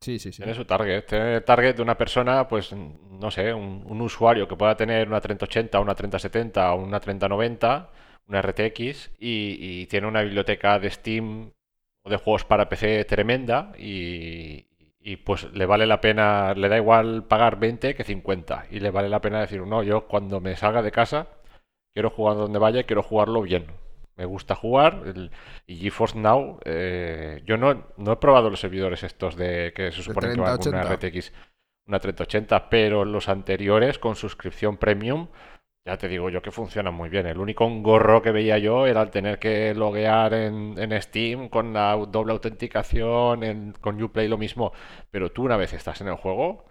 Sí, 0.00 0.18
sí, 0.18 0.32
sí. 0.32 0.38
Tiene 0.42 0.54
su 0.54 0.64
target. 0.64 1.06
Tiene 1.06 1.36
el 1.36 1.44
target 1.44 1.74
de 1.76 1.82
una 1.82 1.96
persona, 1.98 2.46
pues, 2.46 2.72
no 2.72 3.30
sé, 3.30 3.52
un, 3.52 3.82
un 3.86 4.00
usuario 4.00 4.46
que 4.46 4.54
pueda 4.56 4.76
tener 4.76 5.08
una 5.08 5.20
3080, 5.20 5.80
una 5.80 5.94
3070 5.94 6.72
o 6.72 6.82
una 6.84 7.00
3090, 7.00 7.90
una 8.28 8.42
RTX, 8.42 9.10
y, 9.18 9.56
y 9.58 9.86
tiene 9.86 10.06
una 10.06 10.22
biblioteca 10.22 10.78
de 10.78 10.90
Steam 10.90 11.50
o 12.04 12.10
de 12.10 12.16
juegos 12.16 12.44
para 12.44 12.68
PC 12.68 13.04
tremenda, 13.06 13.72
y, 13.76 14.66
y, 15.00 15.16
pues 15.16 15.52
le 15.52 15.66
vale 15.66 15.84
la 15.86 16.00
pena, 16.00 16.54
le 16.54 16.68
da 16.68 16.76
igual 16.76 17.24
pagar 17.24 17.58
20 17.58 17.94
que 17.96 18.04
50, 18.04 18.66
y 18.70 18.78
le 18.78 18.90
vale 18.92 19.08
la 19.08 19.20
pena 19.20 19.40
decir, 19.40 19.62
no, 19.66 19.82
yo 19.82 20.06
cuando 20.06 20.40
me 20.40 20.54
salga 20.56 20.80
de 20.82 20.92
casa, 20.92 21.26
quiero 21.98 22.10
jugar 22.10 22.36
donde 22.36 22.60
vaya, 22.60 22.84
quiero 22.84 23.02
jugarlo 23.02 23.42
bien. 23.42 23.66
Me 24.14 24.24
gusta 24.24 24.54
jugar 24.54 25.02
el- 25.04 25.32
y 25.66 25.74
GeForce 25.78 26.16
Now, 26.16 26.60
eh, 26.64 27.42
yo 27.44 27.56
no, 27.56 27.86
no 27.96 28.12
he 28.12 28.16
probado 28.16 28.50
los 28.50 28.60
servidores 28.60 29.02
estos 29.02 29.34
de 29.34 29.72
que 29.74 29.90
se 29.90 30.02
supone 30.02 30.28
que 30.34 30.40
van 30.40 30.56
con 30.58 30.68
una 30.68 30.82
3080. 30.84 31.08
RTX, 31.08 31.32
una 31.88 31.98
3080, 31.98 32.70
pero 32.70 33.04
los 33.04 33.28
anteriores 33.28 33.98
con 33.98 34.14
suscripción 34.14 34.76
premium, 34.76 35.26
ya 35.84 35.96
te 35.96 36.06
digo 36.06 36.30
yo 36.30 36.40
que 36.40 36.52
funcionan 36.52 36.94
muy 36.94 37.08
bien. 37.08 37.26
El 37.26 37.38
único 37.38 37.64
engorro 37.66 38.22
que 38.22 38.30
veía 38.30 38.58
yo 38.58 38.86
era 38.86 39.02
el 39.02 39.10
tener 39.10 39.40
que 39.40 39.74
loguear 39.74 40.34
en, 40.34 40.76
en 40.78 41.02
Steam 41.02 41.48
con 41.48 41.72
la 41.72 41.96
doble 41.96 42.30
autenticación, 42.32 43.42
en, 43.42 43.72
con 43.80 44.00
Uplay 44.00 44.28
lo 44.28 44.38
mismo, 44.38 44.72
pero 45.10 45.32
tú 45.32 45.42
una 45.42 45.56
vez 45.56 45.72
estás 45.72 46.00
en 46.00 46.06
el 46.08 46.14
juego, 46.14 46.64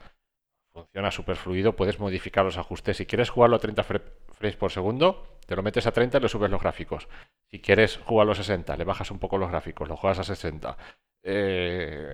funciona 0.72 1.12
súper 1.12 1.36
fluido, 1.36 1.76
puedes 1.76 2.00
modificar 2.00 2.46
los 2.46 2.58
ajustes. 2.58 2.96
Si 2.96 3.06
quieres 3.06 3.30
jugarlo 3.30 3.58
a 3.58 3.60
30 3.60 3.84
fre- 3.84 4.04
frames 4.38 4.56
por 4.58 4.72
segundo, 4.72 5.38
te 5.46 5.56
lo 5.56 5.64
metes 5.64 5.86
a 5.88 5.92
30 5.92 6.18
y 6.18 6.22
le 6.22 6.30
subes 6.30 6.50
los 6.52 6.62
gráficos. 6.62 7.08
Si 7.50 7.60
quieres 7.62 7.98
jugarlo 8.06 8.34
a 8.34 8.36
60, 8.36 8.76
le 8.78 8.84
bajas 8.84 9.12
un 9.12 9.20
poco 9.20 9.38
los 9.38 9.50
gráficos, 9.50 9.88
lo 9.88 9.96
juegas 9.98 10.20
a 10.20 10.24
60. 10.24 10.78
Eh, 11.24 12.14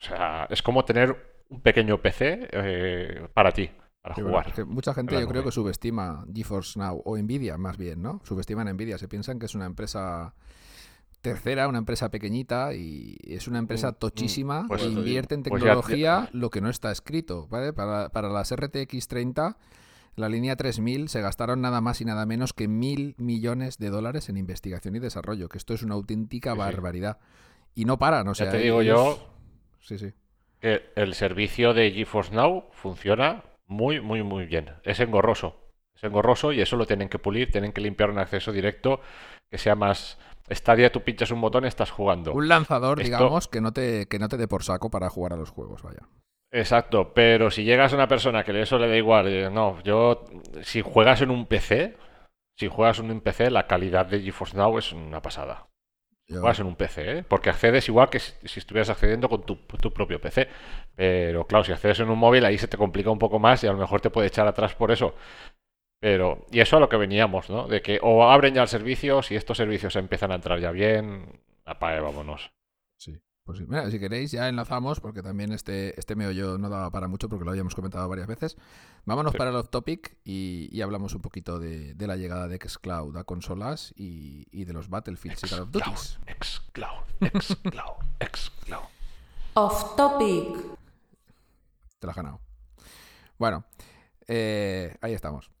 o 0.00 0.04
sea, 0.04 0.46
es 0.50 0.62
como 0.62 0.84
tener 0.84 1.44
un 1.48 1.60
pequeño 1.60 2.00
PC 2.00 2.48
eh, 2.52 3.28
para 3.34 3.52
ti, 3.52 3.70
para 4.00 4.14
Sí, 4.14 4.20
jugar. 4.22 4.52
mucha 4.66 4.94
gente 4.94 5.18
yo 5.20 5.26
creo 5.28 5.44
que 5.44 5.52
subestima 5.52 6.24
GeForce 6.34 6.78
Now 6.78 7.02
o 7.04 7.16
Nvidia 7.16 7.56
más 7.58 7.76
bien, 7.76 8.02
¿no? 8.02 8.20
Subestiman 8.24 8.68
a 8.68 8.72
Nvidia, 8.72 8.98
se 8.98 9.08
piensan 9.08 9.38
que 9.38 9.46
es 9.46 9.54
una 9.54 9.66
empresa 9.66 10.34
tercera, 11.20 11.68
una 11.68 11.78
empresa 11.78 12.10
pequeñita 12.10 12.74
y 12.74 13.16
es 13.24 13.46
una 13.46 13.58
empresa 13.60 13.88
Mm, 13.88 13.94
mm, 13.94 13.98
tochísima 13.98 14.64
pues 14.66 14.82
que 14.82 14.88
invierte 14.88 15.34
en 15.36 15.42
pues 15.44 15.62
ya- 15.62 15.68
tecnología 15.70 16.28
lo 16.32 16.50
que 16.50 16.60
no 16.60 16.68
está 16.68 16.90
escrito, 16.90 17.46
¿vale? 17.48 17.72
Para, 17.72 18.08
para 18.08 18.28
las 18.28 18.50
RTX 18.50 19.06
30, 19.06 19.56
la 20.14 20.28
línea 20.28 20.56
3000 20.56 21.08
se 21.08 21.20
gastaron 21.22 21.60
nada 21.60 21.80
más 21.80 22.00
y 22.00 22.04
nada 22.04 22.26
menos 22.26 22.52
que 22.52 22.68
mil 22.68 23.14
millones 23.18 23.78
de 23.78 23.90
dólares 23.90 24.28
en 24.28 24.36
investigación 24.36 24.94
y 24.96 24.98
desarrollo, 24.98 25.48
que 25.48 25.58
esto 25.58 25.72
es 25.74 25.82
una 25.82 25.94
auténtica 25.94 26.52
Sí, 26.52 26.58
barbaridad. 26.58 27.18
Y 27.74 27.84
no 27.86 27.98
paran, 27.98 28.28
o 28.28 28.34
sea, 28.34 28.50
te 28.50 28.58
digo 28.58 28.82
ellos- 28.82 29.18
yo- 29.18 29.28
Sí, 29.80 29.98
sí. 29.98 30.12
que 30.60 30.90
el 30.94 31.14
servicio 31.14 31.74
de 31.74 31.90
GeForce 31.90 32.34
Now 32.34 32.66
funciona 32.72 33.42
muy, 33.66 34.00
muy, 34.00 34.22
muy 34.22 34.44
bien. 34.46 34.70
Es 34.84 35.00
engorroso. 35.00 35.56
Es 35.96 36.04
engorroso 36.04 36.52
y 36.52 36.60
eso 36.60 36.76
lo 36.76 36.86
tienen 36.86 37.08
que 37.08 37.18
pulir, 37.18 37.50
tienen 37.50 37.72
que 37.72 37.80
limpiar 37.80 38.10
un 38.10 38.18
acceso 38.18 38.52
directo 38.52 39.00
que 39.50 39.58
sea 39.58 39.74
más... 39.74 40.18
Stadia, 40.50 40.92
tú 40.92 41.02
pinchas 41.02 41.30
un 41.30 41.40
botón 41.40 41.64
y 41.64 41.68
estás 41.68 41.90
jugando. 41.90 42.32
Un 42.34 42.48
lanzador, 42.48 43.00
Esto- 43.00 43.16
digamos, 43.16 43.48
que 43.48 43.60
no 43.60 43.72
te 43.72 44.06
que 44.06 44.18
no 44.18 44.28
te 44.28 44.36
dé 44.36 44.46
por 44.48 44.64
saco 44.64 44.90
para 44.90 45.08
jugar 45.08 45.32
a 45.32 45.36
los 45.36 45.50
juegos, 45.50 45.82
vaya. 45.82 46.00
Exacto, 46.54 47.14
pero 47.14 47.50
si 47.50 47.64
llegas 47.64 47.92
a 47.92 47.96
una 47.96 48.08
persona 48.08 48.44
que 48.44 48.60
eso 48.60 48.78
le 48.78 48.86
da 48.88 48.96
igual, 48.96 49.26
eh, 49.28 49.48
no, 49.50 49.82
yo, 49.84 50.24
si 50.62 50.82
juegas 50.82 51.22
en 51.22 51.30
un 51.30 51.46
PC, 51.46 51.96
si 52.58 52.68
juegas 52.68 52.98
en 52.98 53.10
un 53.10 53.22
PC, 53.22 53.50
la 53.50 53.66
calidad 53.66 54.04
de 54.06 54.20
GeForce 54.20 54.56
Now 54.56 54.76
es 54.78 54.92
una 54.92 55.22
pasada. 55.22 55.68
Juegas 56.28 56.60
en 56.60 56.66
un 56.66 56.76
PC, 56.76 57.18
¿eh? 57.18 57.24
porque 57.24 57.50
accedes 57.50 57.88
igual 57.88 58.10
que 58.10 58.18
si, 58.20 58.32
si 58.48 58.60
estuvieras 58.60 58.90
accediendo 58.90 59.28
con 59.28 59.44
tu, 59.44 59.56
tu 59.56 59.92
propio 59.92 60.20
PC. 60.20 60.48
Pero 60.96 61.46
claro, 61.46 61.64
si 61.64 61.72
accedes 61.72 62.00
en 62.00 62.10
un 62.10 62.18
móvil, 62.18 62.44
ahí 62.44 62.58
se 62.58 62.68
te 62.68 62.78
complica 62.78 63.10
un 63.10 63.18
poco 63.18 63.38
más 63.38 63.64
y 63.64 63.66
a 63.66 63.72
lo 63.72 63.78
mejor 63.78 64.00
te 64.00 64.10
puede 64.10 64.28
echar 64.28 64.46
atrás 64.46 64.74
por 64.74 64.90
eso. 64.92 65.14
Pero, 66.00 66.46
y 66.52 66.60
eso 66.60 66.76
a 66.78 66.80
lo 66.80 66.88
que 66.88 66.96
veníamos, 66.98 67.50
¿no? 67.50 67.68
De 67.68 67.82
que 67.82 67.98
o 68.02 68.24
abren 68.30 68.54
ya 68.54 68.62
el 68.62 68.68
servicio, 68.68 69.22
si 69.22 69.36
estos 69.36 69.56
servicios 69.58 69.96
empiezan 69.96 70.32
a 70.32 70.36
entrar 70.36 70.60
ya 70.60 70.72
bien, 70.72 71.40
apague, 71.64 72.00
vámonos. 72.00 72.52
Pues 73.44 73.58
sí. 73.58 73.64
Mira, 73.68 73.90
si 73.90 73.98
queréis, 73.98 74.30
ya 74.30 74.48
enlazamos, 74.48 75.00
porque 75.00 75.20
también 75.20 75.50
este, 75.52 75.98
este 75.98 76.14
meollo 76.14 76.58
no 76.58 76.68
daba 76.68 76.90
para 76.90 77.08
mucho, 77.08 77.28
porque 77.28 77.44
lo 77.44 77.50
habíamos 77.50 77.74
comentado 77.74 78.08
varias 78.08 78.28
veces. 78.28 78.56
Vámonos 79.04 79.32
Sí. 79.32 79.38
para 79.38 79.50
el 79.50 79.56
off-topic 79.56 80.16
y, 80.24 80.68
y 80.70 80.80
hablamos 80.80 81.14
un 81.14 81.22
poquito 81.22 81.58
de, 81.58 81.94
de 81.94 82.06
la 82.06 82.16
llegada 82.16 82.46
de 82.46 82.56
Xcloud 82.58 83.16
a 83.16 83.24
consolas 83.24 83.92
y, 83.96 84.46
y 84.52 84.64
de 84.64 84.72
los 84.72 84.88
Battlefields 84.88 85.42
y 85.42 85.48
Call 85.48 85.60
of 85.60 85.68
Xcloud, 85.70 85.84
Duties. 85.84 86.18
Xcloud, 86.40 87.40
Xcloud, 87.40 87.96
Xcloud. 88.32 88.84
Off 89.54 89.96
topic. 89.96 90.56
te 91.98 92.06
la 92.06 92.10
has 92.12 92.16
ganado. 92.16 92.40
Bueno, 93.38 93.64
eh, 94.28 94.96
ahí 95.00 95.14
estamos. 95.14 95.50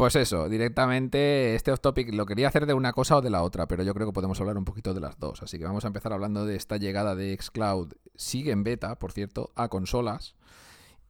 pues 0.00 0.16
eso, 0.16 0.48
directamente 0.48 1.54
este 1.54 1.70
off 1.72 1.80
topic 1.80 2.14
lo 2.14 2.24
quería 2.24 2.48
hacer 2.48 2.64
de 2.64 2.72
una 2.72 2.94
cosa 2.94 3.18
o 3.18 3.20
de 3.20 3.28
la 3.28 3.42
otra, 3.42 3.68
pero 3.68 3.82
yo 3.82 3.92
creo 3.92 4.06
que 4.06 4.14
podemos 4.14 4.40
hablar 4.40 4.56
un 4.56 4.64
poquito 4.64 4.94
de 4.94 5.00
las 5.00 5.18
dos. 5.18 5.42
Así 5.42 5.58
que 5.58 5.66
vamos 5.66 5.84
a 5.84 5.88
empezar 5.88 6.14
hablando 6.14 6.46
de 6.46 6.56
esta 6.56 6.78
llegada 6.78 7.14
de 7.14 7.36
Xcloud, 7.38 7.92
sigue 8.16 8.50
en 8.50 8.64
beta, 8.64 8.98
por 8.98 9.12
cierto, 9.12 9.52
a 9.56 9.68
consolas. 9.68 10.36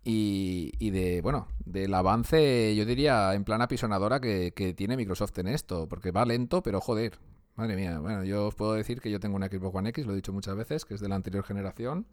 Y, 0.02 0.90
de, 0.90 1.20
bueno, 1.22 1.46
del 1.64 1.94
avance, 1.94 2.74
yo 2.74 2.84
diría, 2.84 3.32
en 3.34 3.44
plan 3.44 3.62
apisonadora 3.62 4.18
que, 4.20 4.52
que 4.56 4.74
tiene 4.74 4.96
Microsoft 4.96 5.38
en 5.38 5.46
esto, 5.46 5.86
porque 5.86 6.10
va 6.10 6.24
lento, 6.24 6.60
pero 6.60 6.80
joder, 6.80 7.20
madre 7.54 7.76
mía. 7.76 8.00
Bueno, 8.00 8.24
yo 8.24 8.48
os 8.48 8.56
puedo 8.56 8.72
decir 8.72 9.00
que 9.00 9.12
yo 9.12 9.20
tengo 9.20 9.36
una 9.36 9.46
Xbox 9.46 9.72
One 9.72 9.90
X, 9.90 10.04
lo 10.04 10.14
he 10.14 10.16
dicho 10.16 10.32
muchas 10.32 10.56
veces, 10.56 10.84
que 10.84 10.94
es 10.94 11.00
de 11.00 11.08
la 11.08 11.14
anterior 11.14 11.44
generación, 11.44 12.08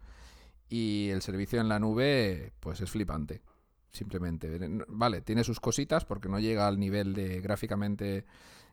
y 0.69 1.09
el 1.09 1.23
servicio 1.23 1.59
en 1.59 1.69
la 1.69 1.79
nube, 1.79 2.53
pues 2.59 2.81
es 2.81 2.91
flipante, 2.91 3.41
simplemente. 3.91 4.59
Vale, 4.87 5.21
tiene 5.21 5.43
sus 5.43 5.59
cositas, 5.59 6.05
porque 6.05 6.29
no 6.29 6.39
llega 6.39 6.67
al 6.67 6.79
nivel 6.79 7.13
de 7.13 7.41
gráficamente 7.41 8.25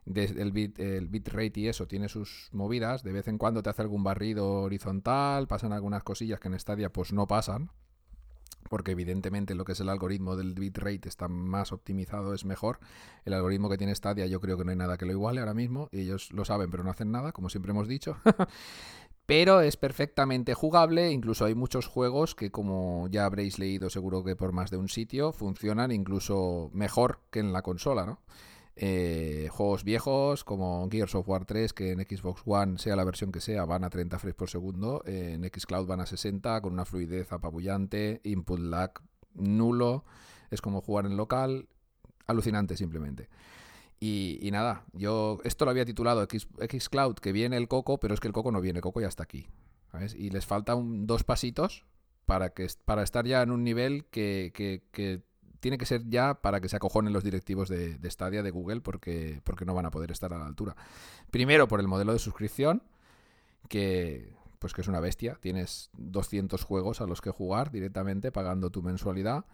del 0.05 0.53
bit, 0.53 0.79
el 0.79 1.09
bitrate 1.09 1.61
y 1.61 1.69
eso, 1.69 1.87
tiene 1.87 2.09
sus 2.09 2.49
movidas, 2.53 3.03
de 3.03 3.13
vez 3.13 3.27
en 3.29 3.39
cuando 3.39 3.63
te 3.63 3.71
hace 3.71 3.83
algún 3.83 4.05
barrido 4.05 4.63
horizontal, 4.63 5.47
pasan 5.47 5.73
algunas 5.73 6.03
cosillas 6.03 6.41
que 6.41 6.49
en 6.49 6.59
Stadia 6.59 6.93
pues 6.93 7.13
no 7.13 7.27
pasan, 7.27 7.71
porque 8.69 8.93
evidentemente 8.93 9.55
lo 9.55 9.65
que 9.65 9.73
es 9.73 9.81
el 9.81 9.89
algoritmo 9.89 10.37
del 10.37 10.55
bitrate 10.55 11.09
está 11.09 11.29
más 11.29 11.73
optimizado, 11.73 12.35
es 12.35 12.45
mejor. 12.45 12.81
El 13.25 13.35
algoritmo 13.35 13.69
que 13.71 13.79
tiene 13.79 13.95
Stadia 13.95 14.27
yo 14.27 14.41
creo 14.41 14.59
que 14.59 14.65
no 14.65 14.71
hay 14.71 14.77
nada 14.77 14.99
que 14.99 15.07
lo 15.07 15.13
iguale 15.13 15.41
ahora 15.41 15.55
mismo, 15.55 15.89
y 15.91 16.01
ellos 16.01 16.33
lo 16.33 16.45
saben 16.45 16.71
pero 16.71 16.85
no 16.85 16.91
hacen 16.91 17.11
nada, 17.11 17.33
como 17.33 17.49
siempre 17.49 17.71
hemos 17.73 17.89
dicho. 17.89 18.17
pero 19.27 19.61
es 19.61 19.77
perfectamente 19.77 20.55
jugable, 20.55 21.11
incluso 21.11 21.45
hay 21.45 21.55
muchos 21.55 21.87
juegos 21.87 22.35
que 22.35 22.51
como 22.51 23.09
ya 23.11 23.25
habréis 23.25 23.59
leído 23.59 23.91
seguro 23.91 24.23
que 24.25 24.37
por 24.37 24.53
más 24.53 24.71
de 24.71 24.77
un 24.77 24.89
sitio, 24.89 25.33
funcionan 25.33 25.93
incluso 25.93 26.71
mejor 26.73 27.21
que 27.31 27.41
en 27.41 27.53
la 27.53 27.63
consola, 27.63 28.07
¿no? 28.07 28.21
Eh, 28.77 29.49
juegos 29.53 29.85
viejos 29.85 30.43
como 30.43 30.89
Gears 30.91 31.15
of 31.15 31.29
War 31.29 31.45
3, 31.45 31.73
que 31.73 31.93
en 31.93 32.01
Xbox 32.01 32.43
One, 32.45 32.79
sea 32.79 32.97
la 32.97 33.05
versión 33.05 33.31
que 33.31 33.41
sea, 33.41 33.65
van 33.65 33.85
a 33.85 33.91
30 33.91 34.19
frames 34.19 34.35
por 34.35 34.51
segundo. 34.51 35.03
Eh, 35.07 35.35
en 35.35 35.45
Xcloud 35.45 35.87
van 35.87 36.01
a 36.01 36.07
60 36.07 36.61
con 36.61 36.73
una 36.73 36.85
fluidez 36.85 37.33
apabullante, 37.33 38.21
input 38.25 38.59
lag 38.59 38.93
nulo. 39.35 40.05
Es 40.51 40.61
como 40.61 40.81
jugar 40.81 41.07
en 41.07 41.17
local. 41.17 41.69
Alucinante 42.27 42.77
simplemente. 42.77 43.29
Y, 44.01 44.39
y 44.43 44.51
nada, 44.51 44.85
yo 44.93 45.39
esto 45.45 45.65
lo 45.65 45.71
había 45.71 45.85
titulado 45.85 46.23
X, 46.23 46.49
Xcloud, 46.59 47.15
que 47.15 47.33
viene 47.33 47.57
el 47.57 47.69
coco, 47.69 47.99
pero 47.99 48.13
es 48.15 48.21
que 48.21 48.29
el 48.29 48.35
coco 48.35 48.53
no 48.53 48.61
viene, 48.61 48.81
coco 48.81 49.01
ya 49.01 49.09
está 49.09 49.23
aquí. 49.23 49.49
Y 50.17 50.31
les 50.31 50.45
faltan 50.45 51.07
dos 51.07 51.23
pasitos 51.23 51.85
para, 52.27 52.51
que, 52.51 52.67
para 52.85 53.03
estar 53.03 53.27
ya 53.27 53.43
en 53.43 53.51
un 53.51 53.63
nivel 53.63 54.05
que, 54.07 54.51
que, 54.53 54.83
que 54.91 55.23
tiene 55.61 55.79
que 55.79 55.87
ser 55.87 56.09
ya 56.09 56.35
para 56.35 56.61
que 56.61 56.69
se 56.69 56.77
acojonen 56.77 57.13
los 57.13 57.23
directivos 57.23 57.69
de, 57.69 57.97
de 57.97 58.11
Stadia, 58.11 58.43
de 58.43 58.51
Google, 58.51 58.81
porque, 58.81 59.41
porque 59.45 59.65
no 59.65 59.73
van 59.73 59.87
a 59.87 59.91
poder 59.91 60.11
estar 60.11 60.33
a 60.35 60.39
la 60.39 60.47
altura. 60.47 60.75
Primero, 61.31 61.69
por 61.69 61.81
el 61.81 61.87
modelo 61.87 62.13
de 62.13 62.19
suscripción, 62.19 62.83
que 63.69 64.35
pues 64.65 64.73
que 64.73 64.81
es 64.81 64.89
una 64.89 65.01
bestia. 65.01 65.37
Tienes 65.43 65.91
200 65.99 66.65
juegos 66.65 67.03
a 67.03 67.07
los 67.07 67.21
que 67.21 67.29
jugar 67.29 67.71
directamente 67.71 68.33
pagando 68.33 68.71
tu 68.71 68.83
mensualidad. 68.83 69.45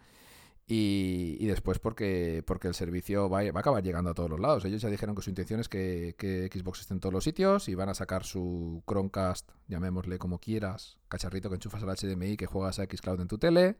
Y, 0.72 1.44
después 1.48 1.80
porque, 1.80 2.44
porque 2.46 2.68
el 2.68 2.74
servicio 2.74 3.28
va, 3.28 3.42
va, 3.42 3.56
a 3.56 3.58
acabar 3.58 3.82
llegando 3.82 4.10
a 4.10 4.14
todos 4.14 4.30
los 4.30 4.38
lados. 4.38 4.64
Ellos 4.64 4.80
ya 4.80 4.88
dijeron 4.88 5.16
que 5.16 5.22
su 5.22 5.28
intención 5.28 5.58
es 5.58 5.68
que, 5.68 6.14
que, 6.16 6.46
Xbox 6.46 6.82
esté 6.82 6.94
en 6.94 7.00
todos 7.00 7.12
los 7.12 7.24
sitios 7.24 7.68
y 7.68 7.74
van 7.74 7.88
a 7.88 7.94
sacar 7.94 8.22
su 8.22 8.80
Chromecast, 8.86 9.50
llamémosle 9.66 10.18
como 10.18 10.38
quieras, 10.38 10.96
cacharrito 11.08 11.48
que 11.48 11.56
enchufas 11.56 11.82
al 11.82 11.88
HDMI 11.96 12.36
que 12.36 12.46
juegas 12.46 12.78
a 12.78 12.84
Xcloud 12.84 13.20
en 13.20 13.26
tu 13.26 13.36
tele. 13.36 13.78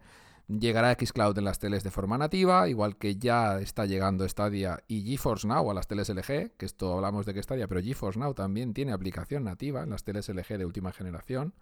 Llegará 0.49 0.93
Xcloud 0.95 1.38
en 1.38 1.45
las 1.45 1.61
teles 1.61 1.84
de 1.84 1.93
forma 1.93 2.18
nativa, 2.18 2.68
igual 2.68 2.97
que 2.97 3.14
ya 3.14 3.61
está 3.61 3.86
llegando 3.86 4.28
Stadia 4.28 4.82
y 4.88 5.05
GeForce 5.05 5.47
Now 5.47 5.70
a 5.70 5.74
las 5.74 5.86
teles 5.86 6.09
LG, 6.09 6.57
que 6.57 6.66
esto 6.66 6.95
hablamos 6.95 7.24
de 7.24 7.34
que 7.34 7.43
Stadia, 7.45 7.68
pero 7.68 7.80
GeForce 7.80 8.18
Now 8.18 8.34
también 8.34 8.74
tiene 8.74 8.91
aplicación 8.91 9.45
nativa 9.45 9.84
en 9.84 9.91
las 9.91 10.03
teles 10.03 10.28
LG 10.28 10.59
de 10.59 10.66
última 10.66 10.91
generación. 10.91 11.55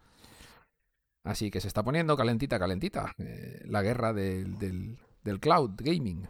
Así 1.23 1.51
que 1.51 1.61
se 1.61 1.69
está 1.69 1.83
poniendo 1.83 2.17
calentita, 2.17 2.59
calentita 2.59 3.13
eh, 3.19 3.61
la 3.67 3.83
guerra 3.83 4.15
del, 4.15 4.99
del, 5.29 5.41
cloud 5.41 5.73
gaming. 5.77 6.27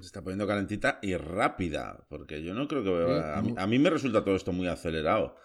Se 0.00 0.06
está 0.06 0.22
poniendo 0.22 0.46
calentita 0.46 0.98
y 1.02 1.16
rápida, 1.16 2.06
porque 2.08 2.42
yo 2.42 2.54
no 2.54 2.68
creo 2.68 2.82
que... 2.82 3.22
A 3.22 3.42
mí, 3.42 3.54
a 3.56 3.66
mí 3.66 3.78
me 3.78 3.90
resulta 3.90 4.24
todo 4.24 4.36
esto 4.36 4.52
muy 4.52 4.66
acelerado. 4.66 5.36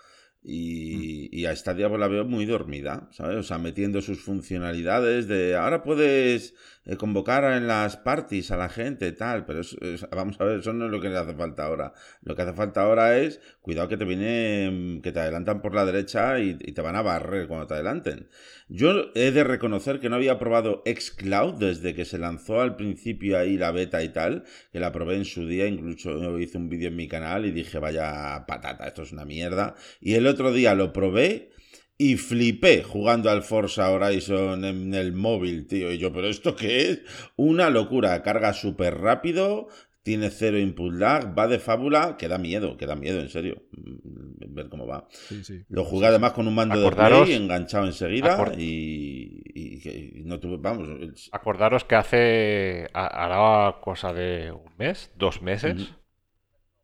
Y, 0.48 1.28
y, 1.36 1.48
a 1.48 1.56
Stadia 1.56 1.90
pues 1.90 2.00
la 2.00 2.08
veo 2.08 2.24
muy 2.24 2.46
dormida, 2.46 3.08
¿sabes? 3.12 3.38
O 3.38 3.42
sea, 3.44 3.58
metiendo 3.58 4.00
sus 4.04 4.22
funcionalidades 4.22 5.28
de 5.28 5.56
ahora 5.56 5.82
puedes 5.82 6.54
eh, 6.86 6.98
convocar 6.98 7.44
en 7.58 7.66
las 7.66 7.98
parties 7.98 8.52
a 8.52 8.58
la 8.58 8.70
gente, 8.70 9.12
tal, 9.14 9.48
pero 9.48 9.62
es, 9.62 9.76
es, 9.82 10.08
vamos 10.12 10.40
a 10.40 10.44
ver, 10.44 10.60
eso 10.60 10.72
no 10.72 10.86
es 10.86 10.92
lo 10.92 11.02
que 11.02 11.10
le 11.10 11.18
hace 11.18 11.34
falta 11.34 11.66
ahora. 11.66 11.94
Lo 12.22 12.36
que 12.36 12.44
hace 12.44 12.54
falta 12.54 12.84
ahora 12.84 13.18
es, 13.18 13.42
cuidado 13.62 13.88
que 13.88 13.98
te 13.98 14.06
viene, 14.06 15.00
que 15.02 15.12
te 15.12 15.20
adelantan 15.20 15.64
por 15.64 15.74
la 15.74 15.84
derecha 15.84 16.40
y, 16.40 16.52
y 16.62 16.74
te 16.74 16.82
van 16.82 16.96
a 16.96 17.02
barrer 17.02 17.48
cuando 17.48 17.66
te 17.66 17.74
adelanten. 17.74 18.30
Yo 18.68 19.12
he 19.16 19.32
de 19.32 19.44
reconocer 19.44 20.00
que 20.00 20.10
no 20.10 20.16
había 20.16 20.38
probado 20.38 20.84
Xcloud 20.86 21.56
desde 21.56 21.96
que 21.96 22.06
se 22.06 22.20
lanzó 22.20 22.62
al 22.62 22.76
principio 22.76 23.38
ahí 23.38 23.58
la 23.58 23.72
beta 23.72 24.04
y 24.04 24.10
tal, 24.10 24.44
que 24.72 24.80
la 24.80 24.92
probé 24.92 25.16
en 25.16 25.26
su 25.26 25.48
día, 25.48 25.68
incluso 25.68 26.40
hice 26.40 26.58
un 26.58 26.70
vídeo 26.70 26.90
en 26.90 26.96
mi 26.96 27.08
canal 27.08 27.46
y 27.46 27.52
dije, 27.52 27.80
vaya 27.80 28.46
patata, 28.48 28.88
esto 28.88 29.04
es 29.04 29.12
una 29.12 29.26
mierda. 29.26 29.76
Y 30.02 30.14
el 30.14 30.28
otro 30.28 30.35
día 30.54 30.76
lo 30.76 30.94
probé 30.94 31.52
y 31.98 32.18
flipé 32.18 32.84
jugando 32.84 33.30
al 33.30 33.44
Forza 33.44 33.90
Horizon 33.90 34.66
en 34.66 34.94
el 34.94 35.14
móvil, 35.14 35.66
tío. 35.68 35.92
Y 35.92 35.98
yo, 35.98 36.12
¿pero 36.12 36.28
esto 36.28 36.56
qué 36.56 36.90
es? 36.90 37.02
Una 37.38 37.70
locura. 37.70 38.22
Carga 38.22 38.54
súper 38.54 38.98
rápido, 38.98 39.70
tiene 40.04 40.30
cero 40.30 40.60
input 40.60 40.94
lag, 40.94 41.38
va 41.38 41.48
de 41.48 41.58
fábula, 41.58 42.18
que 42.18 42.28
da 42.28 42.38
miedo, 42.38 42.78
que 42.78 42.86
da 42.86 42.96
miedo, 42.96 43.22
en 43.22 43.30
serio. 43.30 43.64
Ver 43.72 44.70
cómo 44.70 44.86
va. 44.86 45.08
Sí, 45.10 45.44
sí. 45.44 45.64
Lo 45.70 45.86
jugué 45.86 46.08
además 46.08 46.34
con 46.34 46.48
un 46.48 46.56
mando 46.56 46.76
Acordaros, 46.76 47.22
de 47.22 47.26
play 47.26 47.36
enganchado 47.38 47.86
enseguida 47.86 48.52
y, 48.58 49.42
y, 49.54 50.20
y, 50.20 50.24
no 50.26 50.40
tuve, 50.40 50.58
vamos. 50.58 50.90
Acordaros 51.32 51.86
que 51.86 51.96
hace, 51.96 52.88
hará 52.94 53.78
cosa 53.82 54.14
de 54.14 54.52
un 54.52 54.72
mes, 54.78 55.12
dos 55.16 55.42
meses. 55.42 55.76
Mm. 55.76 56.05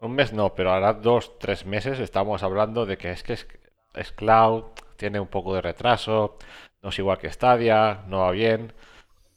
Un 0.01 0.13
mes 0.13 0.33
no, 0.33 0.53
pero 0.55 0.73
hará 0.73 0.93
dos, 0.93 1.37
tres 1.37 1.65
meses 1.65 1.99
estamos 1.99 2.41
hablando 2.41 2.85
de 2.85 2.97
que 2.97 3.11
es 3.11 3.21
que 3.21 3.33
es, 3.33 3.47
es 3.93 4.11
cloud, 4.11 4.63
tiene 4.97 5.19
un 5.19 5.27
poco 5.27 5.53
de 5.53 5.61
retraso, 5.61 6.37
no 6.81 6.89
es 6.89 6.99
igual 6.99 7.19
que 7.19 7.31
Stadia, 7.31 8.03
no 8.07 8.21
va 8.21 8.31
bien. 8.31 8.73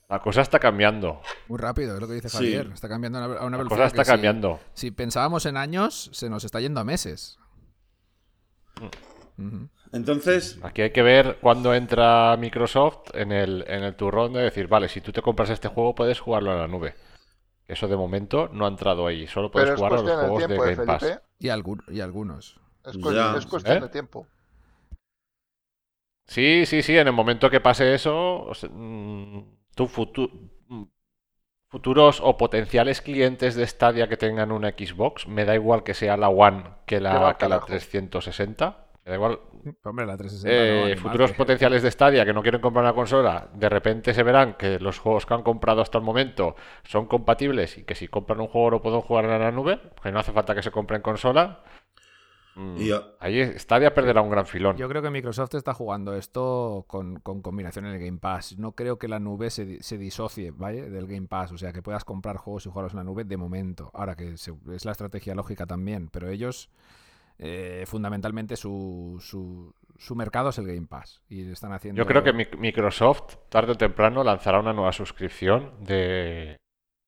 La 0.09 0.21
cosa 0.21 0.41
está 0.41 0.59
cambiando. 0.59 1.21
Muy 1.49 1.59
rápido, 1.59 1.95
es 1.95 2.01
lo 2.01 2.09
que 2.09 2.15
dice 2.15 2.31
Javier. 2.31 2.67
Sí. 2.67 2.73
Está 2.75 2.89
cambiando 2.89 3.19
a 3.19 3.27
una, 3.27 3.39
a 3.41 3.45
una 3.45 3.57
velocidad. 3.59 3.79
La 3.79 3.91
cosa 3.91 4.01
está 4.03 4.13
cambiando. 4.13 4.61
Si, 4.73 4.89
si, 4.89 4.91
pensábamos 4.91 5.45
en 5.47 5.57
años, 5.57 6.11
se 6.13 6.31
nos 6.31 6.45
está 6.45 6.61
yendo 6.61 6.81
a 6.81 6.85
meses. 6.85 7.39
Mm. 8.81 8.85
Uh 9.37 9.51
-huh. 9.51 9.69
Entonces. 9.93 10.59
Aquí 10.63 10.83
hay 10.83 10.91
que 10.91 11.03
ver 11.03 11.39
cuándo 11.41 11.75
entra 11.75 12.37
Microsoft 12.37 13.15
en 13.15 13.33
el, 13.33 13.65
en 13.69 13.85
el 13.85 13.95
turrón 13.97 14.33
de 14.33 14.43
decir, 14.43 14.67
vale, 14.67 14.89
si 14.89 15.01
tú 15.01 15.13
te 15.13 15.23
compras 15.23 15.51
este 15.51 15.69
juego, 15.69 15.95
puedes 15.95 16.21
jugarlo 16.21 16.53
en 16.53 16.59
la 16.59 16.69
nube. 16.69 16.95
Eso 17.67 17.89
de 17.89 17.97
momento 17.97 18.49
no 18.53 18.67
ha 18.67 18.69
entrado 18.69 19.07
ahí. 19.07 19.27
Solo 19.27 19.51
puedes 19.51 19.71
Pero 19.71 19.79
jugar 19.79 19.93
a 19.93 19.97
los 19.97 20.03
juegos 20.03 20.41
de, 20.41 20.47
tiempo, 20.47 20.65
Game 20.65 20.83
¿eh, 20.83 20.87
Pass. 20.87 21.21
Y, 21.39 21.49
algún, 21.49 21.83
y 21.89 22.01
algunos. 22.01 22.61
Es, 22.85 22.99
cu 22.99 23.13
ya. 23.13 23.35
es 23.37 23.47
cuestión 23.47 23.79
¿Eh? 23.79 23.81
de 23.81 23.89
tiempo. 23.89 24.27
Sí, 26.27 26.65
sí, 26.67 26.83
sí. 26.83 26.97
En 26.97 27.07
el 27.07 27.13
momento 27.13 27.51
que 27.51 27.61
pase 27.61 27.95
eso, 27.95 28.43
o 28.45 28.55
sea, 28.55 28.69
tu 29.75 29.87
futuro 29.87 30.31
futuros 31.75 32.21
o 32.23 32.37
potenciales 32.37 33.01
clientes 33.01 33.57
de 33.57 33.67
Stadia 33.67 34.09
que 34.09 34.17
tengan 34.17 34.53
una 34.53 34.71
Xbox, 34.71 35.27
me 35.27 35.45
da 35.45 35.57
igual 35.57 35.83
que 35.83 35.93
sea 35.93 36.17
la 36.17 36.29
One 36.29 36.63
que 36.87 37.01
la, 37.01 37.37
que 37.37 37.49
la 37.49 37.59
360. 37.59 38.77
Me 39.05 39.11
da 39.11 39.17
igual. 39.17 39.41
Hombre, 39.85 40.07
la 40.07 40.17
360 40.17 40.49
eh, 40.51 40.95
no, 40.95 41.03
futuros 41.03 41.31
más, 41.31 41.37
potenciales 41.37 41.83
de 41.83 41.91
Stadia 41.91 42.25
que 42.25 42.33
no 42.33 42.43
quieren 42.43 42.61
comprar 42.61 42.85
una 42.85 42.95
consola, 42.95 43.49
de 43.55 43.69
repente 43.69 44.15
se 44.15 44.23
verán 44.23 44.55
que 44.55 44.79
los 44.79 44.99
juegos 44.99 45.27
que 45.27 45.35
han 45.35 45.43
comprado 45.43 45.83
hasta 45.83 45.99
el 45.99 46.05
momento 46.05 46.57
son 46.85 47.07
compatibles 47.07 47.79
y 47.79 47.85
que 47.85 47.95
si 47.95 48.09
compran 48.09 48.41
un 48.41 48.49
juego 48.49 48.71
lo 48.71 48.83
pueden 48.83 49.01
jugar 49.01 49.25
en 49.27 49.39
la 49.39 49.51
nube, 49.51 49.81
que 50.03 50.13
no 50.13 50.19
hace 50.19 50.33
falta 50.33 50.55
que 50.55 50.63
se 50.63 50.71
compren 50.71 51.03
consola. 51.03 51.63
Y 52.77 52.87
yo, 52.87 53.17
Ahí 53.19 53.59
Stadia 53.59 53.93
perderá 53.93 54.21
un 54.21 54.31
gran 54.31 54.47
filón. 54.47 54.77
Yo 54.77 54.89
creo 54.89 55.03
que 55.03 55.11
Microsoft 55.11 55.55
está 55.55 55.75
jugando 55.75 56.15
esto 56.15 56.85
con, 56.87 57.17
con 57.17 57.43
combinación 57.43 57.87
en 57.87 57.95
el 57.95 57.99
Game 57.99 58.19
Pass. 58.19 58.57
No 58.59 58.73
creo 58.73 58.97
que 58.97 59.09
la 59.09 59.19
nube 59.19 59.51
se, 59.51 59.83
se, 59.83 59.99
disocie 59.99 60.53
¿vale? 60.53 60.89
del 60.89 61.09
Game 61.09 61.27
Pass. 61.27 61.51
O 61.51 61.59
sea, 61.59 61.73
que 61.73 61.83
puedas 61.83 62.05
comprar 62.05 62.37
juegos 62.37 62.67
y 62.67 62.69
jugarlos 62.69 62.93
en 62.93 62.99
la 62.99 63.05
nube 63.05 63.25
de 63.25 63.37
momento. 63.37 63.91
Ahora 63.93 64.15
que 64.15 64.37
se, 64.37 64.53
es 64.73 64.85
la 64.85 64.93
estrategia 64.93 65.35
lógica 65.35 65.67
también. 65.67 66.09
Pero 66.13 66.29
ellos, 66.29 66.71
eh, 67.39 67.85
fundamentalmente, 67.87 68.57
su, 68.57 69.19
su, 69.21 69.75
su, 69.99 70.15
mercado 70.15 70.51
es 70.51 70.59
el 70.59 70.67
Game 70.67 70.87
Pass. 70.87 71.23
Y 71.29 71.51
están 71.51 71.73
haciendo... 71.73 72.01
Yo 72.01 72.07
creo 72.07 72.23
que 72.23 72.33
Microsoft, 72.33 73.37
tarde 73.49 73.73
o 73.73 73.77
temprano, 73.77 74.23
lanzará 74.23 74.61
una 74.61 74.73
nueva 74.73 74.93
suscripción 74.93 75.73
de 75.81 76.59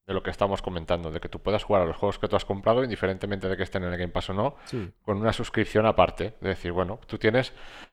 de 0.06 0.14
lo 0.14 0.22
que 0.22 0.30
estamos 0.30 0.62
comentando, 0.62 1.10
de 1.10 1.20
que 1.20 1.28
tú 1.28 1.40
puedas 1.40 1.64
jugar 1.64 1.82
a 1.82 1.84
los 1.84 1.96
juegos 1.96 2.18
que 2.18 2.28
tú 2.28 2.36
has 2.36 2.44
comprado, 2.44 2.84
indiferentemente 2.84 3.48
de 3.48 3.56
que 3.56 3.64
estén 3.64 3.82
en 3.82 3.92
el 3.92 3.98
Game 3.98 4.12
Pass 4.12 4.30
o 4.30 4.34
no, 4.34 4.56
sí. 4.64 4.90
con 5.02 5.18
una 5.18 5.32
suscripción 5.32 5.84
aparte. 5.84 6.34
De 6.40 6.50
decir, 6.50 6.72
bueno, 6.72 7.00
tú 7.06 7.18
tienes 7.18 7.52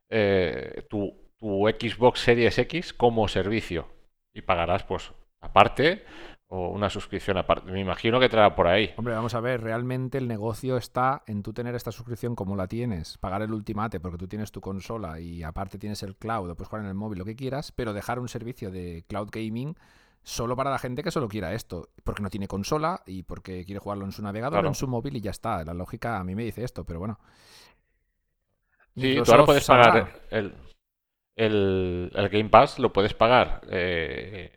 eh, 0.10 0.86
tu, 0.90 1.32
tu, 1.38 1.68
Xbox 1.68 2.20
Series 2.20 2.58
X 2.58 2.94
como 2.94 3.28
servicio. 3.28 3.88
y 4.34 4.42
pagarás 4.42 4.84
pues 4.84 5.12
aparte 5.42 6.06
o 6.56 6.70
una 6.70 6.88
suscripción 6.88 7.36
aparte. 7.38 7.72
Me 7.72 7.80
imagino 7.80 8.20
que 8.20 8.30
traerá 8.30 8.54
por 8.56 8.68
ahí. 8.68 8.94
Hombre, 8.98 9.16
vamos 9.16 9.34
a 9.34 9.40
ver, 9.40 9.62
realmente 9.62 10.20
el 10.20 10.28
negocio 10.28 10.78
está 10.78 11.24
en 11.26 11.42
tú 11.42 11.52
tener 11.52 11.74
esta 11.74 11.92
suscripción 11.92 12.36
como 12.36 12.56
la 12.56 12.68
tienes, 12.68 13.18
pagar 13.18 13.42
el 13.42 13.52
ultimate 13.52 14.00
porque 14.00 14.20
tú 14.20 14.28
tienes 14.28 14.52
tu 14.52 14.62
consola 14.62 15.20
y 15.20 15.42
aparte 15.42 15.80
tienes 15.80 16.04
el 16.04 16.16
cloud, 16.16 16.52
o 16.52 16.56
puedes 16.56 16.68
jugar 16.70 16.84
en 16.84 16.90
el 16.90 16.94
móvil, 16.96 17.18
lo 17.18 17.26
que 17.26 17.36
quieras, 17.36 17.72
pero 17.72 17.92
dejar 17.92 18.20
un 18.20 18.28
servicio 18.28 18.70
de 18.70 19.04
cloud 19.08 19.30
gaming 19.32 19.76
solo 20.22 20.56
para 20.56 20.70
la 20.70 20.78
gente 20.78 21.02
que 21.02 21.10
solo 21.10 21.28
quiera 21.28 21.54
esto, 21.56 21.90
porque 22.04 22.22
no 22.22 22.30
tiene 22.30 22.48
consola 22.48 23.02
y 23.08 23.24
porque 23.24 23.66
quiere 23.66 23.80
jugarlo 23.80 24.06
en 24.06 24.12
su 24.12 24.22
navegador, 24.22 24.58
Claro. 24.60 24.68
en 24.68 24.76
su 24.76 24.88
móvil 24.88 25.18
y 25.18 25.22
ya 25.22 25.32
está. 25.32 25.66
La 25.66 25.74
lógica 25.74 26.20
a 26.20 26.24
mí 26.24 26.36
me 26.36 26.44
dice 26.44 26.64
esto, 26.64 26.86
pero 26.86 27.00
bueno. 27.00 27.20
Sí, 28.96 29.20
tú 29.26 29.32
ahora 29.32 29.46
puedes 29.46 29.66
pagar 29.66 30.22
el, 30.30 30.54
el, 31.36 32.12
el 32.14 32.30
Game 32.30 32.50
Pass, 32.50 32.78
lo 32.78 32.94
puedes 32.94 33.14
pagar. 33.16 33.62
eh, 33.72 34.56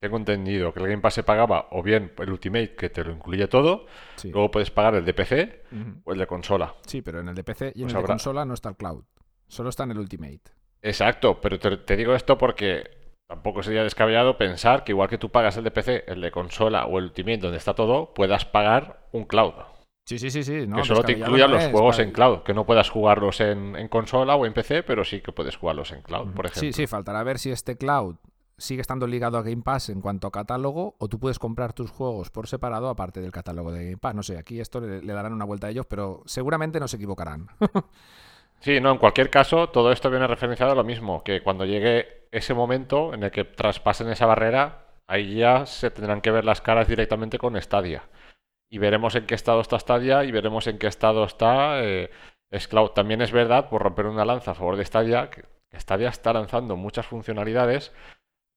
tengo 0.00 0.16
entendido 0.16 0.72
que 0.72 0.80
el 0.80 0.88
Game 0.88 1.02
Pass 1.02 1.14
se 1.14 1.22
pagaba 1.22 1.68
o 1.72 1.82
bien 1.82 2.12
el 2.18 2.30
Ultimate, 2.30 2.74
que 2.76 2.88
te 2.90 3.02
lo 3.04 3.12
incluye 3.12 3.48
todo, 3.48 3.86
Sí. 4.16 4.30
luego 4.30 4.50
puedes 4.50 4.70
pagar 4.70 4.94
el 4.94 5.04
de 5.04 5.14
PC 5.14 5.62
o 6.04 6.12
el 6.12 6.18
de 6.18 6.26
consola. 6.26 6.74
Sí, 6.86 7.02
pero 7.02 7.20
en 7.20 7.28
el 7.28 7.34
de 7.34 7.44
PC 7.44 7.72
y 7.74 7.82
en 7.82 7.86
Pues 7.86 7.94
el 7.94 8.02
de 8.02 8.06
consola 8.06 8.44
no 8.44 8.54
está 8.54 8.68
el 8.68 8.76
cloud. 8.76 9.04
Solo 9.48 9.70
está 9.70 9.84
en 9.84 9.92
el 9.92 9.98
Ultimate. 9.98 10.40
Exacto, 10.82 11.40
pero 11.40 11.58
te, 11.58 11.76
te 11.78 11.96
digo 11.96 12.14
esto 12.14 12.38
porque 12.38 12.84
tampoco 13.26 13.62
sería 13.62 13.82
descabellado 13.82 14.38
pensar 14.38 14.84
que 14.84 14.92
igual 14.92 15.08
que 15.08 15.18
tú 15.18 15.30
pagas 15.30 15.56
el 15.56 15.64
de 15.64 15.70
PC, 15.70 16.04
el 16.06 16.20
de 16.20 16.30
consola 16.30 16.86
o 16.86 16.98
el 16.98 17.06
Ultimate 17.06 17.38
donde 17.38 17.58
está 17.58 17.74
todo, 17.74 18.14
puedas 18.14 18.44
pagar 18.44 19.08
un 19.12 19.24
cloud. 19.24 19.54
Sí, 20.06 20.18
sí, 20.18 20.30
sí, 20.30 20.42
sí. 20.42 20.66
No, 20.66 20.76
que 20.76 20.84
solo 20.84 21.02
te 21.02 21.12
incluyan 21.12 21.50
los 21.50 21.66
juegos 21.66 21.98
en 21.98 22.12
cloud, 22.12 22.38
que 22.42 22.54
no 22.54 22.64
puedas 22.64 22.88
jugarlos 22.88 23.40
en, 23.40 23.76
en 23.76 23.88
consola 23.88 24.36
o 24.36 24.46
en 24.46 24.54
PC, 24.54 24.82
pero 24.82 25.04
sí 25.04 25.20
que 25.20 25.32
puedes 25.32 25.56
jugarlos 25.56 25.90
en 25.92 26.00
cloud, 26.02 26.32
por 26.32 26.46
ejemplo. 26.46 26.60
Sí, 26.60 26.72
sí, 26.72 26.86
faltará 26.86 27.22
ver 27.24 27.38
si 27.38 27.50
este 27.50 27.76
cloud 27.76 28.16
sigue 28.58 28.80
estando 28.80 29.06
ligado 29.06 29.38
a 29.38 29.42
Game 29.42 29.62
Pass 29.62 29.88
en 29.88 30.00
cuanto 30.00 30.26
a 30.26 30.32
catálogo 30.32 30.96
o 30.98 31.08
tú 31.08 31.18
puedes 31.18 31.38
comprar 31.38 31.72
tus 31.72 31.90
juegos 31.90 32.30
por 32.30 32.48
separado 32.48 32.88
aparte 32.88 33.20
del 33.20 33.32
catálogo 33.32 33.72
de 33.72 33.84
Game 33.84 33.96
Pass. 33.96 34.14
No 34.14 34.22
sé, 34.22 34.36
aquí 34.36 34.60
esto 34.60 34.80
le, 34.80 35.00
darán 35.00 35.32
una 35.32 35.44
vuelta 35.44 35.68
a 35.68 35.70
ellos, 35.70 35.86
pero 35.86 36.22
seguramente 36.26 36.80
no 36.80 36.88
se 36.88 36.96
equivocarán. 36.96 37.48
Sí, 38.60 38.80
no, 38.80 38.90
en 38.90 38.98
cualquier 38.98 39.30
caso, 39.30 39.68
todo 39.68 39.92
esto 39.92 40.10
viene 40.10 40.26
referenciado 40.26 40.72
a 40.72 40.74
lo 40.74 40.82
mismo, 40.82 41.22
que 41.22 41.44
cuando 41.44 41.64
llegue 41.64 42.26
ese 42.32 42.54
momento 42.54 43.14
en 43.14 43.22
el 43.22 43.30
que 43.30 43.44
traspasen 43.44 44.08
esa 44.08 44.26
barrera, 44.26 44.88
ahí 45.06 45.36
ya 45.36 45.64
se 45.64 45.92
tendrán 45.92 46.20
que 46.20 46.32
ver 46.32 46.44
las 46.44 46.60
caras 46.60 46.88
directamente 46.88 47.38
con 47.38 47.60
Stadia. 47.62 48.08
Y 48.68 48.78
veremos 48.78 49.14
en 49.14 49.26
qué 49.26 49.36
estado 49.36 49.60
está 49.60 49.78
Stadia 49.78 50.24
y 50.24 50.32
veremos 50.32 50.66
en 50.66 50.78
qué 50.78 50.88
estado 50.88 51.22
está 51.22 51.84
eh, 51.84 52.10
Xcloud. 52.52 52.90
También 52.90 53.22
es 53.22 53.30
verdad, 53.30 53.68
por 53.68 53.80
romper 53.80 54.06
una 54.06 54.24
lanza 54.24 54.50
a 54.50 54.54
favor 54.54 54.74
de 54.74 54.84
Stadia, 54.84 55.30
que 55.30 55.44
Stadia 55.78 56.08
está 56.08 56.32
lanzando 56.32 56.76
muchas 56.76 57.06
funcionalidades 57.06 57.92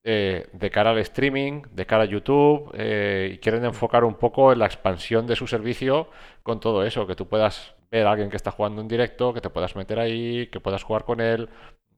eh, 0.04 0.48
de 0.52 0.70
cara 0.70 0.90
al 0.90 0.98
streaming, 0.98 1.62
de 1.70 1.86
cara 1.86 2.02
a 2.04 2.06
YouTube, 2.06 2.70
eh, 2.74 3.32
y 3.34 3.38
quieren 3.38 3.64
enfocar 3.64 4.04
un 4.04 4.14
poco 4.14 4.52
en 4.52 4.58
la 4.58 4.66
expansión 4.66 5.26
de 5.26 5.36
su 5.36 5.46
servicio 5.46 6.08
con 6.42 6.60
todo 6.60 6.84
eso, 6.84 7.06
que 7.06 7.14
tú 7.14 7.28
puedas 7.28 7.74
ver 7.90 8.06
a 8.06 8.10
alguien 8.12 8.30
que 8.30 8.36
está 8.36 8.50
jugando 8.50 8.80
en 8.80 8.88
directo, 8.88 9.32
que 9.32 9.40
te 9.40 9.50
puedas 9.50 9.76
meter 9.76 9.98
ahí, 10.00 10.48
que 10.48 10.60
puedas 10.60 10.82
jugar 10.82 11.04
con 11.04 11.20
él, 11.20 11.48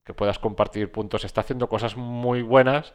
que 0.04 0.12
puedas 0.14 0.38
compartir 0.38 0.92
puntos. 0.92 1.24
Está 1.24 1.40
haciendo 1.40 1.68
cosas 1.68 1.96
muy 1.96 2.42
buenas, 2.42 2.94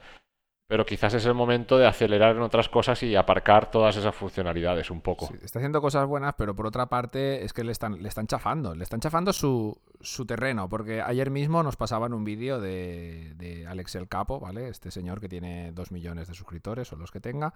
pero 0.69 0.85
quizás 0.85 1.15
es 1.15 1.25
el 1.25 1.33
momento 1.33 1.79
de 1.79 1.87
acelerar 1.87 2.35
en 2.35 2.43
otras 2.43 2.69
cosas 2.69 3.01
y 3.01 3.15
aparcar 3.15 3.71
todas 3.71 3.97
esas 3.97 4.13
funcionalidades 4.13 4.91
un 4.91 5.01
poco. 5.01 5.27
Está 5.41 5.57
haciendo 5.57 5.81
cosas 5.81 6.05
buenas, 6.05 6.35
pero 6.37 6.55
por 6.55 6.67
otra 6.67 6.85
parte 6.85 7.43
es 7.43 7.53
que 7.53 7.63
le 7.63 7.71
están, 7.71 8.03
le 8.03 8.07
están 8.07 8.27
chafando, 8.27 8.75
le 8.75 8.83
están 8.83 8.99
chafando 8.99 9.33
su, 9.33 9.75
su 9.99 10.27
terreno, 10.27 10.69
porque 10.69 11.01
ayer 11.01 11.31
mismo 11.31 11.63
nos 11.63 11.75
pasaban 11.75 12.13
un 12.13 12.23
vídeo 12.23 12.61
de, 12.61 13.33
de 13.35 13.65
Alex 13.65 13.95
el 13.95 14.07
Capo, 14.07 14.39
¿vale? 14.39 14.67
Este 14.67 14.91
señor 14.91 15.19
que 15.19 15.27
tiene 15.27 15.71
dos 15.71 15.91
millones 15.91 16.27
de 16.27 16.35
suscriptores 16.35 16.93
o 16.93 16.97
los 16.97 17.09
que 17.09 17.19
tenga, 17.19 17.55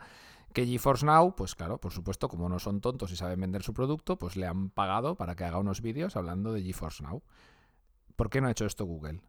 que 0.51 0.65
GeForce 0.65 1.05
Now, 1.05 1.35
pues 1.35 1.53
claro, 1.53 1.77
por 1.77 1.91
supuesto, 1.91 2.27
como 2.27 2.49
no 2.49 2.57
son 2.57 2.81
tontos 2.81 3.11
y 3.11 3.15
saben 3.15 3.39
vender 3.39 3.61
su 3.61 3.75
producto, 3.75 4.17
pues 4.17 4.37
le 4.37 4.47
han 4.47 4.71
pagado 4.71 5.17
para 5.17 5.35
que 5.35 5.43
haga 5.43 5.59
unos 5.59 5.81
vídeos 5.81 6.15
hablando 6.15 6.51
de 6.51 6.63
GeForce 6.63 7.03
Now. 7.03 7.21
¿Por 8.15 8.31
qué 8.31 8.41
no 8.41 8.47
ha 8.47 8.51
hecho 8.51 8.65
esto 8.65 8.85
Google? 8.85 9.21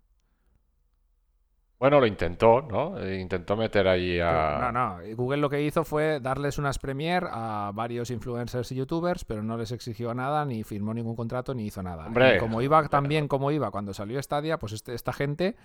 Bueno, 1.79 2.01
lo 2.01 2.07
intentó, 2.07 2.63
¿no? 2.63 2.99
Eh, 2.99 3.21
Intentó 3.21 3.57
meter 3.57 3.87
ahí 3.89 4.19
a... 4.21 4.59
No, 4.61 4.73
no. 4.73 4.99
Google 5.17 5.39
lo 5.39 5.51
que 5.51 5.61
hizo 5.63 5.85
fue 5.85 6.21
darles 6.21 6.57
unas 6.57 6.79
premier 6.79 7.25
a 7.31 7.73
varios 7.75 8.11
influencers 8.11 8.71
y 8.73 8.77
youtubers, 8.77 9.25
pero 9.25 9.43
no 9.43 9.57
les 9.59 9.71
exigió 9.73 10.15
nada, 10.15 10.45
ni 10.45 10.63
firmó 10.65 10.95
ningún 10.95 11.17
contrato, 11.17 11.53
ni 11.53 11.67
hizo 11.67 11.83
nada. 11.83 12.07
Hombre. 12.07 12.37
Y 12.37 12.39
como 12.39 12.63
iba 12.63 12.89
tan 12.89 13.05
bien 13.09 13.29
como 13.29 13.51
iba 13.51 13.71
cuando 13.71 13.93
salió 13.93 14.23
Stadia, 14.23 14.59
pues 14.59 14.73
este- 14.73 14.95
esta 14.95 15.13
gente 15.13 15.57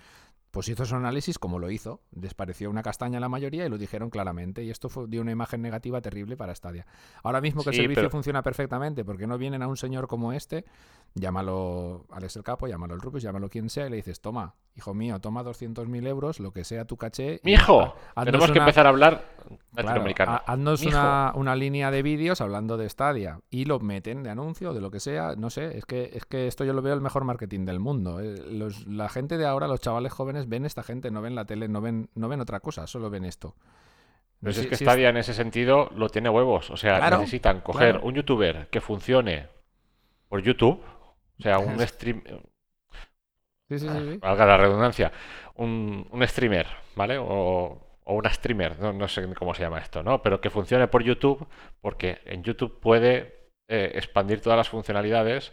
pues 0.50 0.68
hizo 0.68 0.84
su 0.84 0.96
análisis 0.96 1.38
como 1.38 1.58
lo 1.58 1.70
hizo. 1.70 2.00
Les 2.12 2.34
pareció 2.34 2.70
una 2.70 2.82
castaña 2.82 3.18
a 3.18 3.20
la 3.20 3.28
mayoría 3.28 3.64
y 3.66 3.68
lo 3.68 3.78
dijeron 3.78 4.10
claramente. 4.10 4.62
Y 4.64 4.70
esto 4.70 4.88
fue, 4.88 5.06
dio 5.08 5.20
una 5.22 5.30
imagen 5.32 5.62
negativa 5.62 6.00
terrible 6.00 6.36
para 6.36 6.54
Stadia. 6.54 6.86
Ahora 7.22 7.40
mismo 7.40 7.62
que 7.62 7.70
el 7.70 7.76
servicio 7.76 8.02
pero- 8.02 8.10
funciona 8.10 8.42
perfectamente, 8.42 9.04
porque 9.04 9.26
no 9.26 9.38
vienen 9.38 9.62
a 9.62 9.68
un 9.68 9.76
señor 9.76 10.08
como 10.08 10.32
este, 10.32 10.64
llámalo 11.14 12.06
Alex 12.10 12.36
el 12.36 12.42
Capo, 12.42 12.66
llámalo 12.66 12.94
el 12.94 13.00
Rubius, 13.00 13.22
llámalo 13.22 13.48
quien 13.48 13.68
sea, 13.70 13.86
y 13.86 13.90
le 13.90 13.96
dices, 13.96 14.20
toma, 14.20 14.54
hijo 14.74 14.94
mío, 14.94 15.20
toma 15.20 15.42
200.000 15.44 16.06
euros, 16.06 16.40
lo 16.40 16.52
que 16.52 16.64
sea 16.64 16.84
tu 16.84 16.96
caché. 16.96 17.40
¡Mijo! 17.44 17.94
Tenemos 18.24 18.50
que 18.50 18.58
empezar 18.58 18.86
a 18.86 18.88
hablar 18.90 19.24
Claro, 19.40 19.58
latinoamericano. 19.88 20.40
haznos 20.46 20.80
Mijo. 20.84 20.98
una, 20.98 21.32
una 21.34 21.56
línea 21.56 21.90
de 21.90 22.02
vídeos 22.02 22.40
hablando 22.40 22.76
de 22.76 22.88
Stadia 22.88 23.40
y 23.50 23.64
lo 23.64 23.78
meten 23.80 24.22
de 24.22 24.30
anuncio, 24.30 24.72
de 24.72 24.80
lo 24.80 24.90
que 24.90 25.00
sea. 25.00 25.34
No 25.36 25.50
sé, 25.50 25.76
es 25.78 25.84
que, 25.86 26.10
es 26.14 26.24
que 26.24 26.46
esto 26.46 26.64
yo 26.64 26.72
lo 26.72 26.82
veo 26.82 26.94
el 26.94 27.00
mejor 27.00 27.24
marketing 27.24 27.64
del 27.64 27.80
mundo. 27.80 28.20
eh. 28.20 28.36
Los- 28.50 28.86
la 28.86 29.08
gente 29.08 29.38
de 29.38 29.46
ahora, 29.46 29.66
los 29.68 29.80
chavales 29.80 30.12
jóvenes, 30.12 30.39
ven 30.48 30.64
esta 30.64 30.82
gente, 30.82 31.10
no 31.10 31.22
ven 31.22 31.34
la 31.34 31.44
tele, 31.44 31.68
no 31.68 31.80
ven, 31.80 32.08
no 32.14 32.28
ven 32.28 32.40
otra 32.40 32.60
cosa, 32.60 32.86
solo 32.86 33.10
ven 33.10 33.24
esto. 33.24 33.54
Si 34.44 34.52
Sí, 34.52 34.60
es 34.60 34.66
que 34.68 34.76
sí, 34.76 34.84
Stadia 34.84 35.10
en 35.10 35.18
ese 35.18 35.34
sentido 35.34 35.90
lo 35.94 36.08
tiene 36.08 36.30
huevos. 36.30 36.70
O 36.70 36.76
sea, 36.76 36.98
Claro, 36.98 37.18
necesitan 37.18 37.60
coger 37.60 37.92
claro. 37.92 38.06
un 38.06 38.14
youtuber 38.14 38.68
que 38.68 38.80
funcione 38.80 39.48
por 40.28 40.42
YouTube. 40.42 40.82
O 41.38 41.42
sea, 41.42 41.58
un 41.58 41.78
stream... 41.86 42.22
Sí, 43.68 43.78
sí, 43.78 43.88
sí, 43.88 44.12
sí. 44.12 44.18
valga 44.18 44.46
la 44.46 44.56
redundancia, 44.56 45.12
un, 45.54 46.08
un 46.10 46.26
streamer, 46.26 46.66
¿vale? 46.96 47.18
O, 47.18 47.80
o 48.04 48.14
una 48.14 48.32
streamer, 48.32 48.80
no, 48.80 48.92
no 48.92 49.06
sé 49.06 49.32
cómo 49.34 49.54
se 49.54 49.62
llama 49.62 49.78
esto, 49.78 50.02
¿no? 50.02 50.22
Pero 50.22 50.40
que 50.40 50.50
funcione 50.50 50.88
por 50.88 51.04
YouTube, 51.04 51.46
porque 51.80 52.18
en 52.24 52.42
YouTube 52.42 52.80
puede 52.80 53.50
eh, 53.68 53.92
expandir 53.94 54.40
todas 54.40 54.56
las 54.56 54.68
funcionalidades 54.68 55.52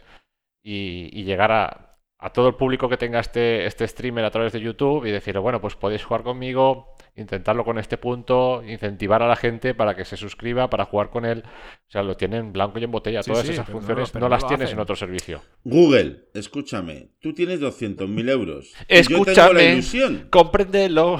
y, 0.64 1.08
y 1.12 1.22
llegar 1.22 1.52
a, 1.52 1.87
a 2.20 2.30
todo 2.30 2.48
el 2.48 2.54
público 2.56 2.88
que 2.88 2.96
tenga 2.96 3.20
este, 3.20 3.64
este 3.66 3.86
streamer 3.86 4.24
a 4.24 4.30
través 4.30 4.52
de 4.52 4.60
YouTube 4.60 5.06
y 5.06 5.10
decirle, 5.12 5.40
bueno, 5.40 5.60
pues 5.60 5.76
podéis 5.76 6.02
jugar 6.04 6.24
conmigo, 6.24 6.94
intentarlo 7.14 7.64
con 7.64 7.78
este 7.78 7.96
punto, 7.96 8.62
incentivar 8.64 9.22
a 9.22 9.28
la 9.28 9.36
gente 9.36 9.72
para 9.72 9.94
que 9.94 10.04
se 10.04 10.16
suscriba, 10.16 10.68
para 10.68 10.84
jugar 10.84 11.10
con 11.10 11.24
él. 11.24 11.44
O 11.46 11.90
sea, 11.90 12.02
lo 12.02 12.16
tienen 12.16 12.52
blanco 12.52 12.80
y 12.80 12.84
en 12.84 12.90
botella. 12.90 13.22
Sí, 13.22 13.30
Todas 13.30 13.46
sí, 13.46 13.52
esas 13.52 13.68
funciones 13.68 14.12
no, 14.14 14.20
no 14.20 14.28
las 14.28 14.44
tienes 14.46 14.66
hacen. 14.66 14.78
en 14.78 14.82
otro 14.82 14.96
servicio. 14.96 15.42
Google, 15.62 16.24
escúchame, 16.34 17.10
tú 17.20 17.32
tienes 17.34 17.60
200.000 17.60 18.30
euros. 18.30 18.72
y 18.88 18.96
Yo 19.02 19.08
tengo 19.08 19.24
la 19.24 19.30
Escúchame. 19.32 19.72
ilusión. 19.74 20.26
Compréndelo. 20.30 21.18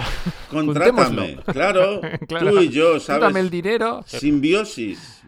Contrátame. 0.51 1.39
Claro, 1.53 2.01
Claro. 2.29 2.51
tú 2.51 2.61
y 2.61 2.69
yo, 2.71 2.99
¿sabes? 2.99 3.23
dame 3.23 3.39
el 3.41 3.51
dinero. 3.51 4.03
Simbiosis. 4.05 5.23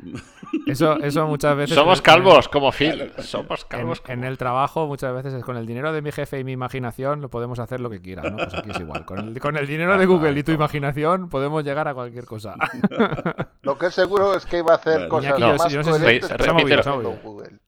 Eso, 0.67 0.99
eso 1.01 1.27
muchas 1.27 1.57
veces. 1.57 1.75
Somos 1.77 1.99
el- 1.99 2.03
calvos, 2.05 2.49
como 2.49 2.73
Phil. 2.73 3.13
Somos 3.19 3.65
calvos. 3.65 4.03
en 4.09 4.25
el 4.25 4.37
trabajo 4.39 4.87
muchas 4.87 5.15
veces 5.15 5.35
es 5.35 5.45
con 5.45 5.57
el 5.57 5.67
dinero 5.67 5.93
de 5.93 6.03
mi 6.03 6.13
jefe 6.13 6.39
y 6.41 6.45
mi 6.45 6.53
imaginación 6.53 7.21
lo 7.21 7.29
podemos 7.31 7.59
hacer 7.59 7.81
lo 7.81 7.91
que 7.91 8.01
quieras, 8.01 8.31
¿no? 8.31 8.37
Pues 8.37 8.55
aquí 8.55 8.71
es 8.71 8.81
igual. 8.81 9.05
Con 9.05 9.19
el, 9.19 9.41
con 9.41 9.57
el 9.57 9.67
dinero 9.67 9.97
de 9.99 10.07
Google 10.07 10.39
y 10.39 10.43
tu 10.43 10.53
imaginación 10.53 11.29
podemos 11.29 11.65
llegar 11.65 11.89
a 11.89 11.95
cualquier 11.95 12.25
cosa. 12.25 12.55
Lo 13.63 13.77
que 13.79 13.87
es 13.87 13.95
seguro 13.95 14.35
es 14.35 14.47
que 14.47 14.59
iba 14.59 14.73
a 14.73 14.77
hacer 14.77 15.07
cosas 15.09 15.39
yo- 15.39 15.55
más 15.57 15.73
yo 15.73 15.79
no 15.79 15.85
sé 15.85 15.93
si- 15.93 15.99
coherentes 16.21 16.33
que 16.47 16.53
movido. 16.53 17.19
Google. 17.23 17.59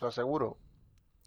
Lo 0.00 0.08
aseguro. 0.08 0.56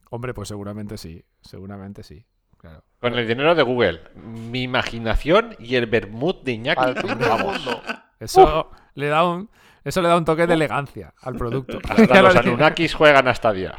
Hombre, 0.09 0.33
pues 0.33 0.47
seguramente 0.49 0.97
sí. 0.97 1.23
Seguramente 1.41 2.03
sí. 2.03 2.25
Claro. 2.57 2.83
Con 2.99 3.13
el 3.17 3.27
dinero 3.27 3.55
de 3.55 3.63
Google, 3.63 4.01
mi 4.15 4.63
imaginación 4.63 5.55
y 5.59 5.75
el 5.75 5.87
vermut 5.87 6.43
de 6.43 6.51
Iñaki. 6.53 6.81
Al 6.81 6.95
fin 6.97 7.17
del 7.17 7.29
Vamos. 7.29 7.65
mundo. 7.65 7.81
Eso 8.19 8.69
le 8.93 9.07
da 9.07 9.27
un. 9.27 9.49
Eso 9.83 10.01
le 10.01 10.09
da 10.09 10.17
un 10.17 10.25
toque 10.25 10.47
de 10.47 10.53
elegancia 10.53 11.13
al 11.21 11.35
producto. 11.35 11.79
Los. 12.21 12.35
Anunnakis 12.35 12.93
juegan 12.93 13.27
hasta 13.27 13.51
día. 13.51 13.75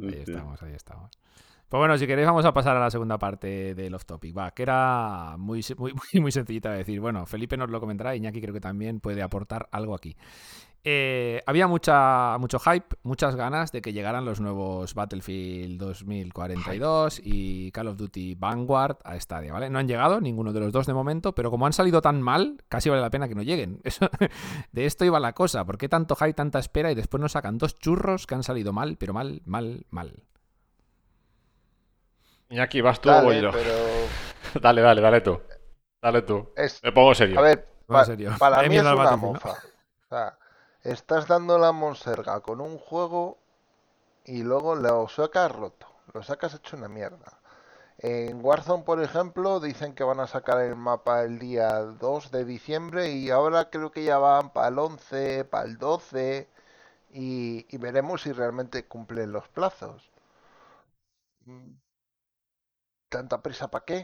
Ahí 0.00 0.22
estamos, 0.26 0.62
ahí 0.62 0.72
estamos. 0.72 1.10
Pues 1.68 1.78
bueno, 1.80 1.98
si 1.98 2.06
queréis 2.06 2.26
vamos 2.26 2.44
a 2.44 2.54
pasar 2.54 2.76
a 2.76 2.80
la 2.80 2.90
segunda 2.90 3.18
parte 3.18 3.74
del 3.74 3.94
off 3.94 4.04
topic, 4.04 4.36
va, 4.36 4.52
que 4.52 4.62
era 4.62 5.34
muy, 5.38 5.64
muy, 5.76 5.92
muy, 6.12 6.20
muy 6.20 6.30
sencillita 6.30 6.70
de 6.70 6.78
decir. 6.78 7.00
Bueno, 7.00 7.26
Felipe 7.26 7.56
nos 7.56 7.68
lo 7.68 7.80
comentará, 7.80 8.14
Iñaki 8.14 8.40
creo 8.40 8.54
que 8.54 8.60
también 8.60 9.00
puede 9.00 9.22
aportar 9.22 9.68
algo 9.72 9.94
aquí. 9.94 10.16
Eh, 10.86 11.40
había 11.46 11.66
mucha, 11.66 12.36
mucho 12.38 12.58
hype, 12.58 12.96
muchas 13.04 13.36
ganas 13.36 13.72
de 13.72 13.80
que 13.80 13.94
llegaran 13.94 14.26
los 14.26 14.38
nuevos 14.40 14.92
Battlefield 14.94 15.78
2042 15.80 17.20
y 17.24 17.72
Call 17.72 17.88
of 17.88 17.96
Duty 17.96 18.34
Vanguard 18.34 18.98
a 19.02 19.18
Stadia, 19.18 19.54
¿vale? 19.54 19.70
No 19.70 19.78
han 19.78 19.88
llegado 19.88 20.20
ninguno 20.20 20.52
de 20.52 20.60
los 20.60 20.72
dos 20.72 20.86
de 20.86 20.92
momento, 20.92 21.34
pero 21.34 21.50
como 21.50 21.64
han 21.64 21.72
salido 21.72 22.02
tan 22.02 22.20
mal, 22.20 22.58
casi 22.68 22.90
vale 22.90 23.00
la 23.00 23.08
pena 23.08 23.28
que 23.28 23.34
no 23.34 23.40
lleguen. 23.42 23.80
Eso- 23.84 24.10
de 24.72 24.84
esto 24.84 25.06
iba 25.06 25.18
la 25.20 25.32
cosa. 25.32 25.64
¿Por 25.64 25.78
qué 25.78 25.88
tanto 25.88 26.16
hype, 26.16 26.34
tanta 26.34 26.58
espera 26.58 26.92
y 26.92 26.94
después 26.94 27.18
nos 27.18 27.32
sacan 27.32 27.56
dos 27.56 27.78
churros 27.78 28.26
que 28.26 28.34
han 28.34 28.42
salido 28.42 28.74
mal, 28.74 28.96
pero 28.98 29.14
mal, 29.14 29.40
mal, 29.46 29.86
mal? 29.88 30.22
Iñaki, 32.50 32.82
¿vas 32.82 33.00
tú 33.00 33.08
o 33.10 33.22
voy 33.22 33.36
Dale, 33.36 33.42
yo? 33.42 33.52
pero 33.52 33.74
Dale, 34.60 34.82
dale, 34.82 35.00
dale 35.00 35.20
tú. 35.22 35.40
Dale 36.02 36.20
tú. 36.22 36.50
Es, 36.56 36.82
Me 36.82 36.92
pongo 36.92 37.14
serio. 37.14 37.38
a 37.38 37.42
ver, 37.42 37.66
No, 37.88 37.94
en 37.96 38.00
pa- 38.00 38.04
serio. 38.04 38.32
para 38.38 38.68
mí 38.68 38.76
es 38.76 38.82
una 38.82 39.16
mofa. 39.16 39.50
O 39.52 40.08
sea, 40.10 40.38
estás 40.84 41.26
dando 41.26 41.58
la 41.58 41.72
monserga 41.72 42.40
con 42.40 42.60
un 42.60 42.78
juego 42.78 43.38
y 44.24 44.42
luego 44.42 44.74
lo 44.76 45.08
sacas 45.08 45.52
roto, 45.52 45.86
lo 46.14 46.22
sacas 46.22 46.54
hecho 46.54 46.76
una 46.76 46.88
mierda. 46.88 47.40
En 47.98 48.44
Warzone, 48.44 48.84
por 48.84 49.02
ejemplo, 49.02 49.60
dicen 49.60 49.94
que 49.94 50.04
van 50.04 50.20
a 50.20 50.26
sacar 50.28 50.60
el 50.62 50.76
mapa 50.76 51.22
el 51.24 51.38
día 51.40 51.80
2 51.80 52.30
de 52.32 52.44
diciembre 52.44 53.10
y 53.12 53.30
ahora 53.30 53.70
creo 53.70 53.92
que 53.92 54.04
ya 54.04 54.18
van 54.18 54.50
para 54.52 54.68
el 54.68 54.78
11, 54.78 55.44
para 55.46 55.66
el 55.66 55.78
12 55.78 56.48
y, 57.12 57.66
y 57.74 57.78
veremos 57.78 58.22
si 58.22 58.32
realmente 58.32 58.86
cumplen 58.88 59.32
los 59.32 59.48
plazos. 59.48 60.10
Mm, 61.46 61.76
¿Tanta 63.08 63.40
prisa 63.42 63.70
para 63.70 63.84
qué? 63.86 63.98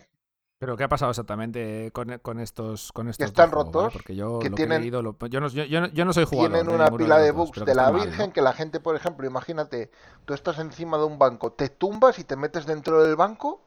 Pero 0.61 0.77
¿qué 0.77 0.85
ha 0.85 0.89
pasado 0.89 1.11
exactamente 1.11 1.91
con, 1.91 2.19
con 2.19 2.39
estos 2.39 2.93
con 2.93 3.09
estos 3.09 3.29
están 3.29 3.49
juegos, 3.49 3.73
vale? 3.73 3.79
rotos, 3.85 3.93
Porque 3.95 4.15
yo 4.15 4.41
que 4.41 4.51
lo 4.51 4.57
tienen- 4.57 4.77
que 4.77 4.77
he 4.77 4.81
leído, 4.81 5.01
lo- 5.03 5.17
yo, 5.31 5.41
no, 5.41 5.49
yo, 5.49 5.65
yo 5.65 5.81
no- 5.81 5.87
yo 5.89 6.05
no 6.05 6.13
soy 6.13 6.27
jugador. 6.27 6.53
Tienen 6.53 6.75
una 6.75 6.91
pila 6.91 7.17
de 7.19 7.31
bugs 7.31 7.59
de 7.61 7.65
que 7.65 7.75
la 7.75 7.85
están 7.85 7.97
mal, 7.97 8.07
Virgen 8.07 8.27
¿no? 8.27 8.33
que 8.35 8.43
la 8.43 8.53
gente, 8.53 8.79
por 8.79 8.95
ejemplo, 8.95 9.27
imagínate, 9.27 9.91
tú 10.27 10.35
estás 10.35 10.59
encima 10.59 10.99
de 10.99 11.05
un 11.05 11.19
banco, 11.19 11.51
te 11.53 11.71
tumbas 11.71 12.19
y 12.19 12.25
te 12.25 12.37
metes 12.37 12.67
dentro 12.67 13.03
del 13.03 13.17
banco 13.17 13.63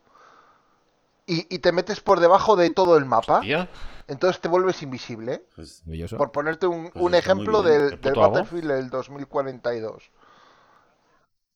y, 1.26 1.48
y 1.54 1.60
te 1.60 1.72
metes 1.72 2.00
por 2.00 2.20
debajo 2.20 2.56
de 2.56 2.70
todo 2.70 2.96
el 2.96 3.06
mapa, 3.06 3.42
entonces 4.08 4.40
te 4.40 4.48
vuelves 4.48 4.84
invisible. 4.84 5.48
Pues. 5.56 5.82
Por 6.16 6.32
ponerte 6.32 6.68
un, 6.68 6.92
Pues 6.92 7.04
un 7.04 7.16
ejemplo 7.16 7.64
del, 7.64 7.90
¿De 7.90 7.98
del? 7.98 8.14
Battlefield 8.20 8.68
del 8.72 8.90
2042. 8.92 10.12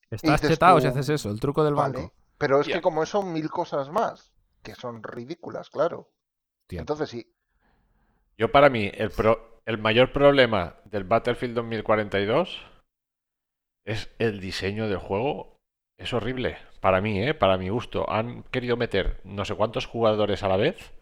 Estás 0.10 0.42
chetado 0.42 0.78
tú, 0.78 0.82
si 0.82 0.88
haces 0.88 1.10
eso, 1.10 1.30
el 1.30 1.40
truco 1.40 1.64
del 1.64 1.76
Vale, 1.76 1.94
banco. 2.00 2.14
pero 2.40 2.60
es 2.60 2.68
que 2.68 2.82
como 2.82 3.06
son 3.06 3.32
mil 3.34 3.52
cosas 3.52 3.92
más, 3.92 4.32
que 4.68 4.76
son 4.76 5.02
ridículas, 5.02 5.69
claro. 5.69 6.11
Entonces 6.69 7.10
sí, 7.10 7.34
yo 8.38 8.52
para 8.52 8.69
mí, 8.69 8.91
el, 8.94 9.10
pro- 9.11 9.61
el 9.65 9.77
mayor 9.77 10.11
problema 10.11 10.76
del 10.84 11.06
Battlefield 11.06 11.56
2042 11.56 12.65
es 13.85 14.14
el 14.19 14.41
diseño 14.41 14.89
del 14.89 14.98
juego. 14.98 15.57
Es 15.98 16.14
horrible. 16.14 16.57
Para 16.81 16.99
mí, 17.02 17.23
¿eh? 17.23 17.34
Para 17.34 17.57
mi 17.57 17.69
gusto. 17.69 18.10
Han 18.10 18.44
querido 18.52 18.76
meter 18.77 19.22
no 19.23 19.45
sé 19.45 19.56
cuántos 19.56 19.85
jugadores 19.85 20.44
a 20.44 20.49
la 20.49 20.57
vez 20.57 20.94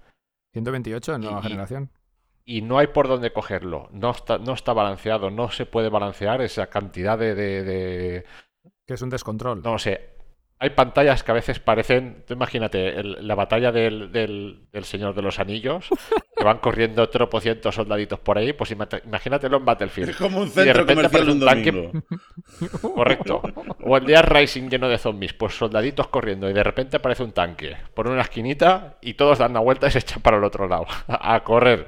128 0.54 1.16
en 1.16 1.22
nueva 1.22 1.40
Y- 1.40 1.44
generación. 1.44 1.90
y 2.46 2.62
no 2.62 2.78
hay 2.78 2.88
por 2.88 3.08
dónde 3.08 3.34
cogerlo. 3.34 3.90
No 3.92 4.12
está, 4.12 4.38
no 4.38 4.54
está 4.54 4.72
balanceado. 4.74 5.32
No 5.32 5.50
se 5.50 5.66
puede 5.66 5.90
balancear 5.90 6.42
esa 6.42 6.68
cantidad 6.68 7.18
de- 7.18 7.34
de- 7.36 7.64
de, 7.64 8.26
Que 8.88 8.94
es 8.94 9.02
un 9.02 9.10
descontrol. 9.10 9.64
No 9.64 9.80
sé. 9.80 10.15
Hay 10.58 10.70
pantallas 10.70 11.22
que 11.22 11.32
a 11.32 11.34
veces 11.34 11.60
parecen. 11.60 12.24
Tú 12.26 12.34
imagínate 12.34 12.98
el- 12.98 13.28
la 13.28 13.36
batalla 13.36 13.74
del, 13.74 14.12
del- 14.14 14.62
del 14.72 14.86
Señor 14.86 15.14
de 15.14 15.22
los 15.22 15.38
Anillos, 15.40 15.90
que 16.38 16.44
van 16.46 16.60
corriendo 16.60 17.10
tropocientos 17.10 17.76
soldaditos 17.76 18.20
por 18.20 18.38
ahí. 18.38 18.54
Pues 18.54 18.72
imagínatelo 18.72 19.58
en 19.58 19.62
Es 19.64 19.66
Battlefield. 19.66 20.16
como 20.18 20.40
un 20.40 20.46
de 20.46 20.52
centro 20.64 20.86
repente 20.86 20.96
comercial 21.10 21.30
un 21.30 21.40
tanque-. 21.46 21.92
Correcto. 22.82 23.42
O 23.84 23.98
el 23.98 24.06
día 24.06 24.22
Rising 24.22 24.70
lleno 24.70 24.88
de 24.88 24.98
zombies, 24.98 25.34
pues 25.34 25.56
soldaditos 25.58 26.08
corriendo 26.08 26.50
y 26.50 26.54
de 26.54 26.64
repente 26.64 26.98
aparece 26.98 27.24
un 27.24 27.34
tanque 27.34 27.76
por 27.94 28.08
una 28.08 28.22
esquinita 28.22 28.98
y 29.02 29.16
todos 29.16 29.40
dan 29.40 29.54
la 29.54 29.60
vuelta 29.60 29.88
y 29.88 29.92
se 29.92 30.00
echan 30.00 30.22
para 30.22 30.38
el 30.38 30.44
otro 30.46 30.68
lado 30.70 30.86
a 31.08 31.44
correr. 31.44 31.86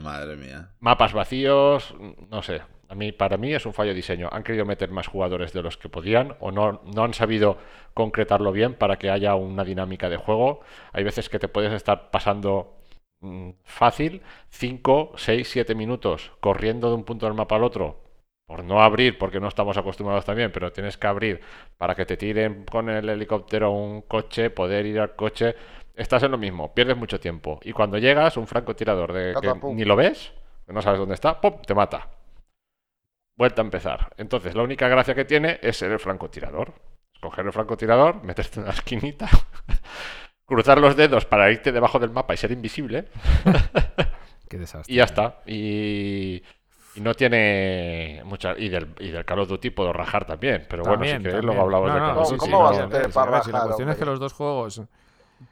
Madre 0.00 0.34
mía. 0.36 0.70
Mapas 0.80 1.12
vacíos, 1.12 1.94
no 2.28 2.42
sé. 2.42 2.62
A 2.94 2.96
mí, 2.96 3.10
para 3.10 3.36
mí 3.36 3.52
es 3.52 3.66
un 3.66 3.72
fallo 3.72 3.88
de 3.88 3.96
diseño. 3.96 4.28
Han 4.30 4.44
querido 4.44 4.64
meter 4.64 4.88
más 4.92 5.08
jugadores 5.08 5.52
de 5.52 5.62
los 5.62 5.76
que 5.76 5.88
podían 5.88 6.36
o 6.38 6.52
no, 6.52 6.80
no 6.94 7.02
han 7.02 7.12
sabido 7.12 7.58
concretarlo 7.92 8.52
bien 8.52 8.74
para 8.74 8.98
que 8.98 9.10
haya 9.10 9.34
una 9.34 9.64
dinámica 9.64 10.08
de 10.08 10.16
juego. 10.16 10.60
Hay 10.92 11.02
veces 11.02 11.28
que 11.28 11.40
te 11.40 11.48
puedes 11.48 11.72
estar 11.72 12.12
pasando 12.12 12.76
mm, 13.18 13.50
fácil 13.64 14.22
5, 14.50 15.14
6, 15.16 15.48
7 15.50 15.74
minutos 15.74 16.30
corriendo 16.38 16.88
de 16.88 16.94
un 16.94 17.02
punto 17.02 17.26
del 17.26 17.34
mapa 17.34 17.56
al 17.56 17.64
otro. 17.64 18.00
Por 18.46 18.62
no 18.62 18.80
abrir, 18.80 19.18
porque 19.18 19.40
no 19.40 19.48
estamos 19.48 19.76
acostumbrados 19.76 20.24
también, 20.24 20.52
pero 20.52 20.70
tienes 20.70 20.96
que 20.96 21.08
abrir 21.08 21.40
para 21.76 21.96
que 21.96 22.06
te 22.06 22.16
tiren 22.16 22.64
con 22.64 22.88
el 22.88 23.08
helicóptero 23.08 23.72
un 23.72 24.02
coche, 24.02 24.50
poder 24.50 24.86
ir 24.86 25.00
al 25.00 25.16
coche. 25.16 25.56
Estás 25.96 26.22
en 26.22 26.30
lo 26.30 26.38
mismo, 26.38 26.72
pierdes 26.72 26.96
mucho 26.96 27.18
tiempo. 27.18 27.58
Y 27.64 27.72
cuando 27.72 27.98
llegas, 27.98 28.36
un 28.36 28.46
francotirador 28.46 29.12
de 29.12 29.34
que 29.40 29.52
ni 29.72 29.84
lo 29.84 29.96
ves, 29.96 30.32
no 30.68 30.80
sabes 30.80 31.00
dónde 31.00 31.14
está, 31.14 31.40
¡pum! 31.40 31.54
te 31.66 31.74
mata. 31.74 32.13
Vuelta 33.36 33.62
a 33.62 33.64
empezar. 33.64 34.12
Entonces, 34.16 34.54
la 34.54 34.62
única 34.62 34.88
gracia 34.88 35.14
que 35.14 35.24
tiene 35.24 35.58
es 35.62 35.76
ser 35.76 35.90
el 35.92 35.98
francotirador. 35.98 36.72
Coger 37.20 37.46
el 37.46 37.52
francotirador, 37.52 38.22
meterte 38.22 38.58
en 38.60 38.64
una 38.64 38.72
esquinita, 38.74 39.28
cruzar 40.46 40.78
los 40.78 40.94
dedos 40.96 41.24
para 41.24 41.50
irte 41.50 41.72
debajo 41.72 41.98
del 41.98 42.10
mapa 42.10 42.34
y 42.34 42.36
ser 42.36 42.50
invisible, 42.52 43.08
Qué 44.48 44.58
desastre. 44.58 44.92
y 44.92 44.98
ya 44.98 45.04
está. 45.04 45.40
Y, 45.46 46.42
y 46.94 47.00
no 47.00 47.14
tiene 47.14 48.20
mucha. 48.24 48.54
Y 48.58 48.68
del, 48.68 48.94
y 48.98 49.10
del 49.10 49.24
Call 49.24 49.40
of 49.40 49.48
Duty 49.48 49.70
puedo 49.70 49.92
rajar 49.92 50.26
también, 50.26 50.66
pero 50.68 50.84
bueno, 50.84 50.98
También, 50.98 51.16
si 51.18 51.22
queréis, 51.22 51.40
también. 51.40 51.46
luego 51.46 51.62
hablamos 51.62 51.88
No, 51.88 51.94
de 51.94 52.00
no, 52.00 52.06
Call 52.06 52.18
of 52.18 52.28
sí, 52.28 52.34
Duty. 52.34 52.50
¿cómo 52.50 52.62
vas 52.62 52.78
a 52.78 52.86
no, 52.86 52.90
sí, 53.02 53.12
para 53.12 53.42
si 53.42 53.50
la 53.52 53.58
rajar, 53.58 53.66
cuestión 53.68 53.88
es 53.88 53.96
que 53.96 54.04
los 54.04 54.20
dos 54.20 54.32
juegos. 54.32 54.82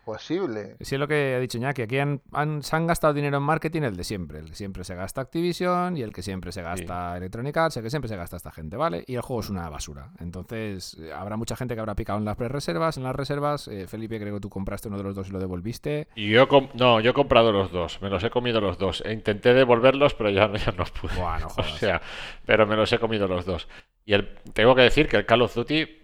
Posible. 0.05 0.77
Sí, 0.81 0.95
es 0.95 0.99
lo 1.01 1.09
que 1.09 1.35
ha 1.35 1.41
dicho 1.41 1.59
Ñaki. 1.59 1.83
Aquí 1.83 1.99
han, 1.99 2.21
han- 2.33 2.63
se 2.63 2.75
han 2.77 2.87
gastado 2.87 3.13
dinero 3.15 3.37
en 3.39 3.43
marketing 3.43 3.83
el 3.83 3.97
de 3.97 4.05
siempre. 4.05 4.39
El 4.41 4.51
que 4.51 4.55
siempre 4.55 4.85
se 4.85 4.95
gasta 4.95 5.21
Activision 5.21 5.97
y 5.97 6.03
el 6.03 6.13
que 6.13 6.23
siempre 6.23 6.53
se 6.53 6.63
gasta 6.63 7.17
Electronic 7.17 7.57
Arts, 7.57 7.77
el 7.77 7.83
que 7.83 7.91
siempre 7.91 8.09
se 8.09 8.17
gasta 8.17 8.37
esta 8.37 8.51
gente, 8.51 8.77
¿vale? 8.77 9.05
Y 9.07 9.15
el 9.15 9.21
juego 9.23 9.41
es 9.41 9.51
una 9.51 9.69
basura. 9.69 10.11
Entonces, 10.21 10.97
eh, 11.01 11.13
habrá 11.13 11.37
mucha 11.37 11.57
gente 11.57 11.75
que 11.75 11.81
habrá 11.81 11.95
picado 11.95 12.19
en 12.19 12.25
las 12.25 12.37
pre-reservas. 12.37 12.97
En 12.97 13.03
las 13.05 13.15
reservas, 13.15 13.69
eh, 13.69 13.87
Felipe, 13.87 14.19
creo 14.21 14.35
que 14.35 14.41
tú 14.41 14.49
compraste 14.49 14.89
uno 14.89 14.97
de 14.99 15.05
los 15.05 15.15
dos 15.15 15.29
y 15.29 15.33
lo 15.33 15.39
devolviste. 15.39 16.09
Y 16.15 16.31
yo, 16.31 16.47
no, 16.75 17.01
yo 17.01 17.11
he 17.11 17.15
comprado 17.15 17.53
los 17.53 17.71
dos, 17.73 18.01
me 18.03 18.09
los 18.11 18.23
he 18.25 18.31
comido 18.31 18.61
los 18.61 18.79
dos. 18.79 19.03
E 19.07 19.13
intenté 19.13 19.55
devolverlos, 19.55 20.15
pero 20.15 20.31
ya, 20.31 20.53
ya 20.53 20.73
no 20.73 20.85
pude. 20.85 21.15
Buah, 21.17 21.39
no 21.41 21.47
o 21.59 21.63
sea, 21.79 22.01
pero 22.47 22.67
me 22.67 22.77
los 22.77 22.93
he 22.93 22.99
comido 22.99 23.29
los 23.29 23.45
dos. 23.45 23.69
Y 24.05 24.15
el, 24.15 24.29
tengo 24.53 24.75
que 24.75 24.83
decir 24.83 25.09
que 25.09 25.17
el 25.17 25.27
Call 25.27 25.43
of 25.43 25.55
Duty 25.55 26.02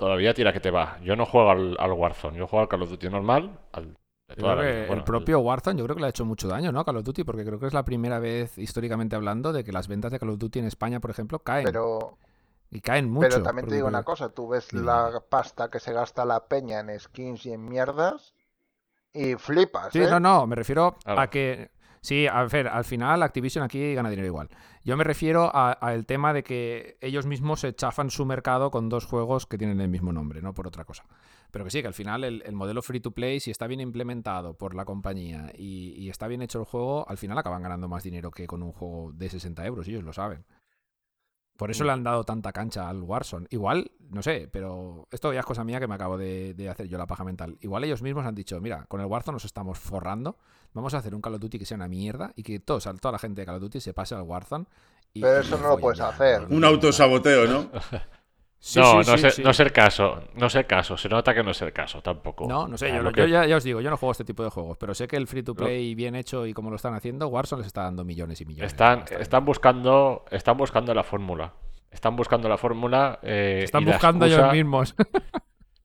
todavía 0.00 0.32
tira 0.34 0.52
que 0.52 0.60
te 0.60 0.70
va. 0.70 0.98
Yo 1.02 1.14
no 1.14 1.26
juego 1.26 1.50
al, 1.50 1.76
al 1.78 1.92
Warzone, 1.92 2.38
yo 2.38 2.46
juego 2.48 2.62
al 2.62 2.68
Call 2.68 2.82
of 2.82 2.90
Duty 2.90 3.08
normal. 3.10 3.60
Al, 3.72 3.96
que. 4.34 4.40
Bueno, 4.40 4.62
el 4.62 5.04
propio 5.04 5.40
Warzone 5.40 5.78
yo 5.78 5.84
creo 5.84 5.96
que 5.96 6.00
le 6.00 6.06
ha 6.06 6.10
hecho 6.10 6.24
mucho 6.24 6.48
daño, 6.48 6.72
¿no? 6.72 6.84
Call 6.84 6.96
of 6.96 7.04
Duty, 7.04 7.22
porque 7.24 7.44
creo 7.44 7.60
que 7.60 7.66
es 7.66 7.74
la 7.74 7.84
primera 7.84 8.18
vez, 8.18 8.56
históricamente 8.58 9.14
hablando, 9.14 9.52
de 9.52 9.62
que 9.62 9.72
las 9.72 9.86
ventas 9.88 10.10
de 10.10 10.18
Call 10.18 10.30
of 10.30 10.38
Duty 10.38 10.60
en 10.60 10.64
España, 10.66 11.00
por 11.00 11.10
ejemplo, 11.10 11.40
caen. 11.40 11.64
Pero, 11.66 12.16
y 12.70 12.80
caen 12.80 13.10
mucho. 13.10 13.28
pero 13.28 13.42
también 13.42 13.68
te 13.68 13.74
digo 13.74 13.88
una 13.88 14.02
cosa, 14.04 14.30
tú 14.30 14.48
ves 14.48 14.72
la 14.72 15.22
pasta 15.28 15.68
que 15.68 15.80
se 15.80 15.92
gasta 15.92 16.24
la 16.24 16.46
peña 16.46 16.80
en 16.80 16.98
skins 16.98 17.44
y 17.46 17.52
en 17.52 17.64
mierdas 17.68 18.32
y 19.12 19.34
flipas, 19.34 19.92
Sí, 19.92 20.00
¿eh? 20.00 20.08
no, 20.08 20.20
no, 20.20 20.46
me 20.46 20.54
refiero 20.56 20.96
Claro. 21.04 21.20
a 21.20 21.26
que. 21.28 21.70
Sí, 22.02 22.26
a 22.26 22.44
ver, 22.44 22.68
al 22.68 22.84
final 22.84 23.22
Activision 23.22 23.62
aquí 23.62 23.94
gana 23.94 24.08
dinero 24.08 24.26
igual. 24.26 24.48
Yo 24.84 24.96
me 24.96 25.04
refiero 25.04 25.50
al 25.54 26.06
tema 26.06 26.32
de 26.32 26.42
que 26.42 26.96
ellos 27.02 27.26
mismos 27.26 27.60
se 27.60 27.74
chafan 27.74 28.10
su 28.10 28.24
mercado 28.24 28.70
con 28.70 28.88
dos 28.88 29.04
juegos 29.04 29.46
que 29.46 29.58
tienen 29.58 29.80
el 29.82 29.88
mismo 29.88 30.10
nombre, 30.12 30.40
no 30.40 30.54
por 30.54 30.66
otra 30.66 30.84
cosa. 30.84 31.04
Pero 31.50 31.64
que 31.64 31.70
sí, 31.70 31.82
que 31.82 31.88
al 31.88 31.94
final 31.94 32.24
el, 32.24 32.42
el 32.46 32.54
modelo 32.54 32.80
free 32.80 33.00
to 33.00 33.10
play, 33.10 33.40
si 33.40 33.50
está 33.50 33.66
bien 33.66 33.80
implementado 33.80 34.54
por 34.54 34.74
la 34.74 34.86
compañía 34.86 35.52
y, 35.54 35.94
y 35.98 36.08
está 36.08 36.26
bien 36.26 36.40
hecho 36.40 36.60
el 36.60 36.64
juego, 36.64 37.06
al 37.08 37.18
final 37.18 37.36
acaban 37.36 37.62
ganando 37.62 37.88
más 37.88 38.02
dinero 38.02 38.30
que 38.30 38.46
con 38.46 38.62
un 38.62 38.72
juego 38.72 39.12
de 39.12 39.28
60 39.28 39.66
euros, 39.66 39.86
ellos 39.86 40.04
lo 40.04 40.14
saben. 40.14 40.46
Por 41.60 41.70
eso 41.70 41.84
le 41.84 41.92
han 41.92 42.02
dado 42.02 42.24
tanta 42.24 42.52
cancha 42.52 42.88
al 42.88 43.02
Warzone. 43.02 43.46
Igual, 43.50 43.90
no 44.08 44.22
sé, 44.22 44.48
pero 44.50 45.06
esto 45.10 45.30
ya 45.32 45.40
es 45.40 45.46
cosa 45.46 45.62
mía 45.62 45.78
que 45.78 45.86
me 45.86 45.94
acabo 45.94 46.16
de, 46.16 46.54
de 46.54 46.70
hacer 46.70 46.88
yo 46.88 46.96
la 46.96 47.06
paja 47.06 47.22
mental. 47.22 47.58
Igual 47.60 47.84
ellos 47.84 48.00
mismos 48.00 48.24
han 48.24 48.34
dicho, 48.34 48.58
mira, 48.62 48.86
con 48.88 49.00
el 49.02 49.06
Warzone 49.06 49.34
nos 49.36 49.44
estamos 49.44 49.78
forrando, 49.78 50.38
vamos 50.72 50.94
a 50.94 50.98
hacer 50.98 51.14
un 51.14 51.20
Call 51.20 51.34
of 51.34 51.40
Duty 51.40 51.58
que 51.58 51.66
sea 51.66 51.76
una 51.76 51.86
mierda 51.86 52.32
y 52.34 52.42
que 52.42 52.60
todos, 52.60 52.88
toda 53.00 53.12
la 53.12 53.18
gente 53.18 53.42
de 53.42 53.46
Call 53.46 53.56
of 53.56 53.60
Duty 53.60 53.78
se 53.80 53.92
pase 53.92 54.14
al 54.14 54.22
Warzone. 54.22 54.64
y- 55.12 55.20
Pero 55.20 55.40
eso 55.40 55.58
no 55.58 55.68
lo 55.68 55.78
puedes 55.78 55.98
ya, 55.98 56.08
hacer. 56.08 56.46
Un 56.48 56.64
autosaboteo, 56.64 57.46
¿no? 57.46 57.70
Sí, 58.62 58.78
no, 58.78 59.02
sí, 59.02 59.10
no, 59.10 59.16
sí, 59.18 59.26
es, 59.26 59.38
no 59.38 59.50
es 59.50 59.60
el 59.60 59.72
caso, 59.72 60.22
no 60.34 60.46
es 60.46 60.54
el 60.54 60.66
caso. 60.66 60.96
Se 60.98 61.08
nota 61.08 61.32
que 61.34 61.42
no 61.42 61.50
es 61.52 61.62
el 61.62 61.72
caso 61.72 62.02
tampoco. 62.02 62.46
No, 62.46 62.68
no 62.68 62.76
sé, 62.76 62.90
Ah, 62.92 62.96
yo, 62.96 63.02
lo 63.04 63.10
yo 63.10 63.24
ya, 63.24 63.46
ya 63.46 63.56
os 63.56 63.64
digo, 63.64 63.80
yo 63.80 63.88
no 63.88 63.96
juego 63.96 64.12
este 64.12 64.24
tipo 64.24 64.44
de 64.44 64.50
juegos, 64.50 64.76
pero 64.78 64.92
sé 64.94 65.08
que 65.08 65.16
el 65.16 65.26
free 65.26 65.42
to 65.42 65.54
play 65.54 65.94
bien 65.94 66.14
hecho 66.14 66.44
y 66.46 66.52
como 66.52 66.68
lo 66.68 66.76
están 66.76 66.92
haciendo, 66.94 67.26
Warzone 67.28 67.60
les 67.60 67.68
está 67.68 67.84
dando 67.84 68.04
millones 68.04 68.38
y 68.42 68.44
millones. 68.44 68.70
Están, 68.72 69.04
están 69.18 69.44
buscando, 69.46 70.26
están 70.30 70.58
buscando 70.58 70.92
la 70.94 71.02
fórmula. 71.02 71.54
Están 71.90 72.14
buscando 72.16 72.48
la 72.50 72.58
fórmula. 72.58 73.18
eh, 73.22 73.62
Están 73.64 73.84
buscando 73.86 74.26
ellos 74.26 74.52
mismos. 74.52 74.94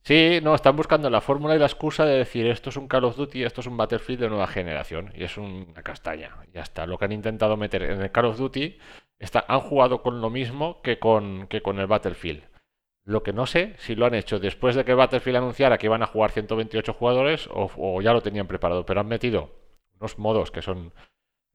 Sí, 0.01 0.39
no, 0.43 0.53
están 0.53 0.75
buscando 0.75 1.09
la 1.09 1.19
fórmula 1.19 1.55
y 1.55 1.57
la 1.57 1.65
excusa 1.65 2.05
de 2.05 2.17
decir 2.19 2.45
esto 2.45 2.69
es 2.69 2.77
un 2.77 2.87
Call 2.87 3.05
of 3.05 3.15
Duty, 3.15 3.41
esto 3.43 3.61
es 3.61 3.65
un 3.67 3.75
Battlefield 3.75 4.21
de 4.21 4.29
nueva 4.29 4.45
generación 4.45 5.11
y 5.15 5.23
es 5.23 5.35
una 5.35 5.81
castaña. 5.81 6.29
Ya 6.53 6.61
está. 6.61 6.85
Lo 6.85 6.99
que 6.99 7.05
han 7.05 7.11
intentado 7.11 7.57
meter 7.57 7.81
en 7.81 7.99
el 8.03 8.11
Call 8.11 8.25
of 8.25 8.37
Duty 8.37 8.77
está, 9.17 9.45
han 9.47 9.61
jugado 9.61 10.03
con 10.03 10.21
lo 10.21 10.29
mismo 10.29 10.79
que 10.83 10.99
con, 10.99 11.47
que 11.47 11.63
con 11.63 11.79
el 11.79 11.87
Battlefield. 11.87 12.43
Lo 13.05 13.21
que 13.21 13.33
no 13.33 13.45
sé 13.45 13.75
si 13.77 13.95
lo 13.95 14.07
han 14.07 14.15
hecho 14.15 14.39
después 14.39 14.75
de 14.75 14.83
que 14.83 14.95
Battlefield 14.95 15.37
anunciara 15.37 15.77
que 15.77 15.85
iban 15.85 16.01
a 16.01 16.07
jugar 16.07 16.31
128 16.31 16.93
jugadores 16.93 17.47
o, 17.51 18.01
ya 18.01 18.13
lo 18.13 18.21
tenían 18.21 18.47
preparado, 18.47 18.85
pero 18.85 18.99
han 18.99 19.07
metido 19.07 19.51
unos 19.99 20.17
modos 20.17 20.49
que 20.49 20.63
son, 20.63 20.91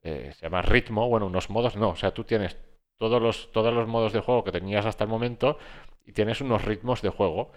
eh, 0.01 0.31
se 0.33 0.45
llama 0.45 0.61
ritmo, 0.61 1.09
bueno, 1.09 1.25
unos 1.27 1.49
modos 1.49 1.75
no, 1.75 1.89
o 1.89 1.95
sea, 1.97 2.13
tú 2.13 2.23
tienes 2.23 2.57
todos 2.97 3.21
los, 3.21 3.51
todos 3.51 3.73
los 3.73 3.85
modos 3.87 4.13
de 4.13 4.21
juego 4.21 4.45
que 4.45 4.51
tenías 4.53 4.85
hasta 4.85 5.03
el 5.03 5.09
momento 5.09 5.57
y 6.05 6.13
tienes 6.13 6.39
unos 6.39 6.63
ritmos 6.63 7.01
de 7.01 7.09
juego. 7.09 7.51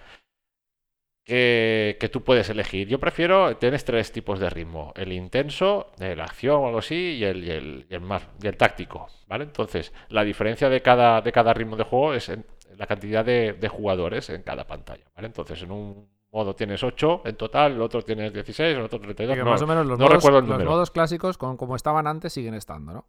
que, 1.24 1.96
que 2.00 2.08
tú 2.08 2.22
puedes 2.22 2.50
elegir. 2.50 2.88
Yo 2.88 2.98
prefiero, 3.00 3.56
tienes 3.56 3.84
tres 3.84 4.12
tipos 4.12 4.38
de 4.40 4.50
ritmo, 4.50 4.92
el 4.96 5.12
intenso, 5.12 5.92
el 5.98 6.20
acción 6.20 6.56
o 6.62 6.66
algo 6.66 6.78
así, 6.78 7.16
y 7.18 7.24
el, 7.24 7.44
y 7.44 7.50
el, 7.50 7.86
el 7.88 8.00
más, 8.00 8.28
el 8.42 8.56
táctico, 8.56 9.08
¿vale? 9.26 9.44
Entonces, 9.44 9.92
la 10.08 10.24
diferencia 10.24 10.68
de 10.68 10.82
cada, 10.82 11.20
de 11.22 11.32
cada 11.32 11.54
ritmo 11.54 11.76
de 11.76 11.84
juego 11.84 12.14
es 12.14 12.30
la 12.76 12.86
cantidad 12.86 13.24
de, 13.24 13.52
de 13.54 13.68
jugadores 13.68 14.30
en 14.30 14.42
cada 14.42 14.66
pantalla, 14.66 15.04
¿vale? 15.14 15.26
Entonces, 15.26 15.62
en 15.62 15.70
un 15.70 16.08
modo 16.32 16.54
tienes 16.54 16.82
8 16.82 17.22
en 17.24 17.36
total, 17.36 17.72
el 17.72 17.82
otro 17.82 18.02
tienes 18.02 18.32
16, 18.32 18.76
el 18.76 18.82
otro 18.82 19.00
32. 19.00 19.36
Que 19.36 19.44
no, 19.44 19.50
más 19.50 19.62
o 19.62 19.66
menos 19.66 19.86
los, 19.86 19.98
no 19.98 20.04
modos, 20.04 20.22
recuerdo 20.22 20.38
el 20.40 20.46
los 20.46 20.64
modos 20.64 20.90
clásicos, 20.90 21.38
con, 21.38 21.56
como 21.56 21.76
estaban 21.76 22.06
antes, 22.06 22.32
siguen 22.32 22.54
estando, 22.54 22.92
¿no? 22.92 23.06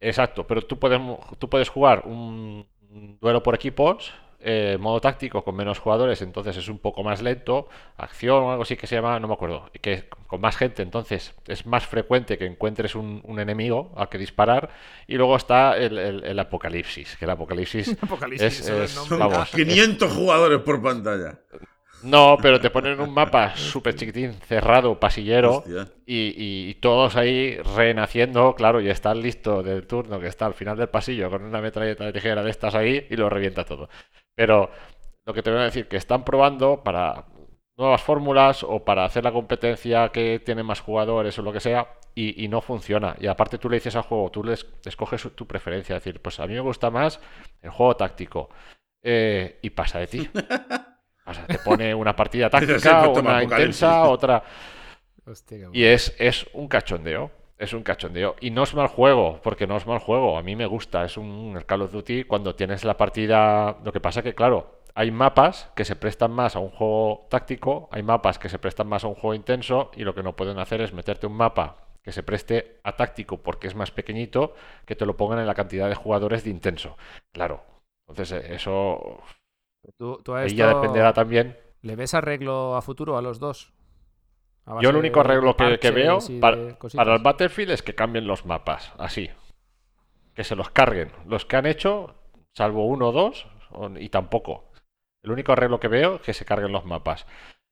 Exacto, 0.00 0.46
pero 0.46 0.62
tú 0.62 0.78
puedes, 0.78 1.00
tú 1.38 1.48
puedes 1.48 1.68
jugar 1.68 2.02
un 2.06 2.66
duelo 3.20 3.42
por 3.42 3.54
equipos, 3.54 4.12
eh, 4.40 4.76
modo 4.80 5.00
táctico 5.00 5.42
con 5.44 5.56
menos 5.56 5.78
jugadores, 5.78 6.22
entonces 6.22 6.56
es 6.56 6.68
un 6.68 6.78
poco 6.78 7.02
más 7.02 7.22
lento, 7.22 7.68
acción 7.96 8.42
o 8.44 8.50
algo 8.50 8.62
así 8.62 8.76
que 8.76 8.86
se 8.86 8.94
llama, 8.96 9.18
no 9.20 9.28
me 9.28 9.34
acuerdo, 9.34 9.70
y 9.74 9.78
que 9.78 10.08
con 10.26 10.40
más 10.40 10.56
gente, 10.56 10.82
entonces 10.82 11.34
es 11.46 11.66
más 11.66 11.86
frecuente 11.86 12.38
que 12.38 12.46
encuentres 12.46 12.94
un, 12.94 13.20
un 13.24 13.40
enemigo 13.40 13.92
al 13.96 14.08
que 14.08 14.18
disparar, 14.18 14.70
y 15.06 15.16
luego 15.16 15.36
está 15.36 15.76
el, 15.76 15.98
el- 15.98 16.24
el 16.24 16.38
apocalipsis, 16.38 17.16
que 17.16 17.24
el 17.24 17.30
apocalipsis 17.30 17.96
Apocalipsis, 18.02 18.68
es, 18.68 19.06
vamos, 19.16 19.50
500 19.50 20.12
jugadores 20.12 20.60
por 20.60 20.82
pantalla. 20.82 21.38
no, 22.00 22.38
pero 22.42 22.60
te 22.60 22.70
ponen 22.70 23.00
un 23.00 23.12
mapa 23.12 23.56
súper 23.56 23.94
chiquitín, 23.94 24.34
cerrado, 24.42 25.00
pasillero, 25.00 25.64
y, 26.04 26.28
y- 26.36 26.70
y 26.70 26.74
todos 26.74 27.16
ahí 27.16 27.56
renaciendo, 27.76 28.54
claro, 28.54 28.80
y 28.80 28.88
está 28.88 29.12
el 29.12 29.22
listo 29.22 29.62
del 29.62 29.86
turno 29.86 30.20
que 30.20 30.28
está 30.28 30.46
al 30.46 30.54
final 30.54 30.76
del 30.76 30.88
pasillo 30.88 31.30
con 31.30 31.42
una 31.42 31.60
metralleta 31.60 32.04
de 32.04 32.12
tijera 32.12 32.42
de 32.44 32.50
estas 32.50 32.74
ahí 32.74 33.06
y 33.10 33.16
lo 33.16 33.28
revienta 33.28 33.64
todo. 33.64 33.88
Pero 34.36 34.70
lo 35.24 35.34
que 35.34 35.42
te 35.42 35.50
voy 35.50 35.60
a 35.60 35.64
decir, 35.64 35.88
que 35.88 35.96
están 35.96 36.24
probando 36.24 36.84
para 36.84 37.24
nuevas 37.76 38.02
fórmulas 38.02 38.62
o 38.62 38.84
para 38.84 39.04
hacer 39.04 39.24
la 39.24 39.32
competencia 39.32 40.10
que 40.10 40.40
tiene 40.44 40.62
más 40.62 40.80
jugadores 40.80 41.38
o 41.38 41.42
lo 41.42 41.52
que 41.52 41.60
sea 41.60 41.88
y, 42.14 42.44
y 42.44 42.48
no 42.48 42.60
funciona. 42.60 43.16
Y 43.18 43.26
aparte 43.26 43.58
tú 43.58 43.68
le 43.68 43.76
dices 43.76 43.96
al 43.96 44.02
juego, 44.02 44.30
tú 44.30 44.44
les 44.44 44.66
escoges 44.84 45.28
tu 45.34 45.46
preferencia, 45.46 45.96
es 45.96 46.04
decir, 46.04 46.22
pues 46.22 46.38
a 46.38 46.46
mí 46.46 46.54
me 46.54 46.60
gusta 46.60 46.90
más 46.90 47.20
el 47.60 47.70
juego 47.70 47.96
táctico 47.96 48.48
eh, 49.02 49.58
y 49.62 49.70
pasa 49.70 49.98
de 49.98 50.06
ti. 50.06 50.30
O 51.28 51.34
sea, 51.34 51.44
te 51.44 51.58
pone 51.58 51.92
una 51.92 52.14
partida 52.14 52.48
táctica, 52.50 53.08
una 53.08 53.42
intensa, 53.42 54.04
otra... 54.04 54.44
Hostia, 55.24 55.70
Y 55.72 55.82
es, 55.82 56.14
es 56.20 56.46
un 56.52 56.68
cachondeo. 56.68 57.32
Es 57.58 57.72
un 57.72 57.82
cachondeo. 57.82 58.36
Y 58.40 58.50
no 58.50 58.64
es 58.64 58.74
mal 58.74 58.88
juego, 58.88 59.40
porque 59.42 59.66
no 59.66 59.76
es 59.76 59.86
mal 59.86 59.98
juego. 59.98 60.36
A 60.36 60.42
mí 60.42 60.56
me 60.56 60.66
gusta. 60.66 61.04
Es 61.04 61.16
un 61.16 61.58
Call 61.66 61.82
of 61.82 61.92
Duty 61.92 62.24
cuando 62.24 62.54
tienes 62.54 62.84
la 62.84 62.96
partida. 62.96 63.78
Lo 63.82 63.92
que 63.92 64.00
pasa 64.00 64.22
que, 64.22 64.34
claro, 64.34 64.80
hay 64.94 65.10
mapas 65.10 65.70
que 65.76 65.84
se 65.84 65.94
prestan 65.94 66.32
más 66.32 66.56
a 66.56 66.58
un 66.58 66.70
juego 66.70 67.26
táctico, 67.28 67.88
hay 67.92 68.02
mapas 68.02 68.38
que 68.38 68.48
se 68.48 68.58
prestan 68.58 68.88
más 68.88 69.04
a 69.04 69.08
un 69.08 69.14
juego 69.14 69.34
intenso, 69.34 69.90
y 69.94 70.04
lo 70.04 70.14
que 70.14 70.22
no 70.22 70.34
pueden 70.34 70.58
hacer 70.58 70.80
es 70.80 70.94
meterte 70.94 71.26
un 71.26 71.34
mapa 71.34 71.76
que 72.02 72.12
se 72.12 72.22
preste 72.22 72.80
a 72.82 72.96
táctico 72.96 73.42
porque 73.42 73.66
es 73.66 73.74
más 73.74 73.90
pequeñito, 73.90 74.54
que 74.86 74.96
te 74.96 75.04
lo 75.04 75.16
pongan 75.16 75.40
en 75.40 75.46
la 75.46 75.54
cantidad 75.54 75.88
de 75.88 75.96
jugadores 75.96 76.44
de 76.44 76.50
intenso. 76.50 76.96
Claro. 77.32 77.62
Entonces, 78.08 78.44
eh, 78.44 78.54
eso. 78.54 79.20
¿Tú, 79.98 80.20
tú 80.24 80.34
a 80.34 80.38
Ahí 80.38 80.46
esto 80.46 80.58
ya 80.58 80.68
dependerá 80.68 81.12
también. 81.12 81.58
¿Le 81.82 81.94
ves 81.94 82.14
arreglo 82.14 82.76
a 82.76 82.80
futuro 82.80 83.18
a 83.18 83.22
los 83.22 83.38
dos? 83.38 83.74
Yo 84.80 84.90
el 84.90 84.96
único 84.96 85.20
arreglo 85.20 85.56
que, 85.56 85.78
que 85.78 85.90
veo 85.92 86.18
para, 86.40 87.14
el 87.14 87.22
Battlefield 87.22 87.70
es 87.70 87.82
que 87.82 87.94
cambien 87.94 88.26
los 88.26 88.46
mapas, 88.46 88.92
así. 88.98 89.30
Que 90.34 90.42
se 90.42 90.56
los 90.56 90.70
carguen. 90.70 91.12
Los 91.26 91.44
que 91.46 91.56
han 91.56 91.66
hecho, 91.66 92.16
salvo 92.52 92.86
uno 92.86 93.08
o 93.08 93.12
dos, 93.12 93.46
y 93.98 94.08
tampoco. 94.08 94.70
El 95.22 95.30
único 95.30 95.52
arreglo 95.52 95.78
que 95.78 95.88
veo 95.88 96.16
es 96.16 96.22
que 96.22 96.34
se 96.34 96.44
carguen 96.44 96.72
los 96.72 96.84
mapas. 96.84 97.26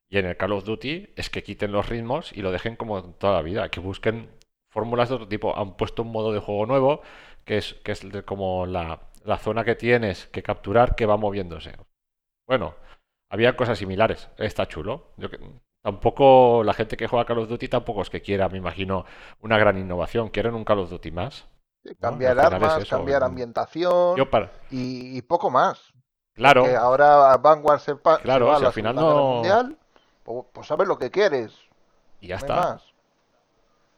Y 0.09 0.19
en 0.19 0.27
el 0.27 0.37
Call 0.37 0.53
of 0.53 0.65
Duty 0.65 1.15
es 1.17 1.31
que 1.31 1.43
quiten 1.43 1.73
los 1.73 1.89
ritmos 1.89 2.33
y 2.33 2.43
lo 2.43 2.53
dejen 2.53 2.77
como 2.77 2.99
en 2.99 3.15
toda 3.15 3.35
la 3.35 3.43
vida, 3.43 3.69
que 3.71 3.81
busquen 3.81 4.31
fórmulas 4.71 5.09
de 5.09 5.17
otro 5.17 5.29
tipo. 5.29 5.57
Han 5.57 5.77
puesto 5.77 6.03
un 6.03 6.13
modo 6.13 6.33
de 6.33 6.39
juego 6.39 6.67
nuevo, 6.67 7.03
que 7.45 7.59
es, 7.59 7.75
que 7.83 7.93
es 7.93 8.09
de 8.13 8.23
como 8.23 8.67
la, 8.67 9.01
la 9.25 9.39
zona 9.39 9.65
que 9.65 9.75
tienes 9.75 10.27
que 10.29 10.45
capturar 10.45 10.95
que 10.95 11.07
va 11.07 11.17
moviéndose. 11.17 11.73
Bueno, 12.47 12.77
había 13.31 13.57
cosas 13.57 13.79
similares. 13.79 14.31
Está 14.39 14.69
chulo. 14.69 15.13
Yo 15.17 15.29
tampoco 15.85 16.65
la 16.65 16.73
gente 16.73 16.97
que 16.97 17.07
juega 17.07 17.27
Call 17.27 17.39
of 17.41 17.49
Duty 17.49 17.69
tampoco 17.69 18.01
es 18.03 18.09
que 18.11 18.23
quiera, 18.23 18.49
me 18.49 18.57
imagino, 18.59 19.05
una 19.43 19.59
gran 19.59 19.77
innovación. 19.79 20.31
Quieren 20.31 20.55
un 20.55 20.65
Call 20.65 20.79
of 20.81 20.91
Duty 20.91 21.11
más. 21.11 21.47
Cambiar 22.01 22.39
es 22.39 22.45
armas, 22.45 22.89
cambiar 22.89 23.23
ambientación 23.23 24.17
Yo 24.17 24.31
para, 24.31 24.51
y, 24.71 25.19
y 25.19 25.21
poco 25.21 25.51
más. 25.51 25.93
claro, 26.33 26.65
ahora 26.79 27.37
Vanguard 27.37 27.79
se, 27.81 27.95
pa- 27.95 28.17
se 28.17 28.23
Claro, 28.23 28.51
a 28.51 28.57
si 28.57 28.63
la 28.63 28.69
al 28.69 28.73
final 28.73 28.97
no- 28.97 29.25
Mundial, 29.35 29.77
pues, 30.23 30.47
pues 30.55 30.67
sabes 30.67 30.89
lo 30.89 30.99
que 30.99 31.11
quieres. 31.11 31.53
y 32.21 32.29
ya 32.29 32.37
no 32.37 32.41
está. 32.41 32.55
más. 32.57 32.95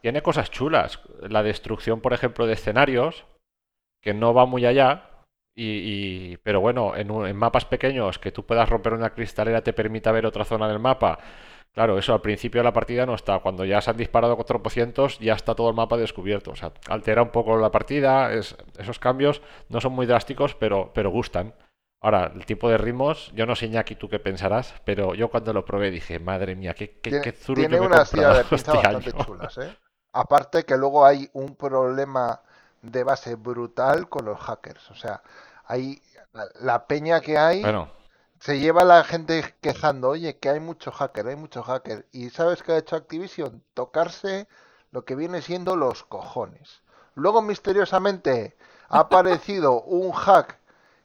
Tiene 0.00 0.20
cosas 0.22 0.50
chulas. 0.50 1.00
La 1.20 1.42
destrucción, 1.44 2.00
por 2.00 2.12
ejemplo, 2.12 2.46
de 2.46 2.54
escenarios, 2.54 3.24
que 4.02 4.14
no 4.14 4.34
va 4.34 4.44
muy 4.46 4.66
allá. 4.66 5.10
Y, 5.54 6.32
y- 6.32 6.36
pero 6.38 6.60
bueno, 6.60 6.96
en, 6.96 7.10
un- 7.12 7.26
en 7.28 7.36
mapas 7.36 7.64
pequeños 7.64 8.18
que 8.18 8.32
tú 8.32 8.44
puedas 8.44 8.68
romper 8.68 8.94
una 8.94 9.10
cristalera 9.14 9.62
te 9.62 9.72
permita 9.72 10.10
ver 10.12 10.26
otra 10.26 10.44
zona 10.44 10.66
del 10.68 10.80
mapa. 10.80 11.18
Claro, 11.76 11.98
eso 11.98 12.14
al 12.14 12.22
principio 12.22 12.60
de 12.60 12.64
la 12.64 12.72
partida 12.72 13.04
no 13.04 13.14
está. 13.14 13.38
Cuando 13.40 13.62
ya 13.66 13.82
se 13.82 13.90
han 13.90 13.98
disparado 13.98 14.34
cuatro 14.34 14.62
cientos, 14.70 15.18
ya 15.18 15.34
está 15.34 15.54
todo 15.54 15.68
el 15.68 15.76
mapa 15.76 15.98
descubierto. 15.98 16.50
O 16.52 16.56
sea, 16.56 16.72
altera 16.88 17.22
un 17.22 17.28
poco 17.30 17.56
la 17.58 17.70
partida. 17.70 18.32
es- 18.32 18.56
esos 18.78 18.98
cambios 18.98 19.42
no 19.68 19.80
son 19.82 19.92
muy 19.92 20.06
drásticos, 20.06 20.54
pero, 20.54 20.90
pero 20.94 21.10
gustan. 21.10 21.54
Ahora, 22.00 22.32
el 22.34 22.46
tipo 22.46 22.70
de 22.70 22.78
ritmos, 22.78 23.30
yo 23.34 23.44
no 23.44 23.54
sé, 23.54 23.66
Iñaki, 23.66 23.96
tú 23.96 24.08
qué 24.08 24.18
pensarás, 24.18 24.74
pero 24.84 25.14
yo 25.14 25.28
cuando 25.28 25.52
lo 25.52 25.64
probé 25.66 25.90
dije, 25.90 26.18
madre 26.18 26.54
mía, 26.56 26.72
qué, 26.72 26.92
qué, 27.02 27.10
Tiene, 27.10 27.24
qué 27.24 27.32
zurullo 27.32 27.68
tiene 27.68 27.80
me 27.80 27.86
unas 27.86 28.10
tiras 28.10 28.36
de 28.38 28.44
pinza 28.44 28.72
este 28.72 28.76
bastante 28.82 29.12
año". 29.12 29.24
chulas, 29.26 29.58
¿eh? 29.58 29.76
Aparte 30.12 30.64
que 30.64 30.76
luego 30.78 31.04
hay 31.04 31.28
un 31.34 31.56
problema 31.56 32.40
de 32.80 33.04
base 33.04 33.34
brutal 33.34 34.08
con 34.08 34.24
los 34.24 34.38
hackers. 34.38 34.90
O 34.90 34.94
sea, 34.94 35.22
hay 35.66 36.00
la, 36.32 36.46
la 36.60 36.86
peña 36.86 37.20
que 37.20 37.36
hay 37.36 37.60
Bueno, 37.62 37.88
se 38.40 38.58
lleva 38.58 38.84
la 38.84 39.04
gente 39.04 39.54
quejando, 39.60 40.10
oye, 40.10 40.38
que 40.38 40.48
hay 40.50 40.60
mucho 40.60 40.92
hacker, 40.92 41.26
hay 41.28 41.36
mucho 41.36 41.62
hacker. 41.62 42.06
¿Y 42.12 42.30
sabes 42.30 42.62
qué 42.62 42.72
ha 42.72 42.78
hecho 42.78 42.96
Activision? 42.96 43.62
Tocarse 43.74 44.48
lo 44.90 45.04
que 45.04 45.14
viene 45.16 45.42
siendo 45.42 45.76
los 45.76 46.04
cojones. 46.04 46.82
Luego 47.14 47.42
misteriosamente 47.42 48.56
ha 48.88 49.00
aparecido 49.00 49.82
un 49.82 50.12
hack 50.12 50.58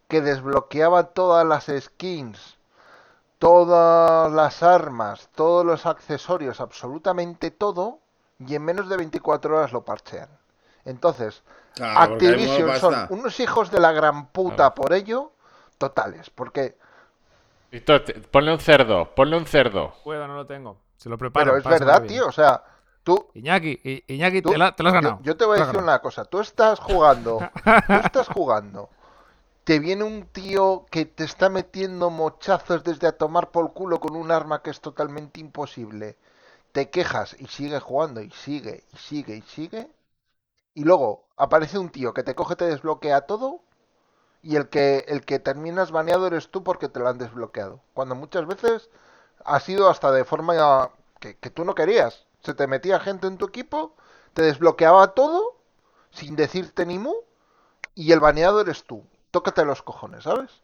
que 0.07 0.21
desbloqueaba 0.21 1.13
todas 1.13 1.45
las 1.45 1.71
skins, 1.83 2.57
todas 3.39 4.31
las 4.31 4.61
armas, 4.61 5.29
todos 5.35 5.65
los 5.65 5.85
accesorios, 5.85 6.61
absolutamente 6.61 7.49
todo, 7.49 7.99
y 8.39 8.55
en 8.55 8.63
menos 8.63 8.89
de 8.89 8.97
24 8.97 9.57
horas 9.57 9.71
lo 9.71 9.83
parchean. 9.83 10.29
Entonces, 10.85 11.43
Claro, 11.75 12.13
Activision 12.15 12.77
son 12.79 13.05
unos 13.09 13.39
hijos 13.39 13.71
de 13.71 13.79
la 13.79 13.93
gran 13.93 14.27
puta 14.27 14.55
Claro. 14.55 14.75
por 14.75 14.93
ello, 14.93 15.31
totales, 15.77 16.29
porque 16.29 16.77
Ponle 18.31 18.51
un 18.53 18.59
cerdo, 18.59 19.15
ponle 19.15 19.37
un 19.37 19.45
cerdo. 19.45 19.93
Puedo, 20.03 20.27
no 20.27 20.35
lo 20.35 20.45
tengo. 20.45 20.77
Se 20.97 21.09
lo 21.09 21.17
preparo. 21.17 21.53
Pero 21.53 21.57
es 21.57 21.63
verdad, 21.79 22.03
tío. 22.03 22.27
O 22.27 22.31
sea, 22.31 22.63
tú. 23.03 23.27
Iñaki, 23.33 23.79
I- 23.83 24.03
Iñaki, 24.13 24.41
tú- 24.41 24.49
te, 24.51 24.57
la- 24.57 24.75
te 24.75 24.83
lo 24.83 24.89
has 24.89 24.95
yo, 24.95 25.01
ganado. 25.01 25.23
yo 25.23 25.37
te 25.37 25.45
voy 25.45 25.57
a 25.59 25.65
decir 25.65 25.79
una 25.79 25.99
cosa. 25.99 26.25
Tú 26.25 26.39
estás 26.39 26.79
jugando. 26.79 27.39
Tú 27.87 27.93
estás 27.93 28.27
jugando. 28.27 28.89
Te 29.63 29.79
viene 29.79 30.03
un 30.03 30.25
tío 30.27 30.85
que 30.91 31.05
te 31.05 31.23
está 31.23 31.47
metiendo 31.49 32.09
mochazos 32.09 32.83
desde 32.83 33.07
a 33.07 33.17
tomar 33.17 33.51
por 33.51 33.73
culo 33.73 33.99
con 33.99 34.15
un 34.15 34.31
arma 34.31 34.61
que 34.61 34.71
es 34.71 34.81
totalmente 34.81 35.39
imposible. 35.39 36.17
Te 36.71 36.89
quejas 36.89 37.35
y 37.39 37.47
sigue 37.47 37.79
jugando 37.79 38.21
y 38.21 38.31
sigue 38.31 38.83
y 38.91 38.97
sigue 38.97 39.35
y 39.37 39.41
sigue. 39.43 39.87
Y 40.73 40.83
luego 40.83 41.27
aparece 41.37 41.77
un 41.77 41.89
tío 41.89 42.13
que 42.13 42.23
te 42.23 42.35
coge, 42.35 42.55
te 42.55 42.65
desbloquea 42.65 43.21
todo. 43.21 43.61
Y 44.43 44.55
el 44.55 44.69
que, 44.69 45.05
el 45.07 45.23
que 45.23 45.39
terminas 45.39 45.91
baneado 45.91 46.25
eres 46.27 46.49
tú 46.49 46.63
porque 46.63 46.89
te 46.89 46.99
lo 46.99 47.07
han 47.07 47.17
desbloqueado. 47.17 47.81
Cuando 47.93 48.15
muchas 48.15 48.47
veces 48.47 48.89
ha 49.45 49.59
sido 49.59 49.89
hasta 49.89 50.11
de 50.11 50.25
forma 50.25 50.89
que, 51.19 51.37
que 51.37 51.49
tú 51.49 51.63
no 51.65 51.75
querías. 51.75 52.25
Se 52.41 52.53
te 52.55 52.65
metía 52.67 52.99
gente 52.99 53.27
en 53.27 53.37
tu 53.37 53.45
equipo, 53.45 53.95
te 54.33 54.41
desbloqueaba 54.41 55.13
todo, 55.13 55.57
sin 56.09 56.35
decirte 56.35 56.85
ni 56.87 56.97
mu, 56.97 57.13
y 57.93 58.11
el 58.13 58.19
baneado 58.19 58.61
eres 58.61 58.83
tú. 58.85 59.05
Tócate 59.29 59.63
los 59.63 59.83
cojones, 59.83 60.23
¿sabes? 60.23 60.61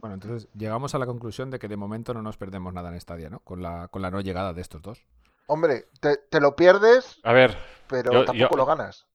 Bueno, 0.00 0.14
entonces 0.14 0.48
llegamos 0.54 0.94
a 0.94 0.98
la 0.98 1.06
conclusión 1.06 1.50
de 1.50 1.58
que 1.58 1.68
de 1.68 1.76
momento 1.76 2.14
no 2.14 2.22
nos 2.22 2.36
perdemos 2.36 2.72
nada 2.72 2.88
en 2.90 3.00
Stadia, 3.00 3.30
¿no? 3.30 3.40
Con 3.40 3.62
la, 3.62 3.88
con 3.88 4.02
la 4.02 4.10
no 4.10 4.20
llegada 4.20 4.52
de 4.52 4.60
estos 4.60 4.82
dos. 4.82 5.02
Hombre, 5.46 5.88
te, 6.00 6.16
te 6.16 6.40
lo 6.40 6.56
pierdes, 6.56 7.18
A 7.22 7.32
ver, 7.32 7.56
pero 7.88 8.12
Yo- 8.12 8.24
tampoco 8.24 8.54
yo- 8.54 8.56
lo 8.56 8.66
ganas. 8.66 9.06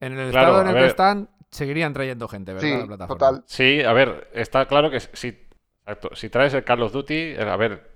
En 0.00 0.18
el 0.18 0.30
Claro, 0.30 0.48
estado 0.48 0.62
en 0.62 0.68
el 0.68 0.74
que 0.82 0.86
están, 0.86 1.30
seguirían 1.50 1.92
trayendo 1.92 2.28
gente, 2.28 2.52
¿verdad? 2.52 2.68
Sí, 2.68 2.80
la 2.80 2.86
plataforma. 2.86 3.26
total. 3.26 3.44
sí, 3.46 3.82
a 3.82 3.92
ver, 3.92 4.28
está 4.34 4.66
claro 4.66 4.90
que 4.90 5.00
si, 5.00 5.28
exacto, 5.80 6.10
si 6.14 6.28
traes 6.28 6.54
el 6.54 6.64
Call 6.64 6.82
of 6.82 6.92
Duty, 6.92 7.14
eh, 7.14 7.40
a 7.40 7.56
ver, 7.56 7.90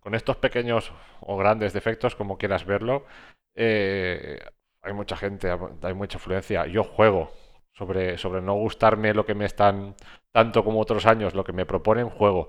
con 0.00 0.14
estos 0.14 0.36
pequeños 0.36 0.92
o 1.20 1.36
grandes 1.36 1.72
defectos, 1.72 2.16
como 2.16 2.38
quieras 2.38 2.64
verlo, 2.64 3.04
eh, 3.54 4.38
hay 4.82 4.92
mucha 4.92 5.16
gente, 5.16 5.50
hay 5.82 5.94
mucha 5.94 6.18
influencia. 6.18 6.66
Yo 6.66 6.84
juego, 6.84 7.32
sobre, 7.72 8.18
sobre 8.18 8.40
no 8.40 8.54
gustarme 8.54 9.14
lo 9.14 9.26
que 9.26 9.34
me 9.34 9.44
están, 9.44 9.94
tanto 10.32 10.64
como 10.64 10.80
otros 10.80 11.06
años, 11.06 11.34
lo 11.34 11.44
que 11.44 11.52
me 11.52 11.66
proponen, 11.66 12.08
juego. 12.08 12.48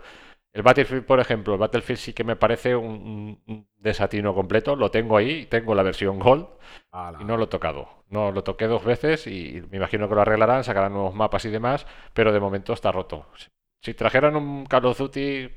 El 0.57 0.63
Battlefield, 0.63 1.05
por 1.05 1.19
ejemplo, 1.19 1.53
el 1.53 1.59
Battlefield 1.59 1.99
sí 1.99 2.13
que 2.13 2.23
me 2.23 2.35
parece 2.35 2.75
un, 2.75 3.39
un 3.45 3.67
desatino 3.77 4.34
completo. 4.34 4.75
Lo 4.75 4.89
tengo 4.89 5.15
ahí, 5.15 5.45
tengo 5.45 5.75
la 5.75 5.84
versión 5.84 6.17
Gold 6.17 6.47
Ala. 6.91 7.19
y 7.21 7.25
no 7.25 7.38
lo 7.38 7.43
he 7.43 7.47
tocado. 7.47 7.88
No 8.09 8.31
lo 8.31 8.43
toqué 8.43 8.65
dos 8.65 8.84
veces 8.84 9.27
y 9.27 9.61
me 9.69 9.77
imagino 9.77 10.09
que 10.09 10.15
lo 10.15 10.21
arreglarán, 10.21 10.63
sacarán 10.63 10.93
nuevos 10.93 11.13
mapas 11.13 11.45
y 11.45 11.49
demás, 11.51 11.85
pero 12.13 12.31
de 12.34 12.39
momento 12.39 12.73
está 12.73 12.91
roto. 12.91 13.27
Si- 13.35 13.49
Si 13.84 13.93
trajeran 13.93 14.35
un 14.35 14.65
Call 14.65 14.85
of 14.88 14.97
Duty, 14.97 15.47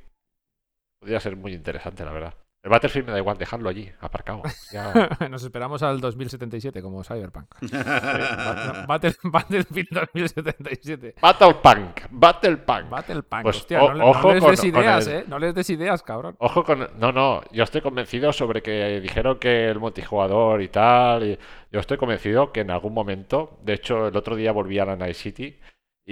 podría 1.00 1.18
ser 1.20 1.34
muy 1.36 1.54
interesante, 1.54 2.04
la 2.04 2.12
verdad. 2.12 2.34
El 2.62 2.68
Battlefield 2.68 3.06
me 3.06 3.12
da 3.12 3.18
igual 3.18 3.38
dejarlo 3.38 3.70
allí, 3.70 3.90
aparcado. 4.00 4.42
Ya- 4.70 5.08
Nos 5.30 5.42
esperamos 5.42 5.82
al 5.82 5.98
2077 5.98 6.82
como 6.82 7.02
Cyberpunk. 7.02 7.46
Battle- 8.86 9.14
Battlefield 9.24 9.88
2077. 10.12 11.14
Battlepunk, 11.22 12.00
Battlepunk. 12.10 12.90
Battlepunk. 12.90 13.42
Pues, 13.44 13.56
Hostia, 13.56 13.82
o- 13.82 13.88
no, 13.88 13.94
le- 13.94 14.00
no 14.00 14.10
ojo 14.10 14.32
les 14.34 14.40
con- 14.42 14.50
des 14.50 14.64
ideas, 14.64 15.06
el- 15.06 15.14
¿eh? 15.14 15.24
No 15.26 15.38
les 15.38 15.54
des 15.54 15.70
ideas, 15.70 16.02
cabrón. 16.02 16.36
Ojo 16.38 16.62
con... 16.62 16.86
No, 16.98 17.12
no, 17.12 17.40
yo 17.50 17.64
estoy 17.64 17.80
convencido 17.80 18.30
sobre 18.32 18.62
que 18.62 19.00
dijeron 19.00 19.38
que 19.38 19.68
el 19.68 19.78
multijugador 19.80 20.60
y 20.60 20.68
tal. 20.68 21.24
Y 21.24 21.38
yo 21.72 21.80
estoy 21.80 21.96
convencido 21.96 22.52
que 22.52 22.60
en 22.60 22.70
algún 22.70 22.92
momento, 22.92 23.58
de 23.62 23.72
hecho, 23.72 24.08
el 24.08 24.16
otro 24.16 24.36
día 24.36 24.52
volví 24.52 24.78
a 24.78 24.84
la 24.84 24.96
Night 24.96 25.16
City 25.16 25.58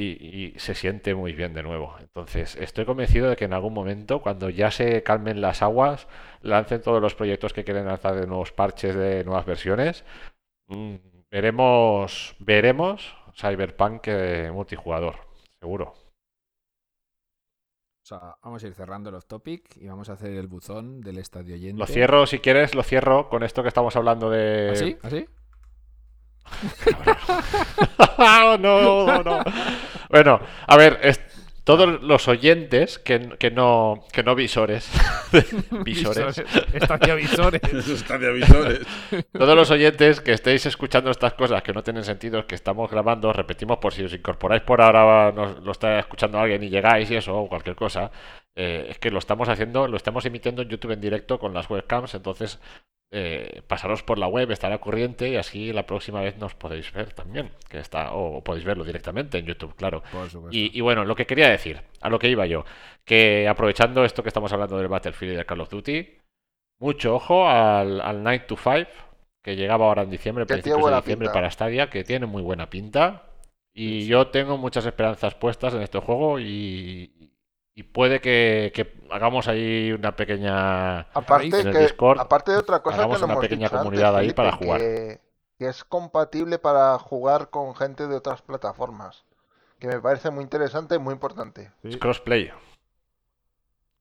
y, 0.01 0.55
y 0.55 0.59
se 0.59 0.75
siente 0.75 1.15
muy 1.15 1.33
bien 1.33 1.55
de 1.55 1.62
nuevo. 1.62 1.97
Entonces, 1.99 2.57
estoy 2.57 2.85
convencido 2.85 3.29
de 3.29 3.37
que 3.37 3.47
en 3.47 3.53
algún 3.53 3.75
momento, 3.75 4.23
cuando 4.23 4.49
ya 4.49 4.70
se 4.70 5.03
calmen 5.03 5.41
las 5.41 5.62
aguas, 5.62 6.07
lancen 6.41 6.83
todos 6.83 7.03
los 7.03 7.15
proyectos 7.15 7.53
que 7.53 7.65
quieren 7.65 7.87
lanzar 7.87 8.15
de 8.15 8.27
nuevos 8.27 8.53
parches, 8.53 8.95
de 8.95 9.25
nuevas 9.25 9.45
versiones. 9.45 10.05
mm, 10.69 10.97
veremos, 11.31 12.37
veremos 12.39 13.15
Cyberpunk 13.35 14.05
eh, 14.07 14.51
multijugador, 14.53 15.16
seguro. 15.61 15.95
O 18.03 18.07
sea, 18.09 18.37
vamos 18.43 18.65
a 18.65 18.66
ir 18.69 18.75
cerrando 18.75 19.11
los 19.11 19.27
topic 19.27 19.77
y 19.77 19.89
vamos 19.89 20.09
a 20.09 20.15
hacer 20.15 20.33
el 20.33 20.47
buzón 20.47 21.01
del 21.01 21.19
estadio 21.19 21.55
oyente. 21.55 21.79
Lo 21.79 21.87
cierro, 21.87 22.27
si 22.27 22.39
quieres, 22.39 22.75
lo 22.75 22.83
cierro 22.83 23.29
con 23.29 23.43
esto 23.43 23.62
que 23.62 23.69
estamos 23.69 23.97
hablando 23.97 24.31
de... 24.31 24.70
¿Así? 24.73 24.97
¿Así? 25.03 25.27
no, 28.19 28.59
no, 28.59 29.23
no. 29.23 29.43
Bueno, 30.11 30.41
a 30.66 30.77
ver, 30.77 30.99
es- 31.03 31.20
todos 31.65 32.01
los 32.03 32.29
oyentes 32.29 32.99
que, 32.99 33.37
que 33.39 33.51
no 33.51 34.03
que 34.11 34.23
no 34.23 34.35
visores, 34.35 34.91
visores, 35.85 36.39
Estadio 36.73 38.33
visores. 38.33 38.81
Todos 39.33 39.55
los 39.55 39.70
oyentes 39.70 40.23
que 40.23 40.33
estéis 40.33 40.65
escuchando 40.65 41.11
estas 41.11 41.35
cosas 41.35 41.62
que 41.62 41.75
no 41.75 41.83
tienen 41.83 42.05
sentido, 42.05 42.47
que 42.47 42.55
estamos 42.55 42.91
grabando, 42.91 43.35
repetimos 43.35 43.77
por 43.79 43.93
si 43.93 44.03
os 44.03 44.15
incorporáis 44.15 44.62
por 44.62 44.81
ahora, 44.81 45.31
nos- 45.31 45.62
lo 45.62 45.73
está 45.73 45.99
escuchando 45.99 46.39
alguien 46.41 46.62
y 46.62 46.70
llegáis 46.70 47.11
y 47.11 47.16
eso, 47.16 47.37
o 47.37 47.49
cualquier 47.51 47.77
cosa, 47.77 48.11
eh, 48.57 48.87
es 48.89 48.99
que 48.99 49.11
lo 49.11 49.19
estamos 49.19 49.51
haciendo, 49.51 49.87
lo 49.89 49.99
estamos 49.99 50.25
emitiendo 50.25 50.62
en 50.62 50.70
YouTube 50.70 50.93
en 50.93 51.03
directo 51.03 51.39
con 51.39 51.53
las 51.53 51.69
webcams, 51.69 52.15
entonces 52.15 52.59
eh, 53.10 53.62
pasaros 53.66 54.02
por 54.02 54.18
la 54.18 54.26
web, 54.26 54.51
estará 54.51 54.78
corriente 54.78 55.28
y 55.28 55.36
así 55.36 55.72
la 55.72 55.86
próxima 55.86 56.20
vez 56.20 56.36
nos 56.39 56.55
podéis 56.55 56.93
ver 56.93 57.12
también, 57.12 57.51
que 57.68 57.78
está, 57.78 58.12
o 58.12 58.43
podéis 58.44 58.64
verlo 58.64 58.85
directamente 58.85 59.39
en 59.39 59.47
YouTube, 59.47 59.74
claro. 59.74 60.02
Y, 60.51 60.76
y 60.76 60.80
bueno, 60.80 61.05
lo 61.05 61.14
que 61.14 61.26
quería 61.26 61.48
decir, 61.48 61.80
a 62.01 62.10
lo 62.10 62.18
que 62.18 62.28
iba 62.28 62.47
yo, 62.47 62.64
que 63.05 63.48
aprovechando 63.48 64.05
esto 64.05 64.22
que 64.22 64.28
estamos 64.28 64.52
hablando 64.52 64.76
del 64.78 64.89
Battlefield 64.89 65.32
y 65.32 65.36
del 65.36 65.47
Call 65.47 65.60
of 65.60 65.70
Duty, 65.70 66.18
mucho 66.80 67.14
ojo 67.14 67.48
al, 67.48 68.01
al 68.01 68.22
Night 68.22 68.47
to 68.47 68.56
Five, 68.56 68.89
que 69.43 69.56
llegaba 69.56 69.86
ahora 69.86 70.02
en 70.02 70.10
diciembre, 70.10 70.47
principios 70.47 70.90
de 70.90 70.97
diciembre 70.97 71.28
pinta. 71.28 71.32
para 71.32 71.51
Stadia, 71.51 71.90
que 71.90 72.05
tiene 72.05 72.26
muy 72.26 72.43
buena 72.43 72.68
pinta. 72.68 73.24
Y 73.72 74.06
yo 74.06 74.26
tengo 74.28 74.59
muchas 74.59 74.85
esperanzas 74.86 75.35
puestas 75.36 75.72
en 75.72 75.82
este 75.82 76.01
juego 76.01 76.40
y, 76.40 77.12
y 77.78 77.84
puede 77.84 78.20
que, 78.20 78.72
que 78.74 78.92
hagamos 79.09 79.46
ahí 79.46 79.92
una 79.92 80.16
pequeña... 80.16 81.02
Aparte, 81.14 81.60
en 81.60 81.68
el 81.68 81.72
que, 81.72 81.78
Discord, 81.78 82.18
aparte 82.18 82.50
de 82.50 82.59
otra 82.59 82.80
cosa 82.82 82.96
que 82.96 83.02
hagamos 83.02 83.20
no 83.20 83.26
una 83.26 83.34
hemos 83.34 83.44
pequeña 83.44 83.66
dicho 83.68 83.76
antes, 83.76 83.84
comunidad 83.84 84.16
ahí 84.16 84.22
Felipe, 84.24 84.34
para 84.34 84.52
jugar. 84.56 84.80
Que, 84.80 85.20
que 85.60 85.68
es 85.68 85.84
compatible 85.84 86.59
para 86.59 86.98
jugar 86.98 87.50
con 87.50 87.76
gente 87.76 88.09
de 88.09 88.16
otras 88.16 88.42
plataformas. 88.42 89.24
Que 89.78 89.86
me 89.86 90.00
parece 90.00 90.30
muy 90.32 90.42
interesante 90.42 90.96
y 90.96 90.98
muy 90.98 91.12
importante. 91.14 91.70
Sí, 91.82 91.90
Es 91.90 91.96
crossplay. 91.98 92.50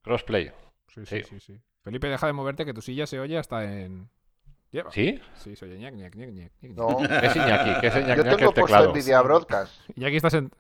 Crossplay. 0.01 0.51
sí, 0.87 1.05
sí, 1.05 1.21
sí. 1.21 1.23
sí, 1.29 1.39
sí. 1.39 1.61
Felipe, 1.83 2.07
deja 2.07 2.25
de 2.25 2.33
moverte 2.33 2.65
que 2.65 2.73
tu 2.73 2.81
silla 2.81 3.05
se 3.05 3.19
oye 3.19 3.37
hasta 3.37 3.63
en... 3.63 4.09
Lleva. 4.71 4.91
¿Sí? 4.91 5.21
Sí, 5.35 5.55
se 5.55 5.65
oye 5.65 5.77
ñac, 5.77 5.93
ñac, 5.93 6.15
ñac, 6.15 6.29
ñac, 6.29 6.51
ñac, 6.61 6.71
ñac. 6.71 6.71
No, 6.75 6.97
¿Qué 6.97 7.27
es 7.27 7.35
Iñaki? 7.35 7.79
¿Qué 7.79 7.87
es 7.87 7.95
Iñaki 7.95 8.17
yo 8.17 8.23
que 8.23 8.29
el 8.31 8.37
tengo 8.37 8.53
puesto? 8.53 8.91
Nvidia 8.91 9.21
Broadcast. 9.21 9.71
Iñaki 9.95 10.15
está, 10.15 10.29
sent- 10.29 10.51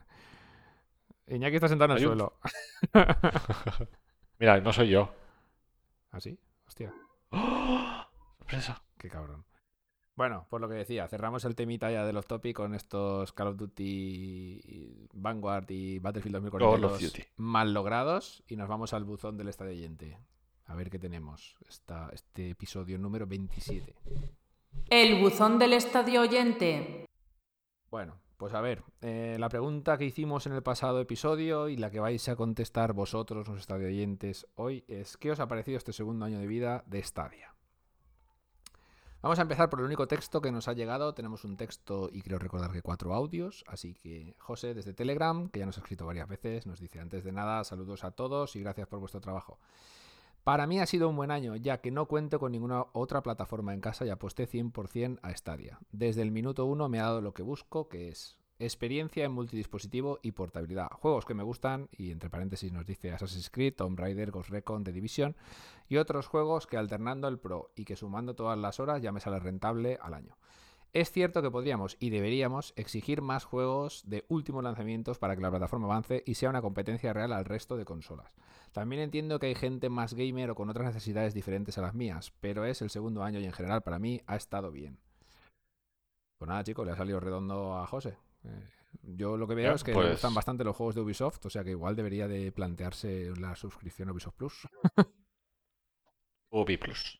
Iñaki 1.27 1.55
está 1.55 1.67
sentado 1.67 1.91
en 1.93 1.97
el 1.99 2.07
un- 2.07 2.17
suelo. 2.17 2.33
Mira, 4.39 4.59
no 4.61 4.71
soy 4.73 4.89
yo. 4.89 5.13
¿Así? 6.11 6.37
Hostia, 6.67 6.93
Sorpresa. 8.39 8.83
qué 8.97 9.09
cabrón. 9.09 9.45
Bueno, 10.15 10.47
por 10.49 10.61
lo 10.61 10.67
que 10.67 10.73
decía, 10.75 11.07
cerramos 11.07 11.45
el 11.45 11.55
temita 11.55 11.91
ya 11.91 12.03
del 12.05 12.17
off-topic 12.17 12.55
con 12.55 12.73
estos 12.73 13.33
Call 13.33 13.49
of 13.49 13.57
Duty 13.57 15.07
Vanguard 15.13 15.69
y 15.69 15.99
Battlefield 15.99 16.37
Call 16.37 16.45
of 16.45 16.81
2042 16.81 17.01
Duty. 17.13 17.23
mal 17.37 17.73
logrados 17.73 18.43
y 18.47 18.55
nos 18.55 18.67
vamos 18.67 18.93
al 18.93 19.03
buzón 19.03 19.37
del 19.37 19.49
estadio 19.49 19.71
oyente. 19.71 20.17
A 20.65 20.73
ver 20.75 20.89
qué 20.89 20.97
tenemos. 20.99 21.55
Esta, 21.69 22.09
este 22.13 22.49
episodio 22.49 22.97
número 22.97 23.27
27. 23.27 23.95
El 24.89 25.21
buzón 25.21 25.59
del 25.59 25.73
estadio 25.73 26.21
oyente. 26.21 27.05
Bueno, 27.91 28.19
pues 28.37 28.53
a 28.53 28.61
ver, 28.61 28.83
eh, 29.01 29.35
la 29.39 29.49
pregunta 29.49 29.97
que 29.97 30.05
hicimos 30.05 30.45
en 30.45 30.53
el 30.53 30.61
pasado 30.61 31.01
episodio 31.01 31.69
y 31.69 31.77
la 31.77 31.89
que 31.89 31.99
vais 31.99 32.29
a 32.29 32.35
contestar 32.35 32.93
vosotros, 32.93 33.47
los 33.47 33.59
estadio 33.59 33.87
oyentes, 33.87 34.47
hoy 34.55 34.85
es 34.87 35.17
¿qué 35.17 35.31
os 35.31 35.39
ha 35.39 35.47
parecido 35.47 35.77
este 35.77 35.91
segundo 35.91 36.25
año 36.25 36.39
de 36.39 36.47
vida 36.47 36.83
de 36.85 37.01
Stadia? 37.01 37.55
Vamos 39.23 39.39
a 39.39 39.41
empezar 39.41 39.69
por 39.69 39.79
el 39.79 39.87
único 39.87 40.07
texto 40.07 40.41
que 40.41 40.51
nos 40.51 40.67
ha 40.67 40.73
llegado. 40.73 41.15
Tenemos 41.15 41.43
un 41.43 41.57
texto 41.57 42.07
y 42.11 42.21
creo 42.21 42.37
recordar 42.37 42.71
que 42.71 42.83
cuatro 42.83 43.15
audios. 43.15 43.63
Así 43.67 43.95
que 43.95 44.35
José 44.37 44.75
desde 44.75 44.93
Telegram, 44.93 45.49
que 45.49 45.59
ya 45.59 45.65
nos 45.65 45.77
ha 45.77 45.81
escrito 45.81 46.05
varias 46.05 46.29
veces, 46.29 46.67
nos 46.67 46.79
dice 46.79 46.99
antes 46.99 47.23
de 47.23 47.31
nada 47.31 47.63
saludos 47.63 48.03
a 48.03 48.11
todos 48.11 48.55
y 48.55 48.61
gracias 48.61 48.87
por 48.87 48.99
vuestro 48.99 49.19
trabajo. 49.19 49.59
Para 50.47 50.65
mí 50.65 50.79
ha 50.79 50.85
sido 50.85 51.09
un 51.09 51.17
buen 51.17 51.29
año, 51.29 51.57
ya 51.57 51.81
que 51.81 51.91
no 51.91 52.05
cuento 52.05 52.39
con 52.39 52.53
ninguna 52.53 52.85
otra 52.93 53.21
plataforma 53.21 53.73
en 53.73 53.81
casa 53.81 54.05
y 54.05 54.09
aposté 54.09 54.47
100% 54.47 55.19
a 55.21 55.35
Stadia. 55.35 55.77
Desde 55.91 56.21
el 56.21 56.31
minuto 56.31 56.65
1 56.65 56.87
me 56.87 57.01
ha 57.01 57.03
dado 57.03 57.19
lo 57.19 57.33
que 57.33 57.43
busco, 57.43 57.89
que 57.89 58.07
es 58.07 58.39
experiencia 58.57 59.25
en 59.25 59.33
multidispositivo 59.33 60.19
y 60.21 60.31
portabilidad. 60.31 60.87
Juegos 61.01 61.25
que 61.25 61.33
me 61.33 61.43
gustan, 61.43 61.89
y 61.91 62.11
entre 62.11 62.29
paréntesis 62.29 62.71
nos 62.71 62.85
dice 62.85 63.11
Assassin's 63.11 63.49
Creed, 63.49 63.73
Tomb 63.75 63.99
Raider, 63.99 64.31
Ghost 64.31 64.49
Recon, 64.49 64.85
The 64.85 64.93
Division, 64.93 65.35
y 65.89 65.97
otros 65.97 66.27
juegos 66.27 66.65
que 66.65 66.77
alternando 66.77 67.27
el 67.27 67.39
Pro 67.39 67.71
y 67.75 67.83
que 67.83 67.97
sumando 67.97 68.33
todas 68.33 68.57
las 68.57 68.79
horas 68.79 69.01
ya 69.01 69.11
me 69.11 69.19
sale 69.19 69.39
rentable 69.39 69.99
al 70.01 70.13
año. 70.13 70.37
Es 70.93 71.11
cierto 71.11 71.41
que 71.41 71.51
podríamos 71.51 71.97
y 71.99 72.09
deberíamos 72.09 72.73
exigir 72.75 73.21
más 73.21 73.43
juegos 73.43 74.03
de 74.09 74.25
últimos 74.29 74.63
lanzamientos 74.63 75.19
para 75.19 75.35
que 75.35 75.41
la 75.41 75.49
plataforma 75.51 75.85
avance 75.85 76.23
y 76.25 76.35
sea 76.35 76.49
una 76.49 76.61
competencia 76.61 77.13
real 77.13 77.33
al 77.33 77.45
resto 77.45 77.77
de 77.77 77.85
consolas. 77.85 78.33
También 78.71 79.01
entiendo 79.01 79.39
que 79.39 79.47
hay 79.47 79.55
gente 79.55 79.89
más 79.89 80.13
gamer 80.13 80.49
o 80.49 80.55
con 80.55 80.69
otras 80.69 80.87
necesidades 80.87 81.33
diferentes 81.33 81.77
a 81.77 81.81
las 81.81 81.93
mías, 81.93 82.33
pero 82.39 82.65
es 82.65 82.81
el 82.81 82.89
segundo 82.89 83.23
año 83.23 83.39
y 83.39 83.45
en 83.45 83.53
general 83.53 83.81
para 83.83 83.99
mí 83.99 84.21
ha 84.27 84.35
estado 84.35 84.71
bien. 84.71 84.97
Pues 86.39 86.47
nada, 86.49 86.63
chicos, 86.63 86.85
le 86.85 86.93
ha 86.93 86.95
salido 86.95 87.19
redondo 87.19 87.77
a 87.77 87.85
José. 87.87 88.17
Eh, 88.43 88.69
yo 89.03 89.37
lo 89.37 89.47
que 89.47 89.55
veo 89.55 89.73
es 89.73 89.83
que 89.83 89.93
pues- 89.93 90.05
le 90.05 90.11
gustan 90.13 90.33
bastante 90.33 90.63
los 90.63 90.75
juegos 90.75 90.95
de 90.95 91.01
Ubisoft, 91.01 91.45
o 91.45 91.49
sea 91.49 91.63
que 91.63 91.71
igual 91.71 91.95
debería 91.95 92.27
de 92.27 92.51
plantearse 92.51 93.31
la 93.39 93.55
suscripción 93.55 94.09
a 94.09 94.13
Ubisoft 94.13 94.35
Plus. 94.35 94.67
Ubi 96.51 96.77
Plus. 96.77 97.19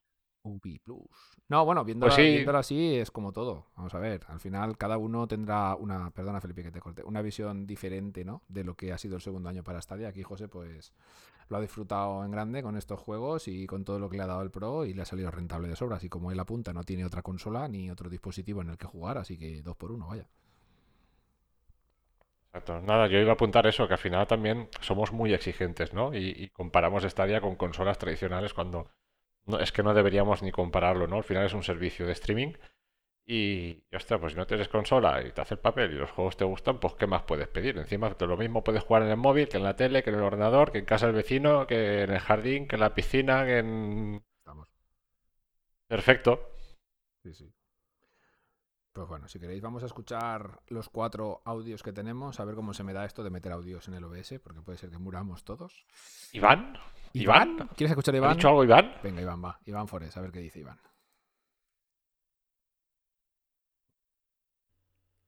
Plus. 0.83 1.07
No, 1.49 1.65
bueno, 1.65 1.83
viéndolo, 1.85 2.13
Pues 2.13 2.15
sí. 2.15 2.21
viéndolo 2.33 2.57
así 2.57 2.95
es 2.95 3.11
como 3.11 3.31
todo. 3.31 3.65
Vamos 3.75 3.93
a 3.93 3.99
ver, 3.99 4.21
al 4.27 4.39
final 4.39 4.77
cada 4.77 4.97
uno 4.97 5.27
tendrá 5.27 5.75
una, 5.75 6.11
perdona 6.11 6.41
Felipe 6.41 6.63
que 6.63 6.71
te 6.71 6.79
corte, 6.81 7.03
una 7.03 7.21
visión 7.21 7.65
diferente, 7.67 8.25
¿no? 8.25 8.41
De 8.47 8.63
lo 8.63 8.75
que 8.75 8.91
ha 8.93 8.97
sido 8.97 9.15
el 9.15 9.21
segundo 9.21 9.49
año 9.49 9.63
para 9.63 9.81
Stadia. 9.81 10.09
Aquí 10.09 10.23
José 10.23 10.47
pues 10.47 10.93
lo 11.49 11.57
ha 11.57 11.61
disfrutado 11.61 12.23
en 12.25 12.31
grande 12.31 12.61
con 12.63 12.75
estos 12.77 12.99
juegos 12.99 13.47
y 13.47 13.67
con 13.67 13.85
todo 13.85 13.99
lo 13.99 14.09
que 14.09 14.17
le 14.17 14.23
ha 14.23 14.27
dado 14.27 14.41
el 14.41 14.51
Pro 14.51 14.85
y 14.85 14.93
le 14.93 15.01
ha 15.03 15.05
salido 15.05 15.31
rentable 15.31 15.67
de 15.69 15.75
sobra. 15.75 15.97
Así 15.97 16.09
como 16.09 16.31
él 16.31 16.39
apunta, 16.39 16.73
no 16.73 16.83
tiene 16.83 17.05
otra 17.05 17.21
consola 17.21 17.67
ni 17.67 17.89
otro 17.91 18.09
dispositivo 18.09 18.61
en 18.61 18.69
el 18.69 18.77
que 18.77 18.87
jugar, 18.87 19.17
así 19.17 19.37
que 19.37 19.61
dos 19.61 19.75
por 19.77 19.91
uno, 19.91 20.07
vaya. 20.07 20.27
Exacto. 22.47 22.81
Nada, 22.81 23.07
yo 23.07 23.19
iba 23.19 23.31
a 23.31 23.33
apuntar 23.33 23.67
eso, 23.67 23.87
que 23.87 23.93
al 23.93 23.99
final 23.99 24.25
también 24.27 24.69
somos 24.81 25.11
muy 25.11 25.33
exigentes, 25.33 25.93
¿no? 25.93 26.13
Y, 26.13 26.29
y 26.35 26.49
comparamos 26.49 27.03
Stadia 27.03 27.41
con 27.41 27.55
consolas 27.55 27.97
tradicionales 27.97 28.53
cuando 28.53 28.89
no, 29.47 29.59
es 29.59 29.71
que 29.71 29.83
no 29.83 29.93
deberíamos 29.93 30.43
ni 30.43 30.51
compararlo, 30.51 31.07
¿no? 31.07 31.17
Al 31.17 31.23
final 31.23 31.45
es 31.45 31.53
un 31.53 31.63
servicio 31.63 32.05
de 32.05 32.13
streaming 32.13 32.53
y, 33.25 33.83
y, 33.91 33.95
ostras, 33.95 34.19
pues 34.21 34.33
si 34.33 34.39
no 34.39 34.47
tienes 34.47 34.69
consola 34.69 35.21
y 35.21 35.31
te 35.31 35.41
hace 35.41 35.55
el 35.55 35.59
papel 35.59 35.91
y 35.91 35.95
los 35.95 36.11
juegos 36.11 36.37
te 36.37 36.45
gustan, 36.45 36.79
pues 36.79 36.95
¿qué 36.95 37.07
más 37.07 37.23
puedes 37.23 37.47
pedir? 37.49 37.77
Encima 37.77 38.09
de 38.09 38.27
lo 38.27 38.37
mismo 38.37 38.63
puedes 38.63 38.83
jugar 38.83 39.03
en 39.03 39.09
el 39.09 39.17
móvil, 39.17 39.49
que 39.49 39.57
en 39.57 39.63
la 39.63 39.75
tele, 39.75 40.03
que 40.03 40.11
en 40.11 40.17
el 40.17 40.23
ordenador, 40.23 40.71
que 40.71 40.79
en 40.79 40.85
casa 40.85 41.07
del 41.07 41.15
vecino, 41.15 41.67
que 41.67 42.03
en 42.03 42.11
el 42.11 42.19
jardín, 42.19 42.67
que 42.67 42.75
en 42.77 42.81
la 42.81 42.95
piscina, 42.95 43.45
que 43.45 43.59
en... 43.59 44.23
Estamos. 44.39 44.69
Perfecto. 45.87 46.39
Sí, 47.23 47.33
sí. 47.33 47.56
Pues 48.97 49.09
bueno, 49.09 49.27
si 49.27 49.39
queréis 49.39 49.61
vamos 49.61 49.83
a 49.83 49.85
escuchar 49.85 50.59
los 50.69 50.89
cuatro 50.89 51.43
audios 51.45 51.83
que 51.83 51.93
tenemos, 51.93 52.39
a 52.39 52.45
ver 52.45 52.55
cómo 52.55 52.73
se 52.73 52.83
me 52.83 52.93
da 52.93 53.05
esto 53.05 53.23
de 53.23 53.29
meter 53.29 53.51
audios 53.51 53.87
en 53.87 53.93
el 53.93 54.03
OBS, 54.03 54.39
porque 54.43 54.61
puede 54.63 54.79
ser 54.79 54.89
que 54.89 54.97
muramos 54.97 55.43
todos. 55.43 55.85
¿Iván? 56.33 56.73
¿Iván? 57.13 57.69
¿Quieres 57.75 57.91
escuchar 57.91 58.15
a 58.15 58.17
¿Ha 58.17 58.21
Iván? 58.21 58.37
dicho 58.37 58.47
algo 58.47 58.63
Iván? 58.63 58.93
Venga, 59.03 59.21
Iván, 59.21 59.45
va. 59.45 59.59
Iván 59.65 59.87
Forés, 59.87 60.17
a 60.17 60.21
ver 60.21 60.31
qué 60.31 60.39
dice 60.39 60.61
Iván. 60.61 60.79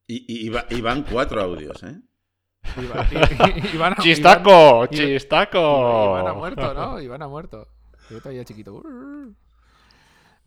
Y, 0.07 0.47
y, 0.47 0.81
van 0.81 1.03
cuatro 1.03 1.39
audios, 1.39 1.83
¿eh? 1.83 2.01
Iván, 2.81 3.07
Iván- 3.11 3.73
Iván- 3.73 3.95
¡Chistaco! 4.01 4.49
Iván- 4.85 4.89
¡Chistaco! 4.89 6.09
Iván 6.09 6.27
ha 6.27 6.33
muerto, 6.33 6.73
¿no? 6.73 6.99
Iván 6.99 7.21
ha 7.21 7.27
muerto. 7.27 7.67
Yo 8.09 8.17
todavía 8.19 8.43
chiquito. 8.43 8.81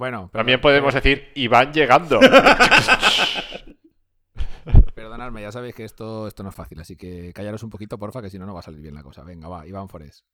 Bueno, 0.03 0.31
También 0.33 0.61
podemos 0.61 0.93
decir 0.95 1.31
Iván 1.37 1.73
llegando. 1.73 2.19
Perdonadme, 4.97 5.43
ya 5.43 5.53
sabéis 5.53 5.77
que 5.77 5.85
esto, 5.85 6.27
esto 6.27 6.43
no 6.43 6.49
es 6.49 6.57
fácil, 6.57 6.81
así 6.81 6.97
que 6.97 7.33
callaros 7.33 7.63
un 7.63 7.71
poquito, 7.71 7.97
porfa, 8.01 8.21
que 8.21 8.29
si 8.29 8.37
no, 8.37 8.45
no 8.45 8.53
va 8.53 8.59
a 8.59 8.65
salir 8.65 8.81
bien 8.81 8.97
la 8.97 9.05
cosa. 9.05 9.23
Venga, 9.23 9.47
va, 9.47 9.65
Iván 9.65 9.89
Forés. 9.89 10.25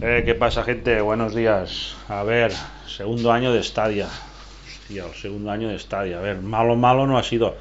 Eh, 0.00 0.22
¿Qué 0.24 0.34
pasa, 0.34 0.64
gente? 0.64 1.02
Buenos 1.02 1.34
días. 1.34 1.94
A 2.08 2.22
ver, 2.22 2.50
segundo 2.86 3.30
año 3.30 3.52
de 3.52 3.62
Stadia. 3.62 4.08
Hostia, 4.66 5.04
el 5.04 5.12
segundo 5.12 5.50
año 5.50 5.68
de 5.68 5.78
Stadia. 5.78 6.20
A 6.20 6.22
ver, 6.22 6.40
malo, 6.40 6.76
malo 6.76 7.06
no 7.06 7.18
ha 7.18 7.22
sido. 7.22 7.58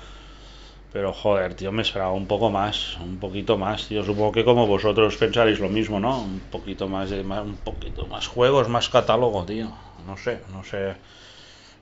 Pero 0.93 1.11
joder, 1.11 1.55
tío, 1.55 1.71
me 1.71 1.81
esperaba 1.81 2.11
un 2.13 2.27
poco 2.27 2.49
más, 2.51 2.97
un 2.99 3.17
poquito 3.19 3.57
más, 3.57 3.87
tío. 3.87 4.03
Supongo 4.03 4.31
que 4.31 4.45
como 4.45 4.67
vosotros 4.67 5.17
pensaréis 5.17 5.59
lo 5.59 5.69
mismo, 5.69 5.99
¿no? 5.99 6.21
Un 6.21 6.39
poquito 6.55 6.87
más 6.87 7.09
de, 7.09 7.23
más- 7.23 7.43
un 7.43 7.57
poquito 7.57 8.05
más 8.07 8.27
juegos, 8.27 8.69
más 8.69 8.89
catálogo, 8.89 9.43
tío. 9.45 9.67
No 10.05 10.15
sé, 10.17 10.41
no 10.53 10.63
sé, 10.63 10.95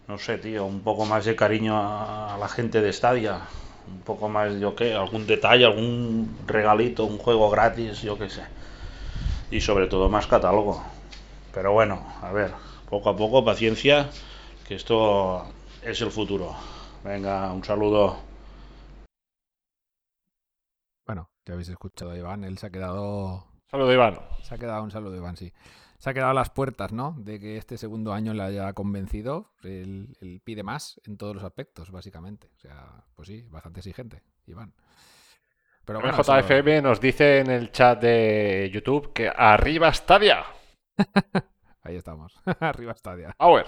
no 0.08 0.18
sé, 0.18 0.38
tío. 0.40 0.66
Un 0.66 0.82
poco 0.82 1.06
más 1.06 1.26
de 1.26 1.36
cariño 1.36 1.78
a, 1.78 2.36
a 2.36 2.38
la 2.40 2.50
gente 2.50 2.82
de 2.82 2.94
Stadia. 2.94 3.42
Un 3.88 4.02
poco 4.02 4.30
más, 4.30 4.60
yo 4.60 4.76
qué, 4.76 4.94
algún 4.94 5.28
detalle, 5.28 5.66
algún 5.66 6.38
regalito, 6.48 7.06
un 7.06 7.18
juego 7.20 7.50
gratis, 7.50 8.02
yo 8.02 8.18
qué 8.18 8.30
sé 8.30 8.44
y 9.50 9.62
sobre 9.62 9.88
todo 9.88 10.10
más 10.10 10.28
catálogo. 10.28 10.84
Pero 11.54 11.74
bueno, 11.74 12.06
a 12.22 12.32
ver, 12.32 12.52
poco 12.90 13.10
a 13.10 13.18
poco, 13.18 13.44
paciencia, 13.46 14.10
que 14.68 14.76
esto 14.76 15.46
es 15.82 16.02
el 16.02 16.12
futuro. 16.12 16.56
Venga, 17.04 17.52
un 17.52 17.64
saludo. 17.64 18.18
Habéis 21.52 21.70
escuchado 21.70 22.12
a 22.12 22.18
Iván, 22.18 22.44
él 22.44 22.58
se 22.58 22.68
ha 22.68 22.70
quedado. 22.70 23.46
Saludo, 23.70 23.94
Iván. 23.94 24.20
Se 24.44 24.56
ha 24.56 24.58
quedado 24.58 24.84
un 24.84 24.92
saludo, 24.92 25.16
Iván, 25.16 25.38
sí. 25.38 25.54
Se 25.98 26.10
ha 26.10 26.14
quedado 26.14 26.32
a 26.32 26.34
las 26.34 26.50
puertas, 26.50 26.92
¿no? 26.92 27.14
De 27.18 27.40
que 27.40 27.58
este 27.58 27.78
segundo 27.78 28.12
año 28.14 28.34
le 28.34 28.42
haya 28.44 28.74
convencido. 28.74 29.52
Él, 29.64 30.18
él 30.20 30.42
pide 30.44 30.64
más 30.64 31.00
en 31.06 31.18
todos 31.18 31.36
los 31.36 31.44
aspectos, 31.44 31.92
básicamente. 31.92 32.50
O 32.58 32.60
sea, 32.60 33.04
pues 33.16 33.28
sí, 33.28 33.46
bastante 33.50 33.82
exigente, 33.82 34.24
Iván. 34.48 34.74
Pero 35.86 36.00
bueno, 36.00 36.18
eso- 36.20 36.34
JFM 36.40 36.82
nos 36.82 37.00
dice 37.00 37.40
en 37.40 37.50
el 37.52 37.72
chat 37.72 38.02
de 38.02 38.70
YouTube 38.74 39.14
que 39.14 39.30
arriba 39.30 39.94
Stadia. 39.94 40.44
ahí 41.84 41.96
estamos. 41.96 42.40
Arriba 42.60 42.94
Stadia. 42.96 43.36
Power. 43.38 43.66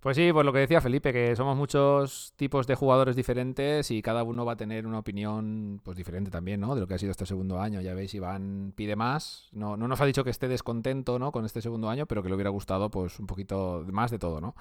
Pues 0.00 0.16
sí, 0.16 0.32
pues 0.32 0.46
lo 0.46 0.52
que 0.52 0.60
decía 0.60 0.80
Felipe, 0.80 1.12
que 1.12 1.34
somos 1.34 1.56
muchos 1.56 2.32
tipos 2.36 2.68
de 2.68 2.76
jugadores 2.76 3.16
diferentes 3.16 3.90
y 3.90 4.00
cada 4.00 4.22
uno 4.22 4.44
va 4.44 4.52
a 4.52 4.56
tener 4.56 4.86
una 4.86 5.00
opinión 5.00 5.80
pues 5.82 5.96
diferente 5.96 6.30
también, 6.30 6.60
¿no? 6.60 6.76
De 6.76 6.80
lo 6.80 6.86
que 6.86 6.94
ha 6.94 6.98
sido 6.98 7.10
este 7.10 7.26
segundo 7.26 7.60
año. 7.60 7.80
Ya 7.80 7.94
veis, 7.94 8.14
Iván 8.14 8.72
pide 8.76 8.94
más. 8.94 9.48
No, 9.52 9.76
no 9.76 9.88
nos 9.88 10.00
ha 10.00 10.06
dicho 10.06 10.22
que 10.22 10.30
esté 10.30 10.46
descontento, 10.46 11.18
¿no? 11.18 11.32
Con 11.32 11.44
este 11.44 11.60
segundo 11.60 11.90
año, 11.90 12.06
pero 12.06 12.22
que 12.22 12.28
le 12.28 12.36
hubiera 12.36 12.50
gustado 12.50 12.90
pues 12.92 13.18
un 13.18 13.26
poquito 13.26 13.84
más 13.90 14.12
de 14.12 14.20
todo, 14.20 14.40
¿no? 14.40 14.54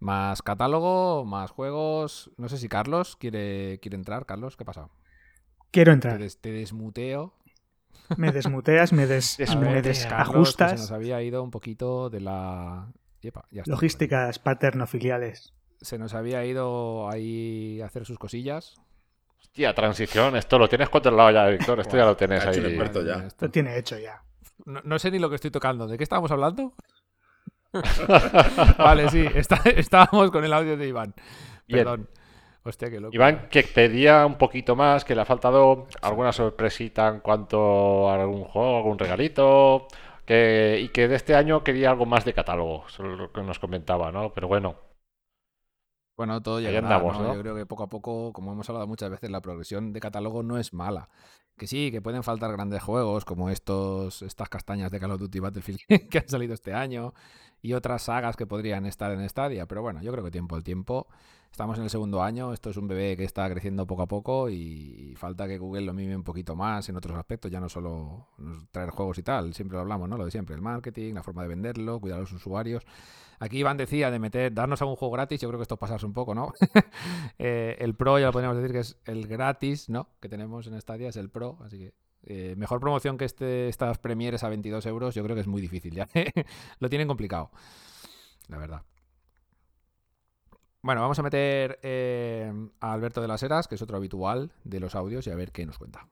Más 0.00 0.42
catálogo, 0.42 1.24
más 1.24 1.52
juegos. 1.52 2.30
No 2.36 2.48
sé 2.48 2.58
si 2.58 2.68
Carlos 2.68 3.16
quiere, 3.16 3.78
quiere 3.80 3.96
entrar. 3.96 4.26
Carlos, 4.26 4.56
¿qué 4.56 4.64
pasa? 4.64 4.88
Quiero 5.70 5.92
Te, 5.92 5.94
entrar. 5.94 6.18
des- 6.18 6.38
te 6.40 6.50
desmuteo. 6.52 7.32
Me 8.16 8.32
desmuteas, 8.32 8.92
me, 8.92 9.06
des, 9.06 9.38
me 9.60 9.82
que 9.82 9.94
se 9.94 10.00
desajustas. 10.08 10.80
nos 10.80 10.90
había 10.92 11.22
ido 11.22 11.42
un 11.42 11.50
poquito 11.50 12.10
de 12.10 12.20
la... 12.20 12.88
Yepa, 13.20 13.44
ya 13.50 13.62
está. 13.62 13.70
Logísticas 13.72 14.38
paterno-filiales. 14.38 15.52
Se 15.80 15.98
nos 15.98 16.14
había 16.14 16.44
ido 16.44 17.08
ahí 17.08 17.80
a 17.80 17.86
hacer 17.86 18.04
sus 18.04 18.18
cosillas. 18.18 18.76
Hostia, 19.40 19.74
transición. 19.74 20.36
Esto 20.36 20.58
lo 20.58 20.68
tienes 20.68 20.88
controlado 20.88 21.30
ya, 21.30 21.46
Víctor. 21.46 21.80
Esto 21.80 21.96
ya 21.96 22.04
lo 22.04 22.16
tienes 22.16 22.44
ahí. 22.44 22.60
ya. 23.04 23.24
Esto- 23.26 23.46
Lo 23.46 23.50
tiene 23.50 23.78
hecho 23.78 23.98
ya. 23.98 24.22
No, 24.66 24.80
no 24.84 24.98
sé 24.98 25.10
ni 25.10 25.18
lo 25.18 25.28
que 25.28 25.36
estoy 25.36 25.50
tocando. 25.50 25.86
¿De 25.86 25.96
qué 25.96 26.02
estábamos 26.04 26.30
hablando? 26.32 26.74
vale, 28.78 29.08
sí, 29.10 29.24
está- 29.34 29.62
estábamos 29.70 30.30
con 30.30 30.44
el 30.44 30.52
audio 30.52 30.76
de 30.76 30.88
Iván. 30.88 31.14
Bien. 31.66 31.80
Perdón. 31.84 32.08
Hostia, 32.64 32.90
qué 32.90 33.00
loco. 33.00 33.14
Iván, 33.14 33.48
que 33.48 33.62
pedía 33.62 34.26
un 34.26 34.34
poquito 34.36 34.76
más, 34.76 35.04
que 35.04 35.14
le 35.14 35.22
ha 35.22 35.24
faltado 35.24 35.86
alguna 36.02 36.32
sorpresita 36.32 37.08
en 37.08 37.20
cuanto 37.20 38.10
a 38.10 38.16
algún 38.20 38.44
juego, 38.44 38.76
algún 38.78 38.98
regalito, 38.98 39.86
que, 40.28 40.78
y 40.82 40.90
que 40.90 41.08
de 41.08 41.16
este 41.16 41.34
año 41.34 41.64
quería 41.64 41.88
algo 41.88 42.04
más 42.04 42.26
de 42.26 42.34
catálogo, 42.34 42.84
eso 42.86 43.02
es 43.10 43.18
lo 43.18 43.32
que 43.32 43.42
nos 43.42 43.58
comentaba, 43.58 44.12
¿no? 44.12 44.30
Pero 44.34 44.46
bueno, 44.46 44.76
Bueno, 46.18 46.42
todo 46.42 46.60
llegará, 46.60 46.80
andamos, 46.80 47.18
¿no? 47.18 47.28
¿no? 47.28 47.34
Yo 47.34 47.40
creo 47.40 47.56
que 47.56 47.64
poco 47.64 47.84
a 47.84 47.88
poco, 47.88 48.34
como 48.34 48.52
hemos 48.52 48.68
hablado 48.68 48.86
muchas 48.86 49.08
veces, 49.08 49.30
la 49.30 49.40
progresión 49.40 49.94
de 49.94 50.00
catálogo 50.00 50.42
no 50.42 50.58
es 50.58 50.74
mala. 50.74 51.08
Que 51.56 51.66
sí, 51.66 51.90
que 51.90 52.02
pueden 52.02 52.22
faltar 52.22 52.52
grandes 52.52 52.82
juegos 52.82 53.24
como 53.24 53.48
estos, 53.48 54.20
estas 54.20 54.50
castañas 54.50 54.90
de 54.90 55.00
Call 55.00 55.12
of 55.12 55.20
Duty 55.20 55.38
Battlefield 55.40 55.80
que 56.10 56.18
han 56.18 56.28
salido 56.28 56.52
este 56.52 56.74
año 56.74 57.14
y 57.62 57.72
otras 57.72 58.02
sagas 58.02 58.36
que 58.36 58.46
podrían 58.46 58.86
estar 58.86 59.12
en 59.12 59.28
Stadia. 59.28 59.66
Pero 59.66 59.82
bueno, 59.82 60.02
yo 60.02 60.12
creo 60.12 60.24
que 60.24 60.30
tiempo 60.30 60.56
al 60.56 60.64
tiempo. 60.64 61.08
Estamos 61.50 61.78
en 61.78 61.84
el 61.84 61.90
segundo 61.90 62.22
año, 62.22 62.52
esto 62.52 62.70
es 62.70 62.76
un 62.76 62.86
bebé 62.86 63.16
que 63.16 63.24
está 63.24 63.48
creciendo 63.50 63.86
poco 63.86 64.02
a 64.02 64.06
poco 64.06 64.50
y 64.50 65.14
falta 65.16 65.48
que 65.48 65.58
Google 65.58 65.86
lo 65.86 65.94
mime 65.94 66.14
un 66.14 66.22
poquito 66.22 66.54
más 66.54 66.88
en 66.88 66.96
otros 66.96 67.16
aspectos, 67.16 67.50
ya 67.50 67.58
no 67.58 67.68
solo 67.68 68.28
traer 68.70 68.90
juegos 68.90 69.18
y 69.18 69.22
tal, 69.22 69.54
siempre 69.54 69.76
lo 69.76 69.80
hablamos, 69.80 70.08
¿no? 70.08 70.18
Lo 70.18 70.26
de 70.26 70.30
siempre, 70.30 70.54
el 70.54 70.60
marketing, 70.60 71.14
la 71.14 71.22
forma 71.22 71.42
de 71.42 71.48
venderlo, 71.48 72.00
cuidar 72.00 72.18
a 72.18 72.20
los 72.20 72.32
usuarios. 72.32 72.84
Aquí 73.40 73.58
Iván 73.58 73.76
decía 73.76 74.10
de 74.10 74.18
meter, 74.18 74.52
darnos 74.52 74.82
algún 74.82 74.96
juego 74.96 75.14
gratis, 75.14 75.40
yo 75.40 75.48
creo 75.48 75.58
que 75.58 75.62
esto 75.62 75.76
es 75.76 75.80
pasarse 75.80 76.06
un 76.06 76.12
poco, 76.12 76.34
¿no? 76.34 76.52
Eh, 77.38 77.76
el 77.80 77.94
Pro 77.94 78.18
ya 78.18 78.26
lo 78.26 78.32
podríamos 78.32 78.56
decir 78.58 78.72
que 78.72 78.80
es 78.80 78.98
el 79.04 79.26
gratis, 79.26 79.88
¿no? 79.88 80.08
Que 80.20 80.28
tenemos 80.28 80.66
en 80.66 80.80
Stadia, 80.80 81.08
es 81.08 81.16
el 81.16 81.30
Pro, 81.30 81.58
así 81.64 81.78
que 81.78 81.94
eh, 82.30 82.54
mejor 82.56 82.78
promoción 82.78 83.16
que 83.16 83.24
este, 83.24 83.68
estas 83.68 83.98
premieres 83.98 84.44
a 84.44 84.50
22 84.50 84.84
euros, 84.84 85.14
yo 85.14 85.24
creo 85.24 85.34
que 85.34 85.40
es 85.40 85.46
muy 85.46 85.62
difícil 85.62 85.94
ya. 85.94 86.06
lo 86.78 86.90
tienen 86.90 87.08
complicado, 87.08 87.50
la 88.48 88.58
verdad. 88.58 88.82
Bueno, 90.82 91.00
vamos 91.00 91.18
a 91.18 91.22
meter 91.22 91.78
eh, 91.82 92.52
a 92.80 92.92
Alberto 92.92 93.22
de 93.22 93.28
las 93.28 93.42
Heras, 93.42 93.66
que 93.66 93.76
es 93.76 93.82
otro 93.82 93.96
habitual 93.96 94.52
de 94.64 94.78
los 94.78 94.94
audios, 94.94 95.26
y 95.26 95.30
a 95.30 95.34
ver 95.36 95.52
qué 95.52 95.64
nos 95.64 95.78
cuenta. 95.78 96.06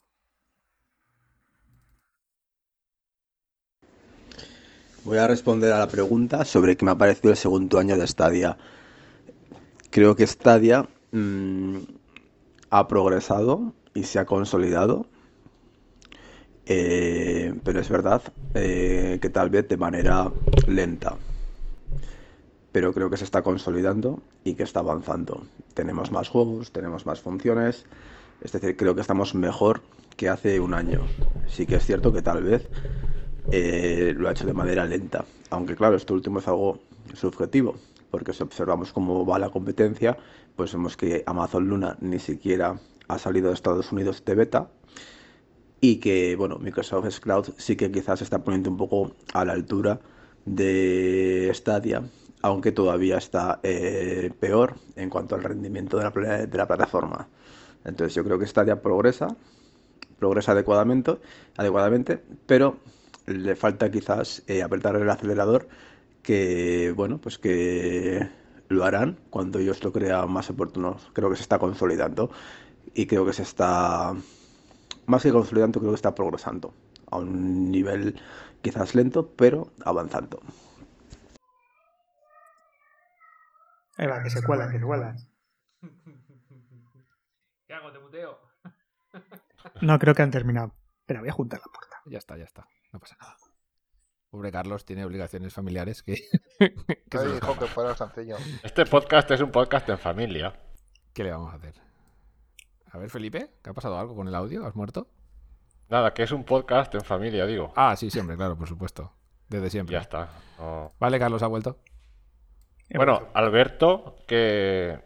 Voy 5.05 5.18
a 5.18 5.28
responder 5.28 5.70
a 5.72 5.78
la 5.78 5.86
pregunta 5.86 6.47
sobre 6.47 6.78
qué 6.78 6.84
me 6.86 6.93
ha 6.93 6.98
parecido 6.98 7.30
el 7.30 7.36
segundo 7.36 7.78
año 7.78 7.97
de 7.97 8.06
Stadia. 8.06 8.56
Creo 9.90 10.16
que 10.16 10.26
Stadia 10.26 10.88
mm, 11.12 11.76
ha 12.70 12.88
progresado 12.88 13.74
y 13.94 14.05
se 14.05 14.18
ha 14.18 14.24
consolidado, 14.24 15.06
eh, 16.66 17.55
pero 17.62 17.80
es 17.80 17.88
verdad 17.88 18.22
eh, 18.55 19.18
que 19.22 19.30
tal 19.30 19.51
vez 19.51 19.68
de 19.68 19.76
manera 19.76 20.30
lenta. 20.66 21.16
Pero 22.72 22.93
creo 22.93 23.09
que 23.09 23.16
se 23.16 23.24
está 23.24 23.43
consolidando 23.43 24.20
y 24.44 24.55
que 24.55 24.64
está 24.64 24.80
avanzando. 24.80 25.47
Tenemos 25.74 26.10
más 26.10 26.28
juegos, 26.28 26.72
tenemos 26.72 27.06
más 27.06 27.20
funciones, 27.20 27.86
es 28.43 28.52
decir, 28.52 28.76
creo 28.76 28.94
que 28.94 29.01
estamos 29.01 29.34
mejor 29.34 29.80
que 30.16 30.28
hace 30.28 30.60
un 30.60 30.74
año. 30.74 31.02
Sí 31.47 31.66
que 31.66 31.76
es 31.76 31.86
cierto 31.86 32.12
que 32.12 32.22
tal 32.22 32.43
vez 32.43 32.68
eh, 33.52 34.14
lo 34.16 34.28
ha 34.28 34.32
hecho 34.32 34.47
de 34.47 34.52
manera 34.52 34.84
lenta. 34.84 35.24
Aunque 35.51 35.76
claro, 35.76 35.97
esto 35.97 36.14
último 36.14 36.40
es 36.40 36.48
algo 36.48 36.80
subjetivo, 37.14 37.76
porque 38.10 38.32
si 38.32 38.43
observamos 38.43 38.93
cómo 38.93 39.24
va 39.24 39.38
la 39.38 39.51
competencia, 39.51 40.16
pues 40.56 40.72
vemos 40.72 40.97
que 40.97 41.22
Amazon 41.26 41.68
Luna 41.68 41.97
ni 42.01 42.18
siquiera 42.18 42.78
ha 43.09 43.18
salido 43.18 43.48
de 43.48 43.55
Estados 43.55 43.93
Unidos 43.93 44.24
de 44.24 44.34
beta 44.34 44.68
y 45.80 45.96
que, 45.96 46.36
bueno, 46.36 46.58
Microsoft 46.58 47.20
Cloud 47.20 47.48
sí 47.56 47.76
que 47.76 47.90
quizás 47.90 48.22
está 48.22 48.42
poniendo 48.42 48.70
un 48.70 48.76
poco 48.76 49.12
a 49.34 49.44
la 49.44 49.52
altura 49.52 50.00
de 50.44 51.50
Stadia, 51.54 52.02
aunque 52.42 52.72
todavía 52.72 53.18
está 53.18 53.60
eh, 53.62 54.30
peor 54.40 54.76
en 54.96 55.10
cuanto 55.10 55.34
al 55.34 55.42
rendimiento 55.42 55.98
de 55.98 56.04
la, 56.04 56.46
de 56.46 56.58
la 56.58 56.66
plataforma. 56.66 57.28
Entonces 57.84 58.14
yo 58.14 58.24
creo 58.24 58.38
que 58.38 58.46
Stadia 58.46 58.80
progresa, 58.82 59.28
progresa 60.18 60.52
adecuadamente, 60.52 61.18
adecuadamente, 61.56 62.22
pero 62.46 62.78
le 63.26 63.56
falta 63.56 63.90
quizás 63.90 64.42
eh, 64.46 64.62
apretar 64.62 64.96
el 64.96 65.10
acelerador 65.10 65.68
que 66.22 66.92
bueno 66.96 67.18
pues 67.18 67.38
que 67.38 68.28
lo 68.68 68.84
harán 68.84 69.18
cuando 69.30 69.58
ellos 69.58 69.82
lo 69.84 69.92
crean 69.92 70.30
más 70.30 70.50
oportuno 70.50 70.96
creo 71.12 71.30
que 71.30 71.36
se 71.36 71.42
está 71.42 71.58
consolidando 71.58 72.30
y 72.94 73.06
creo 73.06 73.26
que 73.26 73.32
se 73.32 73.42
está 73.42 74.14
más 75.06 75.22
que 75.22 75.32
consolidando 75.32 75.80
creo 75.80 75.92
que 75.92 75.96
está 75.96 76.14
progresando 76.14 76.74
a 77.10 77.18
un 77.18 77.70
nivel 77.70 78.20
quizás 78.62 78.94
lento 78.94 79.32
pero 79.36 79.72
avanzando 79.84 80.40
Ahí 83.98 84.06
va, 84.06 84.22
que 84.22 84.30
se 84.30 84.42
cuela, 84.42 84.70
que 84.70 84.78
se 84.78 84.84
cuela. 84.84 85.16
¿Qué 87.66 87.74
hago? 87.74 87.92
¿Te 87.92 87.98
muteo? 87.98 88.38
No, 89.80 89.98
creo 89.98 90.14
que 90.14 90.22
han 90.22 90.30
terminado. 90.30 90.74
Pero 91.06 91.20
voy 91.20 91.30
a 91.30 91.32
juntar 91.32 91.60
la 91.60 91.72
puerta. 91.72 91.96
Ya 92.06 92.18
está, 92.18 92.36
ya 92.36 92.44
está. 92.44 92.68
No 92.92 93.00
pasa 93.00 93.16
nada. 93.20 93.36
Pobre 94.30 94.52
Carlos 94.52 94.84
tiene 94.84 95.04
obligaciones 95.04 95.54
familiares 95.54 96.02
que... 96.02 96.14
que 96.58 97.18
dijo 97.18 97.34
escapan. 97.34 97.58
que 97.58 97.66
fuera 97.66 97.94
sencillo. 97.94 98.36
Este 98.62 98.84
podcast 98.84 99.30
es 99.30 99.40
un 99.40 99.50
podcast 99.50 99.88
en 99.88 99.98
familia. 99.98 100.52
¿Qué 101.14 101.24
le 101.24 101.30
vamos 101.30 101.52
a 101.52 101.56
hacer? 101.56 101.85
A 102.97 102.98
ver, 102.98 103.10
Felipe, 103.10 103.51
¿qué 103.62 103.68
ha 103.68 103.74
pasado 103.74 103.98
algo 103.98 104.16
con 104.16 104.27
el 104.27 104.35
audio? 104.35 104.64
¿Has 104.66 104.74
muerto? 104.74 105.06
Nada, 105.90 106.14
que 106.14 106.23
es 106.23 106.32
un 106.32 106.44
podcast 106.44 106.94
en 106.94 107.02
familia, 107.02 107.44
digo. 107.44 107.70
Ah, 107.77 107.94
sí, 107.94 108.09
siempre, 108.10 108.36
claro, 108.36 108.56
por 108.56 108.66
supuesto. 108.66 109.12
Desde 109.51 109.68
siempre. 109.68 109.93
Ya 109.93 110.01
está. 110.01 110.31
no- 110.59 110.93
Vale, 110.98 111.18
Carlos 111.18 111.43
ha 111.43 111.47
vuelto. 111.47 111.78
Bueno. 112.94 113.28
Alberto, 113.35 114.16
que 114.27 114.98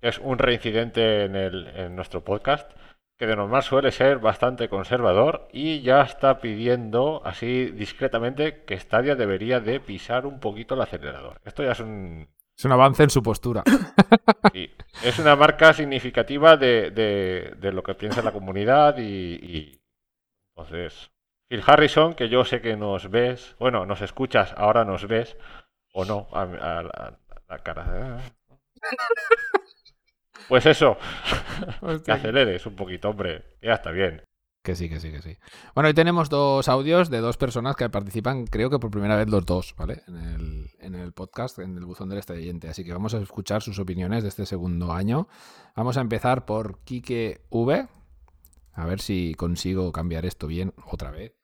es 0.00 0.18
un 0.18 0.36
reincidente 0.38 1.26
en, 1.26 1.36
el, 1.36 1.68
en 1.68 1.94
nuestro 1.94 2.24
podcast, 2.24 2.68
que 3.16 3.28
de 3.28 3.36
normal 3.36 3.62
suele 3.62 3.92
ser 3.92 4.18
bastante 4.18 4.68
conservador 4.68 5.46
y 5.52 5.80
ya 5.82 6.02
está 6.02 6.40
pidiendo 6.40 7.22
así 7.24 7.66
discretamente 7.66 8.64
que 8.64 8.80
Stadia 8.80 9.14
debería 9.14 9.60
de 9.60 9.78
pisar 9.78 10.26
un 10.26 10.40
poquito 10.40 10.74
el 10.74 10.80
acelerador. 10.80 11.40
Esto 11.44 11.62
ya 11.62 11.70
es 11.70 11.78
un 11.78 12.28
Es 12.62 12.66
un 12.66 12.70
avance 12.72 13.02
en 13.02 13.10
su 13.10 13.24
postura. 13.24 13.64
sí, 14.52 14.70
es 15.02 15.18
una 15.18 15.34
marca 15.34 15.72
significativa 15.72 16.56
de, 16.56 16.92
de- 16.92 17.54
de 17.58 17.72
lo 17.72 17.82
que 17.82 17.94
piensa 17.96 18.22
la 18.22 18.30
comunidad 18.30 18.98
y, 18.98 19.02
y 19.34 19.80
entonces 20.54 21.10
Phil 21.48 21.60
Harrison, 21.66 22.14
que 22.14 22.28
yo 22.28 22.44
sé 22.44 22.60
que 22.60 22.76
nos 22.76 23.10
ves, 23.10 23.56
bueno, 23.58 23.84
nos 23.84 24.00
escuchas, 24.00 24.54
ahora 24.56 24.84
nos 24.84 25.08
ves 25.08 25.36
o 25.92 26.04
no 26.04 26.28
a, 26.32 26.42
a- 26.42 26.78
a- 26.82 27.08
a 27.08 27.40
la 27.48 27.58
cara. 27.64 28.18
Pues 30.48 30.66
eso, 30.66 30.98
que 32.04 32.12
aceleres 32.12 32.66
un 32.66 32.76
poquito, 32.76 33.10
hombre. 33.10 33.56
Ya 33.62 33.74
está 33.74 33.90
bien. 33.90 34.22
Que 34.62 34.76
sí, 34.76 34.88
que 34.88 35.00
sí, 35.00 35.10
que 35.10 35.20
sí. 35.20 35.36
Bueno, 35.74 35.88
hoy 35.88 35.94
tenemos 35.94 36.28
dos 36.30 36.68
audios 36.68 37.10
de 37.10 37.18
dos 37.18 37.36
personas 37.36 37.74
que 37.74 37.90
participan, 37.90 38.46
creo 38.46 38.70
que 38.70 38.78
por 38.78 38.92
primera 38.92 39.16
vez 39.16 39.28
los 39.28 39.44
dos, 39.44 39.74
¿vale? 39.76 40.04
En 40.06 40.16
el, 40.16 40.70
en 40.78 40.94
el 40.94 41.12
podcast, 41.12 41.58
en 41.58 41.76
el 41.76 41.84
buzón 41.84 42.08
del 42.08 42.20
estallante. 42.20 42.68
Así 42.68 42.84
que 42.84 42.92
vamos 42.92 43.12
a 43.14 43.18
escuchar 43.18 43.60
sus 43.62 43.80
opiniones 43.80 44.22
de 44.22 44.28
este 44.28 44.46
segundo 44.46 44.92
año. 44.92 45.26
Vamos 45.74 45.96
a 45.96 46.00
empezar 46.00 46.46
por 46.46 46.78
Kike 46.84 47.40
V. 47.50 47.88
A 48.74 48.86
ver 48.86 49.00
si 49.00 49.34
consigo 49.34 49.90
cambiar 49.90 50.24
esto 50.26 50.46
bien 50.46 50.72
otra 50.86 51.10
vez. 51.10 51.34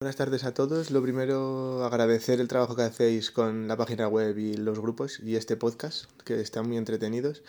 Buenas 0.00 0.14
tardes 0.14 0.44
a 0.44 0.54
todos. 0.54 0.92
Lo 0.92 1.02
primero, 1.02 1.84
agradecer 1.84 2.40
el 2.40 2.46
trabajo 2.46 2.76
que 2.76 2.82
hacéis 2.82 3.32
con 3.32 3.66
la 3.66 3.76
página 3.76 4.06
web 4.06 4.38
y 4.38 4.56
los 4.56 4.78
grupos 4.78 5.18
y 5.18 5.34
este 5.34 5.56
podcast, 5.56 6.08
que 6.22 6.40
están 6.40 6.68
muy 6.68 6.76
entretenidos. 6.76 7.42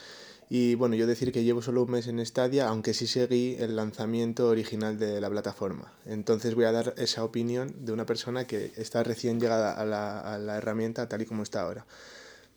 Y 0.52 0.74
bueno, 0.74 0.96
yo 0.96 1.06
decir 1.06 1.32
que 1.32 1.44
llevo 1.44 1.62
solo 1.62 1.84
un 1.84 1.92
mes 1.92 2.08
en 2.08 2.26
Stadia, 2.26 2.68
aunque 2.68 2.96
sí 2.96 3.06
seguí 3.06 3.56
el 3.60 3.76
lanzamiento 3.76 4.48
original 4.50 4.98
de 4.98 5.22
la 5.22 5.30
plataforma. 5.30 5.94
Entonces 6.08 6.56
voy 6.56 6.66
a 6.66 6.72
dar 6.72 6.96
esa 6.98 7.24
opinión 7.24 7.86
de 7.86 7.92
una 7.92 8.08
persona 8.08 8.48
que 8.48 8.72
está 8.76 9.04
recién 9.04 9.40
llegada 9.40 9.74
a 9.74 9.86
la, 9.86 10.20
a 10.20 10.40
la 10.40 10.58
herramienta 10.58 11.08
tal 11.08 11.22
y 11.22 11.26
como 11.28 11.44
está 11.44 11.62
ahora. 11.62 11.86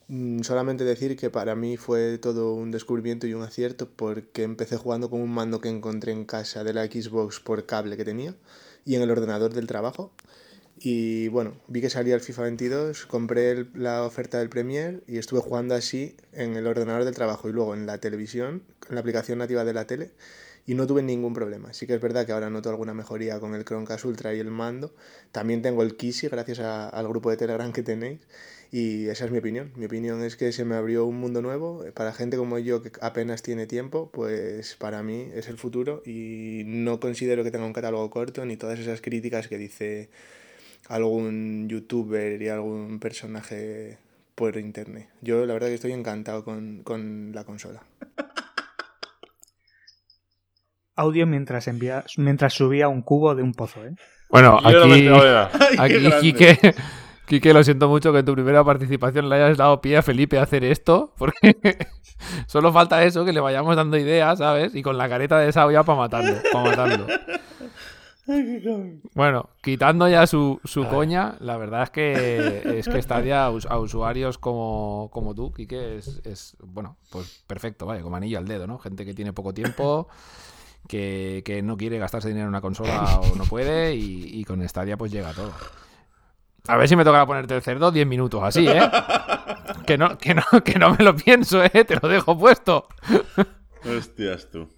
Mm, 0.09 0.43
Solamente 0.43 0.85
decir 0.85 1.17
que 1.17 1.31
para 1.31 1.55
mí 1.55 1.77
fue 1.77 2.19
todo 2.19 2.55
un 2.55 2.71
descubrimiento 2.71 3.27
y 3.27 3.35
un 3.35 3.43
acierto 3.43 3.89
porque 3.89 4.43
empecé 4.43 4.77
jugando 4.79 5.11
con 5.11 5.21
un 5.21 5.31
mando 5.33 5.61
que 5.61 5.69
encontré 5.69 6.13
en 6.13 6.25
casa 6.25 6.65
de 6.65 6.73
la 6.73 6.87
Xbox 6.87 7.41
por 7.41 7.67
cable 7.67 7.97
que 7.97 8.05
tenía 8.05 8.35
y 8.87 8.95
en 8.95 9.03
el 9.03 9.11
ordenador 9.11 9.53
del 9.55 9.67
trabajo. 9.67 10.13
Y 10.85 11.29
bueno, 11.29 11.55
vi 11.69 11.81
que 11.81 11.91
salía 11.91 12.17
el 12.17 12.21
FIFA 12.21 12.43
22, 12.43 13.07
compré 13.07 13.67
la 13.75 14.03
oferta 14.05 14.41
del 14.41 14.49
Premier 14.49 15.05
y 15.07 15.19
estuve 15.19 15.39
jugando 15.39 15.77
así 15.77 16.17
en 16.33 16.57
el 16.57 16.67
ordenador 16.67 17.05
del 17.05 17.15
trabajo 17.15 17.49
y 17.49 17.53
luego 17.53 17.75
en 17.75 17.87
la 17.87 17.99
televisión, 17.99 18.65
en 18.89 18.97
la 18.97 19.01
aplicación 19.01 19.39
nativa 19.39 19.65
de 19.65 19.75
la 19.75 19.87
tele, 19.87 20.11
y 20.67 20.75
no 20.75 20.89
tuve 20.89 21.03
ningún 21.03 21.35
problema. 21.35 21.73
Sí 21.73 21.87
que 21.87 21.95
es 21.95 22.01
verdad 22.01 22.27
que 22.27 22.33
ahora 22.33 22.51
noto 22.51 22.69
alguna 22.69 22.95
mejoría 22.95 23.39
con 23.39 23.55
el 23.55 23.65
Chromecast 23.65 24.05
Ultra 24.07 24.35
y 24.35 24.41
el 24.41 24.51
mando. 24.51 24.93
También 25.31 25.63
tengo 25.63 25.85
el 25.85 25.97
Kisi 25.97 26.27
gracias 26.27 26.59
a- 26.59 26.89
al 26.89 27.07
grupo 27.07 27.31
de 27.31 27.37
Telegram 27.37 27.73
que 27.73 27.85
tenéis. 27.85 28.19
Y 28.73 29.07
esa 29.07 29.27
es 29.27 29.31
mi 29.31 29.39
opinión. 29.39 29.71
Mi 29.77 29.85
opinión 29.87 30.23
es 30.25 30.35
que 30.37 30.51
se 30.51 30.65
me 30.65 30.75
abrió 30.77 31.05
un 31.05 31.19
mundo 31.21 31.43
nuevo. 31.43 31.85
Para 31.95 32.13
gente 32.13 32.37
como 32.37 32.59
yo 32.59 32.83
que 32.83 32.91
apenas 33.01 33.43
tiene 33.43 33.67
tiempo, 33.67 34.11
pues 34.13 34.75
para 34.77 35.03
mí 35.05 35.29
es 35.35 35.49
el 35.49 35.59
futuro 35.59 36.03
y 36.07 36.63
no 36.67 36.99
considero 37.01 37.45
que 37.45 37.51
tenga 37.53 37.67
un 37.67 37.73
catálogo 37.73 38.09
corto 38.11 38.45
ni 38.47 38.57
todas 38.57 38.79
esas 38.81 39.01
críticas 39.01 39.47
que 39.49 39.59
dice 39.59 40.09
algún 40.89 41.69
youtuber 41.69 42.41
y 42.41 42.49
algún 42.49 42.99
personaje 43.01 43.99
por 44.35 44.57
internet. 44.57 45.09
Yo 45.21 45.47
la 45.47 45.55
verdad 45.55 45.69
que 45.69 45.75
estoy 45.75 45.93
encantado 45.93 46.45
con, 46.45 46.83
con 46.83 47.33
la 47.33 47.45
consola. 47.45 47.83
Audio 50.95 51.27
mientras 51.27 51.69
envía, 51.69 52.05
mientras 52.19 52.53
subía 52.53 52.89
un 52.89 53.03
cubo 53.03 53.35
de 53.35 53.43
un 53.43 53.55
pozo, 53.55 53.85
¿eh? 53.85 53.95
Bueno, 54.29 54.59
aquí, 54.63 55.09
aquí. 55.79 56.11
Quique, 56.21 56.75
Quique, 57.27 57.53
lo 57.53 57.63
siento 57.63 57.89
mucho 57.89 58.13
que 58.13 58.21
en 58.21 58.25
tu 58.25 58.35
primera 58.35 58.65
participación 58.65 59.29
le 59.29 59.37
hayas 59.37 59.57
dado 59.57 59.81
pie 59.81 59.99
a 59.99 60.03
Felipe 60.03 60.39
a 60.39 60.43
hacer 60.43 60.65
esto, 60.65 61.15
porque 61.17 61.33
solo 62.47 62.73
falta 62.73 63.05
eso, 63.05 63.25
que 63.25 63.33
le 63.33 63.41
vayamos 63.41 63.77
dando 63.77 63.97
ideas, 63.97 64.39
¿sabes? 64.39 64.75
Y 64.75 64.83
con 64.83 64.99
la 64.99 65.09
careta 65.09 65.39
de 65.39 65.49
esa 65.49 65.67
olla 65.67 65.83
para 65.83 65.99
matarlo, 65.99 66.35
para 66.53 66.65
matarlo. 66.65 67.07
Bueno, 69.15 69.51
quitando 69.63 70.09
ya 70.09 70.27
su, 70.27 70.61
su 70.65 70.83
coña, 70.89 71.37
la 71.41 71.57
verdad 71.57 71.83
es 71.85 71.91
que 71.91 72.79
es 72.79 72.89
que 72.89 73.03
Stadia 73.03 73.45
a, 73.47 73.51
us- 73.51 73.67
a 73.67 73.79
usuarios 73.79 74.39
como, 74.39 75.11
como 75.13 75.35
tú, 75.35 75.53
Quique, 75.53 75.99
es, 75.99 76.21
es, 76.25 76.57
bueno, 76.61 76.97
pues 77.11 77.43
perfecto, 77.47 77.85
vaya, 77.87 78.03
como 78.03 78.17
anillo 78.17 78.39
al 78.39 78.47
dedo, 78.47 78.67
¿no? 78.67 78.79
Gente 78.79 79.05
que 79.05 79.15
tiene 79.15 79.33
poco 79.33 79.53
tiempo, 79.53 80.09
que, 80.89 81.43
que 81.45 81.63
no 81.63 81.77
quiere 81.77 81.99
gastarse 81.99 82.29
dinero 82.29 82.45
en 82.45 82.51
una 82.51 82.61
consola 82.61 83.19
o 83.21 83.35
no 83.37 83.45
puede, 83.45 83.95
y, 83.97 84.25
y 84.41 84.45
con 84.45 84.67
Stadia 84.69 84.97
pues 84.97 85.11
llega 85.11 85.33
todo. 85.33 85.53
A 86.69 86.77
ver 86.77 86.89
si 86.89 86.95
me 86.95 87.05
toca 87.05 87.27
ponerte 87.27 87.57
el 87.57 87.63
cerdo 87.63 87.91
10 87.91 88.07
minutos 88.07 88.41
así, 88.45 88.69
¿eh? 88.69 88.81
Que 89.87 89.99
no, 89.99 90.17
que 90.17 90.33
no, 90.35 90.43
que 90.65 90.79
no 90.79 90.95
me 90.95 91.03
lo 91.05 91.17
pienso, 91.17 91.65
¿eh? 91.65 91.85
Te 91.85 91.97
lo 92.01 92.09
dejo 92.09 92.39
puesto. 92.39 92.87
Hostias, 93.85 94.49
tú. 94.51 94.69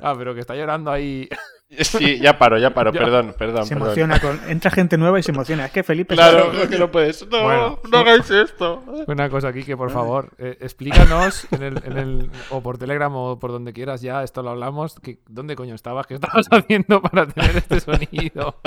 Ah, 0.00 0.14
pero 0.16 0.32
que 0.32 0.40
está 0.40 0.54
llorando 0.54 0.92
ahí. 0.92 1.28
Sí, 1.68 2.20
ya 2.20 2.38
paro, 2.38 2.58
ya 2.58 2.70
paro, 2.72 2.92
Ya. 2.94 3.00
perdón, 3.00 3.34
perdón. 3.36 3.66
Se 3.66 3.74
perdón. 3.74 3.88
emociona 3.88 4.20
con. 4.20 4.40
Entra 4.48 4.70
gente 4.70 4.96
nueva 4.96 5.18
y 5.18 5.22
se 5.24 5.32
emociona. 5.32 5.66
Es 5.66 5.72
que 5.72 5.82
Felipe. 5.82 6.14
Claro, 6.14 6.52
es 6.52 6.68
que 6.68 6.78
no 6.78 6.90
puedes. 6.92 7.26
No, 7.28 7.42
Bueno. 7.42 7.80
no 7.90 7.98
hagáis 7.98 8.30
esto. 8.30 8.84
Una 9.08 9.28
cosa 9.28 9.48
aquí 9.48 9.64
que 9.64 9.76
por 9.76 9.90
favor, 9.90 10.30
eh, 10.38 10.56
explícanos 10.60 11.46
en 11.50 11.62
el, 11.64 11.82
en 11.84 11.98
el- 11.98 12.30
o 12.50 12.62
por 12.62 12.78
Telegram 12.78 13.12
o 13.16 13.38
por 13.40 13.50
donde 13.50 13.72
quieras 13.72 14.00
ya, 14.00 14.22
esto 14.22 14.42
lo 14.42 14.50
hablamos, 14.50 14.94
que, 15.00 15.18
¿dónde 15.28 15.56
coño 15.56 15.74
estabas? 15.74 16.06
¿Qué 16.06 16.14
estabas 16.14 16.46
haciendo 16.52 17.02
para 17.02 17.26
tener 17.26 17.56
este 17.56 17.80
sonido? 17.80 18.60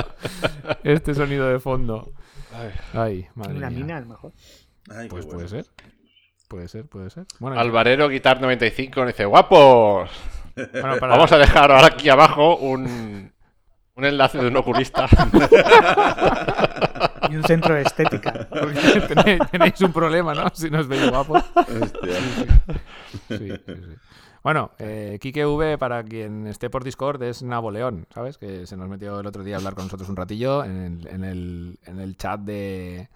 Este 0.84 1.14
sonido 1.16 1.48
de 1.48 1.60
fondo. 1.60 2.12
Ay, 2.94 3.28
madre 3.36 3.56
Una 3.56 3.70
mía. 3.70 3.80
mina, 3.80 3.98
a 3.98 4.02
lo 4.02 4.08
mejor. 4.08 4.34
Ay, 4.90 5.08
Pues 5.08 5.26
bueno. 5.26 5.38
puede 5.38 5.48
ser. 5.48 5.66
Puede 6.50 6.68
ser, 6.68 6.86
puede 6.88 7.10
ser. 7.12 7.26
Bueno, 7.40 7.60
Alvarero 7.60 8.10
Guitar 8.10 8.42
95 8.42 9.06
dice, 9.06 9.24
guapos. 9.26 10.10
Bueno, 10.72 10.98
para- 11.00 11.14
Vamos 11.16 11.32
a 11.32 11.38
dejar 11.38 11.72
ahora 11.72 11.88
aquí 11.88 12.10
abajo 12.10 12.58
un, 12.58 13.32
un 13.96 14.06
enlace 14.06 14.38
de 14.40 14.48
un 14.48 14.58
oculista. 14.58 15.08
Y 17.30 17.36
un 17.36 17.44
centro 17.44 17.76
de 17.76 17.82
estética. 17.84 18.48
porque 18.50 19.02
tenéis, 19.14 19.42
tenéis 19.52 19.82
un 19.82 19.94
problema, 19.94 20.34
¿no? 20.34 20.46
Si 20.54 20.70
nos 20.70 20.88
veis 20.88 21.10
guapos. 21.10 21.44
Hostia. 21.56 22.14
Sí, 23.28 23.38
sí, 23.38 23.50
sí. 23.66 23.96
Bueno, 24.42 24.72
eh, 24.80 25.18
Kike 25.22 25.46
V, 25.46 25.78
para 25.78 26.02
quien 26.04 26.48
esté 26.48 26.70
por 26.70 26.84
Discord, 26.84 27.22
es 27.24 27.44
Napoleón, 27.44 28.08
¿sabes? 28.14 28.38
Que 28.38 28.66
se 28.66 28.78
nos 28.78 28.88
metió 28.88 29.20
el 29.20 29.28
otro 29.28 29.44
día 29.44 29.56
a 29.56 29.58
hablar 29.58 29.76
con 29.76 29.84
nosotros 29.86 30.08
un 30.10 30.16
ratillo 30.16 30.64
en 30.64 30.78
el, 31.02 31.08
en 31.08 31.24
el, 31.26 31.80
en 31.86 32.00
el 32.00 32.16
chat 32.18 32.40
de, 32.40 33.10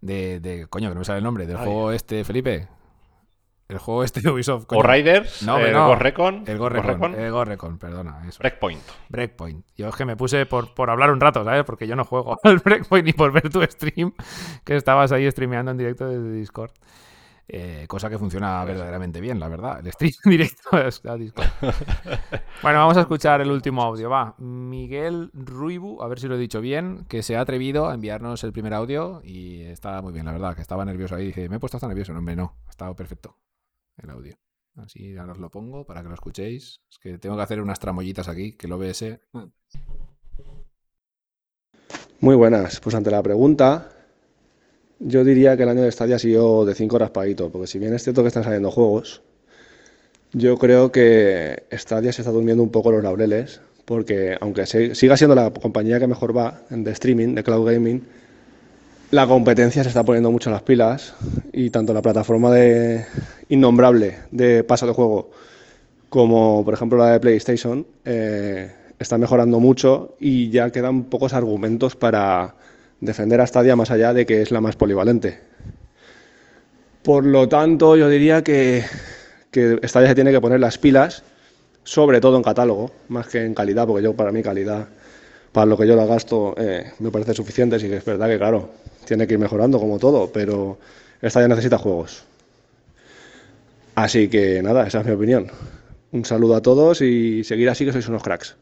de, 0.00 0.40
de- 0.40 0.66
Coño, 0.68 0.88
que 0.88 0.94
no 0.94 0.98
me 1.00 1.04
sale 1.04 1.18
el 1.18 1.24
nombre, 1.24 1.46
del 1.46 1.56
Ay. 1.58 1.64
juego 1.64 1.92
este, 1.92 2.24
Felipe. 2.24 2.66
El 3.68 3.76
juego 3.76 4.02
este 4.02 4.22
de 4.22 4.30
Ubisoft. 4.30 4.64
coño. 4.64 4.80
o 4.80 4.82
Riders, 4.82 5.42
No, 5.42 5.58
eh, 5.58 5.70
no. 5.70 5.88
Ghost 5.88 6.00
Recon, 6.00 6.44
El 6.46 6.56
Ghost 6.56 6.72
Recon, 6.72 6.86
Ghost 6.86 6.86
Recon, 6.86 7.14
El 7.20 7.30
Ghost 7.30 7.48
Recon, 7.48 7.78
perdona. 7.78 8.26
Eso. 8.26 8.38
Breakpoint. 8.38 8.82
Breakpoint. 9.10 9.66
Yo 9.76 9.88
es 9.88 9.94
que 9.94 10.06
me 10.06 10.16
puse 10.16 10.46
por, 10.46 10.72
por 10.72 10.88
hablar 10.88 11.12
un 11.12 11.20
rato, 11.20 11.44
¿sabes? 11.44 11.64
Porque 11.64 11.86
yo 11.86 11.94
no 11.94 12.06
juego 12.06 12.38
al 12.44 12.60
Breakpoint 12.60 13.04
ni 13.04 13.12
por 13.12 13.30
ver 13.30 13.50
tu 13.50 13.62
stream, 13.62 14.14
que 14.64 14.74
estabas 14.74 15.12
ahí 15.12 15.30
streameando 15.30 15.70
en 15.70 15.76
directo 15.76 16.08
desde 16.08 16.32
Discord. 16.32 16.70
Eh, 17.46 17.84
cosa 17.88 18.08
que 18.08 18.18
funciona 18.18 18.64
verdaderamente 18.64 19.20
bien, 19.20 19.38
la 19.38 19.48
verdad. 19.48 19.80
El 19.84 19.92
stream 19.92 20.12
directo 20.24 20.78
es 20.78 21.04
a 21.04 21.16
Discord. 21.16 21.48
Bueno, 22.62 22.78
vamos 22.78 22.96
a 22.96 23.02
escuchar 23.02 23.42
el 23.42 23.50
último 23.50 23.82
audio. 23.82 24.08
Va, 24.08 24.34
Miguel 24.38 25.30
Ruibu, 25.34 26.02
a 26.02 26.08
ver 26.08 26.18
si 26.18 26.26
lo 26.26 26.36
he 26.36 26.38
dicho 26.38 26.62
bien, 26.62 27.04
que 27.06 27.22
se 27.22 27.36
ha 27.36 27.42
atrevido 27.42 27.88
a 27.88 27.94
enviarnos 27.94 28.42
el 28.44 28.52
primer 28.52 28.72
audio 28.72 29.20
y 29.22 29.60
está 29.62 30.00
muy 30.00 30.14
bien, 30.14 30.24
la 30.24 30.32
verdad, 30.32 30.56
que 30.56 30.62
estaba 30.62 30.86
nervioso 30.86 31.16
ahí. 31.16 31.26
Dice, 31.26 31.50
me 31.50 31.56
he 31.56 31.60
puesto 31.60 31.76
hasta 31.76 31.86
nervioso. 31.86 32.14
No, 32.14 32.18
hombre, 32.20 32.34
no, 32.34 32.54
ha 32.66 32.70
estado 32.70 32.96
perfecto 32.96 33.36
el 34.02 34.10
audio. 34.10 34.34
Así 34.76 35.16
ahora 35.16 35.32
os 35.32 35.38
lo 35.38 35.50
pongo 35.50 35.84
para 35.84 36.02
que 36.02 36.08
lo 36.08 36.14
escuchéis. 36.14 36.80
Es 36.90 36.98
que 36.98 37.18
tengo 37.18 37.36
que 37.36 37.42
hacer 37.42 37.60
unas 37.60 37.80
tramoyitas 37.80 38.28
aquí, 38.28 38.52
que 38.52 38.66
el 38.66 38.72
OBS 38.72 39.20
Muy 42.20 42.34
buenas. 42.36 42.80
Pues 42.80 42.94
ante 42.94 43.10
la 43.10 43.22
pregunta, 43.22 43.90
yo 44.98 45.24
diría 45.24 45.56
que 45.56 45.62
el 45.64 45.68
año 45.68 45.82
de 45.82 45.92
Stadia 45.92 46.16
ha 46.16 46.18
sido 46.18 46.64
de 46.64 46.74
cinco 46.74 46.98
raspaditos, 46.98 47.50
porque 47.50 47.66
si 47.66 47.78
bien 47.78 47.94
es 47.94 48.02
cierto 48.02 48.22
que 48.22 48.28
están 48.28 48.44
saliendo 48.44 48.70
juegos, 48.70 49.22
yo 50.32 50.58
creo 50.58 50.92
que 50.92 51.64
Stadia 51.72 52.12
se 52.12 52.22
está 52.22 52.32
durmiendo 52.32 52.62
un 52.62 52.70
poco 52.70 52.90
los 52.92 53.02
laureles, 53.02 53.60
porque 53.84 54.36
aunque 54.40 54.66
se- 54.66 54.94
siga 54.94 55.16
siendo 55.16 55.34
la 55.34 55.50
compañía 55.52 55.98
que 55.98 56.06
mejor 56.06 56.36
va 56.36 56.62
de 56.70 56.90
streaming, 56.90 57.34
de 57.34 57.42
cloud 57.44 57.66
gaming, 57.70 58.06
la 59.10 59.26
competencia 59.26 59.82
se 59.82 59.88
está 59.88 60.04
poniendo 60.04 60.30
mucho 60.30 60.50
las 60.50 60.62
pilas 60.62 61.14
y 61.52 61.70
tanto 61.70 61.94
la 61.94 62.02
plataforma 62.02 62.50
de 62.52 63.06
innombrable 63.48 64.18
de 64.30 64.64
paso 64.64 64.86
de 64.86 64.92
juego 64.92 65.30
como 66.08 66.64
por 66.64 66.74
ejemplo 66.74 66.98
la 66.98 67.12
de 67.12 67.20
PlayStation 67.20 67.86
eh, 68.04 68.70
está 68.98 69.16
mejorando 69.16 69.60
mucho 69.60 70.16
y 70.20 70.50
ya 70.50 70.70
quedan 70.70 71.04
pocos 71.04 71.32
argumentos 71.32 71.96
para 71.96 72.54
defender 73.00 73.40
a 73.40 73.46
Stadia 73.46 73.76
más 73.76 73.90
allá 73.90 74.12
de 74.12 74.26
que 74.26 74.42
es 74.42 74.50
la 74.50 74.60
más 74.60 74.76
polivalente. 74.76 75.40
Por 77.02 77.24
lo 77.24 77.48
tanto, 77.48 77.96
yo 77.96 78.08
diría 78.08 78.42
que, 78.42 78.84
que 79.50 79.78
Stadia 79.84 80.08
se 80.08 80.14
tiene 80.14 80.32
que 80.32 80.40
poner 80.40 80.60
las 80.60 80.78
pilas, 80.78 81.22
sobre 81.84 82.20
todo 82.20 82.36
en 82.36 82.42
catálogo, 82.42 82.90
más 83.08 83.28
que 83.28 83.44
en 83.44 83.54
calidad, 83.54 83.86
porque 83.86 84.02
yo 84.02 84.14
para 84.14 84.32
mí 84.32 84.42
calidad, 84.42 84.88
para 85.52 85.66
lo 85.66 85.76
que 85.76 85.86
yo 85.86 85.96
la 85.96 86.06
gasto, 86.06 86.54
eh, 86.56 86.92
me 86.98 87.10
parece 87.10 87.34
suficiente. 87.34 87.78
Sí 87.78 87.88
que 87.88 87.96
es 87.96 88.04
verdad 88.04 88.28
que, 88.28 88.38
claro, 88.38 88.70
tiene 89.06 89.26
que 89.26 89.34
ir 89.34 89.38
mejorando 89.38 89.78
como 89.78 89.98
todo, 89.98 90.30
pero 90.32 90.78
Stadia 91.22 91.48
necesita 91.48 91.78
juegos. 91.78 92.24
Así 93.94 94.28
que 94.28 94.62
nada, 94.62 94.86
esa 94.86 95.00
es 95.00 95.06
mi 95.06 95.12
opinión. 95.12 95.50
Un 96.12 96.24
saludo 96.24 96.56
a 96.56 96.62
todos 96.62 97.00
y 97.02 97.42
seguir 97.44 97.68
así 97.68 97.84
que 97.84 97.92
sois 97.92 98.08
unos 98.08 98.22
cracks. 98.22 98.56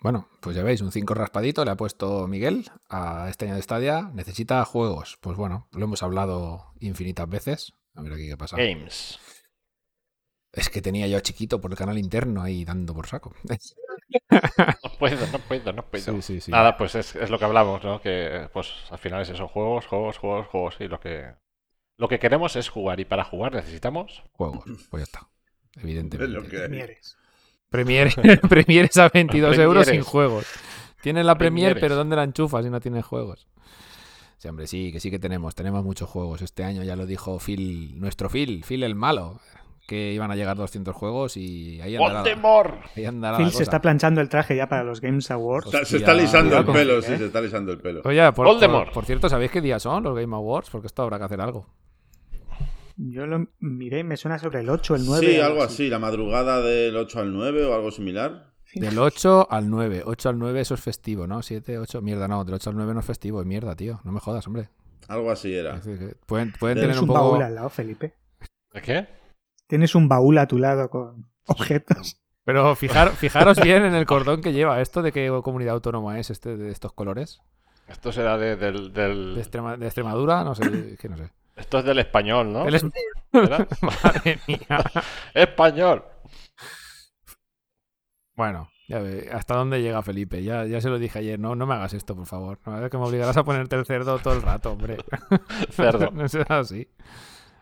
Bueno, 0.00 0.28
pues 0.40 0.56
ya 0.56 0.62
veis, 0.62 0.80
un 0.80 0.92
5 0.92 1.12
raspadito 1.12 1.64
le 1.64 1.70
ha 1.70 1.76
puesto 1.76 2.26
Miguel 2.26 2.64
a 2.88 3.28
este 3.28 3.44
año 3.44 3.56
de 3.56 3.62
Stadia. 3.62 4.10
Necesita 4.14 4.64
juegos. 4.64 5.18
Pues 5.20 5.36
bueno, 5.36 5.68
lo 5.72 5.84
hemos 5.84 6.02
hablado 6.02 6.72
infinitas 6.80 7.28
veces. 7.28 7.72
A 7.94 8.02
ver 8.02 8.14
aquí 8.14 8.26
qué 8.26 8.36
pasa. 8.38 8.56
Games. 8.56 9.18
Es 10.52 10.70
que 10.70 10.80
tenía 10.80 11.06
yo 11.06 11.18
a 11.18 11.20
chiquito 11.20 11.60
por 11.60 11.70
el 11.70 11.76
canal 11.76 11.98
interno 11.98 12.42
ahí 12.42 12.64
dando 12.64 12.94
por 12.94 13.06
saco. 13.06 13.34
No 14.30 14.90
puedo, 14.98 15.26
no 15.28 15.38
puedo, 15.38 15.72
no 15.72 15.84
puedo. 15.84 16.14
Sí, 16.16 16.22
sí, 16.22 16.40
sí. 16.40 16.50
Nada, 16.50 16.76
pues 16.76 16.94
es, 16.94 17.14
es 17.16 17.30
lo 17.30 17.38
que 17.38 17.44
hablamos, 17.44 17.82
¿no? 17.84 18.00
Que 18.00 18.48
pues 18.52 18.72
al 18.90 18.98
final 18.98 19.22
es 19.22 19.30
eso, 19.30 19.48
juegos, 19.48 19.86
juegos, 19.86 20.18
juegos, 20.18 20.46
juegos. 20.48 20.76
Y 20.80 20.88
lo 20.88 21.00
que, 21.00 21.32
lo 21.96 22.08
que 22.08 22.18
queremos 22.18 22.56
es 22.56 22.68
jugar. 22.68 23.00
Y 23.00 23.04
para 23.04 23.24
jugar 23.24 23.52
necesitamos 23.54 24.22
Juegos, 24.32 24.64
pues 24.90 25.00
ya 25.00 25.04
está. 25.04 25.28
Es 25.76 25.82
Evidentemente. 25.84 26.32
lo 26.32 26.42
que 26.48 26.62
hay. 26.62 26.68
Mieres. 26.68 27.16
Premier, 27.68 28.12
Premier 28.48 28.86
es 28.86 28.96
a 28.96 29.08
22 29.08 29.58
euros 29.58 29.84
sin 29.84 29.90
Premieres. 29.92 30.06
juegos. 30.06 30.46
Tienes 31.02 31.24
la 31.24 31.38
Premier, 31.38 31.72
Premieres. 31.72 31.80
pero 31.80 31.94
¿dónde 31.94 32.16
la 32.16 32.24
enchufas 32.24 32.64
si 32.64 32.70
no 32.70 32.80
tienes 32.80 33.04
juegos? 33.04 33.48
Sí, 34.38 34.48
hombre, 34.48 34.66
sí, 34.66 34.90
que 34.90 35.00
sí 35.00 35.10
que 35.10 35.18
tenemos. 35.18 35.54
Tenemos 35.54 35.84
muchos 35.84 36.08
juegos. 36.08 36.42
Este 36.42 36.64
año 36.64 36.82
ya 36.82 36.96
lo 36.96 37.06
dijo 37.06 37.38
Phil, 37.38 38.00
nuestro 38.00 38.28
Phil, 38.30 38.64
Phil 38.64 38.82
el 38.82 38.94
malo, 38.94 39.40
que 39.90 40.12
iban 40.12 40.30
a 40.30 40.36
llegar 40.36 40.56
200 40.56 40.94
juegos 40.94 41.36
y 41.36 41.80
ahí 41.80 41.96
andará, 41.96 42.20
¡Voldemort! 42.20 42.74
ahí 42.96 43.04
andará 43.06 43.38
Phil 43.38 43.46
la 43.46 43.52
se 43.52 43.62
está 43.64 43.80
planchando 43.82 44.20
el 44.20 44.28
traje 44.28 44.54
ya 44.54 44.68
para 44.68 44.84
los 44.84 45.00
Games 45.00 45.28
Awards. 45.32 45.66
Está- 45.66 45.78
se 45.78 45.96
Hostia, 45.96 45.98
está 45.98 46.14
lisando 46.14 46.58
el 46.58 46.64
pelo, 46.64 46.94
Phil, 46.94 47.02
sí, 47.02 47.12
¿eh? 47.14 47.18
se 47.18 47.24
está 47.26 47.40
lisando 47.40 47.72
el 47.72 47.78
pelo. 47.80 48.02
Oye, 48.04 48.22
por, 48.26 48.34
por- 48.34 48.46
Voldemort. 48.46 48.92
por 48.92 49.04
cierto, 49.04 49.28
¿sabéis 49.28 49.50
qué 49.50 49.60
día 49.60 49.80
son 49.80 50.04
los 50.04 50.14
Game 50.14 50.32
Awards? 50.36 50.70
Porque 50.70 50.86
esto 50.86 51.02
habrá 51.02 51.18
que 51.18 51.24
hacer 51.24 51.40
algo. 51.40 51.66
Yo 52.96 53.26
lo 53.26 53.46
miré 53.58 53.98
y 54.00 54.04
me 54.04 54.16
suena 54.16 54.38
sobre 54.38 54.60
el 54.60 54.68
8, 54.70 54.94
el 54.94 55.06
9. 55.06 55.26
Sí, 55.26 55.40
algo 55.40 55.62
así, 55.64 55.88
la 55.88 55.98
madrugada 55.98 56.60
del 56.62 56.94
8 56.96 57.18
al 57.20 57.32
9 57.32 57.64
o 57.64 57.74
algo 57.74 57.90
similar. 57.90 58.52
Del 58.74 58.96
8 58.98 59.48
al 59.50 59.68
9. 59.68 60.02
8 60.06 60.28
al 60.28 60.38
9 60.38 60.60
eso 60.60 60.74
es 60.74 60.80
festivo, 60.80 61.26
¿no? 61.26 61.42
7, 61.42 61.78
8. 61.78 62.00
Mierda, 62.02 62.28
no. 62.28 62.44
Del 62.44 62.54
8 62.54 62.70
al 62.70 62.76
9 62.76 62.94
no 62.94 63.00
es 63.00 63.06
festivo. 63.06 63.40
Es 63.40 63.46
mierda, 63.46 63.74
tío. 63.74 64.00
No 64.04 64.12
me 64.12 64.20
jodas, 64.20 64.46
hombre. 64.46 64.68
Algo 65.08 65.30
así 65.32 65.52
era. 65.52 65.80
Pueden 66.26 66.52
pueden 66.52 66.78
tener 66.78 66.94
un 66.96 67.02
un 67.02 67.06
poco... 67.08 67.20
baúl 67.32 67.42
al 67.42 67.54
lado, 67.56 67.68
Felipe. 67.68 68.14
¿De 68.72 68.80
qué? 68.80 69.08
Tienes 69.70 69.94
un 69.94 70.06
baúl 70.08 70.36
a 70.36 70.46
tu 70.46 70.58
lado 70.58 70.90
con 70.90 71.30
objetos. 71.46 72.20
Pero 72.44 72.74
fijar, 72.74 73.10
fijaros 73.12 73.58
bien 73.60 73.84
en 73.84 73.94
el 73.94 74.04
cordón 74.04 74.42
que 74.42 74.52
lleva. 74.52 74.80
¿Esto 74.82 75.00
de 75.00 75.12
qué 75.12 75.30
comunidad 75.42 75.74
autónoma 75.74 76.18
es 76.18 76.28
este 76.30 76.56
de 76.56 76.70
estos 76.70 76.92
colores? 76.92 77.40
Esto 77.86 78.12
será 78.12 78.36
de- 78.36 78.56
del, 78.56 78.92
del- 78.92 79.34
¿De, 79.36 79.40
Extrema- 79.42 79.76
de 79.78 79.86
Extremadura? 79.86 80.44
No 80.44 80.54
sé, 80.54 80.96
que 81.00 81.08
no 81.08 81.16
sé. 81.16 81.30
Esto 81.56 81.78
es 81.78 81.84
del 81.84 81.98
español, 82.00 82.52
¿no? 82.52 82.66
El 82.66 82.74
es-. 82.74 82.84
Madre 83.32 84.38
mía. 84.48 84.82
Español. 85.34 86.04
Bueno, 88.34 88.70
ya 88.88 88.98
ve, 89.00 89.28
hasta 89.32 89.54
dónde 89.54 89.82
llega 89.82 90.02
Felipe. 90.02 90.42
Ya, 90.42 90.64
ya 90.66 90.80
se 90.80 90.88
lo 90.88 90.98
dije 90.98 91.18
ayer. 91.20 91.38
No, 91.38 91.54
no 91.54 91.66
me 91.66 91.74
hagas 91.74 91.92
esto, 91.94 92.16
por 92.16 92.26
favor. 92.26 92.58
No 92.66 92.84
es 92.84 92.90
que 92.90 92.98
me 92.98 93.04
obligarás 93.04 93.36
a 93.36 93.44
ponerte 93.44 93.76
el 93.76 93.86
cerdo 93.86 94.18
todo 94.18 94.34
el 94.34 94.42
rato, 94.42 94.72
hombre. 94.72 94.96
Cerdo. 95.70 96.10
no 96.14 96.28
sea 96.28 96.46
así. 96.48 96.88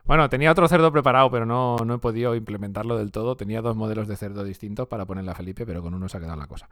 Bueno, 0.09 0.31
tenía 0.31 0.51
otro 0.51 0.67
cerdo 0.69 0.91
preparado, 0.91 1.31
pero 1.31 1.45
no, 1.45 1.77
no 1.85 1.97
he 1.97 1.99
podido 1.99 2.35
implementarlo 2.35 2.97
del 2.97 3.13
todo. 3.13 3.37
Tenía 3.37 3.61
dos 3.61 3.77
modelos 3.77 4.09
de 4.09 4.17
cerdo 4.17 4.43
distintos 4.43 4.89
para 4.89 5.05
ponerle 5.05 5.33
a 5.33 5.35
Felipe, 5.35 5.67
pero 5.67 5.83
con 5.83 5.93
uno 5.93 6.09
se 6.09 6.17
ha 6.17 6.21
quedado 6.21 6.39
la 6.39 6.47
cosa. 6.47 6.67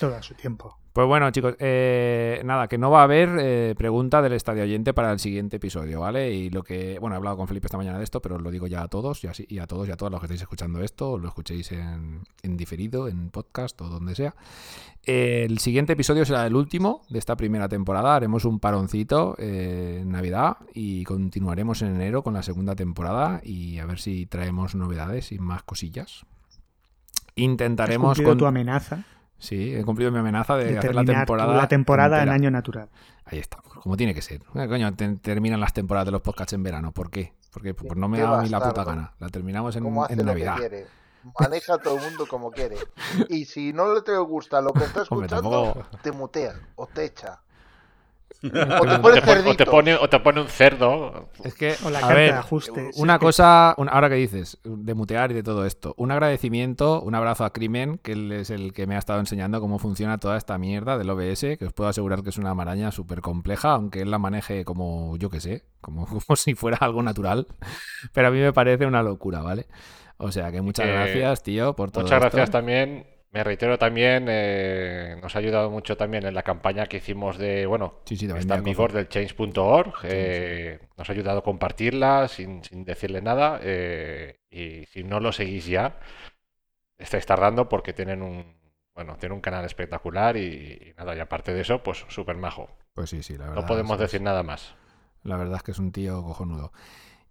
Todo 0.00 0.16
a 0.16 0.22
su 0.22 0.32
tiempo. 0.32 0.78
Pues 0.94 1.06
bueno, 1.06 1.30
chicos, 1.30 1.56
eh, 1.58 2.40
nada, 2.44 2.68
que 2.68 2.78
no 2.78 2.90
va 2.90 3.00
a 3.00 3.04
haber 3.04 3.28
eh, 3.38 3.74
pregunta 3.76 4.22
del 4.22 4.32
estadio 4.32 4.62
oyente 4.62 4.94
para 4.94 5.12
el 5.12 5.20
siguiente 5.20 5.58
episodio, 5.58 6.00
¿vale? 6.00 6.32
Y 6.32 6.48
lo 6.48 6.62
que, 6.62 6.98
bueno, 6.98 7.14
he 7.14 7.18
hablado 7.18 7.36
con 7.36 7.46
Felipe 7.46 7.66
esta 7.66 7.76
mañana 7.76 7.98
de 7.98 8.04
esto, 8.04 8.22
pero 8.22 8.36
os 8.36 8.42
lo 8.42 8.50
digo 8.50 8.66
ya 8.66 8.80
a 8.80 8.88
todos 8.88 9.22
y, 9.22 9.26
así, 9.26 9.44
y 9.46 9.58
a 9.58 9.66
todos 9.66 9.86
y 9.86 9.92
a 9.92 9.98
todas 9.98 10.10
los 10.10 10.20
que 10.20 10.24
estáis 10.24 10.40
escuchando 10.40 10.82
esto, 10.82 11.18
lo 11.18 11.28
escuchéis 11.28 11.70
en, 11.72 12.22
en 12.42 12.56
diferido, 12.56 13.08
en 13.08 13.28
podcast 13.28 13.78
o 13.82 13.88
donde 13.88 14.14
sea. 14.14 14.34
Eh, 15.04 15.44
el 15.46 15.58
siguiente 15.58 15.92
episodio 15.92 16.24
será 16.24 16.46
el 16.46 16.56
último 16.56 17.02
de 17.10 17.18
esta 17.18 17.36
primera 17.36 17.68
temporada. 17.68 18.16
Haremos 18.16 18.46
un 18.46 18.58
paroncito 18.58 19.36
eh, 19.38 19.98
en 20.00 20.10
Navidad 20.10 20.56
y 20.72 21.04
continuaremos 21.04 21.82
en 21.82 21.94
enero 21.94 22.22
con 22.22 22.32
la 22.32 22.42
segunda 22.42 22.74
temporada 22.74 23.42
y 23.44 23.78
a 23.78 23.84
ver 23.84 24.00
si 24.00 24.24
traemos 24.24 24.74
novedades 24.74 25.30
y 25.30 25.38
más 25.38 25.62
cosillas. 25.62 26.24
Intentaremos 27.36 28.18
con... 28.20 28.38
tu 28.38 28.46
amenaza 28.46 29.04
Sí, 29.40 29.74
he 29.74 29.82
cumplido 29.84 30.12
mi 30.12 30.18
amenaza 30.18 30.56
de, 30.56 30.66
de 30.72 30.78
hacer 30.78 30.94
la 30.94 31.04
temporada. 31.04 31.54
la 31.56 31.66
temporada 31.66 32.22
en 32.22 32.28
año 32.28 32.50
natural. 32.50 32.88
Ahí 33.24 33.38
está, 33.38 33.58
como 33.82 33.96
tiene 33.96 34.14
que 34.14 34.22
ser. 34.22 34.42
Eh, 34.54 34.68
coño, 34.68 34.94
te- 34.94 35.16
terminan 35.16 35.58
las 35.60 35.72
temporadas 35.72 36.06
de 36.06 36.12
los 36.12 36.20
podcasts 36.20 36.52
en 36.52 36.62
verano. 36.62 36.92
¿Por 36.92 37.10
qué? 37.10 37.32
Porque 37.52 37.74
pues 37.74 37.96
no 37.96 38.08
me 38.08 38.20
da 38.20 38.38
a 38.38 38.42
mí 38.42 38.48
la 38.48 38.60
puta 38.60 38.84
gana. 38.84 39.12
La 39.18 39.28
terminamos 39.28 39.74
en, 39.76 39.86
en 39.86 39.94
lo 39.94 40.06
que 40.08 40.22
Navidad. 40.24 40.56
quiere. 40.56 40.86
Maneja 41.38 41.74
a 41.74 41.78
todo 41.78 41.96
el 41.96 42.02
mundo 42.02 42.26
como 42.28 42.50
quiere. 42.50 42.76
Y 43.28 43.44
si 43.44 43.72
no 43.72 43.92
le 43.94 44.02
te 44.02 44.16
gusta 44.18 44.60
lo 44.60 44.72
que 44.72 44.84
está 44.84 45.02
Hombre, 45.10 45.26
escuchando, 45.26 45.72
tampoco- 45.74 45.98
te 46.02 46.12
mutea 46.12 46.54
o 46.76 46.86
te 46.86 47.04
echa. 47.04 47.40
O 48.42 48.86
te 48.86 48.98
pone 48.98 48.98
O 49.02 49.10
te, 49.10 49.22
pone, 49.22 49.42
o, 49.44 49.54
te 49.56 49.64
cerdito. 49.64 49.70
pone, 49.70 49.94
o 49.96 50.08
te 50.08 50.20
pone 50.20 50.40
un 50.40 50.48
cerdo. 50.48 51.30
Es 51.44 51.54
que, 51.54 51.78
O 51.82 51.90
la 51.90 52.02
a 52.02 52.04
carta 52.04 52.14
ver, 52.14 52.32
de 52.32 52.38
ajuste. 52.38 52.90
una 52.96 53.18
cosa, 53.18 53.70
ahora 53.72 54.08
que 54.08 54.14
dices, 54.16 54.58
de 54.64 54.94
mutear 54.94 55.30
y 55.30 55.34
de 55.34 55.42
todo 55.42 55.66
esto, 55.66 55.94
un 55.98 56.10
agradecimiento, 56.10 57.02
un 57.02 57.14
abrazo 57.14 57.44
a 57.44 57.52
Crimen, 57.52 57.98
que 57.98 58.12
él 58.12 58.32
es 58.32 58.50
el 58.50 58.72
que 58.72 58.86
me 58.86 58.96
ha 58.96 58.98
estado 58.98 59.20
enseñando 59.20 59.60
cómo 59.60 59.78
funciona 59.78 60.18
toda 60.18 60.36
esta 60.36 60.58
mierda 60.58 60.96
del 60.98 61.10
OBS, 61.10 61.40
que 61.58 61.66
os 61.66 61.72
puedo 61.72 61.90
asegurar 61.90 62.22
que 62.22 62.30
es 62.30 62.38
una 62.38 62.54
maraña 62.54 62.90
súper 62.92 63.20
compleja, 63.20 63.72
aunque 63.72 64.00
él 64.02 64.10
la 64.10 64.18
maneje 64.18 64.64
como, 64.64 65.16
yo 65.18 65.30
que 65.30 65.40
sé, 65.40 65.64
como, 65.80 66.06
como 66.26 66.36
si 66.36 66.54
fuera 66.54 66.78
algo 66.80 67.02
natural, 67.02 67.46
pero 68.12 68.28
a 68.28 68.30
mí 68.30 68.38
me 68.40 68.52
parece 68.52 68.86
una 68.86 69.02
locura, 69.02 69.42
¿vale? 69.42 69.66
O 70.18 70.32
sea 70.32 70.50
que 70.52 70.60
muchas 70.62 70.86
que 70.86 70.92
gracias, 70.92 71.42
tío, 71.42 71.74
por 71.76 71.90
todo 71.90 72.04
Muchas 72.04 72.16
esto. 72.16 72.36
gracias 72.36 72.50
también. 72.50 73.06
Me 73.32 73.44
reitero 73.44 73.78
también, 73.78 74.26
eh, 74.28 75.16
nos 75.22 75.36
ha 75.36 75.38
ayudado 75.38 75.70
mucho 75.70 75.96
también 75.96 76.26
en 76.26 76.34
la 76.34 76.42
campaña 76.42 76.86
que 76.86 76.96
hicimos 76.96 77.38
de, 77.38 77.64
bueno, 77.64 78.00
Sí, 78.04 78.14
está 78.14 78.56
en 78.56 78.64
vigor 78.64 78.92
del 78.92 79.08
change.org. 79.08 79.94
eh, 80.02 80.80
nos 80.98 81.08
ha 81.08 81.12
ayudado 81.12 81.38
a 81.38 81.44
compartirla 81.44 82.26
sin, 82.26 82.64
sin 82.64 82.84
decirle 82.84 83.22
nada. 83.22 83.60
eh, 83.62 84.40
y 84.50 84.84
si 84.86 85.04
no 85.04 85.20
lo 85.20 85.30
seguís 85.30 85.66
ya, 85.66 86.00
estáis 86.98 87.24
tardando 87.24 87.68
porque 87.68 87.92
tienen 87.92 88.22
un, 88.22 88.56
bueno, 88.96 89.16
tienen 89.16 89.36
un 89.36 89.40
canal 89.40 89.64
espectacular 89.64 90.36
y, 90.36 90.40
y 90.90 90.94
nada, 90.98 91.14
y 91.14 91.20
aparte 91.20 91.54
de 91.54 91.60
eso, 91.60 91.82
pues 91.84 92.04
súper 92.08 92.36
majo. 92.36 92.68
Pues 92.94 93.10
sí, 93.10 93.22
sí, 93.22 93.34
la 93.38 93.46
verdad. 93.46 93.62
No 93.62 93.66
podemos 93.66 93.96
decir 93.98 94.22
nada 94.22 94.42
más. 94.42 94.74
La 95.22 95.36
verdad 95.36 95.56
es 95.58 95.62
que 95.62 95.70
es 95.70 95.78
un 95.78 95.92
tío 95.92 96.22
cojonudo. 96.24 96.72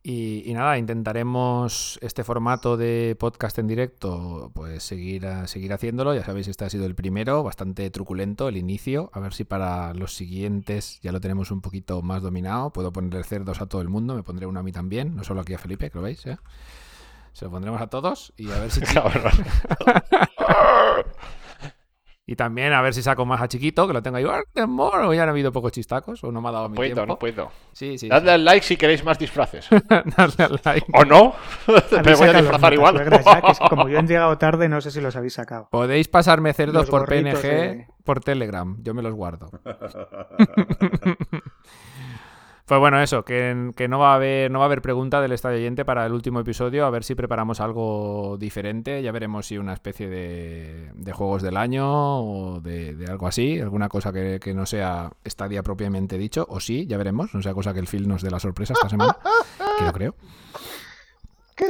Y, 0.01 0.49
y 0.49 0.53
nada, 0.53 0.77
intentaremos 0.77 1.99
este 2.01 2.23
formato 2.23 2.77
de 2.77 3.17
podcast 3.19 3.59
en 3.59 3.67
directo, 3.67 4.49
pues 4.55 4.81
seguir, 4.81 5.27
a- 5.27 5.45
seguir 5.47 5.73
haciéndolo. 5.73 6.15
Ya 6.15 6.23
sabéis, 6.23 6.47
este 6.47 6.63
ha 6.63 6.69
sido 6.69 6.85
el 6.85 6.95
primero, 6.95 7.43
bastante 7.43 7.89
truculento 7.91 8.47
el 8.47 8.55
inicio. 8.55 9.09
A 9.13 9.19
ver 9.19 9.33
si 9.33 9.43
para 9.43 9.93
los 9.93 10.15
siguientes 10.15 11.01
ya 11.01 11.11
lo 11.11 11.19
tenemos 11.19 11.51
un 11.51 11.59
poquito 11.61 12.01
más 12.01 12.21
dominado. 12.21 12.71
Puedo 12.71 12.93
ponerle 12.93 13.23
cerdos 13.25 13.59
a 13.61 13.65
todo 13.67 13.81
el 13.81 13.89
mundo, 13.89 14.15
me 14.15 14.23
pondré 14.23 14.45
uno 14.45 14.61
a 14.61 14.63
mí 14.63 14.71
también, 14.71 15.15
no 15.17 15.23
solo 15.25 15.41
aquí 15.41 15.53
a 15.53 15.57
Felipe, 15.59 15.89
que 15.91 15.97
lo 15.97 16.03
veis, 16.03 16.25
¿eh? 16.27 16.37
Se 17.33 17.43
lo 17.45 17.51
pondremos 17.51 17.81
a 17.81 17.87
todos 17.87 18.31
y 18.37 18.49
a 18.51 18.59
ver 18.59 18.71
si... 18.71 18.79
Y 22.31 22.35
también 22.35 22.73
a 22.73 22.81
ver 22.83 22.93
si 22.93 23.01
saco 23.01 23.25
más 23.25 23.41
a 23.41 23.47
Chiquito, 23.47 23.87
que 23.87 23.93
lo 23.93 24.03
tengo 24.03 24.17
ahí. 24.17 24.25
¡More! 24.67 25.07
Hoy 25.07 25.17
han 25.17 25.29
habido 25.29 25.51
pocos 25.51 25.71
chistacos, 25.71 26.23
o 26.23 26.31
no 26.31 26.41
me 26.41 26.49
ha 26.49 26.51
dado 26.51 26.65
No 26.65 26.69
mi 26.69 26.75
puedo, 26.75 26.93
tiempo. 26.93 27.07
no 27.13 27.17
puedo. 27.17 27.51
Sí, 27.73 27.97
sí. 27.97 28.07
Dadle 28.07 28.33
al 28.33 28.45
like 28.45 28.63
si 28.63 28.77
queréis 28.77 29.03
más 29.03 29.17
disfraces. 29.17 29.67
Dadle 29.89 30.43
al 30.43 30.61
like. 30.63 30.85
¿O 30.93 31.05
no? 31.05 31.33
Me 32.03 32.13
voy 32.13 32.27
a 32.27 32.33
disfrazar 32.33 32.71
igual. 32.73 32.97
ya, 33.25 33.41
que 33.41 33.51
es- 33.51 33.59
como 33.67 33.89
yo 33.89 33.97
he 33.97 34.03
llegado 34.07 34.37
tarde, 34.37 34.69
no 34.69 34.79
sé 34.79 34.91
si 34.91 35.01
los 35.01 35.15
habéis 35.15 35.33
sacado. 35.33 35.69
Podéis 35.71 36.07
pasarme 36.07 36.53
cerdos 36.53 36.83
Los 36.83 36.89
por 36.91 37.07
PNG, 37.09 37.41
de- 37.41 37.87
por 38.03 38.19
Telegram. 38.19 38.77
Yo 38.83 38.93
me 38.93 39.01
los 39.01 39.15
guardo. 39.15 39.49
Pues 42.69 42.79
bueno, 42.79 43.01
eso, 43.01 43.25
que, 43.25 43.71
que, 43.75 43.87
no 43.87 43.97
va 43.97 44.11
a 44.11 44.15
haber, 44.15 44.51
no 44.51 44.59
va 44.59 44.65
a 44.65 44.67
haber 44.67 44.83
pregunta 44.83 45.21
del 45.21 45.31
estadio 45.31 45.57
oyente 45.57 45.85
para 45.85 46.05
el 46.05 46.13
último 46.13 46.39
episodio, 46.39 46.85
a 46.85 46.91
ver 46.91 47.03
si 47.03 47.15
preparamos 47.15 47.61
algo 47.61 48.37
diferente, 48.39 49.01
ya 49.01 49.11
veremos 49.11 49.47
si 49.47 49.57
una 49.57 49.73
especie 49.73 50.07
de, 50.07 50.91
de 50.93 51.11
juegos 51.11 51.41
del 51.41 51.57
año 51.57 51.87
o 52.21 52.61
de, 52.61 52.93
de 52.93 53.07
algo 53.07 53.25
así, 53.25 53.59
alguna 53.59 53.89
cosa 53.89 54.13
que, 54.13 54.39
que, 54.39 54.53
no 54.53 54.67
sea 54.67 55.11
estadia 55.23 55.63
propiamente 55.63 56.19
dicho, 56.19 56.45
o 56.47 56.59
sí, 56.59 56.85
ya 56.85 56.97
veremos, 56.97 57.33
no 57.33 57.41
sea 57.41 57.55
cosa 57.55 57.73
que 57.73 57.79
el 57.79 57.87
Phil 57.87 58.07
nos 58.07 58.21
dé 58.21 58.29
la 58.29 58.39
sorpresa 58.39 58.73
esta 58.73 58.87
semana, 58.87 59.17
que 59.79 59.85
lo 59.85 59.91
creo. 59.91 60.15
Qué, 61.59 61.65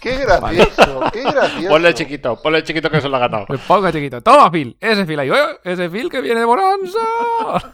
qué 0.00 0.16
gracioso, 0.24 1.02
qué 1.12 1.22
gracioso. 1.22 1.68
Ponle 1.68 1.92
chiquito, 1.92 2.40
ponle 2.42 2.62
chiquito 2.62 2.88
que 2.88 3.02
se 3.02 3.10
lo 3.10 3.16
ha 3.16 3.20
ganado. 3.20 3.44
Pues 3.46 3.60
ponga 3.60 3.92
chiquito. 3.92 4.22
Toma, 4.22 4.50
Phil. 4.50 4.74
Ese 4.80 5.04
Phil 5.04 5.18
ahí. 5.18 5.28
¡Eh! 5.28 5.34
Ese 5.64 5.90
Phil 5.90 6.08
que 6.08 6.22
viene 6.22 6.40
de 6.40 6.46
Bonanza. 6.46 6.98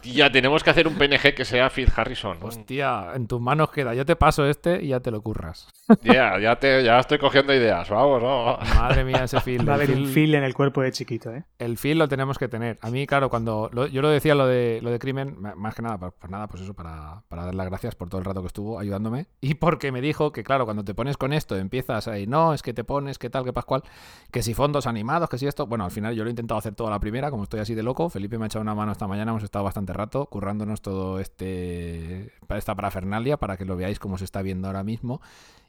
Ya 0.03 0.29
tenemos 0.29 0.61
que 0.63 0.69
hacer 0.69 0.85
un 0.85 0.95
PNG 0.95 1.33
que 1.33 1.45
sea 1.45 1.69
Phil 1.69 1.89
Harrison. 1.95 2.37
Hostia, 2.41 3.11
en 3.15 3.27
tus 3.27 3.39
manos 3.39 3.71
queda. 3.71 3.93
Yo 3.93 4.05
te 4.05 4.17
paso 4.17 4.45
este 4.45 4.83
y 4.83 4.89
ya 4.89 4.99
te 4.99 5.11
lo 5.11 5.21
curras. 5.21 5.69
Ya, 6.01 6.39
ya, 6.39 6.57
te, 6.57 6.83
ya 6.83 6.99
estoy 6.99 7.19
cogiendo 7.19 7.53
ideas. 7.53 7.89
Vamos, 7.89 8.21
no. 8.21 8.57
Madre 8.75 9.05
mía, 9.05 9.23
ese 9.23 9.39
Phil. 9.39 9.67
Va 9.67 9.73
a 9.73 9.75
haber 9.75 9.91
el 9.91 10.03
un 10.03 10.13
Phil 10.13 10.35
en 10.35 10.43
el 10.43 10.53
cuerpo 10.53 10.81
de 10.81 10.91
chiquito, 10.91 11.31
¿eh? 11.31 11.45
El 11.57 11.77
Phil 11.77 11.97
lo 11.97 12.09
tenemos 12.09 12.37
que 12.37 12.49
tener. 12.49 12.77
A 12.81 12.89
mí, 12.89 13.07
claro, 13.07 13.29
cuando 13.29 13.69
lo, 13.71 13.87
yo 13.87 14.01
lo 14.01 14.09
decía 14.09 14.35
lo 14.35 14.47
de, 14.47 14.79
lo 14.81 14.91
de 14.91 14.99
crimen, 14.99 15.37
más 15.55 15.73
que 15.75 15.81
nada, 15.81 15.97
pues, 15.97 16.13
pues 16.19 16.31
nada, 16.31 16.47
pues 16.47 16.63
eso, 16.63 16.73
para, 16.73 17.23
para 17.29 17.45
dar 17.45 17.55
las 17.55 17.67
gracias 17.67 17.95
por 17.95 18.09
todo 18.09 18.19
el 18.19 18.25
rato 18.25 18.41
que 18.41 18.47
estuvo 18.47 18.79
ayudándome. 18.79 19.27
Y 19.39 19.55
porque 19.55 19.91
me 19.91 20.01
dijo 20.01 20.31
que, 20.31 20.43
claro, 20.43 20.65
cuando 20.65 20.83
te 20.83 20.93
pones 20.93 21.12
con 21.17 21.33
esto, 21.33 21.55
empiezas 21.55 22.07
ahí, 22.07 22.27
no, 22.27 22.53
es 22.53 22.61
que 22.61 22.73
te 22.73 22.83
pones, 22.83 23.17
que 23.17 23.29
tal, 23.29 23.43
que 23.43 23.53
pascual, 23.53 23.83
que 24.31 24.43
si 24.43 24.53
fondos 24.53 24.87
animados, 24.87 25.29
que 25.29 25.37
si 25.37 25.47
esto. 25.47 25.67
Bueno, 25.67 25.85
al 25.85 25.91
final 25.91 26.15
yo 26.15 26.23
lo 26.23 26.29
he 26.29 26.31
intentado 26.31 26.57
hacer 26.57 26.75
toda 26.75 26.89
la 26.89 26.99
primera, 26.99 27.31
como 27.31 27.43
estoy 27.43 27.59
así 27.59 27.75
de 27.75 27.83
loco. 27.83 28.09
Felipe 28.09 28.37
me 28.37 28.45
ha 28.45 28.47
echado 28.47 28.61
una 28.61 28.75
mano 28.75 28.91
esta 28.91 29.07
mañana, 29.07 29.31
hemos 29.31 29.43
estado 29.43 29.65
bastante 29.65 29.93
rato 29.93 30.25
currándonos 30.27 30.81
todo 30.81 31.19
este 31.19 32.33
esta 32.49 32.75
parafernalia 32.75 33.37
para 33.37 33.57
que 33.57 33.65
lo 33.65 33.75
veáis 33.75 33.99
como 33.99 34.17
se 34.17 34.25
está 34.25 34.41
viendo 34.41 34.67
ahora 34.67 34.83
mismo. 34.83 35.21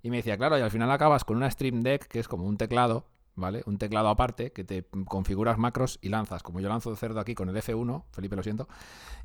Y 0.02 0.10
me 0.10 0.18
decía, 0.18 0.36
claro, 0.36 0.58
y 0.58 0.60
al 0.60 0.70
final 0.70 0.90
acabas 0.90 1.24
con 1.24 1.36
una 1.36 1.50
Stream 1.50 1.82
Deck 1.82 2.06
que 2.06 2.18
es 2.18 2.28
como 2.28 2.44
un 2.44 2.58
teclado, 2.58 3.06
¿vale? 3.36 3.62
Un 3.66 3.78
teclado 3.78 4.08
aparte 4.08 4.52
que 4.52 4.64
te 4.64 4.84
configuras 5.06 5.58
macros 5.58 5.98
y 6.02 6.10
lanzas. 6.10 6.42
Como 6.42 6.60
yo 6.60 6.68
lanzo 6.68 6.90
de 6.90 6.96
cerdo 6.96 7.20
aquí 7.20 7.34
con 7.34 7.48
el 7.48 7.56
F1, 7.56 8.04
Felipe 8.12 8.36
lo 8.36 8.42
siento, 8.42 8.68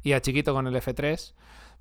y 0.03 0.13
a 0.13 0.21
chiquito 0.21 0.53
con 0.53 0.67
el 0.67 0.75
F3 0.75 1.33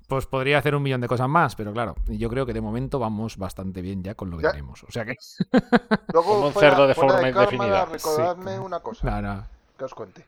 pues 0.09 0.25
podría 0.25 0.57
hacer 0.57 0.75
un 0.75 0.83
millón 0.83 0.99
de 0.99 1.07
cosas 1.07 1.29
más, 1.29 1.55
pero 1.55 1.71
claro, 1.71 1.95
yo 2.07 2.29
creo 2.29 2.45
que 2.45 2.51
de 2.53 2.59
momento 2.59 2.99
vamos 2.99 3.37
bastante 3.37 3.81
bien 3.81 4.03
ya 4.03 4.15
con 4.15 4.29
lo 4.29 4.37
que 4.37 4.43
Ya. 4.43 4.51
tenemos. 4.51 4.83
O 4.83 4.91
sea 4.91 5.05
que. 5.05 5.13
Luego, 6.13 6.33
Como 6.33 6.47
un 6.47 6.53
fuera- 6.53 6.71
cerdo 6.71 6.87
de 6.87 6.95
forma 6.95 7.13
cámara, 7.15 7.29
indefinida. 7.29 7.85
Recordadme 7.85 8.53
Sí. 8.55 8.59
una 8.59 8.79
cosa 8.81 9.21
No, 9.21 9.35
no. 9.35 9.47
que 9.77 9.85
os 9.85 9.93
cuente. 9.93 10.25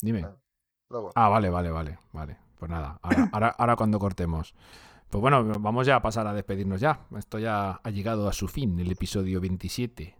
Dime. 0.00 0.26
Luego. 0.90 1.12
Ah, 1.14 1.28
vale, 1.28 1.48
vale, 1.50 1.70
vale, 1.70 1.98
vale. 2.12 2.36
Pues 2.58 2.70
nada, 2.70 2.98
ahora, 3.02 3.28
ahora, 3.32 3.48
ahora 3.58 3.76
cuando 3.76 3.98
cortemos. 3.98 4.54
Pues 5.10 5.20
bueno, 5.20 5.44
vamos 5.60 5.86
ya 5.86 5.96
a 5.96 6.02
pasar 6.02 6.26
a 6.26 6.32
despedirnos 6.32 6.80
ya. 6.80 7.00
Esto 7.16 7.38
ya 7.38 7.80
ha 7.84 7.90
llegado 7.90 8.28
a 8.28 8.32
su 8.32 8.48
fin, 8.48 8.80
el 8.80 8.90
episodio 8.90 9.40
27. 9.40 10.16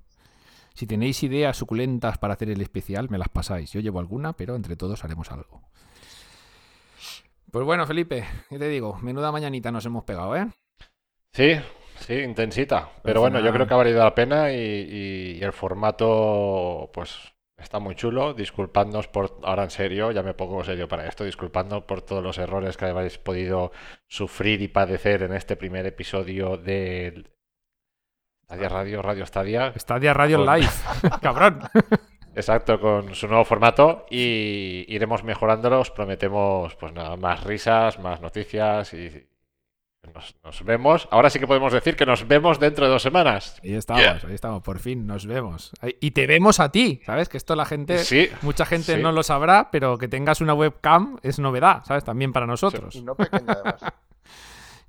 Si 0.75 0.87
tenéis 0.87 1.23
ideas 1.23 1.57
suculentas 1.57 2.19
para 2.19 2.35
hacer 2.35 2.51
el 2.51 2.61
especial, 2.61 3.09
me 3.11 3.19
las 3.19 3.29
pasáis. 3.29 3.73
Yo 3.73 3.81
llevo 3.81 4.01
alguna, 4.01 4.35
pero 4.35 4.55
entre 4.55 4.77
todos 4.77 5.03
haremos 5.05 5.31
algo. 5.31 5.63
Pues 7.53 7.67
bueno, 7.67 7.87
Felipe, 7.87 8.25
¿qué 8.49 8.59
te 8.59 8.69
digo? 8.69 8.99
Menuda 9.03 9.31
mañanita 9.31 9.71
nos 9.71 9.85
hemos 9.85 10.05
pegado, 10.05 10.35
¿eh? 10.37 10.49
Sí, 11.35 11.55
sí, 11.97 12.15
intensita. 12.15 12.89
Pero 13.03 13.21
bueno, 13.21 13.41
yo 13.41 13.53
creo 13.53 13.67
que 13.67 13.75
ha 13.75 13.77
valido 13.77 14.03
la 14.03 14.15
pena 14.15 14.51
y, 14.53 14.57
y- 14.57 15.39
y 15.39 15.43
el 15.45 15.53
formato, 15.53 16.91
pues, 16.95 17.19
está 17.59 17.79
muy 17.79 17.95
chulo. 17.95 18.33
Disculpadnos 18.33 19.07
por, 19.09 19.39
ahora 19.43 19.65
en 19.65 19.71
serio, 19.71 20.13
ya 20.13 20.23
me 20.23 20.33
pongo 20.33 20.65
serio 20.65 20.89
para 20.89 21.07
esto, 21.07 21.25
disculpadnos 21.25 21.83
por 21.85 22.01
todos 22.01 22.23
los 22.23 22.39
errores 22.39 22.79
que 22.79 22.87
habéis 22.87 23.19
podido 23.19 23.71
sufrir 24.09 24.63
y 24.63 24.69
padecer 24.69 25.23
en 25.23 25.35
este 25.35 25.55
primer 25.57 25.85
episodio 25.87 26.57
de 26.57 27.31
Stadia 28.47 28.69
Radio, 28.71 29.03
Radio 29.03 29.27
Stadia. 29.27 29.73
Stadia 29.79 30.15
Radio 30.15 30.39
Live, 30.39 30.71
cabrón. 31.21 31.61
Exacto, 32.35 32.81
con 32.81 33.15
su 33.15 33.29
nuevo 33.29 33.45
formato 33.45 34.07
y 34.11 34.85
iremos 34.89 35.23
mejorándolo. 35.25 35.81
Os 35.81 35.91
prometemos, 35.91 36.75
pues 36.77 36.93
nada, 36.93 37.17
más 37.17 37.45
risas, 37.45 37.99
más 37.99 38.21
noticias 38.21 38.95
y 38.95 39.27
nos, 40.15 40.35
nos 40.43 40.65
vemos. 40.65 41.09
Ahora 41.11 41.31
sí 41.31 41.39
que 41.39 41.47
podemos 41.47 41.73
decir 41.73 41.95
que 41.95 42.05
nos 42.07 42.27
vemos 42.27 42.59
dentro 42.59 42.87
de 42.87 42.91
dos 42.91 43.03
semanas. 43.03 43.61
Ahí 43.63 43.75
estamos, 43.75 44.25
ahí 44.25 44.35
estamos, 44.35 44.63
por 44.63 44.79
fin 44.79 45.07
nos 45.07 45.27
vemos. 45.27 45.73
Y 46.01 46.11
te 46.11 46.27
vemos 46.27 46.59
a 46.59 46.71
ti, 46.71 47.01
¿sabes? 47.07 47.29
Que 47.29 47.37
esto 47.37 47.55
la 47.55 47.65
gente, 47.65 47.99
Sí, 47.99 48.29
mucha 48.43 48.67
gente 48.67 48.97
sí. 48.97 49.03
no 49.03 49.13
lo 49.13 49.23
sabrá, 49.23 49.71
pero 49.71 49.99
que 49.99 50.09
tengas 50.09 50.41
una 50.41 50.55
webcam 50.55 51.19
es 51.23 51.39
novedad, 51.39 51.85
¿sabes? 51.85 52.03
También 52.05 52.33
para 52.33 52.47
nosotros. 52.47 52.95
Y 52.97 53.03
no 53.03 53.15
pequeña 53.15 53.53
además. 53.53 53.81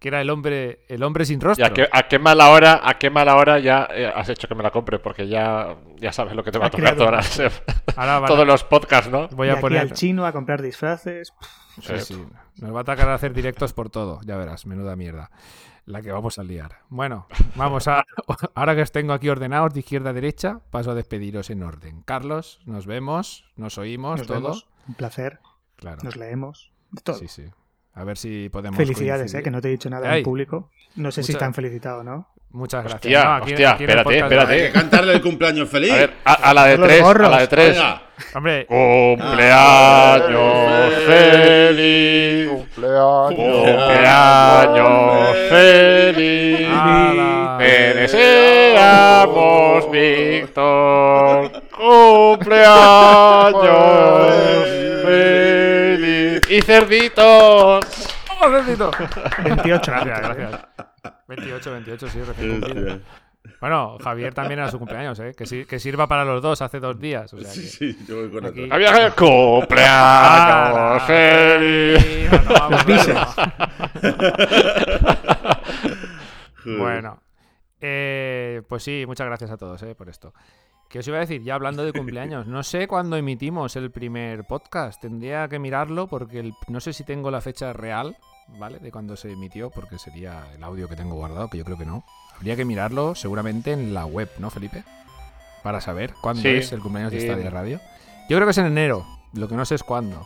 Que 0.03 0.09
era 0.09 0.19
el 0.19 0.29
hombre, 0.29 0.81
el 0.89 1.01
hombre 1.01 1.23
sin 1.23 1.37
Y 1.39 1.43
rostro. 1.45 1.65
a 1.65 1.69
qué, 1.69 1.87
a 1.89 2.09
qué 2.09 2.19
mala 2.19 2.49
hora, 2.49 2.81
a 2.83 2.97
qué 2.99 3.09
mala 3.09 3.37
hora 3.37 3.59
ya 3.59 3.87
eh, 3.89 4.11
has 4.13 4.27
hecho 4.27 4.49
que 4.49 4.53
me 4.53 4.61
la 4.61 4.69
compre, 4.69 4.99
porque 4.99 5.29
ya, 5.29 5.77
ya 5.95 6.11
sabes 6.11 6.35
lo 6.35 6.43
que 6.43 6.51
te 6.51 6.59
va 6.59 6.65
a 6.65 6.69
tocar 6.69 6.97
las- 6.97 7.39
Ahora 7.95 8.17
a- 8.17 8.25
todos 8.25 8.45
los 8.45 8.65
podcasts, 8.65 9.09
¿no? 9.09 9.29
voy 9.29 9.47
Y 9.47 9.51
a 9.51 9.53
aquí 9.53 9.61
poner. 9.61 9.79
al 9.79 9.93
chino 9.93 10.25
a 10.25 10.33
comprar 10.33 10.61
disfraces. 10.61 11.33
Sí, 11.81 11.93
sí. 12.01 12.25
Nos 12.57 12.75
va 12.75 12.81
a 12.81 12.83
tocar 12.83 13.09
hacer 13.11 13.33
directos 13.33 13.71
por 13.71 13.89
todo, 13.89 14.19
ya 14.25 14.35
verás, 14.35 14.65
menuda 14.65 14.97
mierda. 14.97 15.31
La 15.85 16.01
que 16.01 16.11
vamos 16.11 16.37
a 16.37 16.43
liar. 16.43 16.79
Bueno, 16.89 17.27
vamos 17.55 17.87
a. 17.87 18.03
Ahora 18.55 18.75
que 18.75 18.81
os 18.81 18.91
tengo 18.91 19.13
aquí 19.13 19.29
ordenados 19.29 19.73
de 19.73 19.79
izquierda 19.79 20.09
a 20.09 20.13
derecha, 20.13 20.59
paso 20.69 20.91
a 20.91 20.95
despediros 20.95 21.49
en 21.49 21.63
orden. 21.63 22.01
Carlos, 22.03 22.59
nos 22.65 22.85
vemos, 22.87 23.45
nos 23.55 23.77
oímos 23.77 24.19
Nos 24.19 24.27
todos. 24.27 24.41
vemos. 24.41 24.67
Un 24.85 24.95
placer. 24.95 25.39
Claro. 25.77 25.99
Nos 26.03 26.17
leemos. 26.17 26.73
de 26.91 27.01
Todo. 27.01 27.15
Sí, 27.17 27.29
sí. 27.29 27.45
A 27.95 28.03
ver 28.03 28.17
si 28.17 28.49
podemos. 28.49 28.77
Felicidades, 28.77 29.21
coincidir. 29.23 29.41
eh, 29.41 29.43
que 29.43 29.51
no 29.51 29.61
te 29.61 29.67
he 29.67 29.71
dicho 29.71 29.89
nada 29.89 30.11
Ey, 30.13 30.19
en 30.19 30.23
público. 30.23 30.69
No 30.95 31.11
sé 31.11 31.21
si 31.23 31.31
mucha- 31.31 31.37
están 31.37 31.53
felicitados, 31.53 32.03
¿no? 32.03 32.27
Muchas 32.51 32.83
gracias. 32.83 33.05
Hostia, 33.05 33.23
No, 33.23 33.33
aquí- 33.35 33.51
hostia, 33.53 33.71
aquí 33.71 33.83
espérate, 33.83 34.17
espérate. 34.19 34.53
Hay 34.53 34.59
que 34.61 34.71
cantarle 34.71 35.13
el 35.13 35.21
cumpleaños 35.21 35.69
feliz. 35.69 35.91
A 35.91 35.95
ver, 35.95 36.13
a, 36.23 36.33
a 36.33 36.53
la 36.53 36.65
de 36.65 36.77
tres, 36.77 37.03
a 37.03 37.13
la 37.29 37.39
de 37.39 37.47
tres. 37.47 37.69
Venga. 37.75 38.01
Hombre, 38.35 38.65
Cumpleaños 38.67 40.93
feliz. 41.07 42.49
Cumpleaños 42.49 43.37
feliz. 45.49 46.67
ala. 46.71 47.55
Te 47.59 47.93
deseamos, 47.95 49.91
Víctor. 49.91 51.51
Cumpleaños 51.75 54.67
feliz. 55.05 55.42
Y 56.55 56.61
cerditos. 56.61 57.83
¡Vamos, 58.39 58.63
Cerdito! 58.65 58.91
28. 59.43 59.91
Gracias, 59.91 60.19
gracias. 60.21 60.61
28, 61.27 61.71
28, 61.71 62.07
sí, 62.09 62.21
recién 62.21 62.61
cumplido. 62.61 62.99
Bueno, 63.59 63.97
Javier 64.03 64.33
también 64.33 64.59
era 64.59 64.69
su 64.69 64.77
cumpleaños, 64.77 65.17
¿eh? 65.19 65.31
Que, 65.37 65.45
si- 65.45 65.65
que 65.65 65.79
sirva 65.79 66.07
para 66.07 66.23
los 66.25 66.41
dos 66.41 66.61
hace 66.61 66.79
dos 66.79 66.99
días. 66.99 67.33
O 67.33 67.39
sea, 67.39 67.49
Sí, 67.49 67.61
que- 67.61 67.67
sí, 67.67 67.97
yo 68.07 68.15
voy 68.17 68.29
con 68.29 68.45
Aquí- 68.45 68.69
cumpleaños 68.69 69.13
Ah, 69.79 71.03
feliz. 71.07 72.31
no, 72.31 72.41
no, 72.41 72.53
vamos. 72.53 72.85
Bueno, 76.65 77.21
eh, 77.81 78.61
pues 78.69 78.83
sí, 78.83 79.03
muchas 79.05 79.27
gracias 79.27 79.51
a 79.51 79.57
todos 79.57 79.81
eh, 79.83 79.95
por 79.95 80.07
esto. 80.09 80.33
¿Qué 80.93 80.99
os 80.99 81.07
iba 81.07 81.17
a 81.17 81.21
decir? 81.21 81.41
Ya 81.41 81.55
hablando 81.55 81.83
de 81.83 81.91
cumpleaños, 81.91 82.45
no 82.45 82.61
sé 82.61 82.87
cuándo 82.87 83.17
emitimos 83.17 83.75
el 83.75 83.89
primer 83.89 84.43
podcast. 84.45 85.01
Tendría 85.01 85.47
que 85.47 85.57
mirarlo 85.57 86.05
porque 86.05 86.37
el- 86.39 86.53
no 86.67 86.79
sé 86.79 86.93
si 86.93 87.03
tengo 87.03 87.31
la 87.31 87.41
fecha 87.41 87.73
real, 87.73 88.15
¿vale? 88.59 88.77
De 88.77 88.91
cuando 88.91 89.15
se 89.15 89.31
emitió, 89.31 89.71
porque 89.71 89.97
sería 89.97 90.43
el 90.55 90.63
audio 90.63 90.87
que 90.87 90.95
tengo 90.95 91.15
guardado, 91.15 91.47
que 91.49 91.57
yo 91.57 91.65
creo 91.65 91.79
que 91.79 91.85
no. 91.87 92.03
Habría 92.37 92.55
que 92.55 92.63
mirarlo 92.63 93.15
seguramente 93.15 93.71
en 93.71 93.95
la 93.95 94.05
web, 94.05 94.29
¿no, 94.37 94.51
Felipe? 94.51 94.83
Para 95.63 95.81
saber 95.81 96.13
cuándo 96.21 96.43
Sí, 96.43 96.49
es 96.49 96.71
el 96.71 96.79
cumpleaños 96.81 97.11
de 97.11 97.21
sí. 97.21 97.25
Stadia 97.27 97.49
Radio. 97.49 97.79
Yo 98.29 98.37
creo 98.37 98.45
que 98.45 98.51
es 98.51 98.57
en 98.59 98.67
enero, 98.67 99.03
lo 99.33 99.47
que 99.47 99.55
no 99.55 99.65
sé 99.65 99.73
es 99.73 99.81
cuándo. 99.83 100.23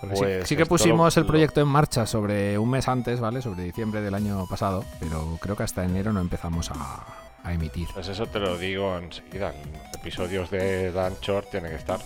Sí- 0.00 0.06
Pues 0.16 0.48
sí, 0.48 0.56
que 0.56 0.62
lo- 0.62 0.66
pusimos 0.68 1.14
el 1.18 1.24
lo- 1.24 1.28
proyecto 1.28 1.60
en 1.60 1.68
marcha 1.68 2.06
sobre 2.06 2.56
un 2.56 2.70
mes 2.70 2.88
antes, 2.88 3.20
¿vale? 3.20 3.42
Sobre 3.42 3.64
diciembre 3.64 4.00
del 4.00 4.14
año 4.14 4.46
pasado, 4.48 4.82
pero 4.98 5.36
creo 5.42 5.56
que 5.56 5.64
hasta 5.64 5.84
enero 5.84 6.10
no 6.14 6.20
empezamos 6.20 6.70
a, 6.70 7.04
a 7.48 7.52
emitir. 7.54 7.88
Pues 7.92 8.08
eso 8.08 8.26
te 8.26 8.38
lo 8.38 8.56
digo 8.58 8.96
enseguida. 8.98 9.52
Los 9.52 9.94
episodios 9.94 10.50
de 10.50 10.92
Danchor 10.92 11.46
tienen 11.46 11.70
que 11.70 11.76
estar. 11.76 12.00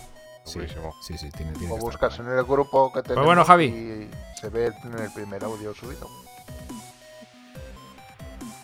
Sí, 0.45 0.59
sí, 1.01 1.17
sí, 1.17 1.31
tiene, 1.31 1.53
tiene 1.53 1.73
O 1.73 1.77
que 1.77 1.81
buscas 1.81 2.19
en 2.19 2.27
el 2.27 2.43
grupo 2.43 2.91
que 2.91 3.01
tenemos 3.01 3.25
bueno, 3.25 3.45
Javi. 3.45 3.65
y 3.65 4.09
se 4.37 4.49
ve 4.49 4.73
en 4.83 4.99
el 4.99 5.11
primer 5.11 5.43
audio 5.43 5.73
subido. 5.73 6.07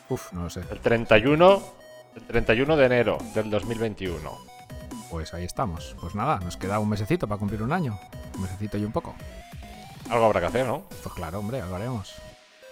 Uf, 0.10 0.34
no 0.34 0.44
lo 0.44 0.50
sé. 0.50 0.62
El 0.70 0.80
31, 0.80 1.64
el 2.16 2.24
31 2.24 2.76
de 2.76 2.86
enero 2.86 3.18
del 3.34 3.50
2021. 3.50 4.38
Pues 5.10 5.34
ahí 5.34 5.46
estamos. 5.46 5.96
Pues 6.02 6.16
nada, 6.16 6.40
nos 6.40 6.58
queda 6.58 6.80
un 6.80 6.90
mesecito 6.90 7.28
para 7.28 7.40
cumplir 7.40 7.62
un 7.62 7.72
año. 7.72 7.98
Un 8.36 8.42
mesecito 8.42 8.78
y 8.78 8.84
un 8.84 8.92
poco. 8.92 9.16
Algo 10.10 10.26
habrá 10.26 10.42
que 10.42 10.48
hacer, 10.48 10.66
¿no? 10.66 10.84
Pues 11.02 11.14
claro, 11.14 11.40
hombre, 11.40 11.62
lo 11.62 11.76
haremos. 11.76 12.14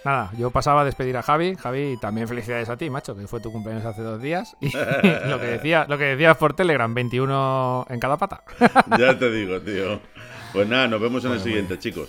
Nada, 0.04 0.30
yo 0.38 0.50
pasaba 0.50 0.82
a 0.82 0.84
despedir 0.84 1.16
a 1.16 1.22
Javi. 1.22 1.56
Javi, 1.56 1.96
también 2.00 2.28
felicidades 2.28 2.68
a 2.68 2.76
ti, 2.76 2.88
macho, 2.88 3.16
que 3.16 3.26
fue 3.26 3.40
tu 3.40 3.50
cumpleaños 3.52 3.84
hace 3.84 4.02
dos 4.02 4.22
días. 4.22 4.56
Y 4.60 4.70
lo 5.26 5.40
que 5.40 5.46
decía, 5.46 5.86
lo 5.88 5.98
que 5.98 6.04
decías 6.04 6.36
por 6.36 6.54
Telegram, 6.54 6.92
21 6.94 7.86
en 7.90 8.00
cada 8.00 8.16
pata. 8.16 8.42
Ya 8.98 9.18
te 9.18 9.30
digo, 9.30 9.60
tío. 9.60 10.00
Pues 10.52 10.68
nada, 10.68 10.88
nos 10.88 11.00
vemos 11.00 11.24
en 11.24 11.32
el 11.32 11.38
Bueno, 11.38 11.44
siguiente, 11.44 11.78
chicos. 11.78 12.08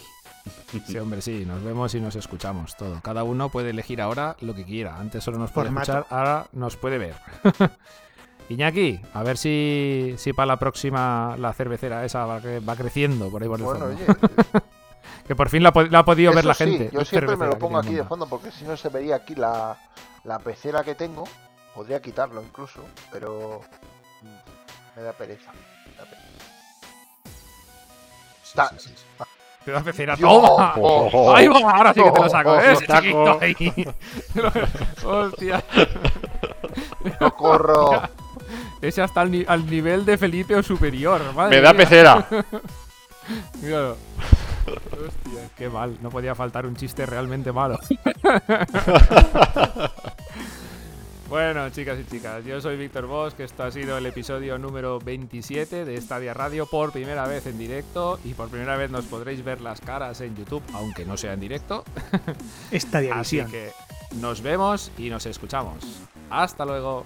Sí, 0.85 0.97
hombre, 0.97 1.21
sí, 1.21 1.45
nos 1.45 1.63
vemos 1.63 1.93
y 1.95 1.99
nos 1.99 2.15
escuchamos 2.15 2.77
todo. 2.77 3.01
Cada 3.01 3.23
uno 3.23 3.49
puede 3.49 3.71
elegir 3.71 4.01
ahora 4.01 4.35
lo 4.39 4.55
que 4.55 4.63
quiera. 4.63 4.97
Antes 4.97 5.23
solo 5.23 5.37
nos 5.37 5.51
puede 5.51 5.67
Formato. 5.67 5.91
escuchar, 5.91 6.17
ahora 6.17 6.45
nos 6.53 6.77
puede 6.77 6.97
ver. 6.97 7.15
Iñaki, 8.49 8.99
a 9.13 9.21
ver 9.23 9.37
si, 9.37 10.15
si 10.17 10.33
para 10.33 10.47
la 10.47 10.57
próxima 10.57 11.35
la 11.37 11.53
cervecera 11.53 12.03
esa 12.05 12.25
va, 12.25 12.39
va 12.67 12.75
creciendo 12.75 13.29
por 13.29 13.43
ahí 13.43 13.47
por 13.49 13.59
el 13.59 13.65
Bueno, 13.65 13.79
fondo. 13.87 13.95
oye, 13.95 14.05
Que 15.27 15.35
por 15.35 15.49
fin 15.49 15.61
la, 15.63 15.69
ha 15.69 15.73
pod- 15.73 15.89
la 15.89 15.99
ha 15.99 16.05
podido 16.05 16.33
ver 16.33 16.45
la 16.45 16.53
sí, 16.53 16.63
gente. 16.65 16.89
yo 16.91 17.05
siempre 17.05 17.35
me 17.35 17.45
lo 17.47 17.57
pongo 17.59 17.77
aquí 17.77 17.93
de 17.93 18.03
fondo 18.03 18.25
porque 18.27 18.51
si 18.51 18.63
no 18.65 18.75
se 18.77 18.89
vería 18.89 19.15
aquí 19.17 19.35
la, 19.35 19.77
la 20.23 20.39
pecera 20.39 20.83
que 20.83 20.95
tengo. 20.95 21.23
Podría 21.75 22.01
quitarlo 22.01 22.41
incluso, 22.41 22.81
pero 23.11 23.61
mm, 24.23 24.97
me 24.97 25.03
da 25.03 25.13
pereza. 25.13 25.51
me 25.51 25.95
da 25.95 26.05
pereza. 26.09 26.45
Te 29.63 29.71
da 29.71 29.81
pecera. 29.81 30.17
¡Toma! 30.17 30.73
oh, 30.77 31.33
¡Ahí 31.35 31.47
va! 31.47 31.59
Ahora 31.71 31.93
sí 31.93 32.01
que 32.01 32.11
te 32.11 32.19
lo 32.21 32.29
saco, 32.29 32.51
oh, 32.53 32.59
¿eh? 32.59 32.75
saco. 32.87 33.01
Chiquito 33.01 33.39
ahí. 33.41 33.93
Hostia. 35.05 35.63
¡Socorro! 37.19 38.01
Ese 38.81 39.01
hasta 39.01 39.21
al, 39.21 39.29
ni- 39.31 39.45
al 39.47 39.69
nivel 39.69 40.05
de 40.05 40.17
Felipe 40.17 40.55
o 40.55 40.63
superior. 40.63 41.21
madre 41.35 41.57
Me 41.57 41.61
da 41.61 41.73
mía. 41.73 41.83
pecera. 41.83 42.27
Míralo. 43.61 43.97
Hostia, 44.73 45.49
qué 45.57 45.69
mal. 45.69 45.97
No 46.01 46.09
podía 46.09 46.35
faltar 46.35 46.65
un 46.65 46.75
chiste 46.75 47.05
realmente 47.05 47.51
malo. 47.51 47.79
bueno, 51.29 51.69
chicas 51.69 51.99
y 51.99 52.05
chicas, 52.05 52.45
yo 52.45 52.61
soy 52.61 52.77
Víctor 52.77 53.07
Bosch. 53.07 53.39
Esto 53.39 53.63
ha 53.63 53.71
sido 53.71 53.97
el 53.97 54.05
episodio 54.05 54.57
número 54.57 54.99
27 54.99 55.85
de 55.85 56.01
Stadia 56.01 56.33
Radio 56.33 56.65
por 56.65 56.91
primera 56.91 57.27
vez 57.27 57.45
en 57.47 57.57
directo. 57.57 58.19
Y 58.23 58.33
por 58.33 58.49
primera 58.49 58.77
vez 58.77 58.91
nos 58.91 59.05
podréis 59.05 59.43
ver 59.43 59.61
las 59.61 59.81
caras 59.81 60.21
en 60.21 60.35
YouTube, 60.35 60.63
aunque 60.73 61.05
no 61.05 61.17
sea 61.17 61.33
en 61.33 61.39
directo. 61.39 61.83
Stadia 62.71 63.15
Así 63.19 63.43
que 63.45 63.71
nos 64.19 64.41
vemos 64.41 64.91
y 64.97 65.09
nos 65.09 65.25
escuchamos. 65.25 65.83
Hasta 66.29 66.65
luego. 66.65 67.05